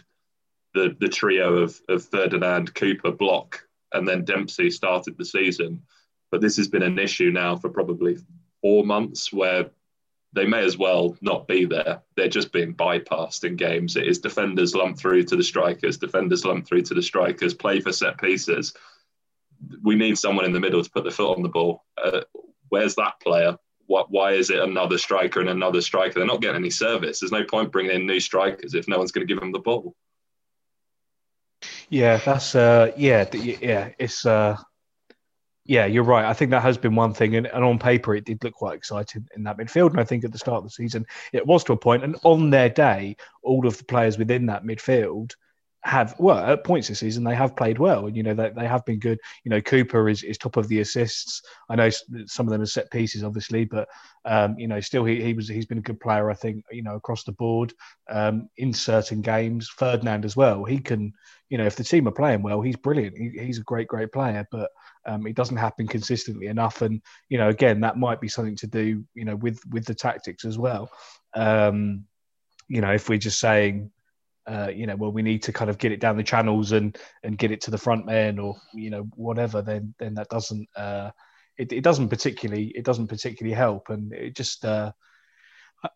the 0.73 0.95
the 0.99 1.07
trio 1.07 1.55
of, 1.55 1.79
of 1.89 2.03
ferdinand 2.03 2.73
cooper 2.73 3.11
block 3.11 3.65
and 3.93 4.07
then 4.07 4.25
dempsey 4.25 4.69
started 4.69 5.17
the 5.17 5.25
season. 5.25 5.81
But 6.31 6.41
this 6.41 6.57
has 6.57 6.67
been 6.67 6.83
an 6.83 6.99
issue 6.99 7.31
now 7.31 7.55
for 7.55 7.69
probably 7.69 8.17
four 8.61 8.83
months 8.83 9.31
where 9.31 9.69
they 10.33 10.45
may 10.45 10.65
as 10.65 10.77
well 10.77 11.15
not 11.21 11.47
be 11.47 11.63
there. 11.63 12.01
They're 12.17 12.27
just 12.27 12.51
being 12.51 12.75
bypassed 12.75 13.45
in 13.45 13.55
games. 13.55 13.95
It 13.95 14.05
is 14.05 14.19
defenders 14.19 14.75
lump 14.75 14.97
through 14.97 15.23
to 15.25 15.37
the 15.37 15.43
strikers, 15.43 15.97
defenders 15.97 16.43
lump 16.43 16.67
through 16.67 16.81
to 16.83 16.93
the 16.93 17.01
strikers, 17.01 17.53
play 17.53 17.79
for 17.79 17.93
set 17.93 18.17
pieces 18.17 18.73
we 19.81 19.95
need 19.95 20.17
someone 20.17 20.45
in 20.45 20.53
the 20.53 20.59
middle 20.59 20.83
to 20.83 20.89
put 20.89 21.03
the 21.03 21.11
foot 21.11 21.35
on 21.35 21.43
the 21.43 21.49
ball. 21.49 21.83
Uh, 22.01 22.21
where's 22.69 22.95
that 22.95 23.19
player? 23.21 23.57
What, 23.87 24.09
why 24.09 24.31
is 24.31 24.49
it 24.49 24.59
another 24.59 24.97
striker 24.97 25.39
and 25.39 25.49
another 25.49 25.81
striker? 25.81 26.15
They're 26.15 26.25
not 26.25 26.41
getting 26.41 26.57
any 26.57 26.71
service. 26.71 27.19
There's 27.19 27.31
no 27.31 27.43
point 27.43 27.71
bringing 27.71 27.95
in 27.95 28.07
new 28.07 28.19
strikers 28.19 28.73
if 28.73 28.87
no 28.87 28.97
one's 28.97 29.11
going 29.11 29.27
to 29.27 29.31
give 29.31 29.39
them 29.39 29.51
the 29.51 29.59
ball. 29.59 29.95
Yeah, 31.89 32.17
that's 32.17 32.55
uh, 32.55 32.91
yeah, 32.97 33.25
yeah. 33.33 33.89
It's 33.99 34.25
uh, 34.25 34.57
yeah, 35.65 35.85
you're 35.85 36.03
right. 36.03 36.25
I 36.25 36.33
think 36.33 36.51
that 36.51 36.61
has 36.61 36.77
been 36.77 36.95
one 36.95 37.13
thing, 37.13 37.35
and, 37.35 37.47
and 37.47 37.63
on 37.63 37.79
paper 37.79 38.15
it 38.15 38.25
did 38.25 38.43
look 38.43 38.53
quite 38.53 38.75
exciting 38.75 39.27
in 39.35 39.43
that 39.43 39.57
midfield. 39.57 39.91
And 39.91 39.99
I 39.99 40.03
think 40.03 40.23
at 40.23 40.31
the 40.31 40.37
start 40.37 40.57
of 40.57 40.63
the 40.63 40.69
season 40.69 41.05
it 41.31 41.45
was 41.45 41.63
to 41.65 41.73
a 41.73 41.77
point. 41.77 42.03
And 42.03 42.15
on 42.23 42.49
their 42.49 42.69
day, 42.69 43.17
all 43.43 43.67
of 43.67 43.77
the 43.77 43.83
players 43.83 44.17
within 44.17 44.47
that 44.47 44.63
midfield 44.63 45.35
have 45.85 46.15
well 46.17 46.39
at 46.39 46.63
points 46.63 46.87
this 46.87 46.99
season 46.99 47.23
they 47.23 47.35
have 47.35 47.55
played 47.55 47.77
well. 47.77 48.07
And 48.07 48.17
you 48.17 48.23
know 48.23 48.33
they, 48.33 48.49
they 48.49 48.67
have 48.67 48.83
been 48.85 48.97
good. 48.97 49.19
You 49.43 49.51
know 49.51 49.61
cooper 49.61 50.09
is, 50.09 50.23
is 50.23 50.37
top 50.37 50.57
of 50.57 50.67
the 50.67 50.79
assists. 50.79 51.43
I 51.69 51.75
know 51.75 51.89
some 52.25 52.47
of 52.47 52.51
them 52.51 52.61
are 52.61 52.65
set 52.65 52.89
pieces 52.89 53.23
obviously 53.23 53.65
but 53.65 53.87
um, 54.25 54.57
you 54.57 54.67
know 54.67 54.79
still 54.79 55.05
he, 55.05 55.21
he 55.21 55.33
was 55.33 55.47
he's 55.47 55.67
been 55.67 55.77
a 55.77 55.81
good 55.81 55.99
player 55.99 56.31
i 56.31 56.33
think 56.33 56.65
you 56.71 56.81
know 56.81 56.95
across 56.95 57.23
the 57.23 57.31
board 57.33 57.71
um, 58.09 58.49
in 58.57 58.73
certain 58.73 59.21
games. 59.21 59.69
Ferdinand 59.69 60.25
as 60.25 60.35
well. 60.35 60.63
He 60.63 60.79
can 60.79 61.13
you 61.49 61.59
know 61.59 61.65
if 61.65 61.75
the 61.75 61.83
team 61.83 62.07
are 62.07 62.11
playing 62.11 62.41
well 62.41 62.61
he's 62.61 62.75
brilliant. 62.75 63.15
He, 63.15 63.29
he's 63.39 63.59
a 63.59 63.63
great 63.63 63.87
great 63.87 64.11
player 64.11 64.47
but 64.51 64.71
um, 65.05 65.27
it 65.27 65.35
doesn't 65.35 65.57
happen 65.57 65.87
consistently 65.87 66.47
enough. 66.47 66.81
And 66.81 66.99
you 67.29 67.37
know 67.37 67.49
again 67.49 67.81
that 67.81 67.97
might 67.97 68.19
be 68.19 68.27
something 68.27 68.55
to 68.57 68.67
do 68.67 69.03
you 69.13 69.25
know 69.25 69.35
with 69.35 69.59
with 69.69 69.85
the 69.85 69.93
tactics 69.93 70.45
as 70.45 70.57
well. 70.57 70.89
Um, 71.35 72.05
you 72.67 72.81
know 72.81 72.91
if 72.91 73.07
we're 73.07 73.19
just 73.19 73.39
saying 73.39 73.91
uh, 74.47 74.69
you 74.73 74.85
know, 74.85 74.95
well, 74.95 75.11
we 75.11 75.21
need 75.21 75.43
to 75.43 75.53
kind 75.53 75.69
of 75.69 75.77
get 75.77 75.91
it 75.91 75.99
down 75.99 76.17
the 76.17 76.23
channels 76.23 76.71
and 76.71 76.97
and 77.23 77.37
get 77.37 77.51
it 77.51 77.61
to 77.61 77.71
the 77.71 77.77
front 77.77 78.05
man 78.05 78.39
or 78.39 78.55
you 78.73 78.89
know 78.89 79.03
whatever, 79.15 79.61
then 79.61 79.93
then 79.97 80.13
that 80.15 80.29
doesn't 80.29 80.67
uh, 80.75 81.11
it, 81.57 81.71
it 81.71 81.81
doesn't 81.81 82.09
particularly 82.09 82.71
it 82.75 82.85
doesn't 82.85 83.07
particularly 83.07 83.55
help, 83.55 83.89
and 83.89 84.13
it 84.13 84.35
just 84.35 84.63
uh, 84.65 84.91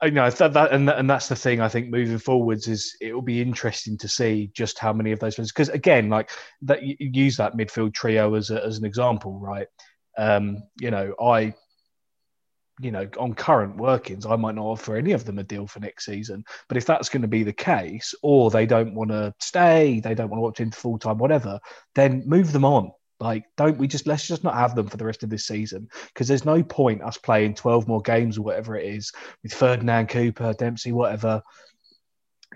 you 0.04 0.12
know 0.12 0.30
that, 0.30 0.54
that 0.54 0.72
and 0.72 0.90
and 0.90 1.10
that's 1.10 1.28
the 1.28 1.36
thing 1.36 1.62
I 1.62 1.68
think 1.68 1.90
moving 1.90 2.18
forwards 2.18 2.68
is 2.68 2.96
it 3.02 3.14
will 3.14 3.22
be 3.22 3.42
interesting 3.42 3.98
to 4.00 4.08
see 4.08 4.52
just 4.54 4.80
how 4.80 4.94
many 4.94 5.12
of 5.12 5.20
those 5.20 5.36
because 5.36 5.70
again 5.70 6.10
like 6.10 6.30
that 6.64 6.82
use 6.84 7.38
that 7.38 7.56
midfield 7.56 7.94
trio 7.94 8.36
as 8.36 8.50
a, 8.50 8.64
as 8.64 8.78
an 8.78 8.86
example, 8.86 9.40
right? 9.40 9.68
Um, 10.18 10.64
you 10.80 10.92
know, 10.92 11.14
I 11.22 11.54
you 12.80 12.92
know, 12.92 13.08
on 13.20 13.34
current 13.34 13.76
workings, 13.76 14.26
I 14.26 14.36
might 14.36 14.56
not 14.56 14.66
offer 14.66 14.96
any 14.96 15.12
of 15.12 15.26
them 15.26 15.40
a 15.40 15.44
deal 15.44 15.68
for 15.68 15.80
next 15.80 16.06
season. 16.06 16.46
But 16.68 16.78
if 16.78 16.86
that's 16.86 17.10
going 17.10 17.22
to 17.24 17.28
be 17.28 17.44
the 17.44 17.54
case, 17.54 18.16
or 18.22 18.50
they 18.50 18.66
don't 18.66 18.96
want 18.96 19.12
to 19.12 19.34
stay, 19.40 20.00
they 20.00 20.16
don't 20.16 20.30
want 20.30 20.42
to 20.42 20.48
opt 20.48 20.60
into 20.60 20.78
full 20.78 20.98
time, 20.98 21.18
whatever, 21.18 21.60
then 21.96 22.24
move 22.26 22.52
them 22.52 22.66
on. 22.66 22.92
Like, 23.20 23.44
don't 23.58 23.78
we 23.78 23.88
just 23.88 24.08
let's 24.08 24.26
just 24.26 24.46
not 24.46 24.54
have 24.54 24.76
them 24.76 24.88
for 24.88 24.96
the 24.96 25.06
rest 25.06 25.24
of 25.24 25.30
this 25.30 25.46
season 25.46 25.90
because 26.08 26.30
there's 26.30 26.46
no 26.46 26.64
point 26.64 27.04
us 27.04 27.18
playing 27.18 27.56
12 27.56 27.86
more 27.86 28.02
games 28.02 28.38
or 28.38 28.44
whatever 28.44 28.78
it 28.78 28.86
is 28.86 29.12
with 29.44 29.54
Ferdinand 29.54 30.08
Cooper, 30.08 30.54
Dempsey, 30.54 30.94
whatever, 30.94 31.44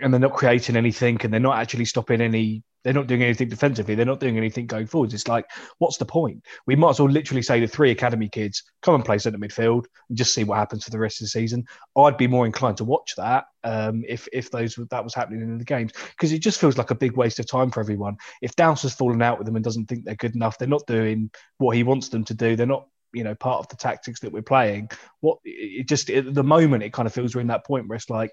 and 0.01 0.13
they're 0.13 0.19
not 0.19 0.33
creating 0.33 0.75
anything 0.75 1.19
and 1.23 1.31
they're 1.31 1.39
not 1.39 1.57
actually 1.57 1.85
stopping 1.85 2.21
any 2.21 2.63
they're 2.83 2.93
not 2.93 3.07
doing 3.07 3.23
anything 3.23 3.47
defensively. 3.47 3.95
They're 3.95 4.05
not 4.05 4.19
doing 4.19 4.37
anything 4.37 4.67
going 4.67 4.87
forwards. 4.87 5.13
It's 5.13 5.27
like, 5.27 5.45
what's 5.77 5.97
the 5.97 6.05
point? 6.05 6.43
We 6.67 6.75
might 6.75 6.91
as 6.91 6.99
well 6.99 7.09
literally 7.09 7.41
say 7.41 7.59
to 7.59 7.67
three 7.67 7.91
academy 7.91 8.27
kids, 8.27 8.63
come 8.81 8.95
and 8.95 9.05
play 9.05 9.17
centre 9.17 9.37
midfield 9.37 9.85
and 10.09 10.17
just 10.17 10.33
see 10.33 10.43
what 10.43 10.57
happens 10.57 10.83
for 10.83 10.89
the 10.89 10.99
rest 10.99 11.21
of 11.21 11.25
the 11.25 11.29
season. 11.29 11.65
I'd 11.97 12.17
be 12.17 12.27
more 12.27 12.45
inclined 12.45 12.77
to 12.77 12.83
watch 12.83 13.13
that 13.15 13.45
um, 13.63 14.03
if 14.07 14.27
if 14.33 14.51
those 14.51 14.77
that 14.91 15.03
was 15.03 15.13
happening 15.13 15.41
in 15.41 15.57
the 15.57 15.63
games 15.63 15.93
because 15.93 16.33
it 16.33 16.39
just 16.39 16.59
feels 16.59 16.77
like 16.77 16.91
a 16.91 16.95
big 16.95 17.15
waste 17.15 17.39
of 17.39 17.47
time 17.47 17.71
for 17.71 17.79
everyone. 17.79 18.17
If 18.41 18.55
Douse 18.55 18.81
has 18.83 18.93
fallen 18.93 19.21
out 19.21 19.37
with 19.37 19.45
them 19.45 19.55
and 19.55 19.63
doesn't 19.63 19.85
think 19.85 20.03
they're 20.03 20.15
good 20.15 20.35
enough, 20.35 20.57
they're 20.57 20.67
not 20.67 20.85
doing 20.85 21.31
what 21.57 21.75
he 21.75 21.83
wants 21.83 22.09
them 22.09 22.25
to 22.25 22.33
do. 22.33 22.55
They're 22.55 22.65
not 22.65 22.87
you 23.13 23.23
know 23.23 23.35
part 23.35 23.59
of 23.59 23.67
the 23.69 23.75
tactics 23.75 24.19
that 24.21 24.31
we're 24.31 24.41
playing 24.41 24.89
what 25.21 25.37
it 25.43 25.87
just 25.87 26.09
at 26.09 26.33
the 26.33 26.43
moment 26.43 26.81
it 26.81 26.91
kind 26.91 27.05
of 27.05 27.13
feels 27.13 27.35
we're 27.35 27.41
in 27.41 27.47
that 27.47 27.63
point 27.63 27.87
where 27.87 27.95
it's 27.95 28.09
like 28.09 28.31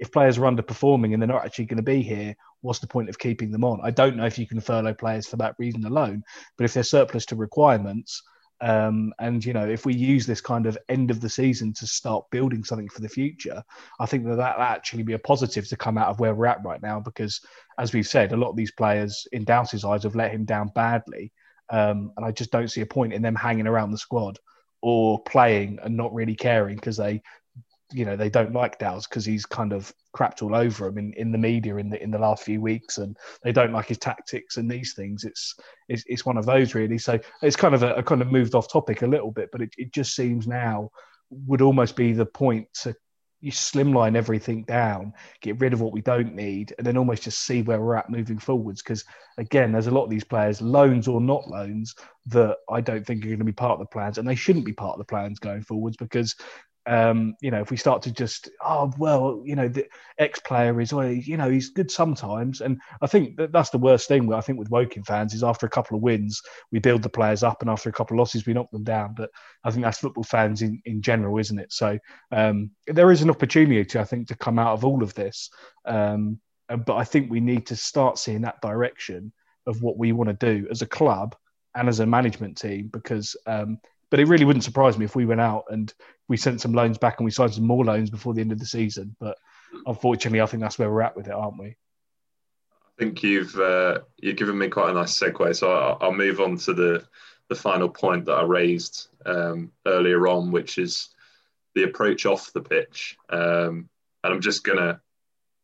if 0.00 0.10
players 0.10 0.38
are 0.38 0.42
underperforming 0.42 1.12
and 1.12 1.22
they're 1.22 1.28
not 1.28 1.44
actually 1.44 1.66
going 1.66 1.76
to 1.76 1.82
be 1.82 2.02
here, 2.02 2.34
what's 2.62 2.78
the 2.78 2.86
point 2.86 3.10
of 3.10 3.18
keeping 3.18 3.50
them 3.50 3.64
on? 3.64 3.80
I 3.82 3.90
don't 3.90 4.16
know 4.16 4.24
if 4.24 4.38
you 4.38 4.46
can 4.46 4.60
furlough 4.60 4.94
players 4.94 5.26
for 5.26 5.36
that 5.36 5.54
reason 5.58 5.84
alone, 5.84 6.24
but 6.56 6.64
if 6.64 6.72
they're 6.72 6.82
surplus 6.82 7.26
to 7.26 7.36
requirements, 7.36 8.22
um, 8.62 9.12
and 9.18 9.44
you 9.44 9.52
know, 9.52 9.66
if 9.68 9.86
we 9.86 9.94
use 9.94 10.26
this 10.26 10.40
kind 10.40 10.66
of 10.66 10.76
end 10.88 11.10
of 11.10 11.20
the 11.20 11.28
season 11.28 11.72
to 11.74 11.86
start 11.86 12.30
building 12.30 12.64
something 12.64 12.88
for 12.88 13.00
the 13.00 13.08
future, 13.08 13.62
I 13.98 14.06
think 14.06 14.26
that 14.26 14.36
that 14.36 14.58
actually 14.58 15.02
be 15.02 15.14
a 15.14 15.18
positive 15.18 15.68
to 15.68 15.76
come 15.76 15.96
out 15.96 16.08
of 16.08 16.18
where 16.18 16.34
we're 16.34 16.46
at 16.46 16.64
right 16.64 16.82
now. 16.82 17.00
Because, 17.00 17.40
as 17.78 17.92
we've 17.94 18.06
said, 18.06 18.32
a 18.32 18.36
lot 18.36 18.50
of 18.50 18.56
these 18.56 18.72
players, 18.72 19.26
in 19.32 19.44
Douse's 19.44 19.84
eyes, 19.84 20.02
have 20.02 20.14
let 20.14 20.32
him 20.32 20.44
down 20.44 20.70
badly, 20.74 21.32
um, 21.70 22.12
and 22.16 22.26
I 22.26 22.32
just 22.32 22.50
don't 22.50 22.70
see 22.70 22.82
a 22.82 22.86
point 22.86 23.14
in 23.14 23.22
them 23.22 23.34
hanging 23.34 23.66
around 23.66 23.92
the 23.92 23.98
squad 23.98 24.38
or 24.82 25.22
playing 25.24 25.78
and 25.82 25.96
not 25.96 26.12
really 26.14 26.34
caring 26.34 26.76
because 26.76 26.96
they 26.96 27.22
you 27.92 28.04
know 28.04 28.16
they 28.16 28.30
don't 28.30 28.52
like 28.52 28.78
Dowds 28.78 29.06
because 29.06 29.24
he's 29.24 29.46
kind 29.46 29.72
of 29.72 29.92
crapped 30.16 30.42
all 30.42 30.54
over 30.54 30.86
him 30.86 30.98
in, 30.98 31.12
in 31.14 31.32
the 31.32 31.38
media 31.38 31.76
in 31.76 31.90
the 31.90 32.02
in 32.02 32.10
the 32.10 32.18
last 32.18 32.42
few 32.42 32.60
weeks, 32.60 32.98
and 32.98 33.16
they 33.42 33.52
don't 33.52 33.72
like 33.72 33.86
his 33.86 33.98
tactics 33.98 34.56
and 34.56 34.70
these 34.70 34.94
things. 34.94 35.24
It's 35.24 35.54
it's, 35.88 36.04
it's 36.06 36.26
one 36.26 36.36
of 36.36 36.46
those 36.46 36.74
really. 36.74 36.98
So 36.98 37.18
it's 37.42 37.56
kind 37.56 37.74
of 37.74 37.82
a, 37.82 37.94
a 37.94 38.02
kind 38.02 38.22
of 38.22 38.30
moved 38.30 38.54
off 38.54 38.70
topic 38.70 39.02
a 39.02 39.06
little 39.06 39.30
bit, 39.30 39.50
but 39.52 39.62
it, 39.62 39.70
it 39.76 39.92
just 39.92 40.14
seems 40.14 40.46
now 40.46 40.90
would 41.30 41.62
almost 41.62 41.96
be 41.96 42.12
the 42.12 42.26
point 42.26 42.66
to 42.82 42.94
you 43.40 43.50
slimline 43.50 44.16
everything 44.16 44.64
down, 44.64 45.14
get 45.40 45.58
rid 45.60 45.72
of 45.72 45.80
what 45.80 45.92
we 45.92 46.02
don't 46.02 46.34
need, 46.34 46.74
and 46.76 46.86
then 46.86 46.96
almost 46.96 47.22
just 47.22 47.38
see 47.38 47.62
where 47.62 47.80
we're 47.80 47.96
at 47.96 48.10
moving 48.10 48.38
forwards. 48.38 48.82
Because 48.82 49.04
again, 49.38 49.72
there's 49.72 49.86
a 49.86 49.90
lot 49.90 50.04
of 50.04 50.10
these 50.10 50.24
players, 50.24 50.60
loans 50.60 51.08
or 51.08 51.20
not 51.20 51.48
loans, 51.48 51.94
that 52.26 52.58
I 52.70 52.80
don't 52.82 53.06
think 53.06 53.24
are 53.24 53.28
going 53.28 53.38
to 53.38 53.44
be 53.44 53.52
part 53.52 53.72
of 53.72 53.78
the 53.78 53.86
plans, 53.86 54.18
and 54.18 54.28
they 54.28 54.34
shouldn't 54.34 54.66
be 54.66 54.72
part 54.72 54.94
of 54.94 54.98
the 54.98 55.04
plans 55.06 55.38
going 55.38 55.62
forwards 55.62 55.96
because 55.96 56.36
um, 56.90 57.36
you 57.40 57.52
know, 57.52 57.60
if 57.60 57.70
we 57.70 57.76
start 57.76 58.02
to 58.02 58.10
just, 58.10 58.50
oh 58.60 58.92
well, 58.98 59.40
you 59.44 59.54
know, 59.54 59.68
the 59.68 59.86
X 60.18 60.40
player 60.40 60.80
is, 60.80 60.92
well, 60.92 61.08
you 61.08 61.36
know, 61.36 61.48
he's 61.48 61.70
good 61.70 61.88
sometimes, 61.88 62.60
and 62.60 62.80
I 63.00 63.06
think 63.06 63.36
that 63.36 63.52
that's 63.52 63.70
the 63.70 63.78
worst 63.78 64.08
thing. 64.08 64.32
I 64.34 64.40
think 64.40 64.58
with 64.58 64.72
Woking 64.72 65.04
fans 65.04 65.32
is 65.32 65.44
after 65.44 65.66
a 65.66 65.70
couple 65.70 65.96
of 65.96 66.02
wins, 66.02 66.42
we 66.72 66.80
build 66.80 67.02
the 67.02 67.08
players 67.08 67.44
up, 67.44 67.62
and 67.62 67.70
after 67.70 67.88
a 67.88 67.92
couple 67.92 68.16
of 68.16 68.18
losses, 68.18 68.44
we 68.44 68.54
knock 68.54 68.72
them 68.72 68.82
down. 68.82 69.14
But 69.16 69.30
I 69.62 69.70
think 69.70 69.84
that's 69.84 70.00
football 70.00 70.24
fans 70.24 70.62
in, 70.62 70.82
in 70.84 71.00
general, 71.00 71.38
isn't 71.38 71.60
it? 71.60 71.72
So 71.72 71.96
um, 72.32 72.72
there 72.88 73.12
is 73.12 73.22
an 73.22 73.30
opportunity, 73.30 73.96
I 73.96 74.04
think, 74.04 74.26
to 74.26 74.36
come 74.36 74.58
out 74.58 74.72
of 74.72 74.84
all 74.84 75.04
of 75.04 75.14
this. 75.14 75.48
Um, 75.84 76.40
but 76.68 76.96
I 76.96 77.04
think 77.04 77.30
we 77.30 77.38
need 77.38 77.66
to 77.66 77.76
start 77.76 78.18
seeing 78.18 78.42
that 78.42 78.60
direction 78.62 79.32
of 79.68 79.80
what 79.80 79.96
we 79.96 80.10
want 80.10 80.28
to 80.28 80.34
do 80.34 80.66
as 80.72 80.82
a 80.82 80.86
club 80.86 81.36
and 81.76 81.88
as 81.88 82.00
a 82.00 82.06
management 82.06 82.58
team 82.58 82.88
because 82.92 83.36
um, 83.46 83.78
but 84.10 84.20
it 84.20 84.26
really 84.26 84.44
wouldn't 84.44 84.64
surprise 84.64 84.98
me 84.98 85.04
if 85.04 85.14
we 85.14 85.24
went 85.24 85.40
out 85.40 85.64
and 85.70 85.94
we 86.28 86.36
sent 86.36 86.60
some 86.60 86.72
loans 86.72 86.98
back 86.98 87.18
and 87.18 87.24
we 87.24 87.30
signed 87.30 87.54
some 87.54 87.66
more 87.66 87.84
loans 87.84 88.10
before 88.10 88.34
the 88.34 88.40
end 88.40 88.52
of 88.52 88.58
the 88.58 88.66
season. 88.66 89.14
But 89.20 89.38
unfortunately, 89.86 90.40
I 90.40 90.46
think 90.46 90.62
that's 90.62 90.78
where 90.78 90.90
we're 90.90 91.02
at 91.02 91.16
with 91.16 91.28
it, 91.28 91.32
aren't 91.32 91.58
we? 91.58 91.68
I 91.68 92.98
think 92.98 93.22
you've 93.22 93.58
uh, 93.58 94.00
you've 94.18 94.36
given 94.36 94.58
me 94.58 94.68
quite 94.68 94.90
a 94.90 94.94
nice 94.94 95.18
segue, 95.18 95.56
so 95.56 95.72
I'll, 95.72 95.98
I'll, 96.00 96.12
move 96.12 96.40
on 96.40 96.58
to 96.58 96.74
the 96.74 97.04
the 97.48 97.54
final 97.54 97.88
point 97.88 98.26
that 98.26 98.34
I 98.34 98.42
raised 98.42 99.08
um, 99.24 99.72
earlier 99.86 100.28
on, 100.28 100.50
which 100.50 100.76
is 100.76 101.08
the 101.74 101.84
approach 101.84 102.26
off 102.26 102.52
the 102.52 102.60
pitch. 102.60 103.16
Um, 103.30 103.88
and 104.22 104.34
I'm 104.34 104.40
just 104.40 104.64
gonna 104.64 105.00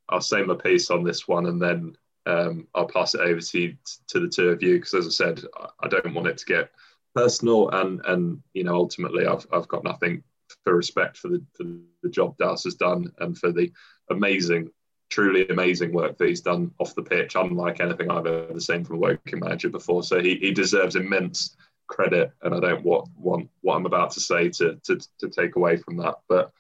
I'll 0.09 0.21
say 0.21 0.43
my 0.43 0.55
piece 0.55 0.91
on 0.91 1.05
this 1.05 1.29
one, 1.29 1.47
and 1.47 1.61
then 1.61 1.97
um, 2.25 2.67
I'll 2.75 2.89
pass 2.89 3.15
it 3.15 3.21
over 3.21 3.41
to 3.41 3.61
you, 3.61 3.77
to 4.09 4.21
the 4.21 4.29
two 4.29 4.49
of 4.49 4.63
you 4.63 4.79
because, 4.79 4.95
as 4.95 5.07
I 5.07 5.11
said, 5.11 5.45
I 5.81 5.89
don't 5.89 6.15
want 6.15 6.29
it 6.29 6.39
to 6.39 6.47
get 6.47 6.71
personal 7.17 7.71
and 7.71 8.05
and 8.05 8.43
you 8.53 8.63
know 8.63 8.75
ultimately 8.75 9.27
I've 9.27 9.47
I've 9.51 9.69
got 9.69 9.85
nothing 9.85 10.23
for 10.65 10.77
respect 10.77 11.17
for 11.17 11.29
the 11.29 11.43
for 11.55 11.65
the 12.03 12.11
job 12.11 12.37
Das 12.39 12.65
has 12.65 12.75
done 12.75 13.11
and 13.19 13.37
for 13.37 13.51
the 13.51 13.73
amazing, 14.11 14.71
truly 15.09 15.49
amazing 15.49 15.93
work 15.93 16.19
that 16.19 16.29
he's 16.29 16.43
done 16.43 16.71
off 16.79 16.95
the 16.95 17.03
pitch, 17.03 17.35
unlike 17.35 17.81
anything 17.81 18.11
I've 18.11 18.27
ever 18.27 18.61
seen 18.61 18.85
from 18.85 18.97
a 18.97 18.99
Woking 19.01 19.41
manager 19.41 19.71
before. 19.71 20.03
So 20.03 20.21
he, 20.21 20.37
he 20.37 20.53
deserves 20.53 20.95
immense 20.95 21.57
credit, 21.89 22.33
and 22.43 22.55
I 22.55 22.61
don't 22.61 22.85
want 22.85 23.09
want 23.17 23.49
what 23.63 23.77
I'm 23.77 23.87
about 23.87 24.11
to 24.13 24.21
say 24.21 24.51
to 24.51 24.79
to, 24.85 25.01
to 25.21 25.29
take 25.29 25.57
away 25.57 25.79
from 25.79 25.97
that. 25.99 26.17
But 26.29 26.53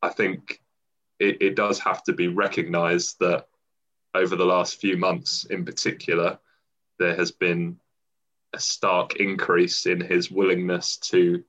I 0.00 0.10
think 0.10 0.60
it, 1.18 1.42
it 1.42 1.56
does 1.56 1.78
have 1.80 2.02
to 2.04 2.12
be 2.12 2.28
recognised 2.28 3.16
that 3.20 3.46
over 4.14 4.36
the 4.36 4.46
last 4.46 4.80
few 4.80 4.96
months, 4.96 5.44
in 5.44 5.64
particular, 5.64 6.38
there 6.98 7.16
has 7.16 7.30
been 7.30 7.78
a 8.52 8.60
stark 8.60 9.16
increase 9.16 9.86
in 9.86 10.00
his 10.00 10.30
willingness 10.30 10.96
to 10.96 11.44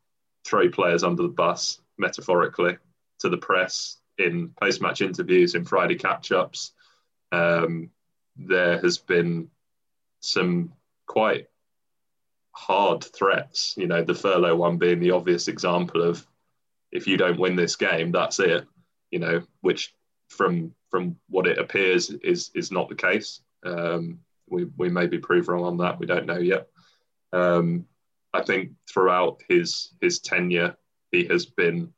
throw 0.46 0.70
players 0.70 1.04
under 1.04 1.24
the 1.24 1.30
bus, 1.30 1.82
metaphorically, 1.98 2.78
to 3.20 3.30
the 3.30 3.38
press 3.38 3.98
in 4.18 4.50
post 4.60 4.82
match 4.82 5.02
interviews, 5.02 5.56
in 5.56 5.66
Friday 5.66 5.96
catch 5.96 6.32
ups. 6.32 6.74
Um, 7.32 7.90
there 8.36 8.80
has 8.80 8.98
been 8.98 9.50
some 10.20 10.74
quite 11.08 11.48
hard 12.52 13.04
threats, 13.04 13.76
you 13.78 13.88
know, 13.88 14.04
the 14.04 14.14
furlough 14.14 14.56
one 14.56 14.78
being 14.78 15.00
the 15.00 15.12
obvious 15.12 15.48
example 15.48 16.02
of 16.02 16.26
if 16.92 17.08
you 17.08 17.18
don't 17.18 17.40
win 17.40 17.56
this 17.56 17.76
game, 17.76 18.12
that's 18.12 18.40
it, 18.40 18.68
you 19.10 19.20
know, 19.20 19.42
which 19.62 19.94
from 20.30 20.74
from 20.90 21.16
what 21.30 21.48
it 21.48 21.58
appears 21.58 22.10
is 22.10 22.52
is 22.54 22.72
not 22.72 22.90
the 22.90 22.96
case. 22.96 23.42
Um, 23.64 24.20
we, 24.50 24.66
we 24.78 24.90
may 24.90 25.08
be 25.08 25.18
proved 25.18 25.48
wrong 25.48 25.64
on 25.64 25.78
that. 25.78 25.98
We 26.00 26.06
don't 26.06 26.26
know 26.26 26.38
yet. 26.38 26.68
Um, 27.34 27.86
I 28.34 28.44
think 28.44 28.72
throughout 28.90 29.42
his 29.48 29.94
his 30.02 30.20
tenure, 30.20 30.76
he 31.12 31.26
has 31.26 31.46
been 31.46 31.94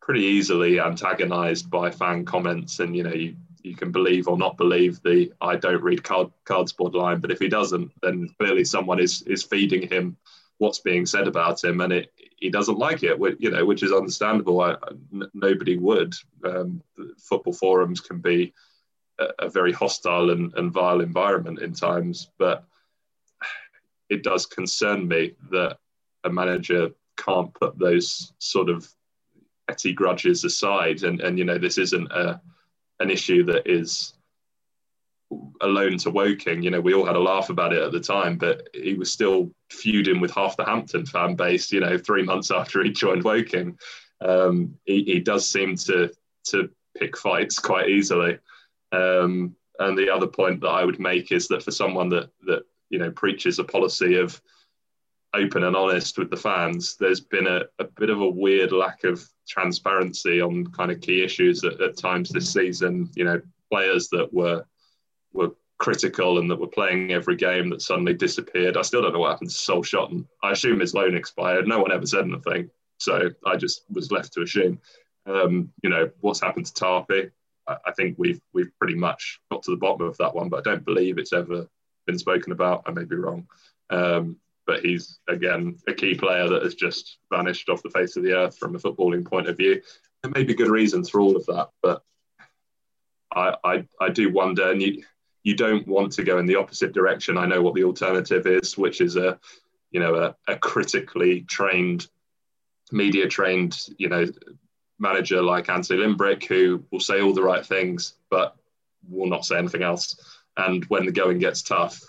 pretty 0.00 0.22
easily 0.22 0.80
antagonized 0.80 1.70
by 1.70 1.90
fan 1.90 2.24
comments, 2.24 2.80
and 2.80 2.96
you 2.96 3.02
know 3.02 3.12
you, 3.12 3.36
you 3.62 3.74
can 3.74 3.90
believe 3.92 4.28
or 4.28 4.38
not 4.38 4.56
believe 4.56 5.02
the 5.02 5.32
I 5.40 5.56
don't 5.56 5.82
read 5.82 6.02
card 6.02 6.30
cardboard 6.44 6.94
line, 6.94 7.20
but 7.20 7.30
if 7.30 7.38
he 7.38 7.48
doesn't, 7.48 7.90
then 8.02 8.28
clearly 8.38 8.64
someone 8.64 9.00
is 9.00 9.22
is 9.22 9.42
feeding 9.42 9.88
him 9.88 10.16
what's 10.58 10.78
being 10.78 11.04
said 11.04 11.28
about 11.28 11.62
him, 11.62 11.80
and 11.80 11.92
it 11.92 12.12
he 12.36 12.50
doesn't 12.50 12.78
like 12.78 13.02
it, 13.02 13.18
you 13.38 13.50
know, 13.50 13.64
which 13.64 13.82
is 13.82 13.92
understandable. 13.92 14.60
I, 14.60 14.76
n- 15.12 15.30
nobody 15.32 15.78
would. 15.78 16.14
Um, 16.44 16.82
football 17.18 17.54
forums 17.54 18.00
can 18.00 18.18
be 18.18 18.52
a, 19.18 19.26
a 19.40 19.48
very 19.48 19.72
hostile 19.72 20.30
and, 20.30 20.52
and 20.54 20.72
vile 20.72 21.00
environment 21.00 21.60
in 21.60 21.72
times, 21.72 22.30
but 22.38 22.64
it 24.08 24.22
does 24.22 24.46
concern 24.46 25.08
me 25.08 25.32
that 25.50 25.78
a 26.24 26.30
manager 26.30 26.90
can't 27.16 27.52
put 27.54 27.78
those 27.78 28.32
sort 28.38 28.68
of 28.68 28.88
petty 29.68 29.92
grudges 29.92 30.44
aside. 30.44 31.02
And, 31.02 31.20
and 31.20 31.38
you 31.38 31.44
know, 31.44 31.58
this 31.58 31.78
isn't 31.78 32.10
a, 32.12 32.40
an 33.00 33.10
issue 33.10 33.44
that 33.44 33.66
is 33.66 34.14
alone 35.60 35.98
to 35.98 36.10
Woking. 36.10 36.62
You 36.62 36.70
know, 36.70 36.80
we 36.80 36.94
all 36.94 37.06
had 37.06 37.16
a 37.16 37.20
laugh 37.20 37.50
about 37.50 37.72
it 37.72 37.82
at 37.82 37.92
the 37.92 38.00
time, 38.00 38.36
but 38.36 38.68
he 38.72 38.94
was 38.94 39.10
still 39.10 39.50
feuding 39.70 40.20
with 40.20 40.32
half 40.32 40.56
the 40.56 40.64
Hampton 40.64 41.06
fan 41.06 41.34
base, 41.34 41.72
you 41.72 41.80
know, 41.80 41.98
three 41.98 42.22
months 42.22 42.50
after 42.50 42.82
he 42.82 42.90
joined 42.90 43.24
Woking. 43.24 43.78
Um, 44.20 44.74
he, 44.84 45.02
he, 45.04 45.20
does 45.20 45.50
seem 45.50 45.76
to, 45.76 46.10
to 46.44 46.70
pick 46.96 47.18
fights 47.18 47.58
quite 47.58 47.90
easily. 47.90 48.38
Um, 48.92 49.54
and 49.78 49.98
the 49.98 50.08
other 50.08 50.26
point 50.26 50.60
that 50.60 50.68
I 50.68 50.84
would 50.84 50.98
make 50.98 51.32
is 51.32 51.48
that 51.48 51.62
for 51.62 51.70
someone 51.70 52.08
that, 52.10 52.30
that 52.46 52.62
you 52.90 52.98
know 52.98 53.10
preaches 53.10 53.58
a 53.58 53.64
policy 53.64 54.16
of 54.16 54.40
open 55.34 55.64
and 55.64 55.76
honest 55.76 56.18
with 56.18 56.30
the 56.30 56.36
fans, 56.36 56.96
there's 56.98 57.20
been 57.20 57.46
a, 57.46 57.62
a 57.78 57.84
bit 57.84 58.10
of 58.10 58.20
a 58.20 58.28
weird 58.28 58.72
lack 58.72 59.04
of 59.04 59.22
transparency 59.46 60.40
on 60.40 60.66
kind 60.68 60.90
of 60.90 61.00
key 61.00 61.22
issues 61.22 61.62
at, 61.64 61.80
at 61.80 61.96
times 61.96 62.30
this 62.30 62.52
season. 62.52 63.10
You 63.14 63.24
know, 63.24 63.40
players 63.70 64.08
that 64.08 64.32
were 64.32 64.64
were 65.32 65.50
critical 65.78 66.38
and 66.38 66.50
that 66.50 66.58
were 66.58 66.66
playing 66.66 67.12
every 67.12 67.36
game 67.36 67.68
that 67.70 67.82
suddenly 67.82 68.14
disappeared. 68.14 68.76
I 68.76 68.82
still 68.82 69.02
don't 69.02 69.12
know 69.12 69.20
what 69.20 69.32
happened 69.32 69.50
to 69.50 69.56
Saul 69.56 69.82
Shotton. 69.82 70.26
I 70.42 70.52
assume 70.52 70.80
his 70.80 70.94
loan 70.94 71.16
expired. 71.16 71.68
No 71.68 71.80
one 71.80 71.92
ever 71.92 72.06
said 72.06 72.24
anything, 72.24 72.70
so 72.98 73.30
I 73.44 73.56
just 73.56 73.82
was 73.90 74.10
left 74.10 74.32
to 74.34 74.42
assume. 74.42 74.80
Um, 75.26 75.72
you 75.82 75.90
know 75.90 76.10
what's 76.20 76.40
happened 76.40 76.66
to 76.66 76.72
Tarpey. 76.72 77.30
I, 77.66 77.76
I 77.86 77.92
think 77.92 78.16
we've 78.18 78.40
we've 78.52 78.70
pretty 78.78 78.94
much 78.94 79.40
got 79.50 79.62
to 79.64 79.70
the 79.70 79.76
bottom 79.76 80.06
of 80.06 80.16
that 80.18 80.34
one, 80.34 80.48
but 80.48 80.60
I 80.66 80.70
don't 80.70 80.84
believe 80.84 81.18
it's 81.18 81.32
ever 81.32 81.68
been 82.06 82.18
spoken 82.18 82.52
about. 82.52 82.84
I 82.86 82.92
may 82.92 83.04
be 83.04 83.16
wrong. 83.16 83.46
Um, 83.90 84.36
but 84.66 84.84
he's 84.84 85.18
again 85.28 85.78
a 85.86 85.94
key 85.94 86.14
player 86.14 86.48
that 86.48 86.62
has 86.62 86.74
just 86.74 87.18
vanished 87.32 87.68
off 87.68 87.82
the 87.82 87.90
face 87.90 88.16
of 88.16 88.24
the 88.24 88.32
earth 88.32 88.58
from 88.58 88.74
a 88.74 88.78
footballing 88.78 89.24
point 89.24 89.48
of 89.48 89.56
view. 89.56 89.80
There 90.22 90.32
may 90.32 90.42
be 90.42 90.54
good 90.54 90.68
reasons 90.68 91.08
for 91.08 91.20
all 91.20 91.36
of 91.36 91.46
that, 91.46 91.68
but 91.82 92.02
I 93.32 93.54
I, 93.64 93.84
I 94.00 94.08
do 94.10 94.32
wonder, 94.32 94.70
and 94.70 94.82
you 94.82 95.04
you 95.44 95.54
don't 95.54 95.86
want 95.86 96.12
to 96.12 96.24
go 96.24 96.38
in 96.38 96.46
the 96.46 96.56
opposite 96.56 96.92
direction. 96.92 97.38
I 97.38 97.46
know 97.46 97.62
what 97.62 97.74
the 97.74 97.84
alternative 97.84 98.46
is, 98.46 98.76
which 98.76 99.00
is 99.00 99.16
a 99.16 99.38
you 99.92 100.00
know 100.00 100.16
a, 100.16 100.36
a 100.48 100.56
critically 100.56 101.42
trained, 101.42 102.08
media 102.90 103.28
trained 103.28 103.78
you 103.98 104.08
know 104.08 104.26
manager 104.98 105.42
like 105.42 105.68
Anthony 105.68 106.00
Limbrick 106.00 106.44
who 106.44 106.82
will 106.90 107.00
say 107.00 107.20
all 107.20 107.34
the 107.34 107.42
right 107.42 107.64
things, 107.64 108.14
but 108.30 108.56
will 109.08 109.28
not 109.28 109.44
say 109.44 109.58
anything 109.58 109.82
else. 109.82 110.35
And 110.56 110.84
when 110.86 111.06
the 111.06 111.12
going 111.12 111.38
gets 111.38 111.62
tough, 111.62 112.00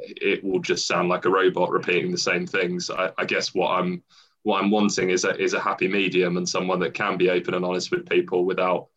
it 0.00 0.44
will 0.44 0.60
just 0.60 0.86
sound 0.86 1.08
like 1.08 1.24
a 1.24 1.30
robot 1.30 1.70
repeating 1.70 2.12
the 2.12 2.18
same 2.18 2.46
things. 2.46 2.90
I, 2.90 3.10
I 3.18 3.24
guess 3.24 3.54
what 3.54 3.70
I'm 3.70 4.02
what 4.44 4.62
I'm 4.62 4.70
wanting 4.70 5.10
is 5.10 5.24
a 5.24 5.36
is 5.36 5.54
a 5.54 5.60
happy 5.60 5.88
medium 5.88 6.36
and 6.36 6.48
someone 6.48 6.78
that 6.80 6.94
can 6.94 7.16
be 7.16 7.30
open 7.30 7.54
and 7.54 7.64
honest 7.64 7.90
with 7.90 8.08
people 8.08 8.44
without 8.44 8.88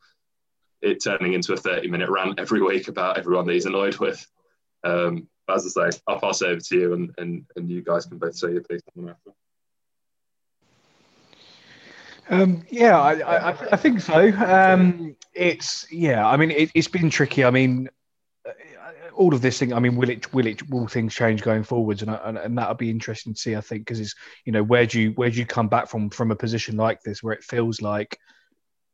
it 0.81 1.03
turning 1.03 1.33
into 1.33 1.53
a 1.53 1.57
30 1.57 1.87
minute 1.89 2.09
rant 2.09 2.39
every 2.39 2.61
week 2.61 2.87
about 2.87 3.17
everyone 3.17 3.45
that 3.47 3.53
he's 3.53 3.65
annoyed 3.65 3.97
with. 3.97 4.25
Um, 4.83 5.27
as 5.49 5.77
I 5.77 5.89
say, 5.89 5.99
I'll 6.07 6.19
pass 6.19 6.41
over 6.41 6.59
to 6.59 6.79
you 6.79 6.93
and, 6.93 7.13
and, 7.17 7.45
and 7.55 7.69
you 7.69 7.81
guys 7.81 8.05
can 8.05 8.17
both 8.17 8.35
say 8.35 8.53
your 8.53 8.61
piece. 8.61 8.81
Um, 12.29 12.63
yeah, 12.69 12.99
I, 12.99 13.13
I, 13.19 13.49
I, 13.49 13.75
think 13.75 13.99
so. 13.99 14.29
Um, 14.29 15.17
it's 15.33 15.85
yeah. 15.91 16.25
I 16.25 16.37
mean, 16.37 16.51
it, 16.51 16.71
has 16.75 16.87
been 16.87 17.09
tricky. 17.09 17.43
I 17.43 17.51
mean, 17.51 17.89
all 19.13 19.33
of 19.33 19.41
this 19.41 19.59
thing. 19.59 19.73
I 19.73 19.79
mean, 19.79 19.95
will 19.95 20.09
it 20.09 20.33
will 20.33 20.47
it 20.47 20.69
will 20.69 20.87
things 20.87 21.13
change 21.13 21.41
going 21.41 21.63
forwards? 21.63 22.01
And 22.01 22.11
and, 22.11 22.37
and 22.37 22.57
that'll 22.57 22.75
be 22.75 22.89
interesting 22.89 23.33
to 23.33 23.39
see. 23.39 23.55
I 23.55 23.61
think 23.61 23.81
because 23.85 23.99
it's 23.99 24.15
you 24.45 24.51
know 24.51 24.63
where 24.63 24.85
do 24.85 24.99
you 24.99 25.11
where 25.11 25.29
do 25.29 25.37
you 25.37 25.45
come 25.45 25.67
back 25.67 25.87
from 25.87 26.09
from 26.09 26.31
a 26.31 26.35
position 26.35 26.77
like 26.77 27.01
this 27.01 27.21
where 27.21 27.33
it 27.33 27.43
feels 27.43 27.81
like 27.81 28.17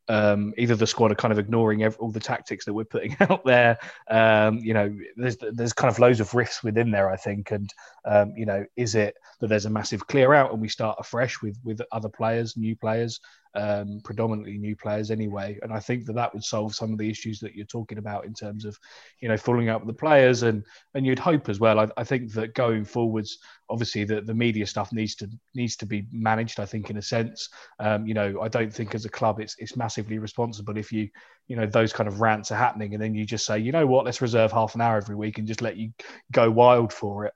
um, 0.09 0.53
either 0.57 0.75
the 0.75 0.87
squad 0.87 1.11
are 1.11 1.15
kind 1.15 1.31
of 1.31 1.39
ignoring 1.39 1.83
every, 1.83 1.97
all 1.99 2.11
the 2.11 2.19
tactics 2.19 2.65
that 2.65 2.73
we're 2.73 2.85
putting 2.85 3.15
out 3.21 3.43
there. 3.45 3.77
Um, 4.09 4.59
you 4.59 4.73
know, 4.73 4.95
there's 5.15 5.37
there's 5.37 5.73
kind 5.73 5.91
of 5.91 5.99
loads 5.99 6.19
of 6.19 6.33
rifts 6.33 6.63
within 6.63 6.91
there, 6.91 7.09
I 7.09 7.17
think. 7.17 7.51
And 7.51 7.73
um, 8.05 8.33
you 8.35 8.45
know, 8.45 8.65
is 8.75 8.95
it 8.95 9.15
that 9.39 9.47
there's 9.47 9.65
a 9.65 9.69
massive 9.69 10.07
clear 10.07 10.33
out 10.33 10.51
and 10.51 10.61
we 10.61 10.69
start 10.69 10.97
afresh 10.99 11.41
with 11.41 11.57
with 11.63 11.81
other 11.91 12.09
players, 12.09 12.55
new 12.57 12.75
players, 12.75 13.19
um, 13.55 14.01
predominantly 14.03 14.57
new 14.57 14.75
players 14.75 15.11
anyway? 15.11 15.57
And 15.61 15.73
I 15.73 15.79
think 15.79 16.05
that 16.05 16.13
that 16.13 16.33
would 16.33 16.43
solve 16.43 16.75
some 16.75 16.91
of 16.91 16.97
the 16.97 17.09
issues 17.09 17.39
that 17.39 17.55
you're 17.55 17.65
talking 17.65 17.97
about 17.97 18.25
in 18.25 18.33
terms 18.33 18.65
of, 18.65 18.77
you 19.19 19.29
know, 19.29 19.37
falling 19.37 19.69
out 19.69 19.85
with 19.85 19.95
the 19.95 19.99
players. 19.99 20.43
And 20.43 20.63
and 20.93 21.05
you'd 21.05 21.19
hope 21.19 21.49
as 21.49 21.59
well. 21.59 21.79
I, 21.79 21.87
I 21.97 22.03
think 22.03 22.33
that 22.33 22.53
going 22.53 22.85
forwards, 22.85 23.39
obviously 23.69 24.03
the, 24.03 24.21
the 24.21 24.33
media 24.33 24.65
stuff 24.65 24.91
needs 24.93 25.15
to 25.15 25.29
needs 25.55 25.75
to 25.77 25.85
be 25.85 26.07
managed. 26.11 26.59
I 26.59 26.65
think 26.65 26.89
in 26.89 26.97
a 26.97 27.01
sense, 27.01 27.49
um, 27.79 28.07
you 28.07 28.13
know, 28.13 28.41
I 28.41 28.47
don't 28.47 28.73
think 28.73 28.95
as 28.95 29.05
a 29.05 29.09
club 29.09 29.39
it's 29.39 29.55
it's 29.59 29.75
massively 29.75 30.19
responsible 30.19 30.77
if 30.77 30.91
you 30.91 31.09
you 31.47 31.55
know 31.55 31.65
those 31.65 31.93
kind 31.93 32.07
of 32.07 32.21
rants 32.21 32.51
are 32.51 32.57
happening 32.57 32.93
and 32.93 33.01
then 33.01 33.15
you 33.15 33.25
just 33.25 33.45
say, 33.45 33.59
you 33.59 33.71
know 33.71 33.87
what, 33.87 34.05
let's 34.05 34.21
reserve 34.21 34.51
half 34.51 34.75
an 34.75 34.81
hour 34.81 34.97
every 34.97 35.15
week 35.15 35.37
and 35.37 35.47
just 35.47 35.61
let 35.61 35.77
you 35.77 35.91
go 36.31 36.49
wild 36.49 36.93
for 36.93 37.25
it. 37.25 37.33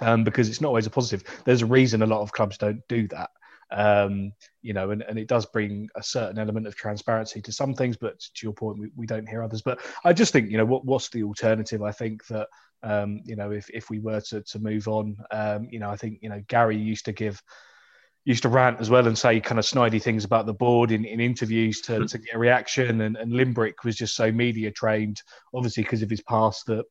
Um, 0.00 0.22
because 0.22 0.48
it's 0.48 0.60
not 0.60 0.68
always 0.68 0.86
a 0.86 0.90
positive. 0.90 1.24
There's 1.44 1.62
a 1.62 1.66
reason 1.66 2.02
a 2.02 2.06
lot 2.06 2.20
of 2.20 2.30
clubs 2.30 2.56
don't 2.56 2.86
do 2.88 3.08
that. 3.08 3.30
Um, 3.70 4.32
you 4.62 4.72
know, 4.72 4.90
and, 4.90 5.02
and 5.02 5.18
it 5.18 5.28
does 5.28 5.46
bring 5.46 5.88
a 5.94 6.02
certain 6.02 6.38
element 6.38 6.66
of 6.66 6.74
transparency 6.74 7.42
to 7.42 7.52
some 7.52 7.74
things, 7.74 7.96
but 7.96 8.18
to 8.18 8.46
your 8.46 8.54
point, 8.54 8.78
we, 8.78 8.90
we 8.96 9.06
don't 9.06 9.28
hear 9.28 9.42
others. 9.42 9.62
But 9.62 9.80
I 10.04 10.12
just 10.12 10.32
think, 10.32 10.50
you 10.50 10.56
know, 10.56 10.64
what, 10.64 10.84
what's 10.84 11.10
the 11.10 11.22
alternative? 11.22 11.82
I 11.82 11.92
think 11.92 12.26
that 12.28 12.48
um, 12.82 13.20
you 13.24 13.36
know, 13.36 13.50
if, 13.50 13.68
if 13.70 13.90
we 13.90 13.98
were 13.98 14.20
to, 14.20 14.42
to 14.42 14.58
move 14.58 14.88
on, 14.88 15.16
um, 15.30 15.68
you 15.70 15.78
know, 15.78 15.90
I 15.90 15.96
think, 15.96 16.18
you 16.22 16.28
know, 16.28 16.42
Gary 16.48 16.76
used 16.76 17.04
to 17.06 17.12
give, 17.12 17.42
used 18.24 18.42
to 18.42 18.48
rant 18.48 18.80
as 18.80 18.90
well 18.90 19.06
and 19.06 19.16
say 19.16 19.40
kind 19.40 19.58
of 19.58 19.64
snidey 19.64 20.02
things 20.02 20.24
about 20.24 20.46
the 20.46 20.54
board 20.54 20.90
in, 20.92 21.04
in 21.04 21.20
interviews 21.20 21.80
to, 21.82 22.06
to 22.06 22.18
get 22.18 22.34
a 22.34 22.38
reaction. 22.38 23.00
And, 23.00 23.16
and 23.16 23.32
Limbrick 23.32 23.84
was 23.84 23.96
just 23.96 24.14
so 24.14 24.30
media 24.30 24.70
trained, 24.70 25.22
obviously 25.54 25.82
because 25.82 26.02
of 26.02 26.10
his 26.10 26.20
past, 26.22 26.66
that 26.66 26.84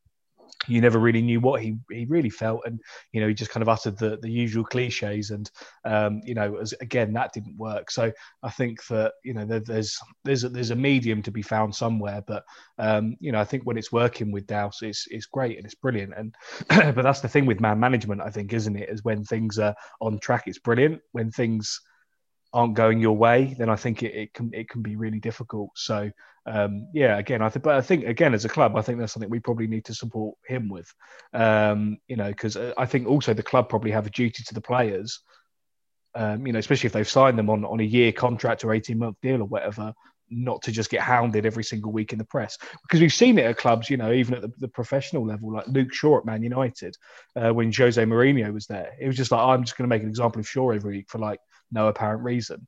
you 0.68 0.82
never 0.82 1.00
really 1.00 1.22
knew 1.22 1.40
what 1.40 1.62
he, 1.62 1.78
he 1.90 2.06
really 2.06 2.30
felt. 2.30 2.62
And 2.66 2.80
you 3.12 3.22
know 3.22 3.28
he 3.28 3.34
just 3.34 3.52
kind 3.52 3.62
of 3.62 3.70
uttered 3.70 3.98
the, 3.98 4.18
the 4.22 4.30
usual 4.30 4.64
cliches 4.64 5.32
and 5.32 5.50
um, 5.86 6.22
you 6.24 6.34
know 6.34 6.58
as, 6.58 6.74
again 6.82 7.14
that 7.14 7.34
didn't 7.34 7.58
work. 7.58 7.92
So 7.92 8.12
I 8.44 8.50
think 8.50 8.86
that 8.88 9.14
you 9.24 9.34
know 9.34 9.46
there, 9.46 9.60
there's 9.60 9.98
there's 10.24 10.44
a, 10.44 10.50
there's 10.50 10.72
a 10.72 10.76
medium 10.76 11.22
to 11.24 11.32
be 11.32 11.42
found 11.42 11.74
somewhere. 11.74 12.24
But 12.26 12.44
um, 12.78 13.16
you 13.20 13.32
know 13.32 13.40
I 13.40 13.46
think 13.46 13.64
when 13.64 13.78
it's 13.78 13.92
working 13.92 14.32
with 14.32 14.48
Douse 14.48 14.82
it's, 14.82 15.08
it's 15.10 15.26
great 15.26 15.58
and 15.58 15.66
it's 15.66 15.76
brilliant. 15.76 16.14
And 16.16 16.36
but 16.96 17.04
that's 17.04 17.22
the 17.22 17.30
thing 17.30 17.46
with 17.46 17.60
man 17.60 17.80
management 17.80 18.22
I 18.22 18.30
think 18.30 18.54
isn't 18.54 18.78
it? 18.78 18.90
Is 18.90 19.04
when 19.04 19.24
things 19.24 19.60
are 19.60 19.76
on 20.02 20.20
track 20.20 20.44
it's 20.48 20.60
brilliant. 20.60 21.02
When 21.12 21.32
things 21.32 21.80
aren't 22.54 22.76
going 22.76 23.00
your 23.00 23.16
way, 23.16 23.56
then 23.58 23.70
I 23.70 23.76
think 23.76 24.04
it, 24.04 24.16
it 24.16 24.34
can 24.34 24.52
it 24.54 24.70
can 24.70 24.82
be 24.82 24.96
really 24.96 25.20
difficult. 25.20 25.72
So 25.76 26.10
um, 26.48 26.88
yeah, 26.94 27.18
again, 27.18 27.42
I 27.42 27.50
think, 27.50 27.64
but 27.64 27.76
I 27.76 27.82
think 27.82 28.06
again 28.06 28.34
as 28.34 28.46
a 28.46 28.50
club, 28.50 28.78
I 28.78 28.82
think 28.82 29.00
that's 29.00 29.12
something 29.12 29.30
we 29.30 29.40
probably 29.40 29.68
need 29.68 29.84
to 29.86 29.94
support 29.94 30.38
him 30.46 30.70
with. 30.70 30.92
Um, 31.34 31.98
you 32.08 32.16
know, 32.16 32.30
because 32.30 32.56
uh, 32.56 32.74
I 32.78 32.86
think 32.86 33.08
also 33.08 33.34
the 33.34 33.44
club 33.44 33.68
probably 33.68 33.92
have 33.92 34.08
a 34.08 34.12
duty 34.12 34.44
to 34.46 34.54
the 34.54 34.62
players. 34.62 35.20
Um, 36.16 36.48
you 36.48 36.54
know, 36.54 36.60
especially 36.60 36.88
if 36.88 36.94
they've 36.94 37.08
signed 37.08 37.38
them 37.38 37.50
on 37.50 37.66
on 37.66 37.82
a 37.82 37.84
year 37.84 38.14
contract 38.14 38.64
or 38.64 38.74
eighteen 38.74 38.98
month 38.98 39.18
deal 39.22 39.42
or 39.42 39.46
whatever, 39.46 39.94
not 40.30 40.62
to 40.62 40.72
just 40.72 40.90
get 40.90 41.02
hounded 41.02 41.46
every 41.46 41.66
single 41.66 41.92
week 41.92 42.14
in 42.14 42.18
the 42.18 42.26
press 42.26 42.58
because 42.84 43.02
we've 43.02 43.14
seen 43.14 43.38
it 43.38 43.46
at 43.46 43.58
clubs, 43.58 43.90
you 43.90 43.98
know, 43.98 44.14
even 44.14 44.36
at 44.36 44.42
the, 44.42 44.52
the 44.60 44.68
professional 44.70 45.26
level, 45.26 45.52
like 45.52 45.68
Luke 45.68 45.94
Shaw 45.94 46.18
at 46.18 46.26
Man 46.26 46.44
United, 46.44 46.96
uh, 47.36 47.54
when 47.54 47.74
Jose 47.74 48.02
Mourinho 48.04 48.54
was 48.54 48.68
there, 48.68 48.94
it 49.00 49.08
was 49.08 49.18
just 49.18 49.32
like 49.32 49.42
I'm 49.42 49.66
just 49.66 49.78
going 49.78 49.90
to 49.90 49.94
make 49.94 50.04
an 50.04 50.10
example 50.10 50.40
of 50.40 50.48
Shaw 50.48 50.72
every 50.72 50.98
week 50.98 51.10
for 51.10 51.20
like 51.20 51.40
no 51.72 51.90
apparent 51.90 52.24
reason. 52.24 52.68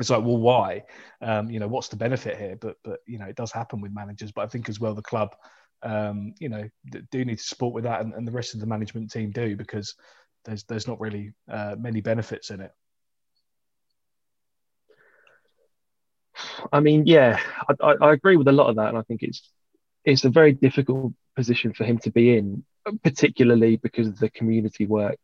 It's 0.00 0.08
like, 0.08 0.24
well, 0.24 0.38
why? 0.38 0.84
Um, 1.20 1.50
you 1.50 1.60
know, 1.60 1.68
what's 1.68 1.88
the 1.88 1.96
benefit 1.96 2.38
here? 2.38 2.56
But 2.58 2.76
but 2.82 3.00
you 3.06 3.18
know, 3.18 3.26
it 3.26 3.36
does 3.36 3.52
happen 3.52 3.82
with 3.82 3.92
managers. 3.92 4.32
But 4.32 4.42
I 4.42 4.46
think 4.46 4.70
as 4.70 4.80
well, 4.80 4.94
the 4.94 5.02
club, 5.02 5.36
um, 5.82 6.32
you 6.40 6.48
know, 6.48 6.68
do 7.10 7.24
need 7.24 7.38
to 7.38 7.44
support 7.44 7.74
with 7.74 7.84
that, 7.84 8.00
and, 8.00 8.14
and, 8.14 8.26
the 8.26 8.32
rest 8.32 8.54
of 8.54 8.60
the 8.60 8.66
management 8.66 9.10
team 9.10 9.30
do 9.30 9.56
because 9.56 9.94
there's 10.46 10.64
there's 10.64 10.88
not 10.88 11.00
really 11.00 11.34
uh, 11.50 11.76
many 11.78 12.00
benefits 12.00 12.50
in 12.50 12.62
it. 12.62 12.70
I 16.72 16.80
mean, 16.80 17.06
yeah, 17.06 17.38
I, 17.68 17.94
I, 18.00 18.12
agree 18.12 18.36
with 18.36 18.48
a 18.48 18.52
lot 18.52 18.70
of 18.70 18.76
that, 18.76 18.88
and 18.88 18.96
I 18.96 19.02
think 19.02 19.22
it's 19.22 19.50
it's 20.06 20.24
a 20.24 20.30
very 20.30 20.52
difficult 20.52 21.12
position 21.36 21.74
for 21.74 21.84
him 21.84 21.98
to 21.98 22.10
be 22.10 22.38
in, 22.38 22.64
particularly 23.04 23.76
because 23.76 24.08
of 24.08 24.18
the 24.18 24.30
community 24.30 24.86
work 24.86 25.18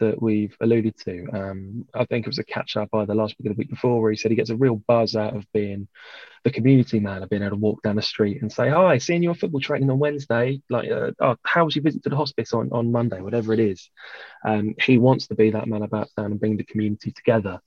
that 0.00 0.20
we've 0.20 0.56
alluded 0.60 0.96
to. 1.04 1.26
Um, 1.32 1.86
I 1.94 2.04
think 2.04 2.26
it 2.26 2.28
was 2.28 2.38
a 2.38 2.44
catch 2.44 2.76
up 2.76 2.88
either 2.92 3.14
last 3.14 3.36
week 3.38 3.46
or 3.46 3.54
the 3.54 3.58
week 3.58 3.70
before 3.70 4.00
where 4.00 4.10
he 4.10 4.16
said 4.16 4.30
he 4.30 4.36
gets 4.36 4.50
a 4.50 4.56
real 4.56 4.76
buzz 4.76 5.14
out 5.14 5.36
of 5.36 5.46
being 5.52 5.88
the 6.42 6.50
community 6.50 7.00
man, 7.00 7.22
of 7.22 7.28
being 7.28 7.42
able 7.42 7.56
to 7.56 7.60
walk 7.60 7.82
down 7.82 7.96
the 7.96 8.02
street 8.02 8.40
and 8.40 8.50
say, 8.50 8.68
Hi, 8.70 8.98
seeing 8.98 9.22
you 9.22 9.28
your 9.28 9.34
football 9.34 9.60
training 9.60 9.90
on 9.90 9.98
Wednesday. 9.98 10.60
Like, 10.68 10.90
uh, 10.90 11.12
oh, 11.20 11.36
how 11.44 11.64
was 11.64 11.76
your 11.76 11.82
visit 11.82 12.02
to 12.04 12.08
the 12.08 12.16
hospice 12.16 12.52
on, 12.52 12.70
on 12.72 12.90
Monday? 12.90 13.20
Whatever 13.20 13.52
it 13.52 13.60
is. 13.60 13.90
Um, 14.44 14.74
he 14.82 14.98
wants 14.98 15.28
to 15.28 15.34
be 15.34 15.50
that 15.50 15.68
man 15.68 15.82
about 15.82 16.08
town 16.16 16.32
and 16.32 16.40
bring 16.40 16.56
the 16.56 16.64
community 16.64 17.12
together. 17.12 17.60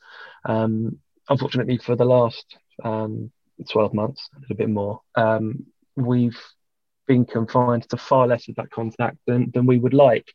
Um, 0.45 0.99
unfortunately, 1.29 1.77
for 1.77 1.95
the 1.95 2.05
last 2.05 2.57
um, 2.83 3.31
12 3.71 3.93
months, 3.93 4.29
a 4.35 4.39
little 4.41 4.55
bit 4.55 4.69
more, 4.69 5.01
um, 5.15 5.65
we've 5.95 6.39
been 7.07 7.25
confined 7.25 7.87
to 7.89 7.97
far 7.97 8.27
less 8.27 8.47
of 8.47 8.55
that 8.55 8.71
contact 8.71 9.17
than, 9.27 9.51
than 9.53 9.65
we 9.65 9.79
would 9.79 9.93
like. 9.93 10.33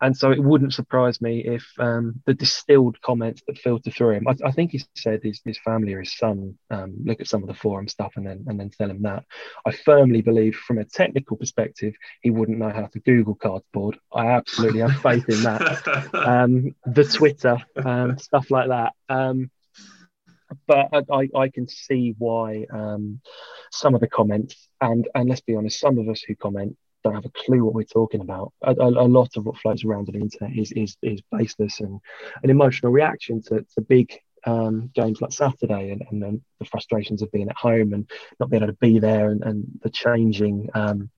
And 0.00 0.16
so 0.16 0.30
it 0.30 0.42
wouldn't 0.42 0.74
surprise 0.74 1.20
me 1.20 1.44
if 1.44 1.64
um, 1.78 2.20
the 2.26 2.34
distilled 2.34 3.00
comments 3.00 3.42
that 3.46 3.58
filter 3.58 3.90
through 3.90 4.16
him, 4.16 4.28
I, 4.28 4.34
I, 4.44 4.52
think 4.52 4.72
he 4.72 4.82
said 4.94 5.20
his, 5.22 5.40
his 5.44 5.58
family 5.58 5.94
or 5.94 6.00
his 6.00 6.16
son 6.16 6.58
um, 6.70 6.94
look 7.04 7.20
at 7.20 7.28
some 7.28 7.42
of 7.42 7.48
the 7.48 7.54
forum 7.54 7.88
stuff 7.88 8.12
and 8.16 8.26
then 8.26 8.44
and 8.46 8.58
then 8.58 8.70
tell 8.70 8.90
him 8.90 9.02
that. 9.02 9.24
I 9.66 9.72
firmly 9.72 10.22
believe 10.22 10.56
from 10.56 10.78
a 10.78 10.84
technical 10.84 11.36
perspective, 11.36 11.94
he 12.22 12.30
wouldn't 12.30 12.58
know 12.58 12.70
how 12.70 12.86
to 12.86 13.00
Google 13.00 13.34
cardboard. 13.34 13.98
I 14.12 14.26
absolutely 14.26 14.80
have 14.80 15.00
faith 15.00 15.28
in 15.28 15.42
that. 15.42 16.08
Um, 16.28 16.74
the 16.84 17.04
Twitter, 17.04 17.58
um, 17.76 18.18
stuff 18.18 18.50
like 18.50 18.68
that. 18.68 18.92
But 20.66 20.88
I, 21.10 21.28
I 21.34 21.48
can 21.48 21.68
see 21.68 22.14
why 22.18 22.66
um, 22.72 23.20
some 23.70 23.94
of 23.94 24.00
the 24.00 24.08
comments, 24.08 24.68
and 24.80 25.08
and 25.14 25.28
let's 25.28 25.42
be 25.42 25.54
honest, 25.54 25.80
some 25.80 25.98
of 25.98 26.08
us 26.08 26.22
who 26.22 26.34
comment 26.36 26.76
don't 27.04 27.14
have 27.14 27.26
a 27.26 27.44
clue 27.44 27.64
what 27.64 27.74
we're 27.74 27.84
talking 27.84 28.20
about. 28.20 28.52
A, 28.62 28.72
a, 28.72 28.88
a 28.88 29.08
lot 29.08 29.36
of 29.36 29.46
what 29.46 29.58
floats 29.58 29.84
around 29.84 30.08
on 30.08 30.14
the 30.14 30.20
internet 30.20 30.56
is 30.56 30.72
is, 30.72 30.96
is 31.02 31.20
baseless 31.30 31.80
and 31.80 32.00
an 32.42 32.50
emotional 32.50 32.92
reaction 32.92 33.42
to, 33.42 33.64
to 33.74 33.80
big 33.80 34.18
um, 34.46 34.90
games 34.94 35.20
like 35.20 35.32
Saturday 35.32 35.90
and, 35.90 36.02
and 36.10 36.22
then 36.22 36.42
the 36.58 36.64
frustrations 36.64 37.22
of 37.22 37.32
being 37.32 37.48
at 37.48 37.56
home 37.56 37.92
and 37.92 38.08
not 38.38 38.50
being 38.50 38.62
able 38.62 38.72
to 38.72 38.78
be 38.78 38.98
there 38.98 39.30
and, 39.30 39.42
and 39.42 39.64
the 39.82 39.90
changing 39.90 40.68
um, 40.74 41.10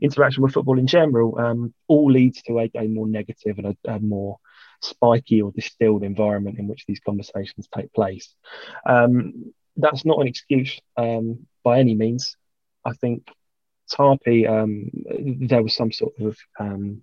interaction 0.00 0.42
with 0.42 0.52
football 0.52 0.78
in 0.78 0.86
general 0.86 1.38
um, 1.38 1.72
all 1.88 2.10
leads 2.10 2.42
to 2.42 2.58
a, 2.58 2.70
a 2.74 2.88
more 2.88 3.06
negative 3.06 3.58
and 3.58 3.68
a, 3.68 3.92
a 3.92 4.00
more 4.00 4.38
spiky 4.82 5.42
or 5.42 5.52
distilled 5.52 6.02
environment 6.02 6.58
in 6.58 6.68
which 6.68 6.84
these 6.86 7.00
conversations 7.00 7.68
take 7.74 7.92
place. 7.92 8.34
Um, 8.86 9.52
that's 9.76 10.04
not 10.04 10.20
an 10.20 10.28
excuse 10.28 10.80
um, 10.96 11.46
by 11.62 11.80
any 11.80 11.94
means. 11.94 12.36
I 12.84 12.92
think 12.92 13.28
Tarpey, 13.92 14.48
um, 14.48 14.90
there 15.46 15.62
was 15.62 15.74
some 15.74 15.92
sort 15.92 16.14
of 16.20 16.36
um, 16.58 17.02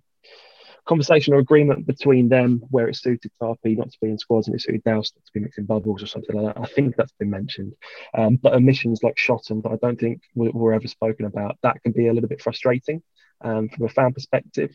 conversation 0.86 1.34
or 1.34 1.38
agreement 1.38 1.86
between 1.86 2.28
them 2.28 2.62
where 2.70 2.88
it 2.88 2.96
suited 2.96 3.30
Tarpey 3.40 3.76
not 3.76 3.90
to 3.92 3.98
be 4.00 4.08
in 4.08 4.18
squads 4.18 4.48
and 4.48 4.56
it 4.56 4.62
suited 4.62 4.82
Douse 4.82 5.12
not 5.14 5.24
to 5.24 5.32
be 5.32 5.40
mixing 5.40 5.64
bubbles 5.64 6.02
or 6.02 6.06
something 6.06 6.34
like 6.34 6.54
that. 6.54 6.60
I 6.60 6.66
think 6.66 6.96
that's 6.96 7.12
been 7.12 7.30
mentioned. 7.30 7.74
Um, 8.14 8.36
but 8.36 8.54
omissions 8.54 9.02
like 9.02 9.16
Shotton 9.16 9.62
that 9.62 9.72
I 9.72 9.76
don't 9.76 9.98
think 9.98 10.22
were, 10.34 10.50
were, 10.50 10.72
ever 10.72 10.88
spoken 10.88 11.26
about, 11.26 11.56
that 11.62 11.82
can 11.82 11.92
be 11.92 12.08
a 12.08 12.12
little 12.12 12.28
bit 12.28 12.42
frustrating 12.42 13.02
um, 13.42 13.68
from 13.68 13.86
a 13.86 13.88
fan 13.88 14.12
perspective. 14.12 14.70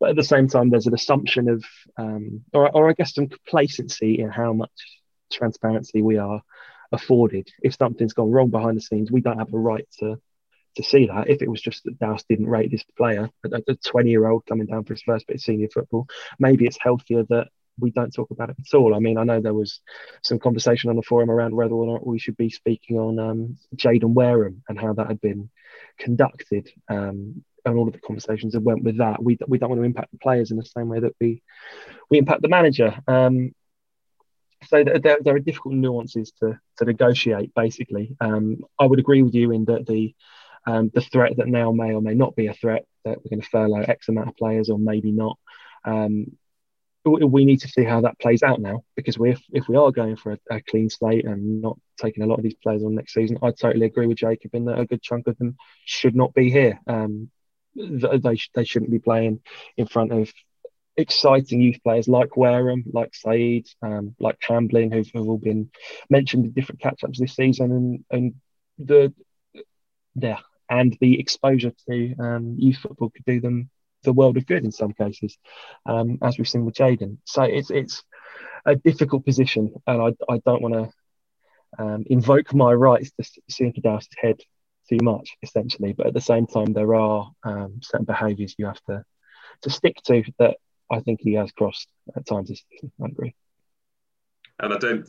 But 0.00 0.10
at 0.10 0.16
the 0.16 0.24
same 0.24 0.48
time, 0.48 0.70
there's 0.70 0.86
an 0.86 0.94
assumption 0.94 1.48
of, 1.48 1.64
um, 1.98 2.42
or, 2.52 2.70
or 2.74 2.90
I 2.90 2.94
guess 2.94 3.14
some 3.14 3.28
complacency 3.28 4.18
in 4.20 4.30
how 4.30 4.52
much 4.52 4.72
transparency 5.32 6.02
we 6.02 6.18
are 6.18 6.42
afforded. 6.90 7.48
If 7.62 7.74
something's 7.74 8.12
gone 8.12 8.30
wrong 8.30 8.50
behind 8.50 8.76
the 8.76 8.82
scenes, 8.82 9.12
we 9.12 9.20
don't 9.20 9.38
have 9.38 9.52
a 9.52 9.58
right 9.58 9.86
to 10.00 10.16
to 10.76 10.82
see 10.82 11.06
that. 11.06 11.28
If 11.28 11.42
it 11.42 11.50
was 11.50 11.60
just 11.60 11.84
that 11.84 11.98
Douse 11.98 12.24
didn't 12.28 12.48
rate 12.48 12.70
this 12.70 12.84
player, 12.96 13.30
a 13.44 13.74
20 13.74 14.10
year 14.10 14.26
old 14.26 14.46
coming 14.46 14.66
down 14.66 14.84
for 14.84 14.94
his 14.94 15.02
first 15.02 15.26
bit 15.26 15.36
of 15.36 15.40
senior 15.40 15.68
football, 15.68 16.06
maybe 16.38 16.66
it's 16.66 16.78
healthier 16.80 17.24
that 17.30 17.48
we 17.78 17.90
don't 17.90 18.14
talk 18.14 18.30
about 18.30 18.50
it 18.50 18.56
at 18.58 18.76
all. 18.76 18.94
I 18.94 18.98
mean, 19.00 19.18
I 19.18 19.24
know 19.24 19.40
there 19.40 19.54
was 19.54 19.80
some 20.22 20.38
conversation 20.38 20.90
on 20.90 20.96
the 20.96 21.02
forum 21.02 21.30
around 21.30 21.54
whether 21.54 21.74
or 21.74 21.86
not 21.86 22.06
we 22.06 22.18
should 22.18 22.36
be 22.36 22.50
speaking 22.50 22.98
on 22.98 23.18
um, 23.18 23.56
Jayden 23.76 24.14
Wareham 24.14 24.62
and 24.68 24.78
how 24.78 24.92
that 24.94 25.08
had 25.08 25.20
been 25.20 25.50
conducted. 25.98 26.70
Um, 26.88 27.44
and 27.66 27.78
all 27.78 27.86
of 27.86 27.94
the 27.94 28.00
conversations 28.00 28.52
that 28.52 28.60
went 28.60 28.84
with 28.84 28.98
that. 28.98 29.22
We, 29.22 29.38
we 29.48 29.56
don't 29.56 29.70
want 29.70 29.80
to 29.80 29.86
impact 29.86 30.12
the 30.12 30.18
players 30.18 30.50
in 30.50 30.58
the 30.58 30.64
same 30.64 30.88
way 30.88 31.00
that 31.00 31.14
we 31.18 31.42
we 32.10 32.18
impact 32.18 32.42
the 32.42 32.48
manager. 32.48 32.94
Um, 33.08 33.54
so 34.66 34.84
there, 34.84 35.18
there 35.20 35.34
are 35.34 35.40
difficult 35.40 35.74
nuances 35.74 36.32
to, 36.40 36.58
to 36.78 36.84
negotiate. 36.84 37.54
Basically, 37.54 38.16
um, 38.20 38.58
I 38.78 38.86
would 38.86 38.98
agree 38.98 39.22
with 39.22 39.34
you 39.34 39.50
in 39.50 39.64
that 39.66 39.86
the 39.86 40.14
um, 40.66 40.90
the 40.94 41.00
threat 41.00 41.36
that 41.36 41.48
now 41.48 41.72
may 41.72 41.92
or 41.94 42.00
may 42.00 42.14
not 42.14 42.36
be 42.36 42.46
a 42.46 42.54
threat 42.54 42.84
that 43.04 43.18
we're 43.18 43.30
going 43.30 43.42
to 43.42 43.48
furlough 43.48 43.82
X 43.82 44.08
amount 44.08 44.28
of 44.28 44.36
players 44.36 44.70
or 44.70 44.78
maybe 44.78 45.12
not. 45.12 45.38
Um, 45.84 46.36
we 47.04 47.44
need 47.44 47.60
to 47.60 47.68
see 47.68 47.84
how 47.84 48.00
that 48.00 48.18
plays 48.18 48.42
out 48.42 48.60
now 48.60 48.82
because 48.96 49.18
we, 49.18 49.32
if, 49.32 49.42
if 49.50 49.68
we 49.68 49.76
are 49.76 49.90
going 49.90 50.16
for 50.16 50.32
a, 50.32 50.38
a, 50.50 50.60
clean 50.62 50.88
slate 50.88 51.26
and 51.26 51.60
not 51.60 51.78
taking 52.00 52.24
a 52.24 52.26
lot 52.26 52.38
of 52.38 52.42
these 52.42 52.56
players 52.62 52.82
on 52.82 52.94
next 52.94 53.12
season, 53.12 53.36
I 53.42 53.50
totally 53.50 53.84
agree 53.84 54.06
with 54.06 54.16
Jacob 54.16 54.54
in 54.54 54.64
that 54.64 54.78
a 54.78 54.86
good 54.86 55.02
chunk 55.02 55.26
of 55.26 55.36
them 55.36 55.56
should 55.84 56.16
not 56.16 56.32
be 56.32 56.50
here. 56.50 56.80
Um, 56.86 57.30
they, 57.76 58.38
they 58.54 58.64
shouldn't 58.64 58.90
be 58.90 59.00
playing 59.00 59.40
in 59.76 59.86
front 59.86 60.12
of 60.12 60.32
exciting 60.96 61.60
youth 61.60 61.82
players 61.82 62.08
like 62.08 62.36
Wareham, 62.36 62.84
like 62.92 63.14
Saeed, 63.14 63.66
um, 63.82 64.14
like 64.18 64.38
Hamblin, 64.40 64.90
who've, 64.90 65.10
who've, 65.12 65.28
all 65.28 65.38
been 65.38 65.70
mentioned 66.08 66.46
in 66.46 66.52
different 66.52 66.80
catch-ups 66.80 67.18
this 67.18 67.34
season, 67.34 67.72
and 67.72 68.04
and 68.10 68.34
the 68.78 69.12
yeah, 70.14 70.40
and 70.80 70.96
the 71.00 71.20
exposure 71.20 71.72
to 71.88 72.14
um, 72.18 72.56
youth 72.58 72.78
football 72.78 73.10
could 73.10 73.24
do 73.24 73.40
them 73.40 73.70
the 74.02 74.12
world 74.12 74.36
of 74.36 74.46
good 74.46 74.64
in 74.64 74.72
some 74.72 74.92
cases, 74.92 75.38
um, 75.86 76.18
as 76.22 76.36
we've 76.36 76.48
seen 76.48 76.64
with 76.64 76.74
Jayden. 76.74 77.18
So 77.24 77.42
it's 77.42 77.70
it's 77.70 78.02
a 78.66 78.74
difficult 78.76 79.24
position, 79.24 79.72
and 79.86 80.02
I, 80.02 80.32
I 80.32 80.38
don't 80.44 80.62
want 80.62 80.74
to 80.74 81.82
um, 81.82 82.04
invoke 82.06 82.54
my 82.54 82.72
rights 82.72 83.10
to 83.12 83.24
see 83.48 83.64
into 83.64 83.80
Douse's 83.80 84.08
head 84.16 84.40
too 84.88 84.98
much, 85.02 85.36
essentially. 85.42 85.92
But 85.92 86.08
at 86.08 86.14
the 86.14 86.20
same 86.20 86.46
time, 86.46 86.72
there 86.72 86.94
are 86.94 87.30
um, 87.44 87.80
certain 87.82 88.06
behaviours 88.06 88.54
you 88.58 88.66
have 88.66 88.82
to 88.88 89.04
to 89.62 89.70
stick 89.70 89.96
to 90.06 90.24
that 90.38 90.56
I 90.90 91.00
think 91.00 91.20
he 91.22 91.34
has 91.34 91.52
crossed 91.52 91.88
at 92.14 92.26
times 92.26 92.48
this 92.48 92.62
season. 92.70 92.92
I 93.02 93.06
agree. 93.06 93.34
And 94.60 94.74
I 94.74 94.78
don't. 94.78 95.08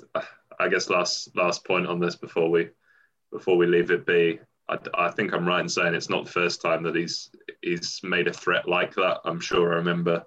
I 0.60 0.70
guess 0.70 0.90
last 0.90 1.36
last 1.36 1.66
point 1.66 1.88
on 1.88 2.00
this 2.00 2.16
before 2.16 2.50
we 2.50 2.70
before 3.32 3.58
we 3.58 3.68
leave 3.68 3.92
it 3.92 4.06
be. 4.06 4.40
I, 4.68 4.78
I, 4.96 5.12
think 5.12 5.34
I'm 5.34 5.48
right 5.48 5.62
in 5.62 5.70
saying 5.70 5.94
it's 5.94 6.10
not 6.10 6.26
the 6.26 6.32
first 6.32 6.62
time 6.62 6.84
that 6.84 6.96
he's 6.96 7.30
he's 7.62 8.00
made 8.04 8.28
a 8.28 8.34
threat 8.34 8.68
like 8.68 8.96
that. 8.96 9.20
I'm 9.26 9.40
sure 9.40 9.74
I 9.74 9.78
remember 9.78 10.24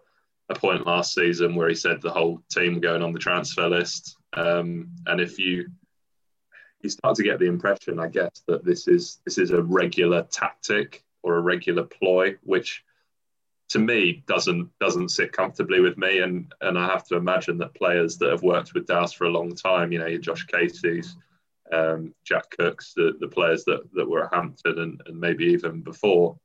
a 0.48 0.54
point 0.54 0.86
last 0.86 1.14
season 1.14 1.54
where 1.54 1.68
he 1.68 1.74
said 1.74 2.00
the 2.00 2.10
whole 2.10 2.42
team 2.50 2.80
going 2.80 3.02
on 3.02 3.12
the 3.12 3.18
transfer 3.18 3.68
list. 3.68 4.16
Um, 4.34 4.90
and 5.06 5.20
if 5.20 5.38
you 5.38 5.68
you 6.82 6.90
start 6.90 7.16
to 7.16 7.24
get 7.24 7.40
the 7.40 7.46
impression, 7.46 7.98
I 7.98 8.08
guess, 8.08 8.42
that 8.46 8.64
this 8.64 8.86
is 8.86 9.20
this 9.24 9.38
is 9.38 9.50
a 9.50 9.62
regular 9.62 10.22
tactic 10.30 11.04
or 11.22 11.36
a 11.36 11.40
regular 11.40 11.84
ploy, 11.84 12.36
which 12.42 12.84
to 13.70 13.78
me 13.78 14.22
doesn't 14.26 14.70
doesn't 14.78 15.10
sit 15.10 15.32
comfortably 15.32 15.80
with 15.80 15.98
me. 15.98 16.20
And 16.20 16.52
and 16.60 16.78
I 16.78 16.86
have 16.86 17.04
to 17.08 17.16
imagine 17.16 17.58
that 17.58 17.74
players 17.74 18.16
that 18.18 18.30
have 18.30 18.42
worked 18.42 18.74
with 18.74 18.86
Douse 18.86 19.12
for 19.12 19.24
a 19.24 19.30
long 19.30 19.54
time, 19.54 19.92
you 19.92 19.98
know, 19.98 20.06
your 20.06 20.20
Josh 20.20 20.46
Casey's, 20.46 21.16
um, 21.72 22.14
Jack 22.24 22.50
Cooks, 22.58 22.92
the, 22.94 23.14
the 23.20 23.28
players 23.28 23.64
that, 23.64 23.82
that 23.94 24.08
were 24.08 24.24
at 24.24 24.34
Hampton 24.34 24.78
and, 24.78 25.02
and 25.06 25.20
maybe 25.20 25.46
even 25.46 25.82
before, 25.82 26.38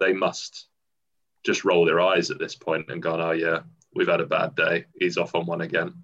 they 0.00 0.12
must 0.12 0.68
just 1.44 1.64
roll 1.64 1.84
their 1.84 2.00
eyes 2.00 2.30
at 2.30 2.38
this 2.38 2.54
point 2.54 2.90
and 2.90 3.02
go, 3.02 3.14
oh 3.20 3.32
yeah, 3.32 3.60
we've 3.94 4.08
had 4.08 4.20
a 4.20 4.26
bad 4.26 4.54
day. 4.54 4.84
He's 4.98 5.18
off 5.18 5.34
on 5.34 5.46
one 5.46 5.60
again. 5.60 5.94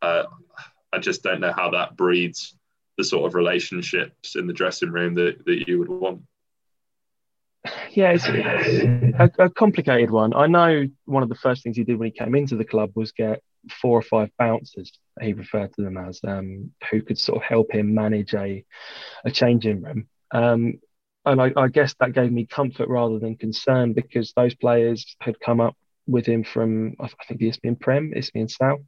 Uh, 0.00 0.24
I 0.92 0.98
just 0.98 1.22
don't 1.22 1.40
know 1.40 1.52
how 1.52 1.70
that 1.70 1.96
breeds 1.96 2.56
the 2.96 3.04
sort 3.04 3.26
of 3.26 3.34
relationships 3.34 4.36
in 4.36 4.46
the 4.46 4.52
dressing 4.52 4.90
room 4.90 5.14
that, 5.14 5.44
that 5.44 5.68
you 5.68 5.78
would 5.78 5.88
want. 5.88 6.22
Yeah, 7.90 8.12
it's, 8.12 8.26
a, 8.26 9.30
a, 9.38 9.50
complicated 9.50 10.10
one. 10.10 10.32
I 10.34 10.46
know 10.46 10.86
one 11.04 11.22
of 11.22 11.28
the 11.28 11.34
first 11.34 11.62
things 11.62 11.76
he 11.76 11.84
did 11.84 11.98
when 11.98 12.06
he 12.06 12.18
came 12.18 12.34
into 12.34 12.56
the 12.56 12.64
club 12.64 12.92
was 12.94 13.12
get 13.12 13.42
four 13.70 13.98
or 13.98 14.02
five 14.02 14.30
bouncers, 14.38 14.92
he 15.22 15.32
referred 15.32 15.72
to 15.74 15.82
them 15.82 15.96
as, 15.96 16.20
um, 16.26 16.72
who 16.90 17.02
could 17.02 17.18
sort 17.18 17.38
of 17.38 17.42
help 17.42 17.72
him 17.72 17.94
manage 17.94 18.34
a, 18.34 18.64
a 19.24 19.30
changing 19.30 19.82
room. 19.82 20.08
Um, 20.32 20.80
and 21.24 21.40
I, 21.40 21.52
I, 21.56 21.68
guess 21.68 21.94
that 22.00 22.14
gave 22.14 22.32
me 22.32 22.46
comfort 22.46 22.88
rather 22.88 23.18
than 23.18 23.36
concern 23.36 23.92
because 23.92 24.32
those 24.32 24.54
players 24.54 25.16
had 25.20 25.40
come 25.40 25.60
up 25.60 25.76
with 26.06 26.26
him 26.26 26.42
from, 26.42 26.94
I 27.00 27.08
think, 27.26 27.40
the 27.40 27.48
Isthmian 27.48 27.76
Prem, 27.76 28.12
Isthmian 28.14 28.48
South. 28.48 28.80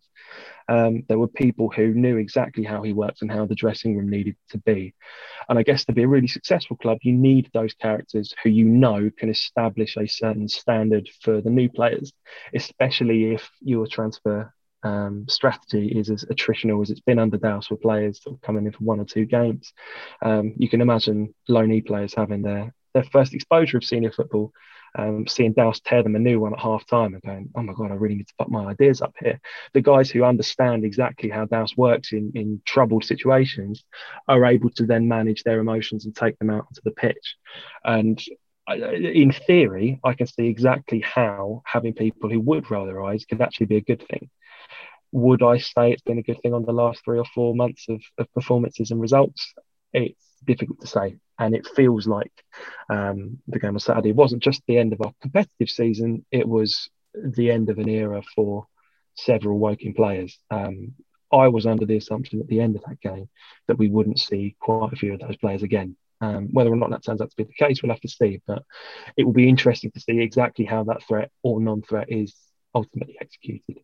Um, 0.68 1.02
there 1.08 1.18
were 1.18 1.28
people 1.28 1.68
who 1.68 1.92
knew 1.92 2.16
exactly 2.16 2.64
how 2.64 2.82
he 2.82 2.92
worked 2.92 3.22
and 3.22 3.30
how 3.30 3.44
the 3.44 3.54
dressing 3.54 3.96
room 3.96 4.08
needed 4.08 4.36
to 4.50 4.58
be. 4.58 4.94
And 5.48 5.58
I 5.58 5.62
guess 5.62 5.84
to 5.86 5.92
be 5.92 6.04
a 6.04 6.08
really 6.08 6.28
successful 6.28 6.76
club, 6.76 6.98
you 7.02 7.12
need 7.12 7.50
those 7.52 7.74
characters 7.74 8.32
who 8.42 8.50
you 8.50 8.64
know 8.64 9.10
can 9.18 9.28
establish 9.28 9.96
a 9.96 10.06
certain 10.06 10.48
standard 10.48 11.08
for 11.22 11.40
the 11.40 11.50
new 11.50 11.68
players, 11.68 12.12
especially 12.54 13.34
if 13.34 13.50
your 13.60 13.86
transfer 13.86 14.54
um, 14.82 15.26
strategy 15.28 15.88
is 15.88 16.10
as 16.10 16.24
attritional 16.24 16.82
as 16.82 16.90
it's 16.90 17.00
been 17.00 17.18
under 17.18 17.36
Douse 17.36 17.66
for 17.66 17.76
players 17.76 18.22
sort 18.22 18.36
of 18.36 18.42
coming 18.42 18.66
in 18.66 18.72
for 18.72 18.84
one 18.84 19.00
or 19.00 19.04
two 19.04 19.24
games. 19.24 19.72
Um, 20.22 20.54
you 20.56 20.68
can 20.68 20.80
imagine 20.80 21.34
loanee 21.48 21.86
players 21.86 22.14
having 22.14 22.42
their, 22.42 22.74
their 22.94 23.04
first 23.04 23.34
exposure 23.34 23.76
of 23.76 23.84
senior 23.84 24.12
football 24.12 24.52
um, 24.98 25.26
seeing 25.26 25.52
Douse 25.52 25.80
tear 25.80 26.02
them 26.02 26.16
a 26.16 26.18
new 26.18 26.40
one 26.40 26.52
at 26.52 26.60
half 26.60 26.86
time 26.86 27.14
and 27.14 27.22
going, 27.22 27.50
oh 27.54 27.62
my 27.62 27.72
God, 27.72 27.90
I 27.90 27.94
really 27.94 28.16
need 28.16 28.28
to 28.28 28.34
put 28.38 28.50
my 28.50 28.66
ideas 28.66 29.00
up 29.00 29.14
here. 29.20 29.40
The 29.72 29.80
guys 29.80 30.10
who 30.10 30.24
understand 30.24 30.84
exactly 30.84 31.28
how 31.28 31.44
Douse 31.44 31.76
works 31.76 32.12
in, 32.12 32.32
in 32.34 32.61
troubled 32.66 33.04
situations 33.04 33.84
are 34.28 34.44
able 34.44 34.70
to 34.70 34.86
then 34.86 35.08
manage 35.08 35.42
their 35.42 35.61
emotions 35.61 36.04
and 36.04 36.14
take 36.14 36.38
them 36.38 36.50
out 36.50 36.66
onto 36.66 36.80
the 36.84 36.90
pitch. 36.90 37.36
And 37.84 38.20
in 38.75 39.33
theory, 39.33 40.01
I 40.05 40.14
can 40.14 40.26
see 40.26 40.47
exactly 40.47 41.01
how 41.01 41.63
having 41.64 41.95
people 41.95 42.30
who 42.30 42.41
would 42.41 42.71
roll 42.71 42.87
their 42.87 43.03
eyes 43.03 43.25
could 43.25 43.41
actually 43.41 43.67
be 43.67 43.76
a 43.76 43.83
good 43.83 44.07
thing. 44.09 44.30
Would 45.13 45.42
I 45.42 45.59
say 45.59 45.92
it's 45.92 46.03
been 46.03 46.18
a 46.18 46.22
good 46.22 46.41
thing 46.41 46.55
on 46.55 46.64
the 46.64 46.72
last 46.72 47.05
three 47.05 47.18
or 47.18 47.25
four 47.34 47.55
months 47.55 47.87
of, 47.88 48.01
of 48.18 48.33
performances 48.33 48.91
and 48.91 49.01
results? 49.01 49.53
It's 49.92 50.25
difficult 50.47 50.80
to 50.80 50.87
say 50.87 51.17
and 51.41 51.55
it 51.55 51.67
feels 51.75 52.07
like 52.07 52.33
um, 52.91 53.38
the 53.49 53.59
game 53.59 53.75
on 53.75 53.80
Saturday 53.80 54.13
wasn't 54.13 54.42
just 54.42 54.63
the 54.68 54.76
end 54.76 54.92
of 54.92 55.01
our 55.01 55.13
competitive 55.22 55.71
season; 55.71 56.25
it 56.30 56.47
was 56.47 56.91
the 57.14 57.51
end 57.51 57.71
of 57.71 57.79
an 57.79 57.88
era 57.88 58.22
for 58.37 58.67
several 59.14 59.59
Woking 59.59 59.95
players. 59.95 60.38
Um, 60.51 60.92
I 61.33 61.49
was 61.49 61.64
under 61.67 61.87
the 61.87 61.97
assumption 61.97 62.41
at 62.41 62.47
the 62.47 62.61
end 62.61 62.76
of 62.76 62.83
that 62.87 63.01
game 63.01 63.29
that 63.68 63.79
we 63.79 63.88
wouldn't 63.88 64.21
see 64.21 64.55
quite 64.61 64.92
a 64.92 64.97
few 64.97 65.14
of 65.14 65.21
those 65.21 65.37
players 65.37 65.63
again. 65.63 65.97
Um, 66.22 66.49
whether 66.53 66.71
or 66.71 66.76
not 66.76 66.91
that 66.91 67.05
turns 67.05 67.21
out 67.21 67.30
to 67.30 67.37
be 67.37 67.45
the 67.45 67.53
case, 67.55 67.83
we'll 67.83 67.92
have 67.92 68.01
to 68.01 68.09
see. 68.09 68.41
But 68.47 68.63
it 69.17 69.25
will 69.25 69.33
be 69.33 69.49
interesting 69.49 69.91
to 69.92 70.01
see 70.01 70.21
exactly 70.21 70.64
how 70.64 70.84
that 70.84 71.03
threat 71.03 71.30
or 71.42 71.61
non-threat 71.61 72.11
is 72.11 72.34
ultimately 72.75 73.17
executed 73.21 73.80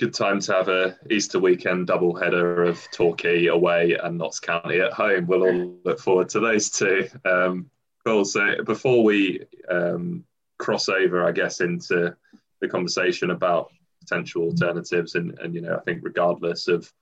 good 0.00 0.14
time 0.14 0.40
to 0.40 0.52
have 0.52 0.68
a 0.68 0.96
Easter 1.10 1.38
weekend 1.38 1.86
double 1.86 2.14
header 2.14 2.64
of 2.64 2.80
Torquay 2.90 3.46
away 3.46 3.96
and 4.02 4.18
Notts 4.18 4.40
County 4.40 4.80
at 4.80 4.92
home. 4.92 5.26
We'll 5.26 5.44
all 5.44 5.76
look 5.84 6.00
forward 6.00 6.28
to 6.30 6.40
those 6.40 6.70
two. 6.70 7.08
Um, 7.24 7.70
cool. 8.04 8.24
So 8.24 8.62
before 8.64 9.04
we 9.04 9.44
um, 9.70 10.24
cross 10.58 10.88
over, 10.88 11.24
I 11.24 11.32
guess, 11.32 11.60
into 11.60 12.16
the 12.60 12.68
conversation 12.68 13.30
about 13.30 13.70
potential 14.00 14.42
alternatives, 14.42 15.14
and, 15.14 15.38
and 15.38 15.54
you 15.54 15.60
know, 15.60 15.76
I 15.76 15.80
think 15.80 16.00
regardless 16.02 16.66
of 16.68 16.92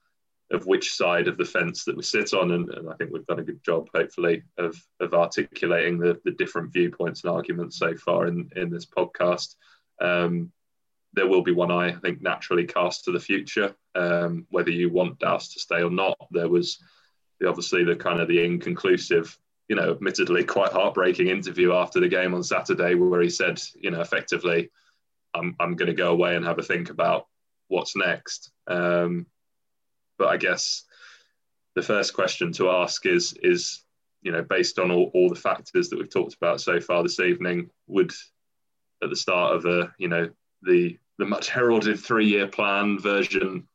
of 0.53 0.67
which 0.67 0.93
side 0.93 1.27
of 1.27 1.37
the 1.37 1.45
fence 1.45 1.83
that 1.83 1.97
we 1.97 2.03
sit 2.03 2.33
on, 2.33 2.51
and, 2.51 2.69
and 2.69 2.89
I 2.89 2.93
think 2.93 3.11
we've 3.11 3.25
done 3.25 3.39
a 3.39 3.43
good 3.43 3.63
job, 3.63 3.89
hopefully, 3.93 4.43
of 4.57 4.81
of 4.99 5.13
articulating 5.13 5.97
the, 5.97 6.19
the 6.23 6.31
different 6.31 6.71
viewpoints 6.71 7.23
and 7.23 7.33
arguments 7.33 7.77
so 7.77 7.95
far 7.95 8.27
in 8.27 8.49
in 8.55 8.69
this 8.69 8.85
podcast. 8.85 9.55
Um, 9.99 10.51
there 11.15 11.27
will 11.27 11.43
be 11.43 11.51
one 11.51 11.71
eye, 11.71 11.89
I 11.89 11.99
think, 11.99 12.21
naturally 12.21 12.65
cast 12.65 13.05
to 13.05 13.11
the 13.11 13.19
future. 13.19 13.75
Um, 13.95 14.47
whether 14.49 14.71
you 14.71 14.89
want 14.89 15.19
Douse 15.19 15.53
to 15.53 15.59
stay 15.59 15.83
or 15.83 15.91
not, 15.91 16.17
there 16.31 16.49
was 16.49 16.79
the, 17.39 17.47
obviously 17.47 17.83
the 17.83 17.95
kind 17.95 18.19
of 18.19 18.27
the 18.27 18.43
inconclusive, 18.43 19.37
you 19.67 19.75
know, 19.75 19.91
admittedly 19.91 20.43
quite 20.43 20.71
heartbreaking 20.71 21.27
interview 21.27 21.73
after 21.73 21.99
the 21.99 22.07
game 22.07 22.33
on 22.33 22.43
Saturday 22.43 22.95
where 22.95 23.21
he 23.21 23.29
said, 23.29 23.61
you 23.75 23.91
know, 23.91 24.01
effectively, 24.01 24.71
I'm 25.35 25.55
I'm 25.59 25.75
going 25.75 25.87
to 25.87 25.93
go 25.93 26.11
away 26.11 26.35
and 26.35 26.45
have 26.45 26.59
a 26.59 26.63
think 26.63 26.89
about 26.89 27.27
what's 27.67 27.95
next. 27.95 28.51
Um, 28.67 29.27
but 30.17 30.27
I 30.27 30.37
guess 30.37 30.83
the 31.75 31.81
first 31.81 32.13
question 32.13 32.51
to 32.53 32.69
ask 32.69 33.05
is 33.05 33.33
is 33.41 33.83
you 34.21 34.31
know 34.31 34.43
based 34.43 34.79
on 34.79 34.91
all, 34.91 35.11
all 35.13 35.29
the 35.29 35.35
factors 35.35 35.89
that 35.89 35.99
we've 35.99 36.09
talked 36.09 36.35
about 36.35 36.61
so 36.61 36.79
far 36.79 37.03
this 37.03 37.19
evening, 37.19 37.69
would 37.87 38.11
at 39.03 39.09
the 39.09 39.15
start 39.15 39.55
of 39.55 39.65
a 39.65 39.93
you 39.97 40.07
know 40.07 40.29
the 40.61 40.97
the 41.17 41.25
much 41.25 41.49
heralded 41.49 41.99
three 41.99 42.27
year 42.27 42.47
plan 42.47 42.99
version 42.99 43.67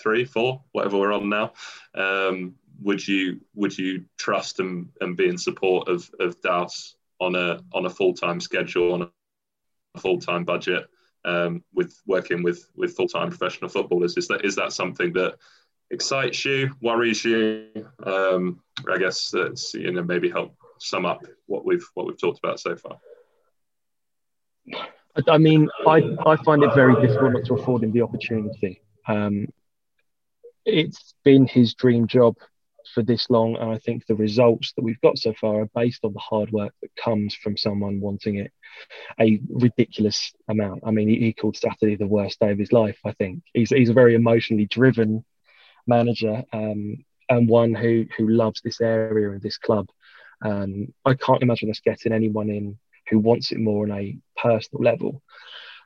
three, 0.00 0.24
four, 0.24 0.62
whatever 0.72 0.98
we're 0.98 1.12
on 1.12 1.28
now. 1.28 1.52
Um, 1.94 2.54
would 2.82 3.06
you 3.06 3.40
would 3.54 3.76
you 3.76 4.04
trust 4.16 4.58
and, 4.60 4.88
and 5.00 5.16
be 5.16 5.28
in 5.28 5.36
support 5.36 5.88
of 5.88 6.10
of 6.18 6.40
Douse 6.40 6.96
on 7.20 7.34
a 7.34 7.60
on 7.72 7.86
a 7.86 7.90
full 7.90 8.14
time 8.14 8.40
schedule 8.40 8.94
on 8.94 9.10
a 9.94 10.00
full 10.00 10.18
time 10.18 10.44
budget 10.44 10.88
um, 11.24 11.62
with 11.74 12.00
working 12.06 12.42
with 12.42 12.66
with 12.74 12.96
full 12.96 13.08
time 13.08 13.28
professional 13.28 13.68
footballers? 13.68 14.16
Is 14.16 14.28
that 14.28 14.44
is 14.44 14.56
that 14.56 14.72
something 14.72 15.12
that 15.12 15.36
excites 15.90 16.44
you, 16.44 16.70
worries 16.80 17.24
you? 17.24 17.66
Um, 18.04 18.60
I 18.90 18.98
guess 18.98 19.30
that's 19.30 19.74
you 19.74 19.90
know 19.90 20.02
maybe 20.02 20.30
help 20.30 20.54
sum 20.78 21.04
up 21.04 21.24
what 21.46 21.64
we've 21.64 21.86
what 21.94 22.06
we've 22.06 22.20
talked 22.20 22.38
about 22.38 22.60
so 22.60 22.76
far. 22.76 22.98
I 25.28 25.38
mean, 25.38 25.68
I, 25.86 26.16
I 26.24 26.36
find 26.36 26.62
it 26.62 26.72
very 26.74 26.94
difficult 27.04 27.32
not 27.32 27.44
to 27.46 27.54
afford 27.54 27.82
him 27.82 27.90
the 27.90 28.02
opportunity. 28.02 28.80
Um, 29.08 29.48
it's 30.64 31.14
been 31.24 31.46
his 31.46 31.74
dream 31.74 32.06
job 32.06 32.36
for 32.94 33.02
this 33.02 33.28
long, 33.28 33.56
and 33.56 33.70
I 33.70 33.78
think 33.78 34.06
the 34.06 34.14
results 34.14 34.72
that 34.76 34.82
we've 34.82 35.00
got 35.00 35.18
so 35.18 35.32
far 35.34 35.62
are 35.62 35.70
based 35.74 36.04
on 36.04 36.12
the 36.12 36.20
hard 36.20 36.52
work 36.52 36.72
that 36.80 36.94
comes 36.96 37.34
from 37.34 37.56
someone 37.56 38.00
wanting 38.00 38.36
it 38.36 38.52
a 39.20 39.40
ridiculous 39.48 40.32
amount. 40.48 40.82
I 40.84 40.90
mean, 40.90 41.08
he, 41.08 41.16
he 41.16 41.32
called 41.32 41.56
Saturday 41.56 41.96
the 41.96 42.06
worst 42.06 42.38
day 42.40 42.52
of 42.52 42.58
his 42.58 42.72
life. 42.72 42.98
I 43.04 43.12
think 43.12 43.42
he's 43.52 43.70
he's 43.70 43.90
a 43.90 43.94
very 43.94 44.14
emotionally 44.14 44.66
driven 44.66 45.24
manager 45.90 46.42
um, 46.52 47.04
and 47.28 47.48
one 47.48 47.74
who 47.74 48.06
who 48.16 48.28
loves 48.28 48.60
this 48.62 48.80
area 48.80 49.30
and 49.30 49.42
this 49.42 49.58
club. 49.58 49.88
Um, 50.42 50.94
I 51.04 51.14
can't 51.14 51.42
imagine 51.42 51.70
us 51.70 51.80
getting 51.84 52.12
anyone 52.12 52.48
in 52.48 52.78
who 53.08 53.18
wants 53.18 53.52
it 53.52 53.58
more 53.58 53.84
on 53.84 53.92
a 53.92 54.16
personal 54.36 54.82
level. 54.82 55.22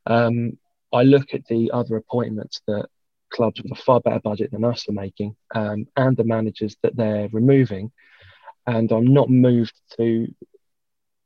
Um, 0.06 0.58
I 0.92 1.02
look 1.02 1.34
at 1.34 1.46
the 1.46 1.70
other 1.72 1.96
appointments 1.96 2.60
that 2.68 2.86
clubs 3.30 3.60
with 3.60 3.72
a 3.72 3.82
far 3.82 4.00
better 4.00 4.20
budget 4.20 4.52
than 4.52 4.64
us 4.64 4.88
are 4.88 4.92
making 4.92 5.34
um, 5.54 5.86
and 5.96 6.16
the 6.16 6.24
managers 6.24 6.76
that 6.82 6.96
they're 6.96 7.28
removing. 7.32 7.90
And 8.66 8.90
I'm 8.92 9.12
not 9.12 9.28
moved 9.28 9.74
to, 9.98 10.32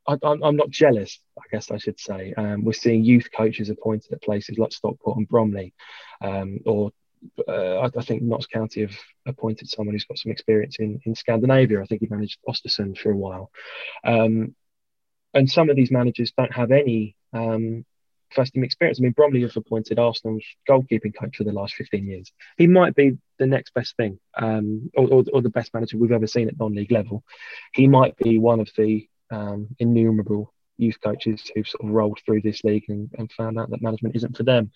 I, 0.06 0.16
am 0.22 0.56
not 0.56 0.70
jealous, 0.70 1.20
I 1.38 1.42
guess 1.52 1.70
I 1.70 1.76
should 1.76 2.00
say. 2.00 2.32
Um, 2.36 2.64
we're 2.64 2.72
seeing 2.72 3.04
youth 3.04 3.28
coaches 3.36 3.68
appointed 3.68 4.12
at 4.12 4.22
places 4.22 4.58
like 4.58 4.72
Stockport 4.72 5.18
and 5.18 5.28
Bromley, 5.28 5.74
um, 6.20 6.60
or 6.64 6.90
uh, 7.46 7.78
I, 7.78 7.86
I, 7.86 8.02
think 8.02 8.22
Notts 8.22 8.46
County 8.46 8.82
have 8.82 8.96
appointed 9.26 9.68
someone 9.68 9.94
who's 9.94 10.04
got 10.04 10.18
some 10.18 10.32
experience 10.32 10.76
in, 10.78 11.00
in 11.04 11.14
Scandinavia. 11.14 11.80
I 11.80 11.86
think 11.86 12.00
he 12.00 12.08
managed 12.08 12.38
Ostersund 12.48 12.98
for 12.98 13.10
a 13.10 13.16
while. 13.16 13.50
Um, 14.04 14.54
and 15.34 15.50
some 15.50 15.70
of 15.70 15.76
these 15.76 15.90
managers 15.90 16.32
don't 16.36 16.52
have 16.54 16.70
any 16.70 17.16
um, 17.32 17.84
first 18.30 18.54
team 18.54 18.64
experience. 18.64 18.98
I 19.00 19.02
mean, 19.02 19.12
Bromley 19.12 19.42
have 19.42 19.56
appointed 19.56 19.98
Arsenal's 19.98 20.44
goalkeeping 20.68 21.14
coach 21.18 21.36
for 21.36 21.44
the 21.44 21.52
last 21.52 21.74
15 21.74 22.06
years. 22.06 22.32
He 22.56 22.66
might 22.66 22.94
be 22.94 23.18
the 23.38 23.46
next 23.46 23.74
best 23.74 23.96
thing, 23.96 24.18
um, 24.36 24.90
or, 24.96 25.08
or, 25.08 25.24
or, 25.32 25.42
the 25.42 25.50
best 25.50 25.72
manager 25.74 25.98
we've 25.98 26.12
ever 26.12 26.26
seen 26.26 26.48
at 26.48 26.58
non-league 26.58 26.92
level. 26.92 27.22
He 27.72 27.86
might 27.86 28.16
be 28.16 28.38
one 28.38 28.60
of 28.60 28.70
the 28.76 29.08
um, 29.30 29.68
innumerable 29.78 30.52
youth 30.76 30.96
coaches 31.02 31.50
who've 31.54 31.68
sort 31.68 31.84
of 31.84 31.90
rolled 31.90 32.20
through 32.24 32.40
this 32.42 32.62
league 32.64 32.84
and, 32.88 33.10
and 33.18 33.30
found 33.32 33.58
out 33.58 33.70
that 33.70 33.82
management 33.82 34.16
isn't 34.16 34.36
for 34.36 34.44
them. 34.44 34.70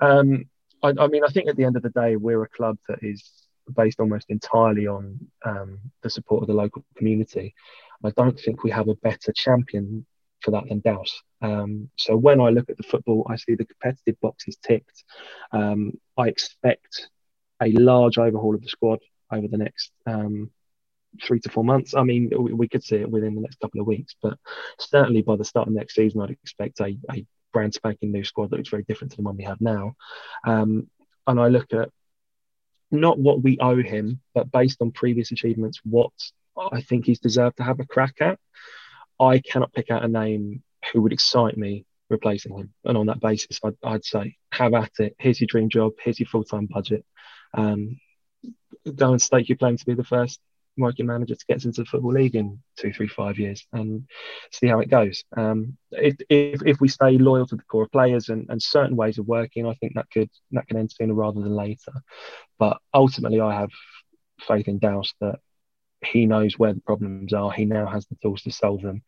Um, 0.00 0.46
I, 0.82 0.92
I, 0.98 1.06
mean, 1.06 1.24
I 1.24 1.28
think 1.28 1.48
at 1.48 1.56
the 1.56 1.64
end 1.64 1.76
of 1.76 1.82
the 1.82 1.90
day, 1.90 2.16
we're 2.16 2.42
a 2.42 2.48
club 2.48 2.78
that 2.88 2.98
is 3.02 3.30
based 3.76 4.00
almost 4.00 4.26
entirely 4.28 4.86
on 4.86 5.18
um, 5.44 5.78
the 6.02 6.10
support 6.10 6.42
of 6.42 6.48
the 6.48 6.54
local 6.54 6.84
community. 6.96 7.54
I 8.04 8.10
don't 8.10 8.38
think 8.38 8.64
we 8.64 8.70
have 8.70 8.88
a 8.88 8.96
better 8.96 9.32
champion 9.32 10.06
for 10.40 10.50
that 10.50 10.68
than 10.68 10.80
Douse. 10.80 11.22
Um, 11.40 11.88
so 11.96 12.16
when 12.16 12.40
I 12.40 12.50
look 12.50 12.68
at 12.68 12.76
the 12.76 12.82
football, 12.82 13.26
I 13.30 13.36
see 13.36 13.54
the 13.54 13.64
competitive 13.64 14.20
boxes 14.20 14.56
ticked. 14.56 15.04
Um, 15.52 15.92
I 16.16 16.28
expect 16.28 17.08
a 17.62 17.70
large 17.72 18.18
overhaul 18.18 18.54
of 18.54 18.62
the 18.62 18.68
squad 18.68 18.98
over 19.30 19.46
the 19.46 19.58
next 19.58 19.92
um, 20.06 20.50
three 21.22 21.40
to 21.40 21.48
four 21.48 21.64
months. 21.64 21.94
I 21.94 22.02
mean, 22.02 22.30
we, 22.36 22.52
we, 22.52 22.68
could 22.68 22.82
see 22.82 22.96
it 22.96 23.10
within 23.10 23.34
the 23.34 23.40
next 23.40 23.60
couple 23.60 23.80
of 23.80 23.86
weeks, 23.86 24.14
but 24.20 24.36
certainly 24.78 25.22
by 25.22 25.36
the 25.36 25.44
start 25.44 25.68
of 25.68 25.74
next 25.74 25.94
season, 25.94 26.20
I'd 26.20 26.30
expect 26.30 26.80
a, 26.80 26.96
a 27.12 27.24
brand 27.52 27.74
spanking 27.74 28.12
new 28.12 28.24
squad 28.24 28.50
that 28.50 28.56
looks 28.56 28.70
very 28.70 28.84
different 28.84 29.12
to 29.12 29.16
the 29.16 29.22
one 29.22 29.36
we 29.36 29.44
have 29.44 29.60
now. 29.60 29.94
Um, 30.46 30.88
and 31.26 31.40
I 31.40 31.48
look 31.48 31.72
at 31.72 31.90
not 32.90 33.18
what 33.18 33.42
we 33.42 33.58
owe 33.58 33.82
him, 33.82 34.20
but 34.34 34.50
based 34.50 34.82
on 34.82 34.90
previous 34.90 35.32
achievements, 35.32 35.80
what 35.84 36.12
I 36.56 36.82
think 36.82 37.06
he's 37.06 37.20
deserved 37.20 37.56
to 37.56 37.64
have 37.64 37.80
a 37.80 37.86
crack 37.86 38.16
at. 38.20 38.38
I 39.18 39.38
cannot 39.38 39.72
pick 39.72 39.90
out 39.90 40.04
a 40.04 40.08
name 40.08 40.62
who 40.92 41.00
would 41.02 41.12
excite 41.12 41.56
me 41.56 41.86
replacing 42.10 42.56
him. 42.56 42.72
And 42.84 42.98
on 42.98 43.06
that 43.06 43.20
basis, 43.20 43.58
I'd, 43.64 43.76
I'd 43.82 44.04
say, 44.04 44.36
have 44.52 44.74
at 44.74 44.92
it. 44.98 45.16
Here's 45.18 45.40
your 45.40 45.46
dream 45.46 45.68
job. 45.68 45.92
Here's 46.02 46.20
your 46.20 46.28
full 46.28 46.44
time 46.44 46.66
budget. 46.66 47.04
Um, 47.54 47.98
go 48.94 49.12
and 49.12 49.22
stake 49.22 49.48
your 49.48 49.58
claim 49.58 49.76
to 49.76 49.86
be 49.86 49.94
the 49.94 50.04
first 50.04 50.40
Woking 50.78 51.06
manager 51.06 51.34
to 51.34 51.44
get 51.46 51.64
into 51.64 51.82
the 51.82 51.86
football 51.86 52.12
league 52.12 52.34
in 52.34 52.58
two, 52.76 52.92
three, 52.92 53.08
five 53.08 53.38
years 53.38 53.66
and 53.72 54.06
see 54.52 54.68
how 54.68 54.80
it 54.80 54.88
goes. 54.88 55.22
Um, 55.36 55.76
if, 55.90 56.16
if, 56.30 56.62
if 56.64 56.80
we 56.80 56.88
stay 56.88 57.18
loyal 57.18 57.46
to 57.48 57.56
the 57.56 57.62
core 57.64 57.84
of 57.84 57.92
players 57.92 58.30
and, 58.30 58.46
and 58.48 58.62
certain 58.62 58.96
ways 58.96 59.18
of 59.18 59.26
working, 59.26 59.66
I 59.66 59.74
think 59.74 59.94
that 59.94 60.10
could 60.10 60.30
that 60.52 60.66
can 60.68 60.78
end 60.78 60.90
sooner 60.90 61.12
rather 61.12 61.40
than 61.40 61.54
later. 61.54 61.92
But 62.58 62.78
ultimately, 62.94 63.40
I 63.40 63.54
have 63.60 63.70
faith 64.46 64.66
in 64.66 64.78
Douse 64.78 65.12
that 65.20 65.40
he 66.02 66.26
knows 66.26 66.58
where 66.58 66.72
the 66.72 66.80
problems 66.80 67.32
are. 67.32 67.52
He 67.52 67.64
now 67.64 67.86
has 67.86 68.06
the 68.06 68.16
tools 68.22 68.42
to 68.42 68.50
solve 68.50 68.82
them, 68.82 69.02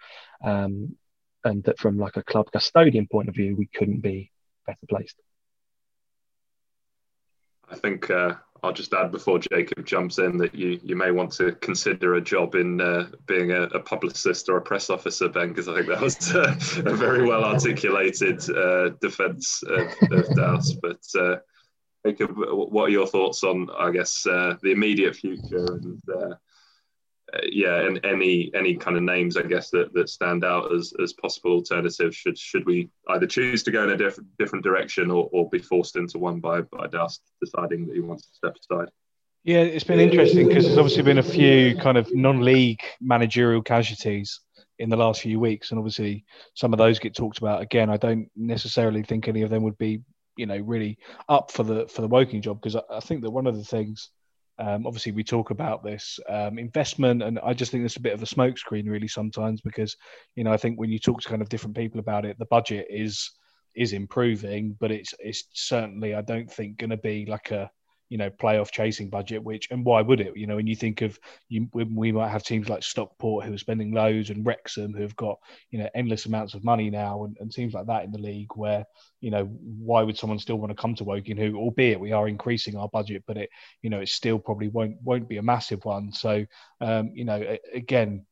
um, 0.45 0.97
and 1.45 1.65
that 1.65 1.79
from 1.79 1.99
like 1.99 2.17
a 2.17 2.23
club 2.23 2.51
custodian 2.53 3.09
point 3.09 3.29
of 3.29 3.35
view, 3.35 3.57
we 3.57 3.67
couldn't 3.67 4.01
be 4.01 4.31
better 4.67 4.87
placed. 4.89 5.17
I 7.71 7.77
think 7.77 8.11
uh, 8.11 8.35
I'll 8.65 8.73
just 8.73 8.95
add 8.95 9.13
before 9.13 9.39
Jacob 9.39 9.85
jumps 9.85 10.19
in 10.19 10.39
that 10.39 10.55
you 10.55 10.81
you 10.83 10.97
may 10.97 11.11
want 11.11 11.33
to 11.33 11.53
consider 11.53 12.15
a 12.15 12.21
job 12.21 12.55
in 12.55 12.81
uh, 12.81 13.09
being 13.27 13.53
a, 13.53 13.63
a, 13.65 13.81
publicist 13.81 14.49
or 14.49 14.57
a 14.57 14.63
press 14.63 14.89
officer, 14.89 15.29
Ben, 15.29 15.51
because 15.51 15.69
I 15.69 15.75
think 15.75 15.89
that 15.89 16.01
was 16.01 16.35
uh, 16.35 16.55
a 16.91 16.95
very 16.95 17.27
well 17.27 17.45
articulated 17.45 18.49
uh, 18.51 18.91
defence 19.01 19.63
of, 19.65 19.89
of 20.11 20.35
Douse. 20.35 20.73
But 20.73 21.03
uh, 21.19 21.37
Jacob, 22.07 22.31
what 22.37 22.85
are 22.85 22.93
your 22.93 23.07
thoughts 23.07 23.45
on, 23.45 23.69
I 23.79 23.91
guess, 23.91 24.27
uh, 24.27 24.57
the 24.63 24.73
immediate 24.73 25.17
future 25.17 25.67
and 25.67 26.03
yeah, 27.45 27.81
and 27.81 28.05
any 28.05 28.51
any 28.55 28.77
kind 28.77 28.97
of 28.97 29.03
names 29.03 29.37
I 29.37 29.43
guess 29.43 29.71
that, 29.71 29.93
that 29.95 30.09
stand 30.09 30.45
out 30.45 30.73
as, 30.75 30.93
as 31.03 31.13
possible 31.13 31.53
alternatives. 31.53 32.17
Should 32.17 32.39
should 32.39 32.67
we 32.67 32.89
either 33.09 33.27
choose 33.27 33.63
to 33.65 33.71
go 33.71 33.85
in 33.85 33.91
a 33.91 33.97
different 33.97 34.29
different 34.39 34.65
direction 34.65 35.11
or, 35.11 35.29
or 35.33 35.49
be 35.49 35.59
forced 35.59 35.97
into 35.97 36.19
one 36.19 36.41
by 36.41 36.63
by 36.63 36.87
Douse 36.87 37.21
deciding 37.43 37.87
that 37.87 37.95
he 37.95 38.01
wants 38.01 38.27
to 38.27 38.35
step 38.35 38.57
aside? 38.57 38.91
Yeah, 39.45 39.59
it's 39.59 39.85
been 39.85 40.01
interesting 40.01 40.49
because 40.49 40.65
there's 40.65 40.79
obviously 40.79 41.03
been 41.03 41.19
a 41.19 41.23
few 41.23 41.77
kind 41.77 41.99
of 41.99 42.15
non-league 42.15 42.81
managerial 43.03 43.63
casualties 43.63 44.41
in 44.79 44.89
the 44.89 44.97
last 44.97 45.21
few 45.21 45.39
weeks, 45.39 45.71
and 45.71 45.79
obviously 45.79 46.25
some 46.55 46.73
of 46.73 46.79
those 46.79 46.99
get 46.99 47.15
talked 47.15 47.39
about 47.39 47.61
again. 47.61 47.91
I 47.91 47.99
don't 47.99 48.31
necessarily 48.35 49.03
think 49.03 49.29
any 49.29 49.43
of 49.43 49.51
them 49.51 49.63
would 49.65 49.77
be, 49.77 50.01
you 50.37 50.47
know, 50.47 50.57
really 50.59 50.99
up 51.29 51.51
for 51.51 51.63
the 51.63 51.87
for 51.89 52.01
the 52.01 52.09
Woking 52.09 52.41
job 52.41 52.61
because 52.61 52.77
I, 52.77 52.83
I 52.91 53.01
think 53.01 53.23
that 53.23 53.31
one 53.31 53.47
of 53.47 53.57
the 53.57 53.65
things 53.65 54.11
um, 54.59 54.87
obviously, 54.87 55.13
we 55.13 55.25
talk 55.25 55.51
about 55.51 55.83
this 55.83 56.21
um, 56.29 56.59
investment, 56.59 57.23
and 57.23 57.41
I 57.41 57.55
just 57.55 57.73
think 57.73 57.85
it's 57.85 57.97
a 57.97 58.01
bit 58.01 58.13
of 58.13 58.23
a 58.23 58.27
smokescreen, 58.27 58.89
really, 58.89 59.09
sometimes 59.09 59.61
because 59.61 59.97
you 60.37 60.45
know 60.45 60.53
I 60.53 60.57
think 60.57 60.79
when 60.79 60.91
you 60.91 60.99
talk 60.99 61.21
to 61.23 61.29
kind 61.29 61.43
of 61.43 61.49
different 61.49 61.77
people 61.77 61.99
about 61.99 62.25
it, 62.25 62.39
the 62.39 62.47
budget 62.47 62.87
is 62.89 63.31
is 63.75 63.93
improving, 63.93 64.77
but 64.79 64.93
it's 64.93 65.13
it's 65.19 65.49
certainly 65.53 66.15
I 66.15 66.23
don't 66.23 66.51
think 66.51 66.79
going 66.79 66.91
to 66.91 66.97
be 66.97 67.27
like 67.27 67.51
a 67.51 67.71
you 68.09 68.19
know 68.19 68.31
playoff 68.31 68.71
chasing 68.71 69.09
budget 69.09 69.43
which 69.43 69.69
and 69.71 69.85
why 69.85 70.03
would 70.03 70.21
it? 70.21 70.37
You 70.37 70.47
know 70.47 70.57
when 70.57 70.67
you 70.67 70.77
think 70.77 71.03
of 71.03 71.19
you 71.49 71.69
we 71.73 72.13
might 72.13 72.29
have 72.29 72.43
teams 72.43 72.69
like 72.69 72.83
stockport 72.83 73.45
who 73.45 73.55
are 73.55 73.59
spending 73.59 73.93
loads 73.93 74.31
and 74.31 74.45
wrexham 74.45 74.93
who've 74.93 75.17
got 75.17 75.39
you 75.71 75.79
know 75.79 75.89
endless 75.95 76.27
amounts 76.27 76.55
of 76.55 76.65
money 76.65 76.91
now 76.91 77.25
and, 77.25 77.37
and 77.41 77.53
teams 77.53 77.75
like 77.75 77.87
that 77.87 78.05
in 78.05 78.13
the 78.13 78.19
league 78.19 78.51
where 78.55 78.85
you 79.21 79.31
know 79.31 79.45
why 79.45 80.03
would 80.03 80.19
someone 80.19 80.39
still 80.39 80.57
want 80.57 80.71
to 80.71 80.81
come 80.81 80.95
to 80.95 81.05
woking 81.05 81.37
who 81.37 81.57
albeit 81.57 82.01
we 82.01 82.13
are 82.13 82.29
increasing 82.29 82.77
our 82.77 82.89
budget 82.89 83.23
but 83.27 83.37
it 83.37 83.51
you 83.83 83.91
know 83.91 84.01
it 84.01 84.09
still 84.09 84.39
probably 84.39 84.69
won't 84.69 84.97
won't 85.03 85.29
be 85.29 85.39
a 85.39 85.43
massive 85.43 85.85
one. 85.85 86.13
So 86.13 86.45
um 86.81 87.13
you 87.15 87.25
know 87.25 87.57
again 87.73 88.27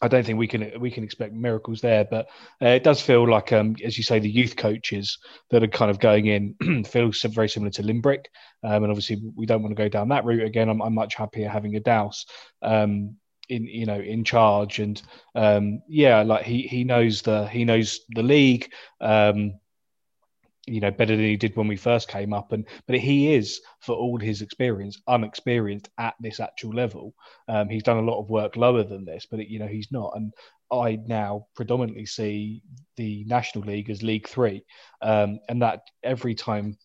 I 0.00 0.08
don't 0.08 0.24
think 0.24 0.38
we 0.38 0.46
can 0.46 0.72
we 0.78 0.90
can 0.90 1.02
expect 1.02 1.34
miracles 1.34 1.80
there, 1.80 2.04
but 2.04 2.28
uh, 2.62 2.68
it 2.68 2.84
does 2.84 3.00
feel 3.00 3.28
like, 3.28 3.52
um, 3.52 3.74
as 3.82 3.96
you 3.96 4.04
say, 4.04 4.18
the 4.18 4.30
youth 4.30 4.56
coaches 4.56 5.18
that 5.50 5.62
are 5.62 5.68
kind 5.68 5.90
of 5.90 5.98
going 5.98 6.26
in 6.26 6.84
feel 6.84 7.10
very 7.30 7.48
similar 7.48 7.70
to 7.72 7.82
Limbrick, 7.82 8.26
um, 8.62 8.84
and 8.84 8.90
obviously 8.90 9.20
we 9.34 9.46
don't 9.46 9.62
want 9.62 9.76
to 9.76 9.82
go 9.82 9.88
down 9.88 10.08
that 10.08 10.24
route 10.24 10.44
again. 10.44 10.68
I'm, 10.68 10.80
I'm 10.80 10.94
much 10.94 11.14
happier 11.14 11.48
having 11.48 11.74
a 11.74 11.80
Douse 11.80 12.26
um, 12.62 13.16
in 13.48 13.64
you 13.64 13.86
know 13.86 13.98
in 13.98 14.24
charge, 14.24 14.78
and 14.78 15.02
um, 15.34 15.82
yeah, 15.88 16.22
like 16.22 16.44
he 16.44 16.62
he 16.62 16.84
knows 16.84 17.22
the 17.22 17.48
he 17.48 17.64
knows 17.64 18.00
the 18.10 18.22
league. 18.22 18.70
Um, 19.00 19.58
you 20.68 20.80
know 20.80 20.90
better 20.90 21.16
than 21.16 21.24
he 21.24 21.36
did 21.36 21.56
when 21.56 21.68
we 21.68 21.76
first 21.76 22.08
came 22.08 22.32
up. 22.32 22.52
And 22.52 22.66
but 22.86 22.98
he 22.98 23.34
is 23.34 23.60
for 23.80 23.94
all 23.94 24.18
his 24.18 24.42
experience 24.42 25.00
unexperienced 25.06 25.88
at 25.98 26.14
this 26.20 26.40
actual 26.40 26.72
level. 26.74 27.14
Um, 27.48 27.68
he's 27.68 27.82
done 27.82 27.98
a 27.98 28.10
lot 28.10 28.20
of 28.20 28.30
work 28.30 28.56
lower 28.56 28.84
than 28.84 29.04
this 29.04 29.26
but 29.30 29.40
it, 29.40 29.48
you 29.48 29.58
know 29.58 29.66
he's 29.66 29.90
not. 29.90 30.12
And 30.14 30.32
i 30.70 30.98
now 31.06 31.46
predominantly 31.56 32.04
see 32.04 32.62
the 32.96 33.24
national 33.26 33.64
league 33.64 33.90
as 33.90 34.02
league 34.02 34.28
three. 34.28 34.64
Um, 35.00 35.40
and 35.48 35.62
that 35.62 35.82
every 36.02 36.34
time 36.34 36.76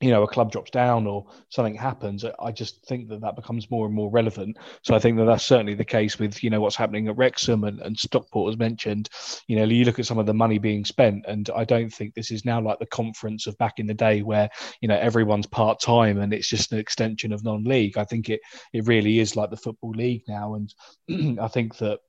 you 0.00 0.10
know 0.10 0.22
a 0.22 0.28
club 0.28 0.50
drops 0.50 0.70
down 0.70 1.06
or 1.06 1.26
something 1.50 1.74
happens 1.74 2.24
i 2.40 2.50
just 2.50 2.84
think 2.86 3.08
that 3.08 3.20
that 3.20 3.36
becomes 3.36 3.70
more 3.70 3.86
and 3.86 3.94
more 3.94 4.10
relevant. 4.10 4.56
So 4.82 4.94
i 4.94 4.98
think 4.98 5.16
that 5.18 5.24
that's 5.24 5.44
certainly 5.44 5.74
the 5.74 5.84
case 5.84 6.18
with 6.18 6.42
you 6.42 6.50
know 6.50 6.60
what's 6.60 6.76
happening 6.76 7.08
at 7.08 7.16
wrexham 7.16 7.64
and, 7.64 7.80
and 7.80 7.98
stockport 7.98 8.52
as 8.52 8.58
mentioned. 8.58 9.08
You 9.46 9.56
know 9.56 9.64
you 9.64 9.84
look 9.84 9.98
at 9.98 10.06
some 10.06 10.18
of 10.18 10.26
the 10.26 10.34
money 10.34 10.58
being 10.58 10.84
spent 10.84 11.24
and 11.28 11.48
i 11.54 11.64
don't 11.64 11.90
think 11.90 12.14
this 12.14 12.30
is 12.30 12.44
now 12.44 12.60
like 12.60 12.78
the 12.78 12.86
conference 12.86 13.46
of 13.46 13.56
back 13.58 13.78
in 13.78 13.86
the 13.86 13.94
day 13.94 14.22
where 14.22 14.48
you 14.80 14.88
know 14.88 14.96
everyone's 14.98 15.46
part-time 15.46 16.18
and 16.18 16.32
it's 16.32 16.48
just 16.48 16.72
an 16.72 16.78
extension 16.78 17.32
of 17.32 17.44
non-league. 17.44 17.98
I 17.98 18.04
think 18.04 18.28
it 18.30 18.40
it 18.72 18.86
really 18.86 19.18
is 19.18 19.36
like 19.36 19.50
the 19.50 19.56
football 19.56 19.90
league 19.90 20.22
now. 20.28 20.54
And 20.54 21.38
i 21.40 21.48
think 21.48 21.76
that 21.78 22.00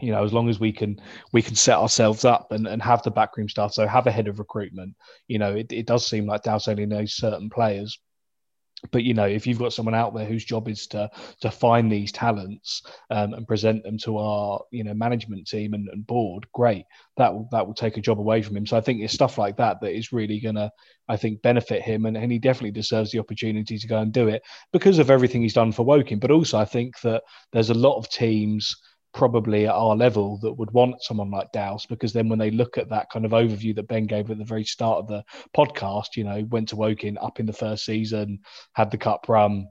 you 0.00 0.12
know, 0.12 0.24
as 0.24 0.32
long 0.32 0.48
as 0.48 0.60
we 0.60 0.72
can 0.72 1.00
we 1.32 1.42
can 1.42 1.56
set 1.56 1.78
ourselves 1.78 2.24
up 2.24 2.52
and, 2.52 2.66
and 2.66 2.82
have 2.82 3.02
the 3.02 3.10
backroom 3.10 3.48
staff, 3.48 3.72
so 3.72 3.86
have 3.86 4.06
a 4.06 4.12
head 4.12 4.28
of 4.28 4.38
recruitment. 4.38 4.94
You 5.26 5.38
know, 5.38 5.54
it, 5.54 5.72
it 5.72 5.86
does 5.86 6.06
seem 6.06 6.26
like 6.26 6.42
Douse 6.42 6.68
only 6.68 6.86
knows 6.86 7.14
certain 7.14 7.50
players. 7.50 7.98
But 8.92 9.02
you 9.02 9.12
know, 9.12 9.24
if 9.24 9.44
you've 9.44 9.58
got 9.58 9.72
someone 9.72 9.96
out 9.96 10.14
there 10.14 10.24
whose 10.24 10.44
job 10.44 10.68
is 10.68 10.86
to 10.88 11.10
to 11.40 11.50
find 11.50 11.90
these 11.90 12.12
talents 12.12 12.82
um, 13.10 13.34
and 13.34 13.48
present 13.48 13.82
them 13.82 13.98
to 13.98 14.18
our 14.18 14.60
you 14.70 14.84
know 14.84 14.94
management 14.94 15.48
team 15.48 15.74
and, 15.74 15.88
and 15.88 16.06
board, 16.06 16.46
great. 16.54 16.84
That 17.16 17.34
will 17.34 17.48
that 17.50 17.66
will 17.66 17.74
take 17.74 17.96
a 17.96 18.00
job 18.00 18.20
away 18.20 18.40
from 18.40 18.56
him. 18.56 18.66
So 18.66 18.76
I 18.76 18.80
think 18.80 19.00
it's 19.00 19.12
stuff 19.12 19.36
like 19.36 19.56
that 19.56 19.80
that 19.80 19.96
is 19.96 20.12
really 20.12 20.38
gonna 20.38 20.70
I 21.08 21.16
think 21.16 21.42
benefit 21.42 21.82
him, 21.82 22.06
and, 22.06 22.16
and 22.16 22.30
he 22.30 22.38
definitely 22.38 22.70
deserves 22.70 23.10
the 23.10 23.18
opportunity 23.18 23.78
to 23.78 23.88
go 23.88 23.98
and 23.98 24.12
do 24.12 24.28
it 24.28 24.42
because 24.72 25.00
of 25.00 25.10
everything 25.10 25.42
he's 25.42 25.54
done 25.54 25.72
for 25.72 25.84
Woking. 25.84 26.20
But 26.20 26.30
also, 26.30 26.56
I 26.56 26.64
think 26.64 27.00
that 27.00 27.24
there's 27.52 27.70
a 27.70 27.74
lot 27.74 27.96
of 27.96 28.08
teams 28.10 28.76
probably 29.14 29.66
at 29.66 29.74
our 29.74 29.96
level 29.96 30.38
that 30.38 30.52
would 30.52 30.70
want 30.72 31.02
someone 31.02 31.30
like 31.30 31.50
Douse 31.52 31.86
because 31.86 32.12
then 32.12 32.28
when 32.28 32.38
they 32.38 32.50
look 32.50 32.78
at 32.78 32.88
that 32.90 33.10
kind 33.10 33.24
of 33.24 33.32
overview 33.32 33.74
that 33.74 33.88
Ben 33.88 34.06
gave 34.06 34.30
at 34.30 34.38
the 34.38 34.44
very 34.44 34.64
start 34.64 34.98
of 34.98 35.08
the 35.08 35.24
podcast, 35.56 36.16
you 36.16 36.24
know, 36.24 36.44
went 36.50 36.68
to 36.68 36.76
Woking 36.76 37.18
up 37.18 37.40
in 37.40 37.46
the 37.46 37.52
first 37.52 37.84
season, 37.84 38.40
had 38.74 38.90
the 38.90 38.98
cup 38.98 39.28
run, 39.28 39.66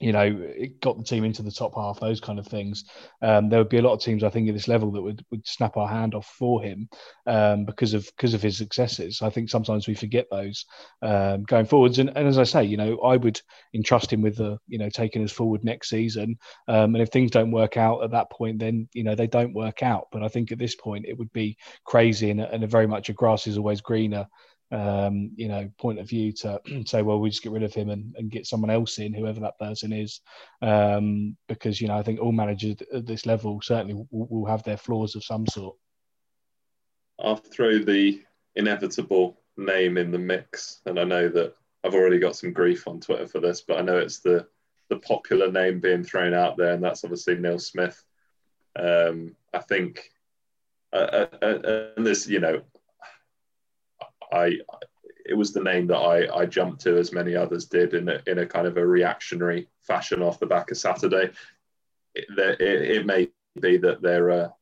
you 0.00 0.12
know, 0.12 0.22
it 0.22 0.80
got 0.80 0.96
the 0.96 1.04
team 1.04 1.24
into 1.24 1.42
the 1.42 1.50
top 1.50 1.74
half, 1.74 1.98
those 1.98 2.20
kind 2.20 2.38
of 2.38 2.46
things. 2.46 2.84
Um, 3.20 3.48
there 3.48 3.58
would 3.58 3.68
be 3.68 3.78
a 3.78 3.82
lot 3.82 3.94
of 3.94 4.00
teams, 4.00 4.22
I 4.22 4.30
think, 4.30 4.48
at 4.48 4.54
this 4.54 4.68
level 4.68 4.92
that 4.92 5.02
would, 5.02 5.24
would 5.30 5.46
snap 5.46 5.76
our 5.76 5.88
hand 5.88 6.14
off 6.14 6.26
for 6.26 6.62
him 6.62 6.88
um, 7.26 7.64
because 7.64 7.94
of 7.94 8.06
because 8.16 8.32
of 8.32 8.42
his 8.42 8.56
successes. 8.56 9.22
I 9.22 9.30
think 9.30 9.50
sometimes 9.50 9.88
we 9.88 9.94
forget 9.94 10.26
those 10.30 10.66
um, 11.02 11.42
going 11.44 11.66
forwards. 11.66 11.98
And, 11.98 12.12
and, 12.16 12.28
as 12.28 12.38
I 12.38 12.44
say, 12.44 12.64
you 12.64 12.76
know, 12.76 12.98
I 12.98 13.16
would 13.16 13.40
entrust 13.74 14.12
him 14.12 14.22
with 14.22 14.36
the, 14.36 14.58
you 14.68 14.78
know, 14.78 14.88
taking 14.88 15.24
us 15.24 15.32
forward 15.32 15.64
next 15.64 15.88
season. 15.88 16.38
Um, 16.68 16.94
and 16.94 17.02
if 17.02 17.08
things 17.08 17.32
don't 17.32 17.50
work 17.50 17.76
out 17.76 18.04
at 18.04 18.12
that 18.12 18.30
point, 18.30 18.60
then 18.60 18.88
you 18.92 19.02
know 19.02 19.16
they 19.16 19.26
don't 19.26 19.54
work 19.54 19.82
out. 19.82 20.08
But 20.12 20.22
I 20.22 20.28
think 20.28 20.52
at 20.52 20.58
this 20.58 20.76
point 20.76 21.06
it 21.08 21.18
would 21.18 21.32
be 21.32 21.56
crazy 21.84 22.30
and, 22.30 22.40
and 22.40 22.68
very 22.70 22.86
much 22.86 23.08
a 23.08 23.12
grass 23.12 23.46
is 23.48 23.58
always 23.58 23.80
greener 23.80 24.26
um, 24.70 25.30
you 25.36 25.48
know, 25.48 25.70
point 25.78 25.98
of 25.98 26.08
view 26.08 26.32
to 26.32 26.60
say, 26.86 27.02
well, 27.02 27.20
we 27.20 27.30
just 27.30 27.42
get 27.42 27.52
rid 27.52 27.62
of 27.62 27.74
him 27.74 27.90
and, 27.90 28.14
and 28.16 28.30
get 28.30 28.46
someone 28.46 28.70
else 28.70 28.98
in, 28.98 29.14
whoever 29.14 29.40
that 29.40 29.58
person 29.58 29.92
is, 29.92 30.20
um, 30.62 31.36
because 31.48 31.80
you 31.80 31.88
know, 31.88 31.96
I 31.96 32.02
think 32.02 32.20
all 32.20 32.32
managers 32.32 32.76
at 32.92 33.06
this 33.06 33.26
level 33.26 33.60
certainly 33.62 33.94
will, 33.94 34.08
will 34.10 34.46
have 34.46 34.62
their 34.64 34.76
flaws 34.76 35.14
of 35.16 35.24
some 35.24 35.46
sort. 35.46 35.76
I'll 37.18 37.36
throw 37.36 37.78
the 37.78 38.22
inevitable 38.56 39.40
name 39.56 39.98
in 39.98 40.10
the 40.10 40.18
mix, 40.18 40.80
and 40.86 40.98
I 40.98 41.04
know 41.04 41.28
that 41.28 41.54
I've 41.84 41.94
already 41.94 42.18
got 42.18 42.36
some 42.36 42.52
grief 42.52 42.86
on 42.86 43.00
Twitter 43.00 43.26
for 43.26 43.40
this, 43.40 43.62
but 43.62 43.78
I 43.78 43.82
know 43.82 43.98
it's 43.98 44.20
the 44.20 44.46
the 44.88 44.98
popular 44.98 45.52
name 45.52 45.80
being 45.80 46.02
thrown 46.02 46.32
out 46.32 46.56
there, 46.56 46.72
and 46.72 46.82
that's 46.82 47.04
obviously 47.04 47.36
Neil 47.36 47.58
Smith. 47.58 48.02
Um, 48.76 49.34
I 49.52 49.58
think, 49.58 50.10
uh, 50.92 51.26
uh, 51.42 51.46
uh 51.46 51.88
and 51.96 52.06
this, 52.06 52.26
you 52.26 52.40
know, 52.40 52.62
I 54.32 54.58
it 55.28 55.36
was 55.36 55.52
the 55.52 55.62
name 55.62 55.86
that 55.88 55.98
I, 55.98 56.34
I 56.34 56.46
jumped 56.46 56.80
to 56.82 56.96
as 56.96 57.12
many 57.12 57.36
others 57.36 57.66
did 57.66 57.92
in 57.92 58.08
a, 58.08 58.20
in 58.26 58.38
a 58.38 58.46
kind 58.46 58.66
of 58.66 58.78
a 58.78 58.86
reactionary 58.86 59.68
fashion 59.82 60.22
off 60.22 60.40
the 60.40 60.46
back 60.46 60.70
of 60.70 60.78
Saturday. 60.78 61.30
It, 62.14 62.26
it, 62.38 62.60
it 62.60 63.06
may 63.06 63.28
be 63.60 63.76
that 63.76 64.00
there 64.00 64.30
are 64.30 64.52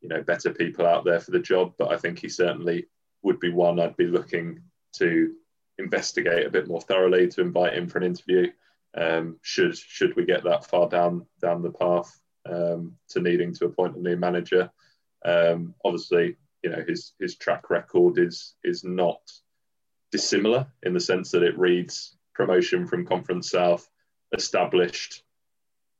you 0.00 0.08
know 0.08 0.22
better 0.22 0.50
people 0.52 0.86
out 0.86 1.04
there 1.04 1.20
for 1.20 1.30
the 1.30 1.40
job, 1.40 1.74
but 1.78 1.92
I 1.92 1.96
think 1.96 2.18
he 2.18 2.28
certainly 2.28 2.86
would 3.22 3.38
be 3.40 3.50
one 3.50 3.80
I'd 3.80 3.96
be 3.96 4.06
looking 4.06 4.60
to 4.94 5.34
investigate 5.78 6.46
a 6.46 6.50
bit 6.50 6.68
more 6.68 6.80
thoroughly 6.80 7.28
to 7.28 7.40
invite 7.40 7.74
him 7.74 7.88
for 7.88 7.98
an 7.98 8.04
interview. 8.04 8.50
Um, 8.96 9.38
should 9.42 9.76
should 9.76 10.14
we 10.16 10.24
get 10.24 10.44
that 10.44 10.66
far 10.66 10.88
down 10.88 11.26
down 11.42 11.62
the 11.62 11.70
path 11.70 12.20
um, 12.48 12.96
to 13.08 13.20
needing 13.20 13.52
to 13.54 13.66
appoint 13.66 13.96
a 13.96 14.00
new 14.00 14.16
manager? 14.16 14.70
Um, 15.24 15.74
obviously, 15.84 16.36
you 16.64 16.70
know 16.70 16.82
his 16.88 17.12
his 17.20 17.36
track 17.36 17.68
record 17.68 18.18
is 18.18 18.54
is 18.64 18.82
not 18.82 19.20
dissimilar 20.10 20.66
in 20.82 20.94
the 20.94 21.00
sense 21.00 21.30
that 21.30 21.42
it 21.42 21.58
reads 21.58 22.16
promotion 22.34 22.86
from 22.86 23.06
Conference 23.06 23.50
South, 23.50 23.88
established 24.32 25.22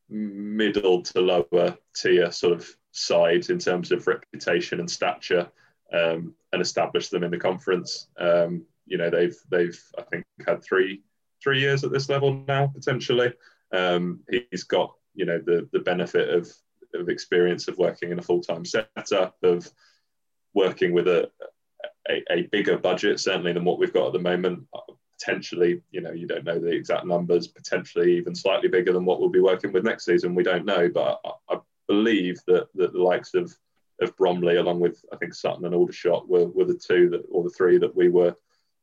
middle 0.08 1.02
to 1.02 1.20
lower 1.20 1.76
tier 1.94 2.30
sort 2.32 2.54
of 2.54 2.68
side 2.92 3.50
in 3.50 3.58
terms 3.58 3.92
of 3.92 4.06
reputation 4.06 4.80
and 4.80 4.90
stature, 4.90 5.50
um, 5.92 6.34
and 6.52 6.62
established 6.62 7.10
them 7.10 7.24
in 7.24 7.30
the 7.30 7.38
conference. 7.38 8.08
Um, 8.18 8.64
you 8.86 8.96
know 8.96 9.10
they've 9.10 9.36
they've 9.50 9.80
I 9.98 10.02
think 10.02 10.24
had 10.46 10.64
three 10.64 11.02
three 11.42 11.60
years 11.60 11.84
at 11.84 11.92
this 11.92 12.08
level 12.08 12.42
now 12.48 12.68
potentially. 12.68 13.34
Um, 13.70 14.20
he's 14.30 14.64
got 14.64 14.94
you 15.14 15.26
know 15.26 15.40
the 15.44 15.68
the 15.72 15.80
benefit 15.80 16.30
of 16.30 16.50
of 16.94 17.08
experience 17.10 17.68
of 17.68 17.76
working 17.76 18.12
in 18.12 18.18
a 18.18 18.22
full 18.22 18.40
time 18.40 18.64
setup 18.64 19.36
of 19.42 19.70
working 20.54 20.92
with 20.92 21.08
a, 21.08 21.30
a, 22.08 22.22
a 22.30 22.42
bigger 22.52 22.78
budget, 22.78 23.20
certainly 23.20 23.52
than 23.52 23.64
what 23.64 23.78
we've 23.78 23.92
got 23.92 24.06
at 24.06 24.12
the 24.12 24.18
moment. 24.18 24.66
Potentially, 25.18 25.80
you 25.90 26.00
know, 26.00 26.12
you 26.12 26.26
don't 26.26 26.44
know 26.44 26.58
the 26.58 26.70
exact 26.70 27.06
numbers. 27.06 27.46
Potentially, 27.48 28.16
even 28.16 28.34
slightly 28.34 28.68
bigger 28.68 28.92
than 28.92 29.04
what 29.04 29.20
we'll 29.20 29.30
be 29.30 29.40
working 29.40 29.72
with 29.72 29.84
next 29.84 30.04
season. 30.04 30.34
We 30.34 30.42
don't 30.42 30.66
know, 30.66 30.88
but 30.88 31.20
I, 31.24 31.54
I 31.54 31.58
believe 31.88 32.38
that, 32.46 32.68
that 32.74 32.92
the 32.92 33.02
likes 33.02 33.34
of 33.34 33.56
of 34.00 34.16
Bromley, 34.16 34.56
along 34.56 34.80
with 34.80 35.04
I 35.12 35.16
think 35.16 35.34
Sutton 35.34 35.64
and 35.64 35.74
Aldershot, 35.74 36.28
were, 36.28 36.46
were 36.46 36.64
the 36.64 36.74
two 36.74 37.08
that 37.10 37.22
or 37.30 37.44
the 37.44 37.50
three 37.50 37.78
that 37.78 37.94
we 37.94 38.08
were 38.08 38.34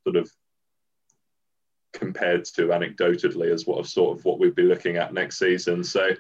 sort 0.03 0.15
of 0.15 0.31
compared 1.93 2.45
to 2.45 2.67
anecdotally 2.67 3.53
as 3.53 3.67
what 3.67 3.85
sort 3.85 4.17
of 4.17 4.23
what 4.23 4.39
we'd 4.39 4.55
be 4.55 4.63
looking 4.63 4.95
at 4.97 5.13
next 5.13 5.37
season. 5.37 5.83
So 5.83 6.11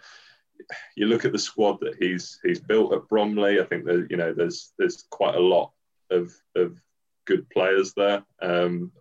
you 0.95 1.07
look 1.07 1.25
at 1.25 1.31
the 1.31 1.39
squad 1.39 1.79
that 1.81 1.95
he's 1.99 2.39
he's 2.43 2.59
built 2.59 2.93
at 2.93 3.07
Bromley. 3.07 3.59
I 3.59 3.65
think 3.65 3.85
that 3.85 4.07
you 4.09 4.17
know 4.17 4.33
there's 4.33 4.73
there's 4.77 5.05
quite 5.09 5.35
a 5.35 5.39
lot 5.39 5.71
of 6.09 6.33
of 6.55 6.79
good 7.25 7.49
players 7.49 7.93
there, 7.93 8.23
um, 8.41 8.91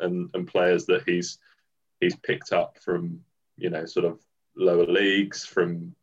and 0.00 0.30
and 0.34 0.48
players 0.48 0.86
that 0.86 1.02
he's 1.06 1.38
he's 2.00 2.16
picked 2.16 2.52
up 2.52 2.78
from 2.82 3.20
you 3.56 3.70
know 3.70 3.84
sort 3.86 4.06
of 4.06 4.20
lower 4.56 4.86
leagues, 4.86 5.44
from 5.44 5.94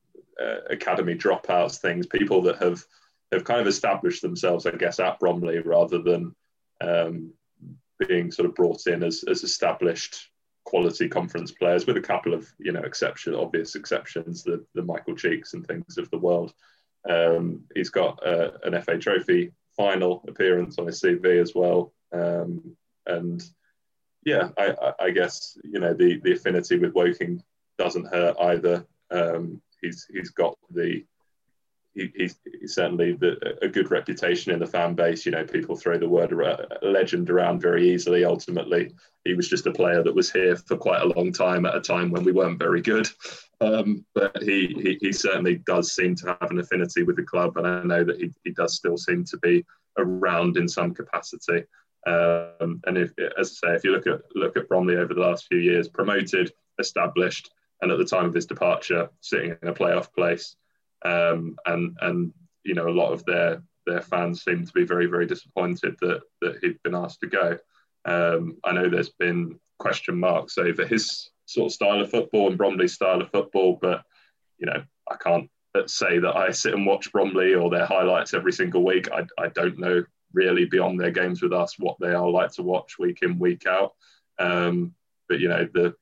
uh, 0.42 0.62
academy 0.70 1.16
dropouts, 1.16 1.78
things, 1.78 2.08
people 2.08 2.42
that 2.44 2.62
have 2.62 2.84
have 3.32 3.44
kind 3.44 3.62
of 3.62 3.68
established 3.68 4.22
themselves, 4.22 4.66
I 4.66 4.72
guess, 4.72 5.00
at 5.00 5.20
Bromley 5.20 5.60
rather 5.60 6.02
than 6.02 6.36
um, 6.82 7.34
being 8.08 8.32
sort 8.32 8.48
of 8.48 8.56
brought 8.56 8.88
in 8.88 9.04
as 9.04 9.24
as 9.28 9.44
established 9.44 10.30
quality 10.70 11.10
conference 11.10 11.52
players, 11.52 11.88
with 11.88 11.98
a 11.98 12.02
couple 12.02 12.32
of 12.32 12.48
you 12.60 12.72
know 12.72 12.82
exception, 12.82 13.34
obvious 13.34 13.74
exceptions, 13.76 14.44
the 14.44 14.64
the 14.76 14.84
Michael 14.84 15.16
Cheeks 15.16 15.54
and 15.54 15.66
things 15.66 15.98
of 15.98 16.10
the 16.12 16.18
world. 16.20 16.54
Um, 17.10 17.64
he's 17.74 17.90
got 17.90 18.26
uh, 18.26 18.52
an 18.64 18.80
FA 18.84 19.00
Trophy 19.00 19.52
final 19.76 20.24
appearance 20.28 20.78
on 20.78 20.86
his 20.86 21.02
CV 21.02 21.42
as 21.42 21.56
well, 21.56 21.92
um, 22.14 22.76
and 23.08 23.44
yeah, 24.24 24.50
I, 24.60 24.94
I, 25.00 25.10
guess 25.10 25.58
you 25.64 25.80
know 25.80 25.96
the 25.96 26.20
the 26.24 26.34
affinity 26.34 26.78
with 26.78 26.94
Woking 26.94 27.42
doesn't 27.80 28.14
hurt 28.14 28.36
either. 28.40 28.86
Um, 29.10 29.64
he's 29.82 30.06
he's 30.14 30.30
got 30.30 30.56
the 30.70 31.04
he, 31.96 32.12
he's, 32.16 32.36
certainly 32.66 33.14
the, 33.14 33.58
a 33.62 33.68
good 33.68 33.92
reputation 33.92 34.52
in 34.52 34.60
the 34.60 34.68
fan 34.68 34.94
base. 34.94 35.26
You 35.26 35.32
know, 35.32 35.44
people 35.44 35.76
throw 35.76 35.98
the 35.98 36.08
word 36.08 36.34
legend 36.82 37.30
around 37.30 37.62
very 37.62 37.92
easily. 37.92 38.26
Ultimately, 38.26 38.92
he 39.26 39.34
was 39.34 39.50
just 39.50 39.66
a 39.68 39.72
player 39.72 40.04
that 40.04 40.16
was 40.16 40.32
here 40.32 40.56
for 40.56 40.78
quite 40.78 41.02
a 41.02 41.08
long 41.08 41.32
time 41.32 41.66
at 41.66 41.76
a 41.76 41.82
time 41.82 42.12
when 42.12 42.24
we 42.24 42.32
weren't 42.32 42.60
very 42.60 42.82
good. 42.82 43.08
Um, 43.62 44.06
but 44.16 44.42
he, 44.42 44.68
he, 44.68 44.98
he 45.02 45.12
certainly 45.12 45.56
does 45.66 45.94
seem 45.94 46.16
to 46.16 46.38
have 46.40 46.52
an 46.52 46.60
affinity 46.60 47.04
with 47.04 47.18
the 47.18 47.24
club, 47.24 47.58
and 47.58 47.68
I 47.68 47.84
know 47.84 48.04
that 48.04 48.18
he, 48.18 48.32
he 48.44 48.52
does 48.52 48.76
still 48.76 48.98
seem 48.98 49.26
to 49.26 49.38
be 49.38 49.66
around 49.98 50.58
in 50.58 50.68
some 50.68 50.94
capacity. 50.94 51.66
Um, 52.08 52.80
and 52.86 52.98
if, 52.98 53.12
as 53.38 53.60
I 53.64 53.68
say, 53.68 53.76
if 53.76 53.84
you 53.84 53.92
look 53.92 54.08
at 54.08 54.22
look 54.34 54.56
at 54.56 54.70
Bromley 54.70 54.96
over 54.96 55.14
the 55.14 55.20
last 55.20 55.48
few 55.48 55.58
years, 55.58 55.90
promoted, 55.90 56.54
established, 56.80 57.52
and 57.82 57.92
at 57.92 57.98
the 57.98 58.06
time 58.06 58.26
of 58.26 58.34
his 58.34 58.46
departure, 58.46 59.10
sitting 59.20 59.56
in 59.62 59.68
a 59.68 59.74
playoff 59.74 60.14
place 60.14 60.56
um, 61.04 61.56
and 61.66 61.98
and 62.02 62.34
you 62.64 62.74
know 62.74 62.88
a 62.88 62.92
lot 62.92 63.12
of 63.12 63.24
their 63.26 63.62
their 63.86 64.02
fans 64.02 64.44
seem 64.44 64.66
to 64.66 64.74
be 64.74 64.84
very 64.84 65.06
very 65.06 65.26
disappointed 65.26 65.96
that 66.02 66.22
that 66.42 66.58
he'd 66.62 66.82
been 66.84 66.96
asked 66.96 67.22
to 67.22 67.28
go. 67.28 67.58
Um, 68.06 68.58
I 68.64 68.74
know 68.74 68.90
there's 68.90 69.10
been 69.10 69.60
question 69.78 70.20
marks 70.20 70.58
over 70.58 70.86
his 70.86 71.30
sort 71.46 71.68
of 71.68 71.74
style 71.74 72.02
of 72.02 72.12
football 72.12 72.48
and 72.48 72.58
Bromley's 72.58 72.94
style 72.94 73.22
of 73.22 73.32
football, 73.32 73.78
but 73.82 74.04
you 74.58 74.66
know 74.66 74.84
I 75.10 75.16
can't 75.16 75.50
say 75.88 76.20
that 76.20 76.36
I 76.36 76.52
sit 76.52 76.74
and 76.74 76.86
watch 76.86 77.12
Bromley 77.12 77.54
or 77.54 77.70
their 77.70 77.86
highlights 77.86 78.34
every 78.34 78.52
single 78.52 78.84
week. 78.84 79.10
I, 79.12 79.26
I 79.42 79.50
don't 79.50 79.78
know 79.78 80.04
really 80.34 80.66
beyond 80.66 81.00
their 81.00 81.12
games 81.12 81.42
with 81.42 81.54
us 81.54 81.80
what 81.80 81.98
they 82.00 82.14
are 82.14 82.30
like 82.30 82.52
to 82.52 82.64
watch 82.64 83.00
week 83.00 83.20
in 83.22 83.40
week 83.40 83.66
out. 83.66 83.94
Um, 84.38 84.94
but 85.28 85.40
you 85.40 85.48
know 85.48 85.68
the, 85.74 85.94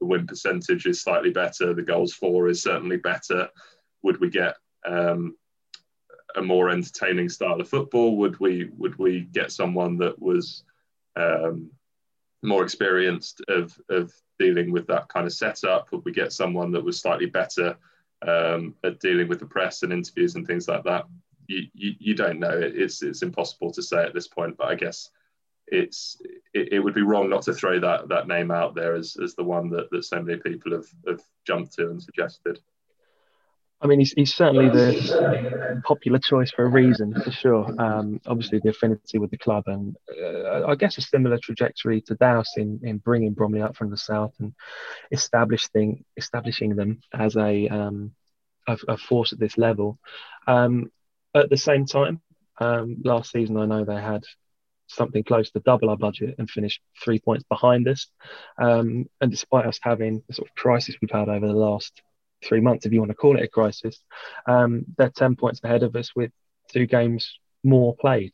the 0.00 0.06
win 0.06 0.26
percentage 0.26 0.86
is 0.86 1.02
slightly 1.02 1.30
better. 1.30 1.74
The 1.74 1.82
goals 1.82 2.12
for 2.12 2.48
is 2.48 2.62
certainly 2.62 2.96
better. 2.96 3.48
Would 4.02 4.20
we 4.20 4.30
get 4.30 4.56
um, 4.86 5.36
a 6.36 6.42
more 6.42 6.70
entertaining 6.70 7.28
style 7.28 7.60
of 7.60 7.68
football? 7.68 8.16
Would 8.18 8.38
we 8.40 8.70
would 8.76 8.98
we 8.98 9.22
get 9.22 9.52
someone 9.52 9.96
that 9.98 10.20
was 10.20 10.64
um, 11.16 11.70
more 12.42 12.62
experienced 12.62 13.42
of 13.48 13.78
of 13.88 14.12
dealing 14.38 14.70
with 14.72 14.86
that 14.88 15.08
kind 15.08 15.26
of 15.26 15.32
setup? 15.32 15.90
Would 15.92 16.04
we 16.04 16.12
get 16.12 16.32
someone 16.32 16.72
that 16.72 16.84
was 16.84 17.00
slightly 17.00 17.26
better 17.26 17.76
um, 18.26 18.74
at 18.84 19.00
dealing 19.00 19.28
with 19.28 19.40
the 19.40 19.46
press 19.46 19.82
and 19.82 19.92
interviews 19.92 20.34
and 20.34 20.46
things 20.46 20.68
like 20.68 20.84
that? 20.84 21.06
You, 21.46 21.62
you, 21.74 21.94
you 21.98 22.14
don't 22.14 22.38
know. 22.38 22.52
It's 22.52 23.02
it's 23.02 23.22
impossible 23.22 23.72
to 23.72 23.82
say 23.82 24.02
at 24.04 24.14
this 24.14 24.28
point. 24.28 24.56
But 24.56 24.68
I 24.68 24.74
guess 24.74 25.10
it's 25.70 26.20
it, 26.54 26.72
it, 26.72 26.80
would 26.80 26.94
be 26.94 27.02
wrong 27.02 27.28
not 27.28 27.42
to 27.42 27.54
throw 27.54 27.78
that 27.80 28.08
that 28.08 28.28
name 28.28 28.50
out 28.50 28.74
there 28.74 28.94
as, 28.94 29.16
as 29.22 29.34
the 29.34 29.44
one 29.44 29.70
that, 29.70 29.90
that 29.90 30.04
so 30.04 30.22
many 30.22 30.38
people 30.38 30.72
have, 30.72 30.86
have 31.06 31.20
jumped 31.46 31.74
to 31.74 31.90
and 31.90 32.02
suggested. 32.02 32.60
I 33.80 33.86
mean, 33.86 34.00
he's, 34.00 34.12
he's 34.12 34.34
certainly 34.34 34.68
the 34.68 35.80
popular 35.84 36.18
choice 36.18 36.50
for 36.50 36.64
a 36.64 36.68
reason, 36.68 37.14
for 37.14 37.30
sure. 37.30 37.80
Um, 37.80 38.20
obviously, 38.26 38.60
the 38.62 38.70
affinity 38.70 39.18
with 39.18 39.30
the 39.30 39.38
club, 39.38 39.64
and 39.66 39.96
uh, 40.20 40.66
I 40.66 40.74
guess 40.74 40.98
a 40.98 41.00
similar 41.00 41.38
trajectory 41.40 42.00
to 42.02 42.14
Douse 42.16 42.56
in, 42.56 42.80
in 42.82 42.98
bringing 42.98 43.34
Bromley 43.34 43.62
up 43.62 43.76
from 43.76 43.90
the 43.90 43.96
south 43.96 44.34
and 44.40 44.52
establishing 45.12 46.04
establishing 46.16 46.74
them 46.74 47.00
as 47.14 47.36
a, 47.36 47.68
um, 47.68 48.12
a, 48.66 48.76
a 48.88 48.96
force 48.96 49.32
at 49.32 49.38
this 49.38 49.56
level. 49.56 49.98
Um, 50.48 50.90
at 51.34 51.48
the 51.48 51.56
same 51.56 51.86
time, 51.86 52.20
um, 52.58 52.96
last 53.04 53.30
season 53.30 53.56
I 53.56 53.66
know 53.66 53.84
they 53.84 54.00
had 54.00 54.24
something 54.88 55.22
close 55.22 55.50
to 55.50 55.60
double 55.60 55.90
our 55.90 55.96
budget 55.96 56.34
and 56.38 56.50
finished 56.50 56.80
three 57.04 57.20
points 57.20 57.44
behind 57.48 57.86
us. 57.86 58.08
Um, 58.60 59.06
and 59.20 59.30
despite 59.30 59.66
us 59.66 59.78
having 59.80 60.22
the 60.26 60.34
sort 60.34 60.48
of 60.48 60.54
crisis 60.56 60.96
we've 61.00 61.10
had 61.10 61.28
over 61.28 61.46
the 61.46 61.52
last 61.52 62.02
three 62.44 62.60
months, 62.60 62.86
if 62.86 62.92
you 62.92 63.00
want 63.00 63.10
to 63.10 63.16
call 63.16 63.36
it 63.36 63.44
a 63.44 63.48
crisis, 63.48 64.00
um, 64.46 64.84
they're 64.96 65.10
10 65.10 65.36
points 65.36 65.60
ahead 65.62 65.82
of 65.82 65.96
us 65.96 66.14
with 66.14 66.30
two 66.72 66.86
games 66.86 67.38
more 67.64 67.96
played, 67.96 68.32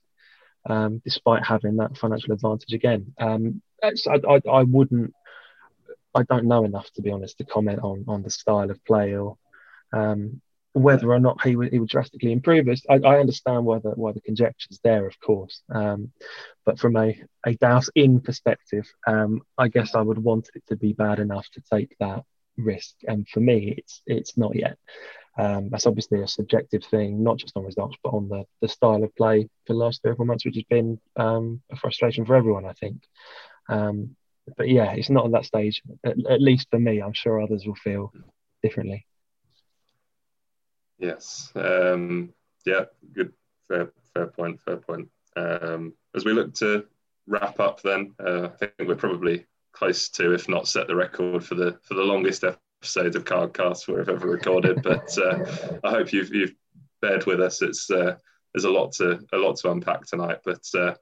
um, 0.69 1.01
despite 1.05 1.45
having 1.45 1.77
that 1.77 1.97
financial 1.97 2.33
advantage 2.33 2.73
again. 2.73 3.15
Um, 3.19 3.63
I, 3.83 3.93
I, 4.29 4.41
I, 4.51 4.63
wouldn't, 4.63 5.15
I 6.15 6.23
don't 6.23 6.47
know 6.47 6.65
enough 6.65 6.91
to 6.93 7.03
be 7.03 7.11
honest 7.11 7.39
to 7.39 7.45
comment 7.45 7.81
on, 7.83 8.05
on 8.09 8.23
the 8.23 8.31
style 8.31 8.71
of 8.71 8.85
play 8.85 9.17
or 9.17 9.37
um, 9.93 10.41
whether 10.73 11.13
or 11.13 11.21
not 11.21 11.43
he 11.43 11.55
would, 11.55 11.73
he 11.73 11.79
would 11.79 11.89
drastically 11.89 12.33
improve 12.33 12.69
us. 12.69 12.83
I, 12.91 12.95
I 12.95 13.21
understand 13.21 13.65
why 13.65 13.79
the, 13.79 13.91
why 13.91 14.13
the 14.13 14.21
conjecture's 14.21 14.81
there, 14.83 15.07
of 15.07 15.19
course. 15.21 15.63
Um, 15.73 16.11
but 16.65 16.81
from 16.81 16.97
a, 16.97 17.17
a 17.47 17.55
Douse 17.55 17.89
in 17.95 18.21
perspective, 18.21 18.87
um, 19.07 19.43
I 19.57 19.69
guess 19.69 19.95
I 19.95 20.01
would 20.01 20.19
want 20.19 20.51
it 20.55 20.65
to 20.69 20.77
be 20.77 20.93
bad 20.93 21.21
enough 21.21 21.49
to 21.51 21.63
take 21.73 21.97
that 22.01 22.25
risk. 22.57 22.95
And 23.07 23.29
for 23.29 23.41
me, 23.41 23.75
it's 23.79 24.03
it's 24.07 24.37
not 24.37 24.55
yet. 24.55 24.79
Um, 25.37 25.69
that's 25.71 25.87
obviously 25.87 26.23
a 26.23 26.29
subjective 26.29 26.85
thing, 26.85 27.23
not 27.23 27.39
just 27.39 27.57
on 27.57 27.65
results, 27.65 27.97
but 28.05 28.11
on 28.11 28.29
the, 28.29 28.45
the 28.61 28.69
style 28.69 29.03
of 29.03 29.15
play 29.17 29.49
for 29.67 29.73
the 29.73 29.79
last 29.79 30.01
three 30.01 30.13
or 30.13 30.15
four 30.15 30.27
months, 30.27 30.45
which 30.45 30.55
has 30.55 30.65
been 30.71 31.01
um, 31.17 31.61
a 31.73 31.77
frustration 31.77 32.25
for 32.25 32.37
everyone, 32.37 32.65
I 32.65 32.73
think. 32.75 33.03
Um, 33.69 34.15
but 34.57 34.69
yeah, 34.69 34.93
it's 34.93 35.11
not 35.11 35.27
at 35.27 35.33
that 35.33 35.47
stage, 35.47 35.83
at, 36.05 36.15
at, 36.31 36.41
least 36.41 36.69
for 36.71 36.79
me. 36.79 37.03
I'm 37.03 37.15
sure 37.15 37.41
others 37.41 37.67
will 37.67 37.75
feel 37.75 38.13
differently. 38.63 39.07
Yes. 40.99 41.51
Um, 41.57 42.33
yeah, 42.65 42.85
good. 43.13 43.33
Fair, 43.67 43.91
fair 44.15 44.27
point. 44.29 44.61
Fair 44.61 44.77
point. 44.77 45.09
Um, 45.37 45.95
as 46.15 46.25
we 46.25 46.33
look 46.33 46.55
to 46.57 46.87
wrap 47.27 47.59
up, 47.59 47.83
then 47.83 48.15
uh, 48.25 48.51
I 48.53 48.57
think 48.67 48.89
we're 48.89 48.95
probably 48.95 49.47
close 49.75 50.09
to, 50.09 50.33
if 50.33 50.49
not 50.49 50.69
set 50.69 50.87
the 50.87 50.97
record 50.97 51.45
for 51.45 51.55
the 51.55 51.79
for 51.83 51.95
the 51.95 52.03
longest 52.03 52.45
episode 52.45 53.17
of 53.17 53.25
Cardcast 53.25 53.89
we've 53.89 54.09
ever 54.09 54.29
recorded. 54.29 54.83
but 54.83 55.17
uh, 55.19 55.79
I 55.85 55.91
hope 55.91 56.13
you've 56.13 56.33
you've 56.33 56.55
bared 57.03 57.27
with 57.27 57.41
us. 57.41 57.61
It's 57.61 57.91
uh, 57.91 58.17
there's 58.55 58.65
a 58.65 58.71
lot 58.71 58.93
to 58.93 59.21
a 59.33 59.37
lot 59.37 59.57
to 59.57 59.71
unpack 59.71 60.07
tonight. 60.07 60.39
But 60.45 60.65
uh, 60.75 60.95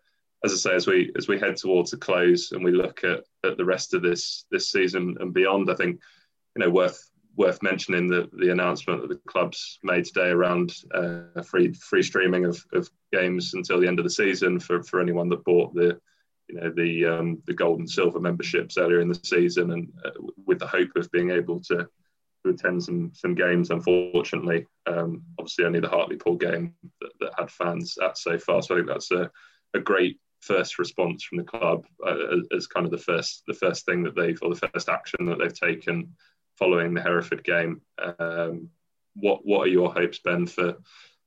as 0.44 0.52
I 0.52 0.56
say, 0.56 0.74
as 0.74 0.86
we 0.86 1.12
as 1.16 1.28
we 1.28 1.38
head 1.38 1.56
towards 1.56 1.92
a 1.92 1.98
close 1.98 2.52
and 2.52 2.64
we 2.64 2.72
look 2.72 3.04
at, 3.04 3.24
at 3.44 3.56
the 3.56 3.64
rest 3.64 3.94
of 3.94 4.02
this 4.02 4.46
this 4.50 4.70
season 4.70 5.16
and 5.20 5.32
beyond, 5.32 5.70
I 5.70 5.74
think 5.74 6.00
you 6.56 6.64
know 6.64 6.70
worth 6.70 7.10
worth 7.36 7.62
mentioning 7.62 8.08
the 8.08 8.28
the 8.32 8.50
announcement 8.50 9.02
that 9.02 9.08
the 9.08 9.20
clubs 9.30 9.78
made 9.82 10.04
today 10.04 10.28
around 10.28 10.74
uh, 10.94 11.42
free 11.42 11.72
free 11.72 12.02
streaming 12.02 12.46
of, 12.46 12.64
of 12.72 12.90
games 13.12 13.54
until 13.54 13.80
the 13.80 13.86
end 13.86 13.98
of 13.98 14.04
the 14.04 14.10
season 14.10 14.58
for, 14.58 14.82
for 14.82 15.00
anyone 15.00 15.28
that 15.28 15.44
bought 15.44 15.74
the 15.74 15.98
you 16.52 16.60
know 16.60 16.70
the 16.70 17.06
um, 17.06 17.42
the 17.46 17.54
gold 17.54 17.78
and 17.78 17.88
silver 17.90 18.20
memberships 18.20 18.76
earlier 18.76 19.00
in 19.00 19.08
the 19.08 19.18
season, 19.22 19.72
and 19.72 19.92
uh, 20.04 20.10
with 20.46 20.58
the 20.58 20.66
hope 20.66 20.90
of 20.96 21.10
being 21.10 21.30
able 21.30 21.60
to, 21.60 21.88
to 22.44 22.50
attend 22.50 22.84
some 22.84 23.10
some 23.14 23.34
games. 23.34 23.70
Unfortunately, 23.70 24.66
um, 24.86 25.22
obviously 25.38 25.64
only 25.64 25.80
the 25.80 25.88
Hartlepool 25.88 26.36
game 26.36 26.74
that, 27.00 27.12
that, 27.20 27.32
had 27.38 27.50
fans 27.50 27.96
at 28.02 28.18
so 28.18 28.38
far. 28.38 28.60
So 28.62 28.74
I 28.74 28.78
think 28.78 28.88
that's 28.88 29.10
a, 29.10 29.30
a 29.74 29.80
great 29.80 30.20
first 30.40 30.78
response 30.78 31.24
from 31.24 31.38
the 31.38 31.44
club 31.44 31.86
uh, 32.06 32.16
as 32.54 32.66
kind 32.66 32.84
of 32.84 32.92
the 32.92 32.98
first 32.98 33.44
the 33.46 33.54
first 33.54 33.86
thing 33.86 34.02
that 34.02 34.14
they've 34.14 34.38
or 34.42 34.54
the 34.54 34.68
first 34.68 34.90
action 34.90 35.24
that 35.26 35.38
they've 35.38 35.58
taken 35.58 36.14
following 36.58 36.92
the 36.92 37.00
Hereford 37.00 37.44
game. 37.44 37.80
Um, 38.18 38.68
what 39.14 39.40
what 39.46 39.66
are 39.66 39.70
your 39.70 39.90
hopes, 39.90 40.18
Ben, 40.18 40.46
for 40.46 40.76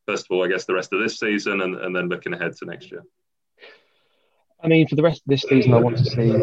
first 0.05 0.27
of 0.29 0.35
all, 0.35 0.45
I 0.45 0.49
guess 0.49 0.65
the 0.65 0.75
rest 0.75 0.93
of 0.93 0.99
this 0.99 1.17
season, 1.17 1.61
and, 1.61 1.75
and 1.75 1.95
then 1.95 2.09
looking 2.09 2.33
ahead 2.33 2.55
to 2.57 2.65
next 2.65 2.91
year? 2.91 3.03
I 4.65 4.67
mean, 4.67 4.87
for 4.87 4.95
the 4.95 5.03
rest 5.03 5.21
of 5.21 5.27
this 5.27 5.43
season, 5.43 5.75
I 5.75 5.77
want 5.77 5.99
to 5.99 6.05
see 6.05 6.33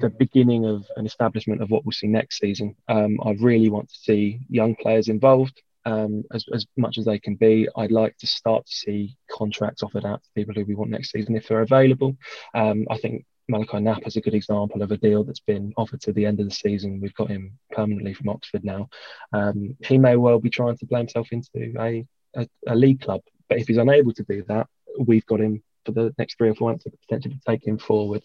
the 0.00 0.14
beginning 0.16 0.64
of 0.64 0.86
an 0.94 1.06
establishment 1.06 1.60
of 1.60 1.70
what 1.70 1.84
we'll 1.84 1.90
see 1.90 2.06
next 2.06 2.38
season. 2.38 2.76
Um, 2.86 3.18
I 3.24 3.32
really 3.32 3.68
want 3.68 3.88
to 3.88 3.96
see 3.96 4.38
young 4.48 4.76
players 4.76 5.08
involved 5.08 5.60
um, 5.84 6.22
as, 6.32 6.44
as 6.54 6.66
much 6.76 6.98
as 6.98 7.04
they 7.04 7.18
can 7.18 7.34
be. 7.34 7.68
I'd 7.76 7.90
like 7.90 8.16
to 8.18 8.28
start 8.28 8.64
to 8.66 8.72
see 8.72 9.16
contracts 9.28 9.82
offered 9.82 10.06
out 10.06 10.22
to 10.22 10.30
people 10.36 10.54
who 10.54 10.64
we 10.64 10.76
want 10.76 10.90
next 10.90 11.10
season 11.10 11.34
if 11.34 11.48
they're 11.48 11.62
available. 11.62 12.16
Um, 12.54 12.86
I 12.90 12.98
think 12.98 13.24
Malachi 13.48 13.80
Knapp 13.80 14.06
is 14.06 14.14
a 14.14 14.20
good 14.20 14.34
example 14.34 14.80
of 14.80 14.92
a 14.92 14.96
deal 14.96 15.24
that's 15.24 15.40
been 15.40 15.72
offered 15.76 16.00
to 16.02 16.12
the 16.12 16.26
end 16.26 16.38
of 16.38 16.48
the 16.48 16.54
season. 16.54 17.00
We've 17.00 17.14
got 17.14 17.28
him 17.28 17.58
permanently 17.72 18.14
from 18.14 18.28
Oxford 18.28 18.62
now. 18.62 18.88
Um, 19.32 19.76
he 19.84 19.98
may 19.98 20.14
well 20.14 20.38
be 20.38 20.50
trying 20.50 20.76
to 20.78 20.86
play 20.86 21.00
himself 21.00 21.26
into 21.32 21.50
a, 21.76 22.06
a, 22.36 22.48
a 22.68 22.76
league 22.76 23.00
club, 23.00 23.22
but 23.48 23.58
if 23.58 23.66
he's 23.66 23.78
unable 23.78 24.12
to 24.12 24.22
do 24.22 24.44
that, 24.46 24.68
we've 25.00 25.26
got 25.26 25.40
him 25.40 25.64
for 25.88 25.92
the 25.92 26.14
next 26.18 26.36
three 26.36 26.50
or 26.50 26.54
four 26.54 26.70
months 26.70 26.84
to 26.84 26.90
potentially 26.90 27.40
take 27.46 27.66
him 27.66 27.78
forward. 27.78 28.22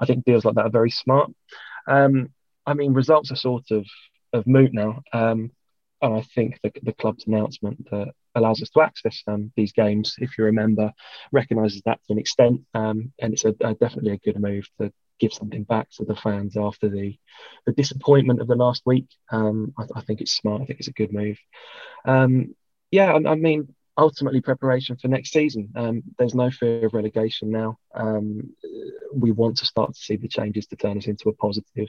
I 0.00 0.06
think 0.06 0.24
deals 0.24 0.44
like 0.44 0.54
that 0.54 0.66
are 0.66 0.70
very 0.70 0.90
smart. 0.90 1.30
Um, 1.86 2.30
I 2.66 2.74
mean, 2.74 2.94
results 2.94 3.30
are 3.32 3.36
sort 3.36 3.70
of 3.70 3.86
of 4.32 4.46
moot 4.46 4.72
now, 4.72 5.02
um, 5.12 5.50
and 6.00 6.14
I 6.14 6.22
think 6.34 6.58
the, 6.62 6.72
the 6.82 6.94
club's 6.94 7.26
announcement 7.26 7.90
that 7.90 8.08
allows 8.34 8.62
us 8.62 8.70
to 8.70 8.80
access 8.80 9.22
um, 9.26 9.52
these 9.56 9.72
games, 9.72 10.14
if 10.18 10.38
you 10.38 10.44
remember, 10.44 10.90
recognises 11.32 11.82
that 11.84 12.00
to 12.06 12.14
an 12.14 12.18
extent, 12.18 12.62
um, 12.72 13.12
and 13.18 13.34
it's 13.34 13.44
a, 13.44 13.54
a, 13.60 13.74
definitely 13.74 14.12
a 14.12 14.16
good 14.18 14.40
move 14.40 14.66
to 14.80 14.90
give 15.20 15.34
something 15.34 15.64
back 15.64 15.90
to 15.90 16.04
the 16.04 16.16
fans 16.16 16.56
after 16.56 16.88
the 16.88 17.14
the 17.66 17.72
disappointment 17.72 18.40
of 18.40 18.48
the 18.48 18.54
last 18.54 18.82
week. 18.86 19.06
Um, 19.30 19.74
I, 19.78 19.84
I, 19.96 20.00
think 20.00 20.22
it's 20.22 20.32
smart. 20.32 20.62
I 20.62 20.64
think 20.64 20.78
it's 20.78 20.88
a 20.88 20.92
good 20.92 21.12
move. 21.12 21.38
Um, 22.06 22.54
yeah, 22.90 23.12
I, 23.12 23.32
I 23.32 23.34
mean, 23.34 23.74
ultimately 23.98 24.40
preparation 24.40 24.96
for 24.96 25.08
next 25.08 25.32
season. 25.32 25.70
Um, 25.76 26.02
there's 26.18 26.34
no 26.34 26.50
fear 26.50 26.86
of 26.86 26.94
relegation 26.94 27.50
now. 27.50 27.78
Um, 27.94 28.50
we 29.14 29.32
want 29.32 29.58
to 29.58 29.66
start 29.66 29.94
to 29.94 30.00
see 30.00 30.16
the 30.16 30.28
changes 30.28 30.66
to 30.66 30.76
turn 30.76 30.98
us 30.98 31.06
into 31.06 31.28
a 31.28 31.34
positive, 31.34 31.88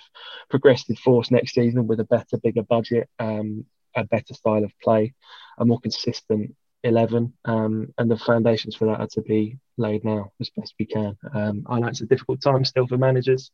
progressive 0.49 0.99
force 0.99 1.31
next 1.31 1.53
season 1.53 1.88
with 1.88 1.99
a 1.99 2.05
better, 2.05 2.38
bigger 2.38 2.63
budget, 2.63 3.09
um, 3.19 3.65
a 3.95 4.03
better 4.03 4.34
style 4.34 4.63
of 4.63 4.71
play, 4.81 5.13
a 5.57 5.65
more 5.65 5.80
consistent 5.80 6.55
11, 6.84 7.34
um, 7.45 7.93
and 7.97 8.11
the 8.11 8.17
foundations 8.17 8.75
for 8.75 8.85
that 8.85 8.99
are 8.99 9.07
to 9.07 9.21
be 9.21 9.57
laid 9.77 10.03
now 10.03 10.31
as 10.41 10.49
best 10.49 10.73
we 10.77 10.85
can. 10.85 11.17
Um, 11.34 11.65
I 11.69 11.80
know 11.80 11.88
it's 11.88 12.01
a 12.01 12.05
difficult 12.05 12.41
time 12.41 12.65
still 12.65 12.88
for 12.88 12.97
managers, 12.97 13.51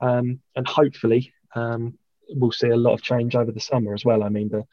um, 0.00 0.40
and 0.56 0.66
hopefully 0.66 1.34
we'll 2.32 2.52
see 2.52 2.68
a 2.68 2.76
lot 2.76 2.94
of 2.94 3.02
change 3.02 3.34
over 3.34 3.52
the 3.52 3.60
summer 3.60 3.92
as 3.92 4.04
well. 4.04 4.22
I 4.22 4.28
mean, 4.28 4.48
the 4.48 4.64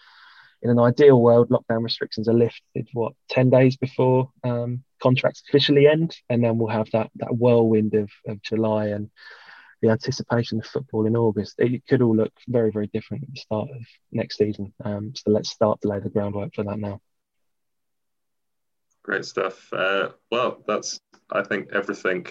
in 0.62 0.70
an 0.70 0.80
ideal 0.80 1.22
world, 1.22 1.50
lockdown 1.50 1.84
restrictions 1.84 2.28
are 2.28 2.34
lifted 2.34 2.88
what 2.94 3.14
ten 3.30 3.50
days 3.50 3.78
before 3.78 4.32
um, 4.44 4.84
contracts 5.02 5.44
officially 5.48 5.88
end, 5.88 6.16
and 6.30 6.44
then 6.44 6.58
we'll 6.58 6.70
have 6.70 6.90
that 6.92 7.10
that 7.16 7.36
whirlwind 7.36 7.94
of, 7.94 8.10
of 8.28 8.42
July 8.42 8.88
and 8.88 9.10
the 9.82 9.90
anticipation 9.90 10.60
of 10.60 10.66
football 10.66 11.06
in 11.06 11.16
August. 11.16 11.56
It 11.60 11.86
could 11.88 12.02
all 12.02 12.16
look 12.16 12.34
very 12.48 12.72
very 12.72 12.88
different 12.88 13.24
at 13.24 13.34
the 13.34 13.40
start 13.40 13.70
of 13.70 13.86
next 14.12 14.38
season. 14.38 14.74
Um, 14.84 15.14
so 15.16 15.32
let's 15.32 15.52
start 15.52 15.82
to 15.82 15.88
lay 15.88 16.00
the 16.00 16.10
groundwork 16.10 16.56
for 16.56 16.64
that 16.64 16.80
now. 16.80 17.00
Great 19.04 19.26
stuff. 19.26 19.72
Uh, 19.72 20.10
well, 20.32 20.64
that's 20.68 21.00
I 21.32 21.44
think 21.44 21.70
everything 21.74 22.26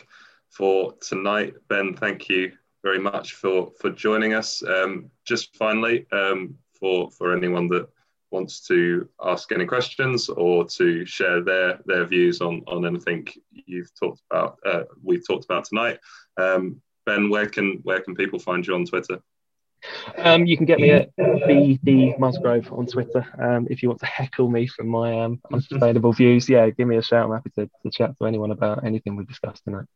for 0.51 0.95
tonight. 1.01 1.55
Ben, 1.69 1.95
thank 1.95 2.29
you 2.29 2.53
very 2.83 2.99
much 2.99 3.35
for 3.35 3.73
for 3.81 3.91
joining 3.91 4.35
us. 4.35 4.63
Um, 4.63 5.11
just 5.25 5.57
finally, 5.57 6.07
um, 6.13 6.57
for 6.79 7.11
for 7.11 7.35
anyone 7.37 7.69
that 7.69 7.89
wants 8.31 8.61
to 8.67 9.09
ask 9.25 9.53
any 9.53 9.67
questions 9.67 10.29
or 10.29 10.65
to 10.65 11.05
share 11.07 11.43
their 11.43 11.81
their 11.87 12.05
views 12.05 12.41
on 12.41 12.63
on 12.67 12.87
anything 12.87 13.27
you've 13.53 13.91
talked 13.99 14.23
about, 14.31 14.59
uh, 14.67 14.85
we've 15.03 15.27
talked 15.27 15.45
about 15.45 15.65
tonight. 15.65 15.99
Um, 16.37 16.81
ben, 17.05 17.31
where 17.31 17.47
can 17.47 17.81
where 17.83 18.01
can 18.01 18.15
people 18.15 18.39
find 18.39 18.67
you 18.67 18.75
on 18.75 18.85
Twitter? 18.85 19.21
Um, 20.19 20.47
you 20.47 20.57
can 20.57 20.67
get 20.67 20.81
me 20.81 20.91
at 20.91 21.17
BD 21.17 22.19
Musgrove 22.19 22.73
on 22.73 22.87
Twitter. 22.87 23.27
Um, 23.39 23.67
if 23.71 23.83
you 23.83 23.89
want 23.89 24.01
to 24.01 24.07
heckle 24.07 24.49
me 24.49 24.67
for 24.67 24.85
my 24.85 25.23
um, 25.23 25.41
unsustainable 25.53 26.13
views, 26.21 26.49
yeah, 26.49 26.69
give 26.71 26.89
me 26.89 26.97
a 26.97 27.03
shout. 27.03 27.27
I'm 27.27 27.33
happy 27.33 27.51
to, 27.51 27.71
to 27.83 27.91
chat 27.91 28.19
to 28.19 28.27
anyone 28.27 28.51
about 28.51 28.85
anything 28.85 29.17
we've 29.17 29.29
discussed 29.29 29.65
tonight. 29.65 29.87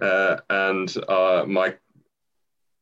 Uh, 0.00 0.36
and 0.48 0.94
uh, 1.08 1.44
my 1.46 1.74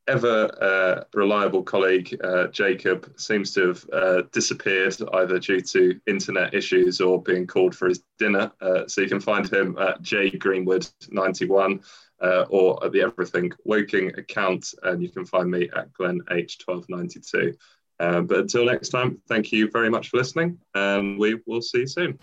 ever 0.08 0.50
uh, 0.60 1.04
reliable 1.14 1.62
colleague 1.62 2.16
uh, 2.22 2.46
Jacob 2.48 3.12
seems 3.16 3.52
to 3.54 3.68
have 3.68 3.84
uh, 3.92 4.22
disappeared 4.32 4.96
either 5.14 5.38
due 5.38 5.60
to 5.60 6.00
internet 6.06 6.54
issues 6.54 7.00
or 7.00 7.22
being 7.22 7.46
called 7.46 7.74
for 7.74 7.88
his 7.88 8.02
dinner. 8.18 8.52
Uh, 8.60 8.86
so 8.86 9.00
you 9.00 9.08
can 9.08 9.20
find 9.20 9.50
him 9.52 9.76
at 9.78 10.00
J 10.02 10.30
Greenwood 10.30 10.88
91 11.10 11.80
uh, 12.22 12.44
or 12.48 12.84
at 12.84 12.92
the 12.92 13.02
Everything 13.02 13.52
Woking 13.64 14.12
account, 14.18 14.72
and 14.82 15.02
you 15.02 15.10
can 15.10 15.24
find 15.24 15.50
me 15.50 15.68
at 15.76 15.92
Glenn 15.92 16.20
H1292. 16.30 17.56
Uh, 17.98 18.20
but 18.20 18.38
until 18.38 18.64
next 18.64 18.90
time, 18.90 19.18
thank 19.28 19.52
you 19.52 19.70
very 19.70 19.90
much 19.90 20.10
for 20.10 20.18
listening, 20.18 20.58
and 20.74 21.18
we 21.18 21.38
will 21.46 21.62
see 21.62 21.80
you 21.80 21.86
soon. 21.86 22.18